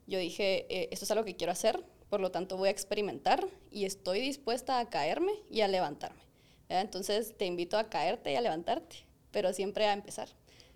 Yo 0.07 0.19
dije, 0.19 0.65
eh, 0.69 0.89
esto 0.91 1.05
es 1.05 1.11
algo 1.11 1.25
que 1.25 1.35
quiero 1.35 1.51
hacer, 1.51 1.83
por 2.09 2.19
lo 2.19 2.31
tanto 2.31 2.57
voy 2.57 2.69
a 2.69 2.71
experimentar 2.71 3.47
y 3.71 3.85
estoy 3.85 4.21
dispuesta 4.21 4.79
a 4.79 4.89
caerme 4.89 5.33
y 5.49 5.61
a 5.61 5.67
levantarme. 5.67 6.21
¿verdad? 6.67 6.81
Entonces 6.81 7.37
te 7.37 7.45
invito 7.45 7.77
a 7.77 7.89
caerte 7.89 8.31
y 8.31 8.35
a 8.35 8.41
levantarte, 8.41 8.97
pero 9.31 9.53
siempre 9.53 9.85
a 9.85 9.93
empezar. 9.93 10.29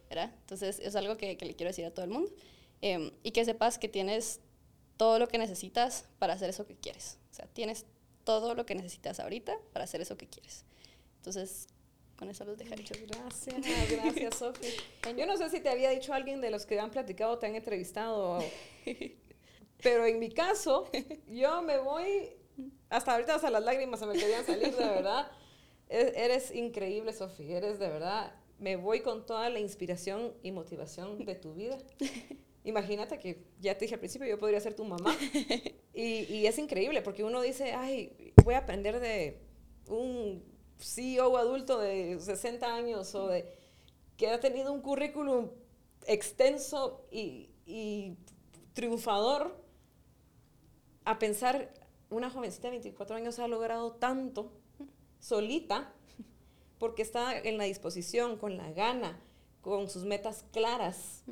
¿verdad? 0.10 0.32
Entonces 0.42 0.80
es 0.80 0.96
algo 0.96 1.18
que, 1.18 1.38
que 1.38 1.46
le 1.46 1.56
quiero 1.56 1.70
decir 1.70 1.86
a 1.86 1.92
todo 1.92 2.06
el 2.06 2.12
mundo. 2.12 2.32
Em, 2.82 3.12
y 3.24 3.32
que 3.32 3.46
sepas 3.46 3.80
que 3.80 3.88
tienes 3.88 4.42
todo 4.98 5.18
lo 5.18 5.30
que 5.30 5.38
necesitas 5.38 6.06
para 6.20 6.34
hacer 6.34 6.50
eso 6.50 6.66
que 6.66 6.76
quieres. 6.76 7.18
O 7.32 7.34
sea, 7.34 7.48
tienes 7.48 7.86
todo 8.26 8.56
lo 8.56 8.66
que 8.66 8.76
necesitas 8.76 9.22
ahorita 9.22 9.58
para 9.72 9.86
hacer 9.86 10.02
eso 10.02 10.18
que 10.18 10.28
quieres. 10.28 10.66
Entonces, 11.18 11.68
con 12.18 12.30
eso 12.30 12.44
los 12.44 12.58
dejaré. 12.58 12.82
Muchas 12.82 13.00
gracias, 13.08 13.90
gracias, 13.90 14.36
Sofi. 14.36 14.68
Yo 15.18 15.26
no 15.26 15.38
sé 15.38 15.50
si 15.50 15.62
te 15.62 15.70
había 15.70 15.92
dicho 15.92 16.14
alguien 16.14 16.42
de 16.42 16.52
los 16.52 16.66
que 16.66 16.80
han 16.80 16.92
platicado, 16.92 17.40
te 17.40 17.48
han 17.48 17.56
entrevistado, 17.56 18.44
pero 19.84 20.06
en 20.06 20.18
mi 20.18 20.30
caso, 20.30 20.90
yo 21.28 21.62
me 21.62 21.78
voy, 21.78 22.32
hasta 22.90 23.14
ahorita 23.14 23.36
hasta 23.36 23.50
las 23.50 23.64
lágrimas 23.64 24.00
se 24.00 24.06
me 24.06 24.14
querían 24.14 24.46
salir, 24.46 24.74
de 24.76 24.86
verdad. 24.86 25.30
E-, 25.90 26.14
eres 26.16 26.56
increíble, 26.56 27.14
Sofi, 27.14 27.52
eres 27.52 27.78
de 27.78 27.90
verdad, 27.90 28.34
me 28.60 28.78
voy 28.78 29.02
con 29.02 29.26
toda 29.26 29.50
la 29.50 29.60
inspiración 29.60 30.34
y 30.42 30.52
motivación 30.52 31.26
de 31.26 31.36
tu 31.36 31.54
vida. 31.54 31.78
Imagínate 32.64 33.20
que, 33.20 33.44
ya 33.60 33.78
te 33.78 33.86
dije 33.86 33.96
al 33.96 34.00
principio, 34.00 34.28
yo 34.28 34.40
podría 34.40 34.60
ser 34.60 34.74
tu 34.74 34.86
mamá. 34.86 35.16
Y, 35.96 36.24
y, 36.24 36.48
es 36.48 36.58
increíble 36.58 37.04
porque 37.04 37.24
uno 37.24 37.40
dice, 37.40 37.74
ay, 37.74 38.34
voy 38.44 38.56
a 38.56 38.60
aprender 38.60 39.00
de 39.00 39.38
un 39.86 40.44
CEO 40.80 41.38
adulto 41.38 41.78
de 41.78 42.20
60 42.20 42.66
años 42.76 43.14
o 43.14 43.28
de 43.28 43.46
que 44.18 44.30
ha 44.30 44.40
tenido 44.40 44.74
un 44.74 44.82
currículum 44.82 45.52
extenso 46.08 47.06
y, 47.12 47.52
y 47.68 48.18
triunfador, 48.74 49.56
a 51.06 51.20
pensar, 51.20 51.74
una 52.10 52.30
jovencita 52.30 52.68
de 52.68 52.72
24 52.72 53.16
años 53.16 53.40
ha 53.40 53.48
logrado 53.48 53.94
tanto 53.94 54.52
solita 55.20 55.94
porque 56.78 57.02
está 57.02 57.38
en 57.38 57.58
la 57.58 57.64
disposición, 57.64 58.38
con 58.38 58.58
la 58.58 58.72
gana, 58.72 59.20
con 59.62 59.90
sus 59.90 60.04
metas 60.04 60.46
claras 60.52 61.24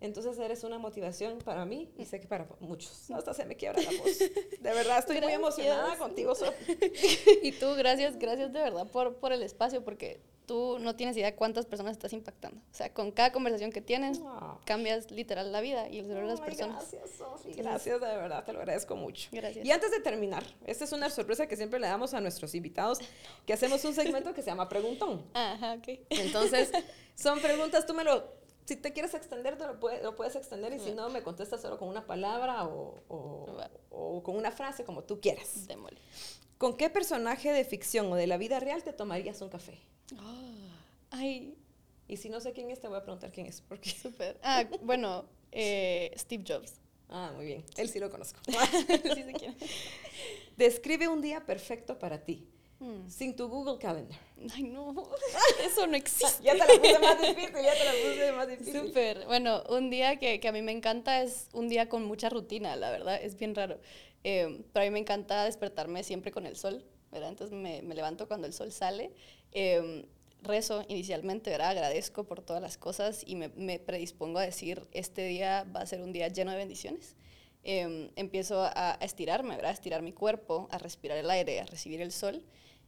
entonces 0.00 0.38
eres 0.38 0.64
una 0.64 0.78
motivación 0.78 1.38
para 1.38 1.64
mí 1.64 1.92
y 1.98 2.06
sé 2.06 2.20
que 2.20 2.26
para 2.26 2.46
muchos. 2.60 3.10
Hasta 3.10 3.34
se 3.34 3.44
me 3.44 3.56
quiebra 3.56 3.80
la 3.82 3.90
voz. 3.98 4.18
De 4.18 4.30
verdad, 4.60 4.98
estoy 4.98 5.20
muy 5.20 5.32
emocionada 5.32 5.96
contigo, 5.96 6.32
y 7.42 7.52
tú, 7.52 7.74
gracias, 7.74 8.18
gracias 8.18 8.52
de 8.52 8.60
verdad 8.60 8.86
por, 8.90 9.16
por 9.16 9.32
el 9.32 9.42
espacio, 9.42 9.84
porque 9.84 10.20
tú 10.50 10.80
no 10.80 10.96
tienes 10.96 11.16
idea 11.16 11.36
cuántas 11.36 11.64
personas 11.64 11.92
estás 11.92 12.12
impactando. 12.12 12.60
O 12.60 12.74
sea, 12.74 12.92
con 12.92 13.12
cada 13.12 13.30
conversación 13.30 13.70
que 13.70 13.80
tienes, 13.80 14.20
ah. 14.24 14.58
cambias 14.64 15.08
literal 15.12 15.52
la 15.52 15.60
vida 15.60 15.88
y 15.88 15.98
el 15.98 16.06
cerebro 16.06 16.26
de 16.26 16.32
las 16.32 16.40
personas. 16.40 16.90
Gracias, 16.90 17.18
Sofi. 17.18 17.52
Gracias, 17.52 18.00
de 18.00 18.06
verdad, 18.06 18.44
te 18.44 18.52
lo 18.52 18.58
agradezco 18.58 18.96
mucho. 18.96 19.28
Gracias. 19.30 19.64
Y 19.64 19.70
antes 19.70 19.92
de 19.92 20.00
terminar, 20.00 20.42
esta 20.66 20.84
es 20.84 20.92
una 20.92 21.08
sorpresa 21.08 21.46
que 21.46 21.56
siempre 21.56 21.78
le 21.78 21.86
damos 21.86 22.14
a 22.14 22.20
nuestros 22.20 22.52
invitados, 22.56 22.98
que 23.46 23.52
hacemos 23.52 23.84
un 23.84 23.94
segmento 23.94 24.34
que 24.34 24.42
se 24.42 24.50
llama 24.50 24.68
Preguntón. 24.68 25.24
Ajá, 25.34 25.74
ok. 25.74 26.00
Entonces, 26.10 26.72
son 27.14 27.38
preguntas, 27.40 27.86
tú 27.86 27.94
me 27.94 28.02
lo 28.02 28.39
si 28.70 28.76
te 28.76 28.92
quieres 28.92 29.14
extender, 29.14 29.58
te 29.58 29.66
lo, 29.66 29.80
puedes, 29.80 30.00
lo 30.00 30.14
puedes 30.14 30.36
extender 30.36 30.72
y 30.72 30.78
si 30.78 30.92
no, 30.92 31.10
me 31.10 31.24
contestas 31.24 31.60
solo 31.60 31.76
con 31.76 31.88
una 31.88 32.06
palabra 32.06 32.66
o, 32.66 33.02
o, 33.08 34.22
con 34.22 34.36
una 34.36 34.52
frase, 34.52 34.84
como 34.84 35.02
tú 35.02 35.20
quieras. 35.20 35.66
Démosle. 35.66 35.98
¿Con 36.56 36.76
qué 36.76 36.88
personaje 36.88 37.52
de 37.52 37.64
ficción 37.64 38.12
o 38.12 38.14
de 38.14 38.28
la 38.28 38.36
vida 38.36 38.60
real 38.60 38.84
te 38.84 38.92
tomarías 38.92 39.40
un 39.42 39.48
café? 39.48 39.76
Ah, 40.16 40.68
ay. 41.10 41.58
Y 42.06 42.16
si 42.16 42.28
no 42.28 42.40
sé 42.40 42.52
quién 42.52 42.70
es, 42.70 42.80
te 42.80 42.86
voy 42.86 42.98
a 42.98 43.02
preguntar 43.02 43.32
quién 43.32 43.48
es. 43.48 43.60
Porque... 43.60 43.90
Súper. 44.02 44.38
Ah, 44.40 44.64
bueno, 44.82 45.24
eh, 45.50 46.14
Steve 46.16 46.44
Jobs. 46.46 46.74
Ah, 47.08 47.32
muy 47.34 47.46
bien. 47.46 47.64
Él 47.76 47.88
sí 47.88 47.98
lo 47.98 48.08
conozco. 48.08 48.38
sí 48.46 49.24
quién. 49.36 49.56
Describe 50.56 51.08
un 51.08 51.20
día 51.20 51.44
perfecto 51.44 51.98
para 51.98 52.24
ti. 52.24 52.46
Hmm. 52.80 53.06
Sin 53.10 53.36
tu 53.36 53.46
Google 53.46 53.78
Calendar. 53.78 54.18
Ay, 54.54 54.62
no, 54.62 54.94
eso 55.66 55.86
no 55.86 55.96
existe. 55.96 56.42
ya 56.42 56.52
te 56.52 56.58
la 56.58 56.66
puse 56.66 56.98
más 56.98 57.20
difícil, 57.20 57.62
ya 57.62 57.74
te 57.74 57.84
la 57.84 57.92
puse 57.92 58.32
más 58.32 58.48
difícil. 58.48 58.80
Súper. 58.80 59.26
Bueno, 59.26 59.62
un 59.68 59.90
día 59.90 60.16
que, 60.16 60.40
que, 60.40 60.48
a 60.48 60.52
mí 60.52 60.62
me 60.62 60.72
encanta 60.72 61.22
es 61.22 61.48
un 61.52 61.68
día 61.68 61.90
con 61.90 62.04
mucha 62.04 62.30
rutina, 62.30 62.76
la 62.76 62.90
verdad, 62.90 63.20
es 63.22 63.36
bien 63.36 63.54
raro. 63.54 63.78
Eh, 64.24 64.64
pero 64.72 64.82
a 64.82 64.86
mí 64.86 64.90
me 64.92 64.98
encanta 64.98 65.44
despertarme 65.44 66.02
siempre 66.04 66.32
con 66.32 66.46
el 66.46 66.56
sol, 66.56 66.82
¿verdad? 67.12 67.28
Entonces 67.28 67.54
me, 67.54 67.82
me 67.82 67.94
levanto 67.94 68.26
cuando 68.26 68.46
el 68.46 68.54
sol 68.54 68.72
sale. 68.72 69.12
Eh, 69.52 70.06
rezo 70.42 70.82
inicialmente, 70.88 71.50
¿verdad? 71.50 71.72
Agradezco 71.72 72.24
por 72.24 72.40
todas 72.40 72.62
las 72.62 72.78
cosas 72.78 73.24
y 73.26 73.36
me, 73.36 73.48
me, 73.48 73.78
predispongo 73.78 74.38
a 74.38 74.42
decir, 74.42 74.88
este 74.92 75.24
día 75.24 75.66
va 75.76 75.80
a 75.80 75.86
ser 75.86 76.00
un 76.00 76.14
día 76.14 76.28
lleno 76.28 76.50
de 76.50 76.56
bendiciones. 76.56 77.14
Eh, 77.62 78.10
empiezo 78.16 78.62
a, 78.62 78.92
a 78.92 79.04
estirarme, 79.04 79.56
¿verdad? 79.56 79.72
A 79.72 79.74
estirar 79.74 80.00
mi 80.00 80.12
cuerpo, 80.14 80.66
a 80.70 80.78
respirar 80.78 81.18
el 81.18 81.30
aire, 81.30 81.60
a 81.60 81.66
recibir 81.66 82.00
el 82.00 82.10
sol. 82.10 82.42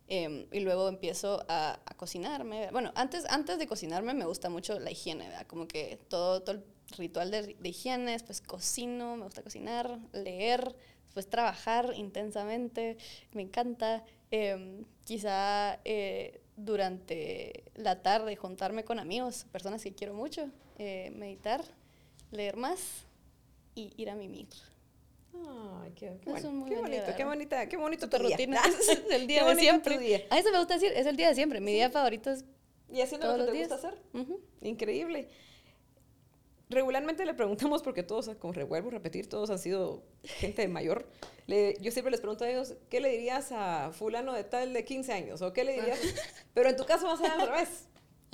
Em, 0.09 0.47
y 0.53 0.61
luego 0.61 0.89
empiezo 0.89 1.45
a, 1.49 1.81
a, 1.85 1.95
cocinarme. 1.95 2.69
Bueno, 2.71 2.93
antes, 2.95 3.25
antes 3.31 3.59
de 3.59 3.67
cocinarme 3.67 4.15
me 4.15 4.25
gusta 4.27 4.51
mucho 4.51 4.79
la 4.79 4.91
higiene, 4.91 5.29
¿verdad? 5.29 5.47
Como 5.47 5.67
que 5.67 5.99
todo, 6.09 6.43
todo 6.43 6.57
el 6.57 6.65
ritual 6.99 7.31
de, 7.31 7.57
de 7.59 7.69
higiene, 7.69 8.19
pues 8.27 8.41
cocino, 8.41 9.17
me 9.17 9.25
gusta 9.25 9.43
cocinar, 9.43 9.99
leer, 10.13 10.77
pues 11.15 11.29
trabajar 11.29 11.93
intensamente, 11.97 12.97
me 13.33 13.43
encanta. 13.43 14.05
Em, 14.31 14.85
quizá 15.05 15.79
eh, 15.85 16.41
durante 16.57 17.65
la 17.75 18.03
tarde 18.03 18.35
juntarme 18.37 18.83
con 18.83 18.99
amigos, 18.99 19.45
personas 19.53 19.83
que 19.83 19.93
quiero 19.93 20.15
mucho, 20.15 20.49
eh, 20.79 21.13
meditar, 21.15 21.63
leer 22.31 22.57
más 22.57 22.81
y 23.75 23.93
ir 23.97 24.09
a 24.09 24.15
mimir. 24.15 24.49
Ay, 25.35 25.93
qué, 25.95 26.19
qué, 26.23 26.31
bueno, 26.31 26.65
qué 26.67 26.77
bonito, 26.77 27.07
qué 27.17 27.25
bonita, 27.25 27.69
qué 27.69 27.77
bonito 27.77 28.09
tu, 28.09 28.19
rutina. 28.19 28.61
es 28.67 29.01
el 29.11 29.27
día 29.27 29.45
de 29.49 29.57
siempre. 29.57 30.27
A 30.31 30.39
eso 30.39 30.51
me 30.51 30.59
gusta 30.59 30.75
decir, 30.75 30.93
es 30.95 31.07
el 31.07 31.17
día 31.17 31.29
de 31.29 31.35
siempre. 31.35 31.61
Mi 31.61 31.73
día 31.73 31.91
favorito 31.91 32.31
es 32.31 32.45
¿Y 32.93 33.01
haciendo 33.01 33.37
lo 33.37 33.47
que 33.47 33.53
te 33.53 33.59
gusta 33.59 33.75
hacer? 33.77 33.95
Increíble. 34.61 35.29
Regularmente 36.69 37.25
le 37.25 37.35
preguntamos, 37.35 37.83
porque 37.83 38.03
todos, 38.03 38.29
como 38.39 38.53
revuelvo 38.53 38.89
a 38.89 38.93
repetir, 38.93 39.29
todos 39.29 39.51
han 39.51 39.59
sido 39.59 40.03
gente 40.25 40.69
mayor. 40.69 41.07
Le, 41.47 41.77
yo 41.81 41.91
siempre 41.91 42.11
les 42.11 42.21
pregunto 42.21 42.45
a 42.45 42.51
ellos, 42.51 42.75
¿qué 42.89 43.01
le 43.01 43.11
dirías 43.11 43.51
a 43.53 43.93
fulano 43.93 44.33
de 44.33 44.45
tal 44.45 44.73
de 44.73 44.85
15 44.85 45.13
años? 45.13 45.43
¿O 45.43 45.53
qué 45.53 45.65
le 45.65 45.75
dirías? 45.75 45.99
Pero 46.55 46.69
en 46.69 46.77
tu 46.77 46.85
caso 46.85 47.07
va 47.07 47.15
a 47.15 47.17
ser 47.17 47.31
al 47.31 47.49
revés. 47.49 47.89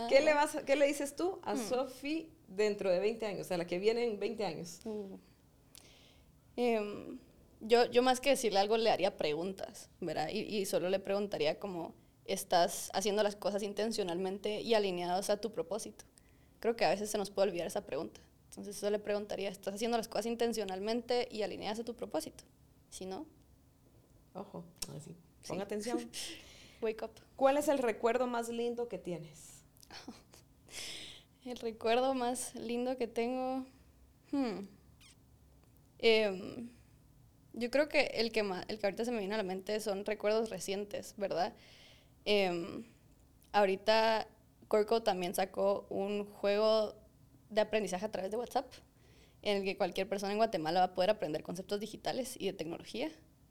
¿Qué 0.09 0.21
le, 0.21 0.35
vas, 0.35 0.57
¿Qué 0.65 0.77
le 0.77 0.87
dices 0.87 1.17
tú 1.17 1.41
a 1.43 1.55
hmm. 1.55 1.69
Sofi 1.69 2.31
dentro 2.47 2.91
de 2.91 3.01
20 3.01 3.27
años, 3.27 3.51
a 3.51 3.57
la 3.57 3.67
que 3.67 3.79
viene 3.79 4.05
en 4.05 4.21
20 4.21 4.45
años? 4.45 4.81
Uh. 4.85 5.19
Em, 6.61 7.21
yo, 7.61 7.87
yo 7.87 8.03
más 8.03 8.19
que 8.19 8.31
decirle 8.31 8.59
algo 8.59 8.77
le 8.77 8.91
haría 8.91 9.17
preguntas, 9.17 9.91
¿verdad? 10.01 10.29
Y, 10.33 10.41
y 10.41 10.67
solo 10.67 10.91
le 10.91 10.99
preguntaría 10.99 11.61
como, 11.61 11.95
¿estás 12.25 12.91
haciendo 12.95 13.23
las 13.23 13.37
cosas 13.37 13.63
intencionalmente 13.63 14.61
y 14.61 14.75
alineados 14.75 15.31
a 15.31 15.41
tu 15.41 15.53
propósito? 15.53 16.05
Creo 16.59 16.75
que 16.75 16.85
a 16.85 16.91
veces 16.91 17.11
se 17.11 17.17
nos 17.17 17.31
puede 17.31 17.51
olvidar 17.51 17.69
esa 17.69 17.87
pregunta. 17.87 18.21
Entonces 18.51 18.77
eso 18.77 18.91
le 18.91 18.99
preguntaría, 18.99 19.49
¿estás 19.51 19.73
haciendo 19.75 19.97
las 19.97 20.09
cosas 20.09 20.27
intencionalmente 20.27 21.29
y 21.31 21.43
alineadas 21.43 21.79
a 21.79 21.85
tu 21.85 21.95
propósito? 21.95 22.43
Si 22.91 23.07
no... 23.07 23.25
Ojo, 24.35 24.65
así. 24.97 25.15
Pon 25.47 25.61
atención. 25.61 26.11
Wake 26.83 27.05
up. 27.05 27.13
¿Cuál 27.37 27.57
es 27.59 27.69
el 27.69 27.79
recuerdo 27.79 28.27
más 28.27 28.49
lindo 28.49 28.89
que 28.89 28.99
tienes? 28.99 29.63
el 31.45 31.57
recuerdo 31.59 32.15
más 32.15 32.53
lindo 32.57 32.97
que 32.97 33.07
tengo... 33.07 33.65
Hmm. 34.33 34.67
Em, 35.99 36.69
yo 37.53 37.71
creo 37.71 37.89
que 37.89 38.03
el 38.15 38.31
que, 38.31 38.41
el 38.41 38.79
que 38.79 38.87
ahorita 38.87 39.05
se 39.05 39.11
me 39.11 39.19
viene 39.19 39.35
a 39.35 39.39
la 39.39 39.43
mente 39.43 39.81
son 39.81 40.05
recuerdos 40.05 40.51
recientes, 40.51 41.15
¿verdad? 41.17 41.55
Em, 42.25 42.85
ahorita 43.53 44.29
Corco 44.69 45.03
también 45.03 45.35
sacó 45.35 45.87
un 45.91 46.25
juego 46.25 46.95
de 47.51 47.61
aprendizaje 47.63 48.05
a 48.05 48.11
través 48.11 48.31
de 48.31 48.37
WhatsApp, 48.37 48.71
en 49.43 49.59
el 49.59 49.65
que 49.65 49.77
cualquier 49.77 50.09
persona 50.09 50.33
en 50.33 50.39
Guatemala 50.39 50.81
va 50.81 50.87
a 50.87 50.95
poder 50.95 51.11
aprender 51.11 51.43
conceptos 51.43 51.81
digitales 51.81 52.37
y 52.39 52.47
de 52.47 52.53
tecnología 52.53 53.11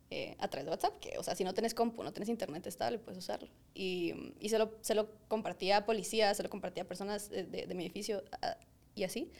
eh, 0.09 0.35
a 0.39 0.47
través 0.47 0.65
de 0.65 0.71
WhatsApp, 0.71 0.99
que, 0.99 1.17
o 1.17 1.23
sea, 1.23 1.35
si 1.35 1.43
no 1.43 1.53
tienes 1.53 1.73
compu, 1.73 2.03
no 2.03 2.13
tienes 2.13 2.29
internet 2.29 2.65
estable, 2.67 2.97
puedes 2.99 3.17
usarlo. 3.17 3.49
Y, 3.73 4.33
y 4.39 4.49
se, 4.49 4.57
lo, 4.57 4.77
se 4.81 4.95
lo 4.95 5.09
compartía 5.27 5.77
a 5.77 5.85
policías, 5.85 6.37
se 6.37 6.43
lo 6.43 6.49
compartía 6.49 6.83
a 6.83 6.87
personas 6.87 7.29
de, 7.29 7.43
de, 7.43 7.73
mi 7.75 7.83
edificio 7.83 8.23
y 8.95 9.03
así. 9.03 9.31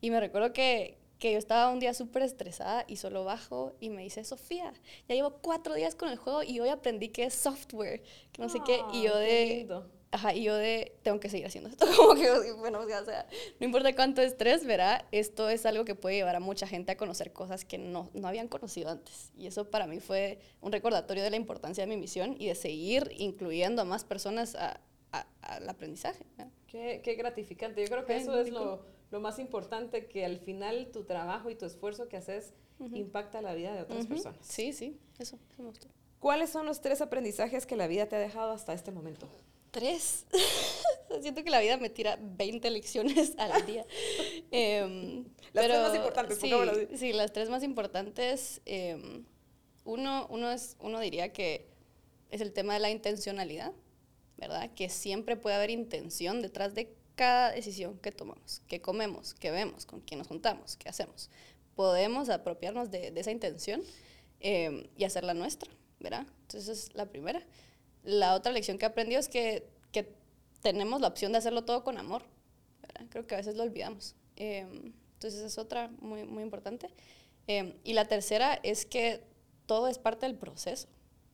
Y 0.00 0.10
me 0.10 0.18
recuerdo 0.18 0.52
que, 0.52 0.98
que 1.18 1.32
yo 1.32 1.38
estaba 1.38 1.70
un 1.70 1.80
día 1.80 1.94
súper 1.94 2.22
estresada 2.22 2.84
y 2.86 2.96
solo 2.96 3.24
bajo 3.24 3.74
y 3.80 3.90
me 3.90 4.02
dice, 4.02 4.24
Sofía, 4.24 4.72
ya 5.08 5.14
llevo 5.14 5.38
cuatro 5.40 5.74
días 5.74 5.94
con 5.94 6.08
el 6.08 6.16
juego 6.16 6.42
y 6.42 6.60
hoy 6.60 6.68
aprendí 6.68 7.08
que 7.08 7.24
es 7.24 7.34
software, 7.34 8.02
que 8.32 8.42
no 8.42 8.48
sé 8.48 8.60
qué. 8.64 8.80
Y 8.92 9.02
yo 9.02 9.16
de... 9.16 9.68
Ajá, 10.10 10.32
y 10.32 10.42
yo 10.42 10.54
de, 10.54 10.96
tengo 11.02 11.20
que 11.20 11.28
seguir 11.28 11.46
haciendo 11.46 11.68
esto, 11.68 11.86
como 11.96 12.14
que, 12.14 12.52
bueno, 12.52 12.80
o 12.80 13.04
sea, 13.04 13.26
no 13.60 13.66
importa 13.66 13.94
cuánto 13.94 14.22
estrés, 14.22 14.64
verá, 14.64 15.06
esto 15.12 15.50
es 15.50 15.66
algo 15.66 15.84
que 15.84 15.94
puede 15.94 16.16
llevar 16.16 16.34
a 16.34 16.40
mucha 16.40 16.66
gente 16.66 16.92
a 16.92 16.96
conocer 16.96 17.34
cosas 17.34 17.66
que 17.66 17.76
no, 17.76 18.08
no 18.14 18.26
habían 18.26 18.48
conocido 18.48 18.88
antes. 18.88 19.30
Y 19.36 19.46
eso 19.46 19.70
para 19.70 19.86
mí 19.86 20.00
fue 20.00 20.38
un 20.62 20.72
recordatorio 20.72 21.22
de 21.22 21.28
la 21.28 21.36
importancia 21.36 21.84
de 21.84 21.88
mi 21.88 21.98
misión 21.98 22.36
y 22.38 22.46
de 22.46 22.54
seguir 22.54 23.12
incluyendo 23.18 23.82
a 23.82 23.84
más 23.84 24.04
personas 24.04 24.54
a, 24.54 24.80
al 25.42 25.68
aprendizaje. 25.68 26.24
Qué, 26.66 27.02
qué, 27.04 27.14
gratificante. 27.14 27.82
Yo 27.82 27.88
creo 27.88 28.06
que 28.06 28.16
eso 28.16 28.38
es 28.38 28.50
lo, 28.50 28.82
lo, 29.10 29.20
más 29.20 29.38
importante, 29.38 30.06
que 30.06 30.24
al 30.24 30.38
final 30.38 30.90
tu 30.92 31.04
trabajo 31.04 31.50
y 31.50 31.54
tu 31.54 31.66
esfuerzo 31.66 32.08
que 32.08 32.16
haces 32.16 32.52
impacta 32.92 33.42
la 33.42 33.54
vida 33.54 33.74
de 33.74 33.82
otras 33.82 34.06
personas. 34.06 34.46
Sí, 34.46 34.72
sí, 34.72 34.98
eso, 35.18 35.38
me 35.56 35.64
gustó. 35.64 35.88
¿Cuáles 36.20 36.50
son 36.50 36.66
los 36.66 36.80
tres 36.80 37.00
aprendizajes 37.00 37.66
que 37.66 37.76
la 37.76 37.86
vida 37.86 38.06
te 38.06 38.16
ha 38.16 38.18
dejado 38.20 38.52
hasta 38.52 38.72
este 38.72 38.90
momento? 38.90 39.28
tres. 39.70 40.26
Siento 41.22 41.42
que 41.44 41.50
la 41.50 41.60
vida 41.60 41.76
me 41.76 41.90
tira 41.90 42.18
20 42.20 42.70
lecciones 42.70 43.34
al 43.38 43.64
día. 43.66 43.84
Em, 44.50 45.24
las 45.52 45.66
tres 45.66 45.80
más 45.80 45.94
importantes, 45.94 46.38
sí, 46.38 46.50
sí, 46.96 47.12
las 47.12 47.32
tres 47.32 47.48
más 47.48 47.62
importantes. 47.62 48.60
Em, 48.64 49.24
uno, 49.84 50.26
uno, 50.30 50.50
es, 50.50 50.76
uno 50.80 51.00
diría 51.00 51.32
que 51.32 51.66
es 52.30 52.40
el 52.40 52.52
tema 52.52 52.74
de 52.74 52.80
la 52.80 52.90
intencionalidad, 52.90 53.72
¿verdad? 54.36 54.70
Que 54.74 54.88
siempre 54.88 55.36
puede 55.36 55.56
haber 55.56 55.70
intención 55.70 56.42
detrás 56.42 56.74
de 56.74 56.94
cada 57.18 57.50
decisión 57.50 57.98
que 57.98 58.12
tomamos, 58.12 58.62
que 58.68 58.80
comemos, 58.80 59.34
que 59.34 59.50
vemos, 59.50 59.86
con 59.86 60.00
quién 60.00 60.18
nos 60.18 60.28
juntamos, 60.28 60.76
qué 60.76 60.88
hacemos. 60.88 61.30
Podemos 61.74 62.28
apropiarnos 62.28 62.92
de, 62.92 63.12
esa 63.16 63.32
intención 63.32 63.82
em, 64.38 64.86
y 64.96 65.02
hacerla 65.02 65.34
nuestra, 65.34 65.68
¿verdad? 65.98 66.28
Entonces, 66.42 66.68
esa 66.68 66.72
es 66.72 66.94
la 66.94 67.06
primera. 67.06 67.42
La 68.04 68.36
otra 68.36 68.52
lección 68.52 68.78
que 68.78 68.86
aprendió 68.86 69.18
es 69.18 69.28
que, 69.28 69.68
que 69.90 70.14
tenemos 70.62 71.00
la 71.00 71.08
opción 71.08 71.32
de 71.32 71.38
hacerlo 71.38 71.64
todo 71.64 71.82
con 71.82 71.98
amor. 71.98 72.22
Creo 73.10 73.26
que 73.26 73.34
a 73.34 73.38
veces 73.38 73.56
lo 73.56 73.64
olvidamos. 73.64 74.14
Em, 74.36 74.92
entonces 75.14 75.40
es 75.40 75.58
otra 75.58 75.90
muy, 75.98 76.22
muy 76.22 76.44
importante. 76.44 76.88
Em, 77.48 77.74
y 77.82 77.94
la 77.94 78.04
tercera 78.04 78.60
es 78.62 78.86
que 78.86 79.24
todo 79.66 79.88
es 79.88 79.98
parte 79.98 80.24
del 80.24 80.36
proceso. 80.36 80.86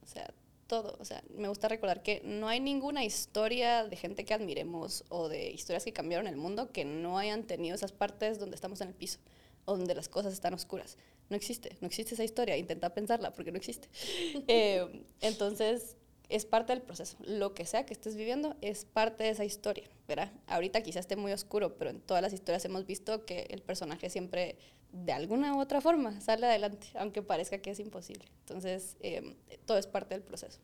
O 0.03 0.07
sea, 0.07 0.33
todo. 0.67 0.97
O 1.01 1.05
sea, 1.05 1.23
me 1.37 1.49
gusta 1.49 1.69
recordar 1.69 2.03
que 2.03 2.21
no 2.25 2.49
hay 2.49 2.61
ninguna 2.61 3.05
historia 3.05 3.85
de 3.85 3.97
gente 3.97 4.25
que 4.25 4.35
admiremos 4.35 5.05
o 5.09 5.29
de 5.29 5.51
historias 5.51 5.85
que 5.85 5.93
cambiaron 5.93 6.27
el 6.27 6.37
mundo 6.37 6.73
que 6.73 6.85
no 6.85 7.19
hayan 7.19 7.45
tenido 7.45 7.75
esas 7.75 7.93
partes 7.93 8.39
donde 8.39 8.57
estamos 8.57 8.81
en 8.81 8.89
el 8.89 8.95
piso 8.95 9.19
donde 9.67 9.95
las 9.95 10.09
cosas 10.09 10.33
están 10.33 10.55
oscuras. 10.55 10.97
No 11.31 11.37
existe, 11.37 11.77
no 11.81 11.87
existe 11.87 12.15
esa 12.15 12.25
historia. 12.25 12.57
Intenta 12.57 12.93
pensarla 12.93 13.33
porque 13.33 13.51
no 13.51 13.57
existe. 13.57 13.89
Em, 14.47 15.05
entonces, 15.21 15.97
es 16.35 16.47
parte 16.47 16.73
del 16.73 16.83
proceso. 16.83 17.17
Lo 17.21 17.55
que 17.55 17.65
sea 17.65 17.87
que 17.87 17.93
estés 17.93 18.17
viviendo 18.17 18.57
es 18.61 18.85
parte 18.85 19.23
de 19.23 19.31
esa 19.31 19.45
historia, 19.45 19.85
¿verdad? 20.09 20.33
Ahorita 20.49 20.83
quizás 20.83 21.03
esté 21.03 21.15
muy 21.15 21.31
oscuro, 21.31 21.77
pero 21.79 21.91
en 21.91 22.01
todas 22.01 22.23
las 22.23 22.33
historias 22.33 22.65
hemos 22.65 22.87
visto 22.87 23.25
que 23.25 23.47
el 23.51 23.63
personaje 23.63 24.11
siempre, 24.11 24.59
de 24.91 25.13
alguna 25.13 25.55
u 25.55 25.61
otra 25.61 25.81
forma, 25.81 26.21
sale 26.21 26.47
adelante, 26.47 26.89
aunque 26.95 27.23
parezca 27.23 27.59
que 27.59 27.71
es 27.71 27.79
imposible. 27.79 28.25
Entonces, 28.41 28.97
em, 28.99 29.37
todo 29.65 29.79
es 29.79 29.87
parte 29.87 30.15
del 30.15 30.25
proceso. 30.25 30.59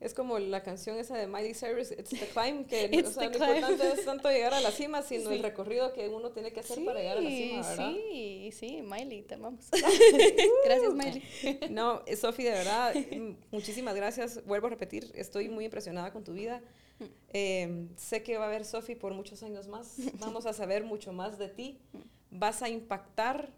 Es 0.00 0.12
como 0.12 0.38
la 0.38 0.62
canción 0.62 0.98
esa 0.98 1.16
de 1.16 1.26
Miley 1.26 1.54
Cyrus, 1.54 1.90
It's 1.92 2.10
the 2.10 2.26
Climb, 2.28 2.66
que 2.66 2.86
o 3.06 3.10
sea, 3.10 3.28
lo 3.28 3.32
importante 3.32 3.92
es 3.92 4.04
tanto 4.04 4.28
llegar 4.28 4.52
a 4.52 4.60
la 4.60 4.70
cima, 4.70 5.02
sino 5.08 5.30
el 5.30 5.42
recorrido 5.42 5.92
que 5.92 6.08
uno 6.08 6.30
tiene 6.30 6.52
que 6.52 6.60
hacer 6.60 6.84
para 6.84 7.00
llegar 7.00 7.18
a 7.18 7.20
la 7.20 7.30
cima, 7.30 7.68
¿verdad? 7.68 7.92
Sí, 7.92 8.50
sí, 8.52 8.82
Miley, 8.82 9.22
te 9.22 9.34
amamos. 9.34 9.66
gracias, 10.64 10.94
Miley. 10.94 11.22
no, 11.70 12.02
Sofi, 12.16 12.42
de 12.42 12.50
verdad, 12.50 12.94
muchísimas 13.50 13.94
gracias. 13.94 14.44
Vuelvo 14.44 14.66
a 14.66 14.70
repetir, 14.70 15.10
estoy 15.14 15.48
muy 15.48 15.64
impresionada 15.64 16.12
con 16.12 16.24
tu 16.24 16.32
vida. 16.32 16.60
Eh, 17.32 17.88
sé 17.96 18.22
que 18.22 18.36
va 18.36 18.44
a 18.44 18.48
haber 18.48 18.64
Sofi 18.64 18.94
por 18.94 19.14
muchos 19.14 19.42
años 19.42 19.68
más. 19.68 19.96
Vamos 20.18 20.46
a 20.46 20.52
saber 20.52 20.84
mucho 20.84 21.12
más 21.12 21.38
de 21.38 21.48
ti. 21.48 21.80
Vas 22.30 22.62
a 22.62 22.68
impactar 22.68 23.52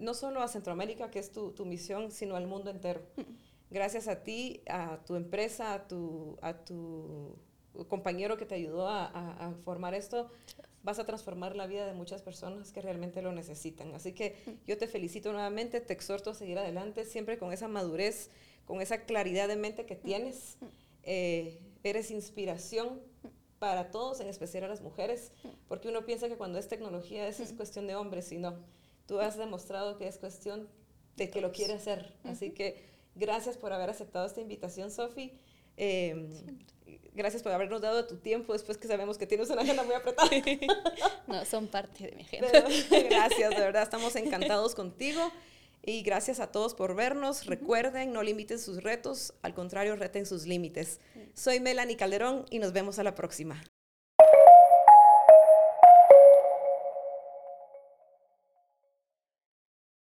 no 0.00 0.14
solo 0.14 0.42
a 0.42 0.48
Centroamérica, 0.48 1.10
que 1.10 1.18
es 1.18 1.30
tu, 1.30 1.52
tu 1.52 1.64
misión, 1.64 2.10
sino 2.10 2.36
al 2.36 2.46
mundo 2.46 2.70
entero 2.70 3.02
gracias 3.70 4.08
a 4.08 4.22
ti, 4.22 4.62
a 4.68 4.98
tu 5.04 5.16
empresa, 5.16 5.74
a 5.74 5.88
tu, 5.88 6.38
a 6.42 6.64
tu 6.64 7.36
compañero 7.88 8.36
que 8.36 8.46
te 8.46 8.54
ayudó 8.54 8.88
a, 8.88 9.54
formar 9.64 9.94
esto, 9.94 10.30
vas 10.82 10.98
a 10.98 11.04
transformar 11.04 11.56
la 11.56 11.66
vida 11.66 11.86
de 11.86 11.92
muchas 11.92 12.22
personas 12.22 12.72
que 12.72 12.80
realmente 12.80 13.22
lo 13.22 13.32
necesitan. 13.32 13.94
Así 13.94 14.12
que 14.12 14.36
yo 14.66 14.78
te 14.78 14.86
felicito 14.86 15.32
nuevamente, 15.32 15.80
te 15.80 15.92
exhorto 15.92 16.30
a 16.30 16.34
seguir 16.34 16.58
adelante, 16.58 17.04
siempre 17.04 17.38
con 17.38 17.52
esa 17.52 17.68
madurez, 17.68 18.30
con 18.64 18.80
esa 18.80 19.02
claridad 19.02 19.48
de 19.48 19.56
mente 19.56 19.84
que 19.84 19.96
tienes. 19.96 20.58
Eh, 21.02 21.60
eres 21.82 22.10
inspiración 22.10 23.00
para 23.58 23.90
todos, 23.90 24.20
en 24.20 24.28
especial 24.28 24.64
a 24.64 24.68
las 24.68 24.80
mujeres, 24.80 25.32
porque 25.68 25.88
uno 25.88 26.04
piensa 26.04 26.28
que 26.28 26.36
cuando 26.36 26.58
es 26.58 26.68
tecnología 26.68 27.26
es, 27.28 27.40
es 27.40 27.52
cuestión 27.52 27.86
de 27.86 27.94
hombres, 27.94 28.30
y 28.32 28.38
no. 28.38 28.56
Tú 29.06 29.20
has 29.20 29.36
demostrado 29.36 29.96
que 29.98 30.08
es 30.08 30.18
cuestión 30.18 30.68
de 31.16 31.30
que 31.30 31.40
lo 31.40 31.52
quiere 31.52 31.74
hacer. 31.74 32.14
Así 32.24 32.50
que 32.50 32.95
Gracias 33.16 33.56
por 33.56 33.72
haber 33.72 33.90
aceptado 33.90 34.26
esta 34.26 34.40
invitación, 34.40 34.90
Sofi. 34.90 35.32
Em, 35.78 36.28
gracias 37.14 37.42
por 37.42 37.50
habernos 37.50 37.80
dado 37.80 38.06
tu 38.06 38.16
tiempo 38.18 38.52
después 38.52 38.76
que 38.78 38.86
sabemos 38.86 39.16
que 39.18 39.26
tienes 39.26 39.48
una 39.50 39.62
agenda 39.62 39.82
muy 39.82 39.94
apretada. 39.94 40.30
no, 41.26 41.44
son 41.46 41.66
parte 41.66 42.04
de 42.04 42.12
mi 42.14 42.22
agenda. 42.22 42.48
gracias, 43.08 43.50
de 43.50 43.60
verdad, 43.60 43.82
estamos 43.82 44.14
encantados 44.16 44.74
contigo. 44.74 45.32
Y 45.82 46.02
gracias 46.02 46.40
a 46.40 46.48
todos 46.48 46.74
por 46.74 46.94
vernos. 46.94 47.46
Recuerden, 47.46 48.12
no 48.12 48.22
limiten 48.22 48.58
sus 48.58 48.82
retos, 48.82 49.32
al 49.42 49.54
contrario, 49.54 49.96
reten 49.96 50.26
sus 50.26 50.44
límites. 50.46 51.00
Soy 51.34 51.60
Melanie 51.60 51.96
Calderón 51.96 52.44
y 52.50 52.58
nos 52.58 52.72
vemos 52.72 52.98
a 52.98 53.04
la 53.04 53.14
próxima. 53.14 53.62